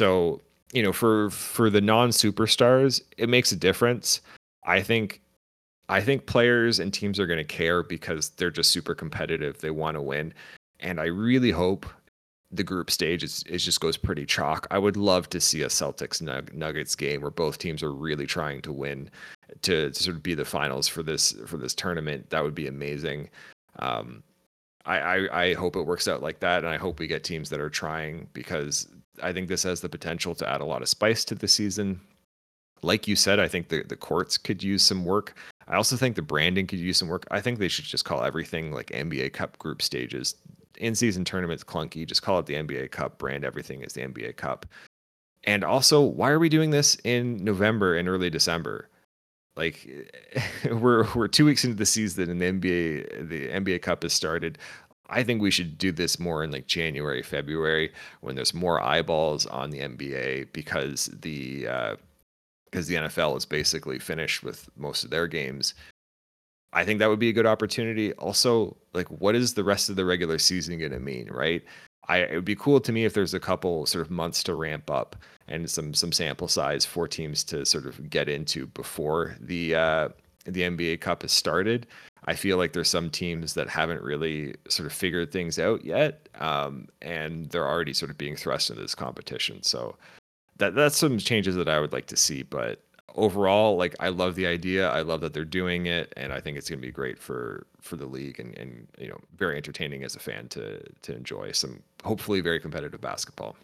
So 0.00 0.40
you 0.72 0.82
know, 0.82 0.92
for 0.92 1.30
for 1.30 1.70
the 1.70 1.80
non 1.80 2.10
superstars, 2.10 3.00
it 3.16 3.28
makes 3.28 3.52
a 3.52 3.56
difference. 3.56 4.20
I 4.64 4.82
think, 4.82 5.22
I 5.88 6.00
think 6.00 6.26
players 6.26 6.80
and 6.80 6.92
teams 6.92 7.20
are 7.20 7.26
going 7.26 7.38
to 7.38 7.44
care 7.44 7.82
because 7.82 8.30
they're 8.30 8.50
just 8.50 8.72
super 8.72 8.94
competitive. 8.94 9.60
They 9.60 9.70
want 9.70 9.96
to 9.96 10.02
win, 10.02 10.34
and 10.80 11.00
I 11.00 11.06
really 11.06 11.50
hope 11.50 11.86
the 12.52 12.64
group 12.64 12.90
stage 12.90 13.24
is 13.24 13.42
it 13.48 13.58
just 13.58 13.80
goes 13.80 13.96
pretty 13.96 14.24
chalk. 14.24 14.66
I 14.70 14.78
would 14.78 14.96
love 14.96 15.28
to 15.30 15.40
see 15.40 15.62
a 15.62 15.66
Celtics 15.66 16.22
Nuggets 16.52 16.94
game 16.94 17.20
where 17.20 17.30
both 17.30 17.58
teams 17.58 17.82
are 17.82 17.92
really 17.92 18.26
trying 18.26 18.62
to 18.62 18.72
win 18.72 19.10
to, 19.62 19.92
sort 19.94 20.16
of 20.16 20.22
be 20.22 20.34
the 20.34 20.44
finals 20.44 20.88
for 20.88 21.02
this 21.02 21.32
for 21.46 21.56
this 21.56 21.74
tournament. 21.74 22.30
That 22.30 22.42
would 22.42 22.54
be 22.54 22.66
amazing. 22.66 23.30
Um, 23.78 24.22
I, 24.84 24.98
I 24.98 25.42
I 25.42 25.54
hope 25.54 25.76
it 25.76 25.82
works 25.82 26.08
out 26.08 26.22
like 26.22 26.40
that, 26.40 26.58
and 26.58 26.68
I 26.72 26.76
hope 26.76 26.98
we 26.98 27.06
get 27.06 27.24
teams 27.24 27.50
that 27.50 27.60
are 27.60 27.70
trying 27.70 28.28
because 28.32 28.88
I 29.22 29.32
think 29.32 29.48
this 29.48 29.64
has 29.64 29.80
the 29.80 29.88
potential 29.88 30.34
to 30.36 30.48
add 30.48 30.60
a 30.60 30.66
lot 30.66 30.82
of 30.82 30.88
spice 30.88 31.24
to 31.26 31.34
the 31.34 31.48
season. 31.48 32.00
Like 32.82 33.08
you 33.08 33.16
said, 33.16 33.40
I 33.40 33.48
think 33.48 33.68
the 33.68 33.82
the 33.82 33.96
courts 33.96 34.38
could 34.38 34.62
use 34.62 34.82
some 34.82 35.04
work. 35.04 35.36
I 35.68 35.74
also 35.74 35.96
think 35.96 36.14
the 36.14 36.22
branding 36.22 36.68
could 36.68 36.78
use 36.78 36.98
some 36.98 37.08
work. 37.08 37.26
I 37.30 37.40
think 37.40 37.58
they 37.58 37.68
should 37.68 37.86
just 37.86 38.04
call 38.04 38.22
everything 38.22 38.70
like 38.70 38.88
NBA 38.90 39.32
Cup 39.32 39.58
group 39.58 39.82
stages. 39.82 40.36
In 40.78 40.94
season 40.94 41.24
tournaments 41.24 41.64
clunky. 41.64 42.06
Just 42.06 42.22
call 42.22 42.38
it 42.38 42.46
the 42.46 42.54
NBA 42.54 42.90
Cup. 42.90 43.18
Brand 43.18 43.44
everything 43.44 43.84
as 43.84 43.92
the 43.92 44.02
NBA 44.02 44.36
Cup. 44.36 44.66
And 45.44 45.62
also, 45.64 46.00
why 46.00 46.30
are 46.30 46.38
we 46.38 46.48
doing 46.48 46.70
this 46.70 46.96
in 47.04 47.42
November 47.44 47.96
and 47.96 48.08
early 48.08 48.30
December? 48.30 48.88
Like 49.56 49.88
we're 50.70 51.06
we're 51.14 51.28
two 51.28 51.44
weeks 51.44 51.64
into 51.64 51.76
the 51.76 51.86
season 51.86 52.30
and 52.30 52.40
the 52.40 52.52
NBA 52.52 53.28
the 53.28 53.48
NBA 53.48 53.82
Cup 53.82 54.02
has 54.02 54.12
started. 54.12 54.58
I 55.08 55.22
think 55.22 55.40
we 55.40 55.52
should 55.52 55.78
do 55.78 55.92
this 55.92 56.18
more 56.18 56.42
in 56.42 56.50
like 56.50 56.66
January, 56.66 57.22
February 57.22 57.92
when 58.20 58.34
there's 58.34 58.52
more 58.52 58.82
eyeballs 58.82 59.46
on 59.46 59.70
the 59.70 59.78
NBA 59.80 60.52
because 60.52 61.06
the 61.20 61.68
uh, 61.68 61.96
because 62.64 62.88
the 62.88 62.96
NFL 62.96 63.36
is 63.36 63.46
basically 63.46 63.98
finished 63.98 64.42
with 64.42 64.68
most 64.76 65.04
of 65.04 65.10
their 65.10 65.26
games. 65.26 65.74
I 66.76 66.84
think 66.84 66.98
that 66.98 67.08
would 67.08 67.18
be 67.18 67.30
a 67.30 67.32
good 67.32 67.46
opportunity. 67.46 68.12
Also, 68.14 68.76
like 68.92 69.08
what 69.08 69.34
is 69.34 69.54
the 69.54 69.64
rest 69.64 69.88
of 69.88 69.96
the 69.96 70.04
regular 70.04 70.38
season 70.38 70.78
going 70.78 70.92
to 70.92 71.00
mean, 71.00 71.26
right? 71.30 71.64
I 72.08 72.18
it 72.18 72.34
would 72.34 72.44
be 72.44 72.54
cool 72.54 72.80
to 72.80 72.92
me 72.92 73.06
if 73.06 73.14
there's 73.14 73.32
a 73.34 73.40
couple 73.40 73.86
sort 73.86 74.04
of 74.04 74.10
months 74.10 74.42
to 74.44 74.54
ramp 74.54 74.90
up 74.90 75.16
and 75.48 75.68
some 75.70 75.94
some 75.94 76.12
sample 76.12 76.48
size 76.48 76.84
for 76.84 77.08
teams 77.08 77.44
to 77.44 77.64
sort 77.64 77.86
of 77.86 78.10
get 78.10 78.28
into 78.28 78.66
before 78.68 79.36
the 79.40 79.74
uh 79.74 80.08
the 80.44 80.62
NBA 80.62 81.00
Cup 81.00 81.22
has 81.22 81.32
started, 81.32 81.86
I 82.26 82.34
feel 82.34 82.58
like 82.58 82.74
there's 82.74 82.90
some 82.90 83.10
teams 83.10 83.54
that 83.54 83.68
haven't 83.68 84.02
really 84.02 84.54
sort 84.68 84.86
of 84.86 84.92
figured 84.92 85.32
things 85.32 85.58
out 85.58 85.84
yet, 85.84 86.28
um, 86.38 86.88
and 87.02 87.48
they're 87.50 87.66
already 87.66 87.94
sort 87.94 88.10
of 88.10 88.18
being 88.18 88.36
thrust 88.36 88.70
into 88.70 88.82
this 88.82 88.94
competition. 88.94 89.62
So 89.62 89.96
that 90.58 90.74
that's 90.74 90.96
some 90.96 91.18
changes 91.18 91.56
that 91.56 91.68
I 91.68 91.80
would 91.80 91.92
like 91.92 92.06
to 92.06 92.16
see. 92.16 92.42
But 92.42 92.82
overall, 93.14 93.76
like 93.76 93.94
I 94.00 94.08
love 94.08 94.34
the 94.34 94.46
idea. 94.46 94.90
I 94.90 95.02
love 95.02 95.20
that 95.22 95.32
they're 95.32 95.44
doing 95.44 95.86
it, 95.86 96.12
and 96.16 96.32
I 96.32 96.40
think 96.40 96.58
it's 96.58 96.68
going 96.68 96.80
to 96.80 96.86
be 96.86 96.92
great 96.92 97.18
for 97.18 97.66
for 97.80 97.96
the 97.96 98.06
league 98.06 98.40
and 98.40 98.56
and 98.58 98.88
you 98.98 99.08
know 99.08 99.18
very 99.36 99.56
entertaining 99.56 100.04
as 100.04 100.16
a 100.16 100.20
fan 100.20 100.48
to 100.48 100.82
to 101.02 101.14
enjoy 101.14 101.52
some 101.52 101.82
hopefully 102.04 102.40
very 102.40 102.60
competitive 102.60 103.00
basketball. 103.00 103.56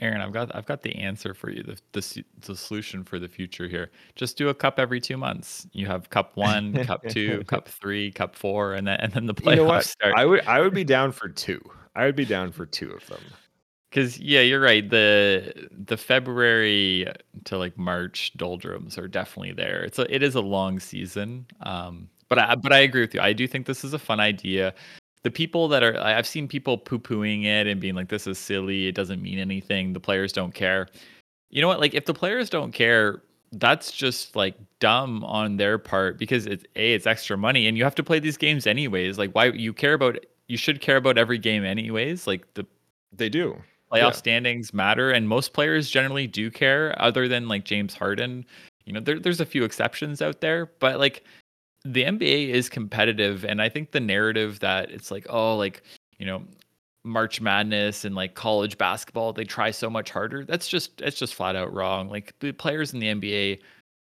Aaron, 0.00 0.20
I've 0.20 0.32
got 0.32 0.54
I've 0.54 0.66
got 0.66 0.82
the 0.82 0.96
answer 0.96 1.34
for 1.34 1.50
you. 1.50 1.62
The, 1.62 1.78
the 1.92 2.24
the 2.40 2.56
solution 2.56 3.04
for 3.04 3.18
the 3.18 3.28
future 3.28 3.68
here. 3.68 3.90
Just 4.16 4.38
do 4.38 4.48
a 4.48 4.54
cup 4.54 4.78
every 4.78 5.00
two 5.00 5.16
months. 5.16 5.66
You 5.72 5.86
have 5.86 6.08
cup 6.10 6.32
one, 6.36 6.84
cup 6.84 7.02
two, 7.08 7.44
cup 7.44 7.68
three, 7.68 8.10
cup 8.10 8.34
four, 8.34 8.74
and 8.74 8.86
then 8.86 8.98
and 9.00 9.12
then 9.12 9.26
the 9.26 9.34
playoffs 9.34 9.56
You 9.56 9.66
know 9.66 9.80
start. 9.80 10.14
I 10.16 10.24
would 10.24 10.40
I 10.46 10.60
would 10.60 10.74
be 10.74 10.84
down 10.84 11.12
for 11.12 11.28
two. 11.28 11.60
I 11.94 12.06
would 12.06 12.16
be 12.16 12.24
down 12.24 12.52
for 12.52 12.64
two 12.64 12.90
of 12.90 13.06
them. 13.06 13.20
Because 13.92 14.18
yeah, 14.18 14.40
you're 14.40 14.60
right. 14.60 14.88
The 14.88 15.68
the 15.70 15.98
February 15.98 17.06
to 17.44 17.58
like 17.58 17.76
March 17.76 18.32
doldrums 18.38 18.96
are 18.96 19.06
definitely 19.08 19.52
there. 19.52 19.82
It's 19.84 19.98
a, 19.98 20.14
it 20.14 20.22
is 20.22 20.34
a 20.34 20.40
long 20.40 20.80
season. 20.80 21.46
Um, 21.60 22.08
but 22.30 22.38
I 22.38 22.54
but 22.54 22.72
I 22.72 22.78
agree 22.78 23.02
with 23.02 23.14
you. 23.14 23.20
I 23.20 23.34
do 23.34 23.46
think 23.46 23.66
this 23.66 23.84
is 23.84 23.92
a 23.92 23.98
fun 23.98 24.18
idea. 24.20 24.74
The 25.24 25.30
people 25.30 25.68
that 25.68 25.82
are 25.82 25.98
I've 26.00 26.26
seen 26.26 26.48
people 26.48 26.78
poo 26.78 26.98
pooing 26.98 27.44
it 27.44 27.66
and 27.66 27.80
being 27.80 27.94
like, 27.94 28.08
"This 28.08 28.26
is 28.26 28.38
silly. 28.38 28.86
It 28.88 28.94
doesn't 28.94 29.22
mean 29.22 29.38
anything. 29.38 29.92
The 29.92 30.00
players 30.00 30.32
don't 30.32 30.54
care." 30.54 30.88
You 31.50 31.60
know 31.62 31.68
what? 31.68 31.80
Like 31.80 31.94
if 31.94 32.06
the 32.06 32.14
players 32.14 32.50
don't 32.50 32.72
care, 32.72 33.22
that's 33.52 33.92
just 33.92 34.34
like 34.36 34.56
dumb 34.80 35.24
on 35.24 35.56
their 35.58 35.78
part 35.78 36.18
because 36.18 36.46
it's 36.46 36.64
a 36.76 36.94
it's 36.94 37.06
extra 37.06 37.36
money 37.36 37.66
and 37.68 37.76
you 37.76 37.84
have 37.84 37.94
to 37.96 38.02
play 38.04 38.20
these 38.20 38.36
games 38.38 38.66
anyways. 38.66 39.18
Like 39.18 39.32
why 39.34 39.46
you 39.46 39.72
care 39.74 39.94
about 39.94 40.18
you 40.48 40.56
should 40.56 40.80
care 40.80 40.96
about 40.96 41.18
every 41.18 41.38
game 41.38 41.64
anyways. 41.64 42.26
Like 42.26 42.52
the 42.54 42.66
They 43.12 43.28
do. 43.30 43.62
Playoff 43.92 43.98
Yeah. 43.98 44.10
standings 44.12 44.72
matter 44.72 45.10
and 45.10 45.28
most 45.28 45.52
players 45.52 45.90
generally 45.90 46.26
do 46.26 46.50
care 46.50 46.94
other 47.00 47.28
than 47.28 47.48
like 47.48 47.64
James 47.64 47.94
Harden. 47.94 48.44
You 48.84 48.92
know, 48.94 49.00
there, 49.00 49.18
there's 49.20 49.40
a 49.40 49.46
few 49.46 49.64
exceptions 49.64 50.22
out 50.22 50.40
there, 50.40 50.66
but 50.80 50.98
like 50.98 51.24
the 51.84 52.04
NBA 52.04 52.48
is 52.50 52.68
competitive 52.68 53.44
and 53.44 53.60
I 53.60 53.68
think 53.68 53.90
the 53.92 54.00
narrative 54.00 54.60
that 54.60 54.90
it's 54.90 55.10
like, 55.10 55.26
oh, 55.30 55.56
like, 55.56 55.82
you 56.18 56.26
know, 56.26 56.42
March 57.04 57.40
Madness 57.40 58.04
and 58.04 58.14
like 58.14 58.34
college 58.34 58.78
basketball, 58.78 59.32
they 59.32 59.44
try 59.44 59.70
so 59.72 59.90
much 59.90 60.10
harder. 60.10 60.44
That's 60.44 60.68
just 60.68 61.00
it's 61.00 61.18
just 61.18 61.34
flat 61.34 61.56
out 61.56 61.72
wrong. 61.74 62.08
Like 62.08 62.34
the 62.40 62.52
players 62.52 62.92
in 62.94 63.00
the 63.00 63.08
NBA 63.08 63.60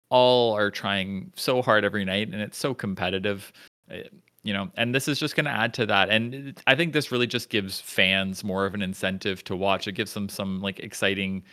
all 0.10 0.54
are 0.56 0.70
trying 0.70 1.32
so 1.36 1.62
hard 1.62 1.84
every 1.86 2.06
night 2.06 2.28
and 2.30 2.42
it's 2.42 2.58
so 2.58 2.74
competitive. 2.74 3.52
Eh, 3.90 4.04
You 4.44 4.52
know, 4.54 4.70
and 4.76 4.94
this 4.94 5.08
is 5.08 5.20
just 5.20 5.36
going 5.36 5.46
to 5.46 5.52
add 5.52 5.74
to 5.76 5.86
that. 5.86 6.10
And 6.10 6.60
I 6.68 6.76
think 6.76 6.92
this 6.92 7.12
really 7.12 7.28
just 7.28 7.50
gives 7.50 7.80
fans 7.80 8.44
more 8.44 8.66
of 8.66 8.74
an 8.74 8.82
incentive 8.82 9.44
to 9.46 9.56
watch. 9.56 9.88
It 9.88 9.94
gives 9.94 10.14
them 10.14 10.28
some 10.28 10.60
like 10.62 10.80
exciting, 10.82 11.44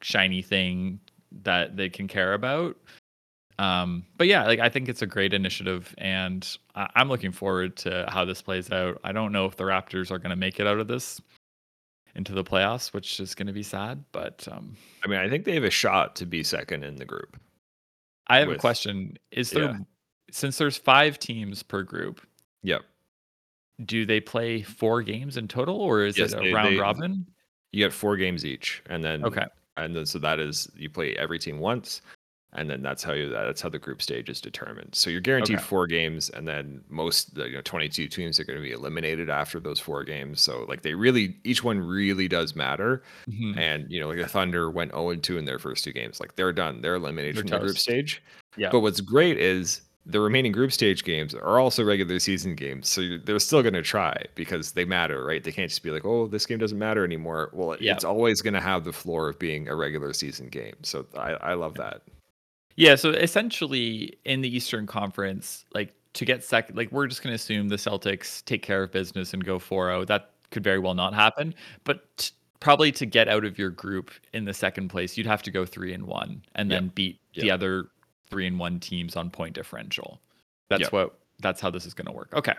shiny 0.00 0.40
thing 0.40 1.00
that 1.42 1.76
they 1.76 1.88
can 1.88 2.06
care 2.06 2.34
about. 2.34 2.76
Um, 3.58 4.06
but 4.16 4.26
yeah, 4.26 4.46
like 4.46 4.60
I 4.60 4.68
think 4.68 4.88
it's 4.88 5.02
a 5.02 5.06
great 5.06 5.34
initiative, 5.34 5.94
and 5.98 6.56
I- 6.76 6.88
I'm 6.94 7.08
looking 7.10 7.32
forward 7.32 7.76
to 7.78 8.06
how 8.08 8.24
this 8.24 8.40
plays 8.40 8.70
out. 8.70 8.98
I 9.04 9.12
don't 9.12 9.32
know 9.32 9.44
if 9.44 9.56
the 9.56 9.64
Raptors 9.64 10.10
are 10.10 10.18
going 10.18 10.30
to 10.30 10.36
make 10.36 10.60
it 10.60 10.66
out 10.66 10.78
of 10.78 10.88
this 10.88 11.20
into 12.14 12.32
the 12.32 12.42
playoffs, 12.42 12.94
which 12.94 13.20
is 13.20 13.34
going 13.34 13.48
to 13.48 13.52
be 13.52 13.62
sad. 13.62 14.02
But 14.12 14.48
um, 14.50 14.76
I 15.04 15.08
mean, 15.08 15.18
I 15.18 15.28
think 15.28 15.44
they 15.44 15.54
have 15.54 15.64
a 15.64 15.70
shot 15.70 16.16
to 16.16 16.26
be 16.26 16.42
second 16.42 16.84
in 16.84 16.96
the 16.96 17.04
group. 17.04 17.38
I 18.28 18.38
have 18.38 18.48
With- 18.48 18.56
a 18.56 18.60
question: 18.60 19.18
Is 19.30 19.50
there 19.50 19.64
yeah. 19.64 19.78
Since 20.30 20.58
there's 20.58 20.76
five 20.76 21.18
teams 21.18 21.62
per 21.62 21.82
group, 21.82 22.20
Yep. 22.62 22.82
do 23.84 24.04
they 24.04 24.20
play 24.20 24.62
four 24.62 25.02
games 25.02 25.36
in 25.36 25.48
total, 25.48 25.80
or 25.80 26.04
is 26.04 26.18
Yes, 26.18 26.32
it 26.32 26.38
a 26.38 26.42
they- 26.42 26.52
round 26.52 26.76
they- 26.76 26.80
robin? 26.80 27.26
You 27.72 27.84
get 27.84 27.92
four 27.92 28.16
games 28.16 28.44
each, 28.44 28.82
and 28.86 29.02
then 29.04 29.24
Okay. 29.24 29.44
and 29.76 29.94
then 29.94 30.04
so 30.04 30.18
that 30.18 30.40
is 30.40 30.70
you 30.76 30.90
play 30.90 31.14
every 31.16 31.38
team 31.38 31.60
once, 31.60 32.02
and 32.52 32.68
then 32.68 32.82
that's 32.82 33.04
how 33.04 33.12
you 33.12 33.28
that's 33.30 33.60
how 33.60 33.68
the 33.68 33.78
group 33.78 34.02
stage 34.02 34.28
is 34.28 34.40
determined. 34.40 34.92
So 34.96 35.08
you're 35.08 35.20
guaranteed 35.20 35.58
Okay. 35.58 35.64
four 35.64 35.86
games, 35.86 36.30
and 36.30 36.48
then 36.48 36.82
most 36.88 37.36
the 37.36 37.48
you 37.48 37.54
know 37.54 37.60
22 37.62 38.08
teams 38.08 38.40
are 38.40 38.44
going 38.44 38.58
to 38.58 38.62
be 38.62 38.72
eliminated 38.72 39.30
after 39.30 39.60
those 39.60 39.78
four 39.78 40.02
games. 40.02 40.40
So 40.40 40.64
like 40.68 40.82
they 40.82 40.94
really 40.94 41.36
each 41.44 41.62
one 41.62 41.78
really 41.78 42.26
does 42.26 42.56
matter. 42.56 43.04
Mhm. 43.28 43.56
And 43.56 43.90
you 43.90 44.00
know 44.00 44.08
like 44.08 44.18
the 44.18 44.26
Thunder 44.26 44.68
went 44.68 44.90
0 44.90 45.10
and 45.10 45.22
2 45.22 45.38
in 45.38 45.44
their 45.44 45.60
first 45.60 45.84
two 45.84 45.92
games, 45.92 46.18
like 46.18 46.34
they're 46.34 46.52
done, 46.52 46.80
they're 46.82 46.96
eliminated 46.96 47.36
They're 47.36 47.42
from 47.44 47.50
the 47.50 47.58
group 47.66 47.78
stage. 47.78 48.20
Yeah. 48.56 48.70
But 48.72 48.80
what's 48.80 49.00
great 49.00 49.38
is 49.38 49.82
the 50.06 50.18
remaining 50.20 50.50
group 50.52 50.72
stage 50.72 51.04
games 51.04 51.34
are 51.34 51.58
also 51.58 51.84
regular 51.84 52.18
season 52.18 52.54
games. 52.54 52.88
So 52.88 53.18
they're 53.24 53.38
still 53.38 53.62
going 53.62 53.74
to 53.74 53.82
try 53.82 54.24
because 54.34 54.72
they 54.72 54.84
matter, 54.84 55.24
right? 55.24 55.44
They 55.44 55.52
can't 55.52 55.68
just 55.68 55.82
be 55.82 55.90
like, 55.90 56.04
oh, 56.04 56.26
this 56.26 56.46
game 56.46 56.58
doesn't 56.58 56.78
matter 56.78 57.04
anymore. 57.04 57.50
Well, 57.52 57.76
Yeah. 57.80 57.92
it's 57.94 58.04
always 58.04 58.40
going 58.42 58.54
to 58.54 58.60
have 58.60 58.84
the 58.84 58.92
floor 58.92 59.28
of 59.28 59.38
being 59.38 59.68
a 59.68 59.74
regular 59.76 60.12
season 60.12 60.48
game. 60.48 60.74
So 60.82 61.06
I, 61.16 61.32
I 61.32 61.54
love 61.54 61.74
that. 61.74 62.02
Yeah, 62.76 62.94
so 62.94 63.10
essentially 63.10 64.16
in 64.24 64.40
the 64.40 64.54
Eastern 64.54 64.86
Conference, 64.86 65.64
like 65.74 65.92
to 66.14 66.24
get 66.24 66.42
second, 66.42 66.76
like 66.76 66.90
we're 66.90 67.06
just 67.06 67.22
going 67.22 67.30
to 67.32 67.36
assume 67.36 67.68
the 67.68 67.76
Celtics 67.76 68.44
take 68.46 68.62
care 68.62 68.82
of 68.82 68.90
business 68.92 69.34
and 69.34 69.44
go 69.44 69.58
4-0. 69.58 70.06
That 70.06 70.30
could 70.50 70.64
very 70.64 70.78
well 70.78 70.94
not 70.94 71.12
happen, 71.14 71.54
but 71.84 72.16
t- 72.16 72.32
probably 72.58 72.90
to 72.92 73.06
get 73.06 73.28
out 73.28 73.44
of 73.44 73.58
your 73.58 73.70
group 73.70 74.10
in 74.32 74.44
the 74.46 74.54
second 74.54 74.88
place, 74.88 75.16
you'd 75.16 75.26
have 75.26 75.42
to 75.42 75.50
go 75.50 75.66
3 75.66 75.92
and 75.92 76.06
1 76.06 76.42
and 76.54 76.70
Yep. 76.70 76.80
then 76.80 76.88
beat 76.94 77.20
the 77.34 77.50
other 77.50 77.86
3 78.30 78.46
and 78.46 78.58
1 78.58 78.80
teams 78.80 79.16
on 79.16 79.30
point 79.30 79.54
differential. 79.54 80.20
That's 80.68 80.82
Yep. 80.82 80.92
what 80.92 81.16
that's 81.42 81.60
how 81.60 81.70
this 81.70 81.86
is 81.86 81.94
going 81.94 82.06
to 82.06 82.12
work. 82.12 82.28
Okay. 82.34 82.52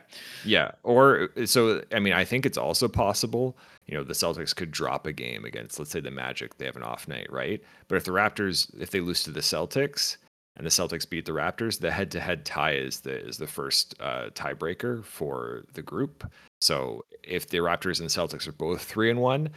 Yeah. 0.44 0.72
Or 0.82 1.30
so, 1.46 1.84
I 1.94 2.00
mean, 2.00 2.14
I 2.14 2.26
think 2.26 2.48
it's 2.48 2.58
also 2.58 2.88
possible, 2.88 3.56
you 3.86 3.96
know, 3.96 4.04
the 4.04 4.14
Celtics 4.14 4.56
could 4.56 4.72
drop 4.72 5.06
a 5.06 5.14
game 5.14 5.46
against, 5.46 5.78
let's 5.78 5.92
say, 5.92 6.00
the 6.00 6.10
Magic. 6.10 6.58
They 6.58 6.66
have 6.66 6.76
an 6.76 6.82
off 6.82 7.08
night, 7.08 7.32
right? 7.32 7.62
But 7.88 7.98
if 7.98 8.06
the 8.06 8.12
Raptors, 8.12 8.74
if 8.82 8.90
they 8.90 9.00
lose 9.00 9.24
to 9.24 9.32
the 9.32 9.42
Celtics 9.42 10.18
and 10.58 10.66
the 10.66 10.72
Celtics 10.72 11.08
beat 11.08 11.26
the 11.26 11.32
Raptors, 11.32 11.80
the 11.80 11.92
head 11.92 12.10
to 12.12 12.20
head 12.20 12.44
tie 12.44 12.74
is 12.74 13.02
the, 13.02 13.24
is 13.24 13.38
the 13.38 13.46
first 13.46 13.94
uh, 14.00 14.30
tiebreaker 14.34 15.04
for 15.06 15.64
the 15.74 15.84
group. 15.84 16.30
So 16.60 17.06
if 17.24 17.48
the 17.50 17.60
Raptors 17.60 18.00
and 18.00 18.10
Celtics 18.10 18.48
are 18.48 18.52
both 18.54 18.84
three 18.84 19.12
and 19.12 19.22
one, 19.22 19.50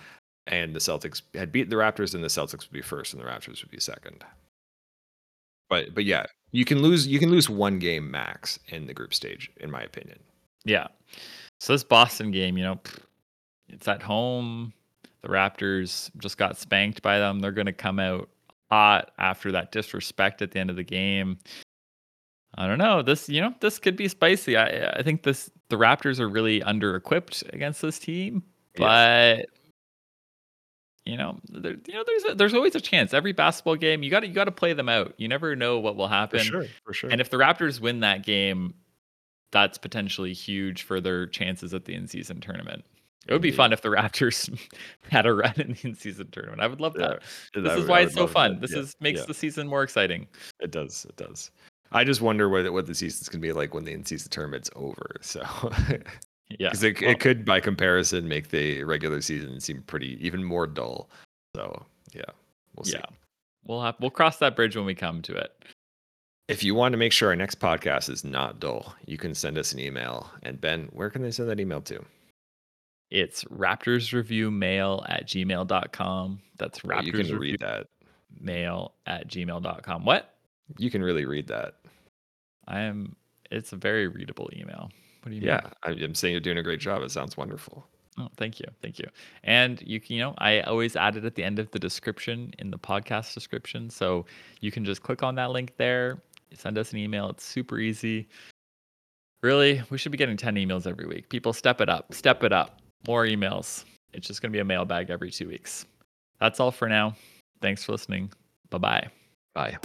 and 0.47 0.75
the 0.75 0.81
Celtics 0.81 1.23
had 1.35 1.51
beat 1.51 1.71
the 1.71 1.77
Raptors, 1.77 2.13
then 2.13 2.21
the 2.21 2.29
Celtics 2.29 2.61
would 2.61 2.73
be 2.73 2.83
first 2.83 3.15
and 3.15 3.23
the 3.23 3.27
Raptors 3.27 3.63
would 3.63 3.71
be 3.71 3.81
second. 3.81 4.23
But 5.69 5.95
but 5.95 6.05
yeah, 6.05 6.27
you 6.53 6.65
can 6.65 6.83
lose 6.83 7.07
you 7.07 7.19
can 7.19 7.31
lose 7.31 7.49
one 7.49 7.79
game 7.79 8.11
max 8.11 8.59
in 8.69 8.87
the 8.87 8.95
group 8.95 9.15
stage, 9.15 9.51
in 9.59 9.71
my 9.71 9.83
opinion. 9.83 10.19
Yeah. 10.65 10.89
So 11.61 11.73
this 11.73 11.85
Boston 11.85 12.31
game, 12.31 12.57
you 12.57 12.65
know, 12.65 12.81
it's 13.69 13.89
at 13.89 14.03
home. 14.03 14.73
The 15.23 15.29
Raptors 15.29 16.11
just 16.19 16.37
got 16.37 16.59
spanked 16.59 17.01
by 17.01 17.19
them. 17.19 17.41
They're 17.41 17.53
going 17.53 17.67
to 17.67 17.73
come 17.73 17.99
out 17.99 18.29
hot 18.71 19.13
after 19.19 19.51
that 19.53 19.73
disrespect 19.73 20.43
at 20.43 20.51
the 20.51 20.59
end 20.59 20.69
of 20.69 20.77
the 20.77 20.85
game. 20.85 21.39
I 22.57 22.67
don't 22.67 22.79
know. 22.79 23.03
This, 23.03 23.29
you 23.29 23.41
know, 23.41 23.55
this 23.61 23.79
could 23.79 23.97
be 23.97 24.09
spicy. 24.09 24.57
I 24.57 24.91
I 24.91 25.03
think 25.03 25.23
this 25.23 25.51
the 25.71 25.77
Raptors 25.77 26.21
are 26.21 26.29
really 26.29 26.63
under 26.63 26.95
equipped 26.95 27.43
against 27.53 27.83
this 27.83 27.99
team, 27.99 28.43
but 28.77 29.47
you 31.07 31.17
know, 31.17 31.39
there, 31.51 31.77
you 31.87 31.95
know, 31.95 32.05
there's 32.07 32.25
a, 32.25 32.35
there's 32.35 32.55
always 32.55 32.75
a 32.75 32.81
chance. 32.81 33.13
Every 33.13 33.33
basketball 33.33 33.77
game, 33.77 34.03
you 34.03 34.11
got 34.11 34.21
to 34.21 34.27
you 34.27 34.33
got 34.33 34.45
to 34.45 34.53
play 34.53 34.73
them 34.73 34.89
out. 34.89 35.15
You 35.19 35.29
never 35.29 35.55
know 35.55 35.79
what 35.79 35.97
will 35.97 36.09
happen. 36.09 36.39
For 36.41 36.45
sure, 36.45 36.67
for 36.85 36.93
sure. 36.95 37.11
And 37.11 37.21
if 37.21 37.31
the 37.31 37.37
Raptors 37.37 37.81
win 37.81 38.01
that 38.01 38.25
game, 38.25 38.75
that's 39.53 39.79
potentially 39.79 40.33
huge 40.33 40.83
for 40.83 41.01
their 41.01 41.27
chances 41.27 41.75
at 41.75 41.85
the 41.85 41.95
in-season 41.95 42.41
tournament. 42.41 42.85
It 43.27 43.33
would 43.33 43.41
be 43.41 43.49
Indeed. 43.49 43.57
fun 43.57 43.73
if 43.73 43.81
the 43.83 43.89
Raptors 43.89 44.51
had 45.11 45.25
a 45.27 45.33
run 45.33 45.55
in 45.57 45.73
the 45.73 45.79
in-season 45.89 46.29
tournament. 46.31 46.61
I 46.61 46.67
would 46.67 46.81
love 46.81 46.95
that. 46.95 47.23
that 47.55 47.61
This 47.63 47.73
is 47.73 47.79
would- 47.81 47.89
why 47.89 48.01
it's 48.01 48.15
so 48.15 48.27
fun. 48.27 48.55
that. 48.55 48.61
This 48.63 48.73
Yeah, 48.73 48.81
is 48.81 48.97
makes 49.01 49.21
yeah, 49.21 49.27
the 49.27 49.35
season 49.35 49.67
more 49.69 49.83
exciting. 49.83 50.27
it 50.61 50.71
does, 50.71 51.07
it 51.09 51.17
does. 51.17 51.51
I 51.93 52.03
just 52.05 52.21
wonder 52.21 52.49
what 52.49 52.71
what 52.73 52.87
the 52.87 52.95
season's 52.95 53.29
gonna 53.29 53.41
be 53.43 53.53
like 53.53 53.73
when 53.75 53.85
the 53.85 53.93
in-season 53.93 54.31
tournament's 54.31 54.69
over. 54.75 55.17
So, 55.21 55.43
Yeah. 56.51 56.69
because 56.71 56.83
it, 56.85 57.01
Well, 57.01 57.11
it 57.11 57.21
could, 57.21 57.45
by 57.45 57.61
comparison, 57.61 58.29
make 58.29 58.51
the 58.51 58.85
regular 58.85 59.21
season 59.21 59.61
seem 59.61 59.83
pretty 59.83 60.19
even 60.25 60.45
more 60.45 60.67
dull. 60.67 61.09
So, 61.57 61.85
yeah, 62.15 62.23
we'll 62.77 62.85
see. 62.85 62.93
yeah. 62.93 63.05
We'll 63.67 63.81
have 63.83 63.97
we'll 63.99 64.11
cross 64.11 64.39
that 64.39 64.57
bridge 64.57 64.77
when 64.77 64.85
we 64.85 64.95
come 64.95 65.23
to 65.23 65.35
it. 65.35 65.53
If 66.49 66.63
you 66.63 66.75
want 66.75 66.93
to 66.93 66.99
make 66.99 67.13
sure 67.13 67.31
our 67.31 67.37
next 67.37 67.59
podcast 67.59 68.11
is 68.11 68.25
not 68.25 68.61
dull, 68.61 68.95
you 69.07 69.17
can 69.17 69.35
send 69.35 69.57
us 69.57 69.73
an 69.73 69.79
email. 69.79 70.31
And 70.43 70.61
Ben, 70.61 70.89
where 70.93 71.09
can 71.09 71.23
they 71.23 71.31
send 71.31 71.49
that 71.49 71.59
email 71.61 71.81
to? 71.83 72.05
It's 73.11 73.45
Raptors 73.45 74.13
Review 74.13 74.51
Mail 74.51 75.05
at 75.09 75.27
gmail.com. 75.27 76.41
That's 76.59 76.85
Well, 76.85 76.99
Raptors 76.99 77.05
you 77.07 77.13
can 77.13 77.21
Review 77.23 77.39
read 77.39 77.61
that. 77.61 77.87
Mail 78.39 78.93
at 79.07 79.29
gmail.com. 79.29 80.05
What? 80.05 80.35
You 80.79 80.91
can 80.91 81.03
really 81.03 81.25
read 81.25 81.47
that. 81.49 81.77
I 82.69 82.81
am 82.81 83.17
it's 83.51 83.73
a 83.73 83.77
very 83.77 84.09
readable 84.09 84.51
email. 84.55 84.91
What 85.25 85.31
do 85.31 85.37
you 85.37 85.43
yeah, 85.43 85.63
mean? 85.87 85.99
Yeah, 85.99 86.05
I'm 86.05 86.15
saying 86.15 86.33
you're 86.33 86.41
doing 86.41 86.59
a 86.59 86.63
great 86.63 86.81
job. 86.81 87.03
It 87.03 87.11
sounds 87.11 87.35
wonderful. 87.35 87.87
Oh, 88.19 88.29
thank 88.37 88.61
you. 88.61 88.67
Thank 88.83 88.99
you. 88.99 89.09
And 89.43 89.83
you 89.83 90.01
can, 90.01 90.17
you 90.17 90.23
know, 90.23 90.35
I 90.37 90.61
always 90.61 90.97
add 90.97 91.17
it 91.17 91.25
at 91.25 91.35
the 91.35 91.43
end 91.43 91.59
of 91.59 91.71
the 91.71 91.79
description 91.79 92.53
in 92.59 92.71
the 92.71 92.79
podcast 92.79 93.33
description. 93.33 93.89
So 93.89 94.27
you 94.61 94.71
can 94.71 94.85
just 94.85 95.03
click 95.03 95.23
on 95.23 95.35
that 95.37 95.51
link 95.51 95.73
there, 95.79 96.23
send 96.53 96.77
us 96.77 96.93
an 96.93 96.99
email. 96.99 97.31
It's 97.31 97.43
super 97.43 97.79
easy. 97.79 98.29
Really, 99.43 99.83
we 99.89 99.97
should 99.97 100.13
be 100.13 100.19
getting 100.19 100.37
10 100.37 100.57
emails 100.57 100.87
every 100.87 101.07
week. 101.07 101.31
People 101.31 101.55
step 101.55 101.81
it 101.81 101.89
up, 101.89 102.13
step 102.13 102.45
it 102.45 102.53
up. 102.53 102.81
More 103.07 103.25
emails. 103.25 103.85
It's 104.13 104.27
just 104.27 104.43
going 104.43 104.53
to 104.53 104.57
be 104.57 104.61
a 104.61 104.65
mailbag 104.65 105.09
every 105.09 105.31
two 105.31 105.49
weeks. 105.49 105.87
That's 106.39 106.61
all 106.61 106.71
for 106.71 106.89
now. 106.89 107.17
Thanks 107.63 107.83
for 107.83 107.93
listening. 107.93 108.31
Bye-bye. 108.69 109.09
Bye. 109.55 109.79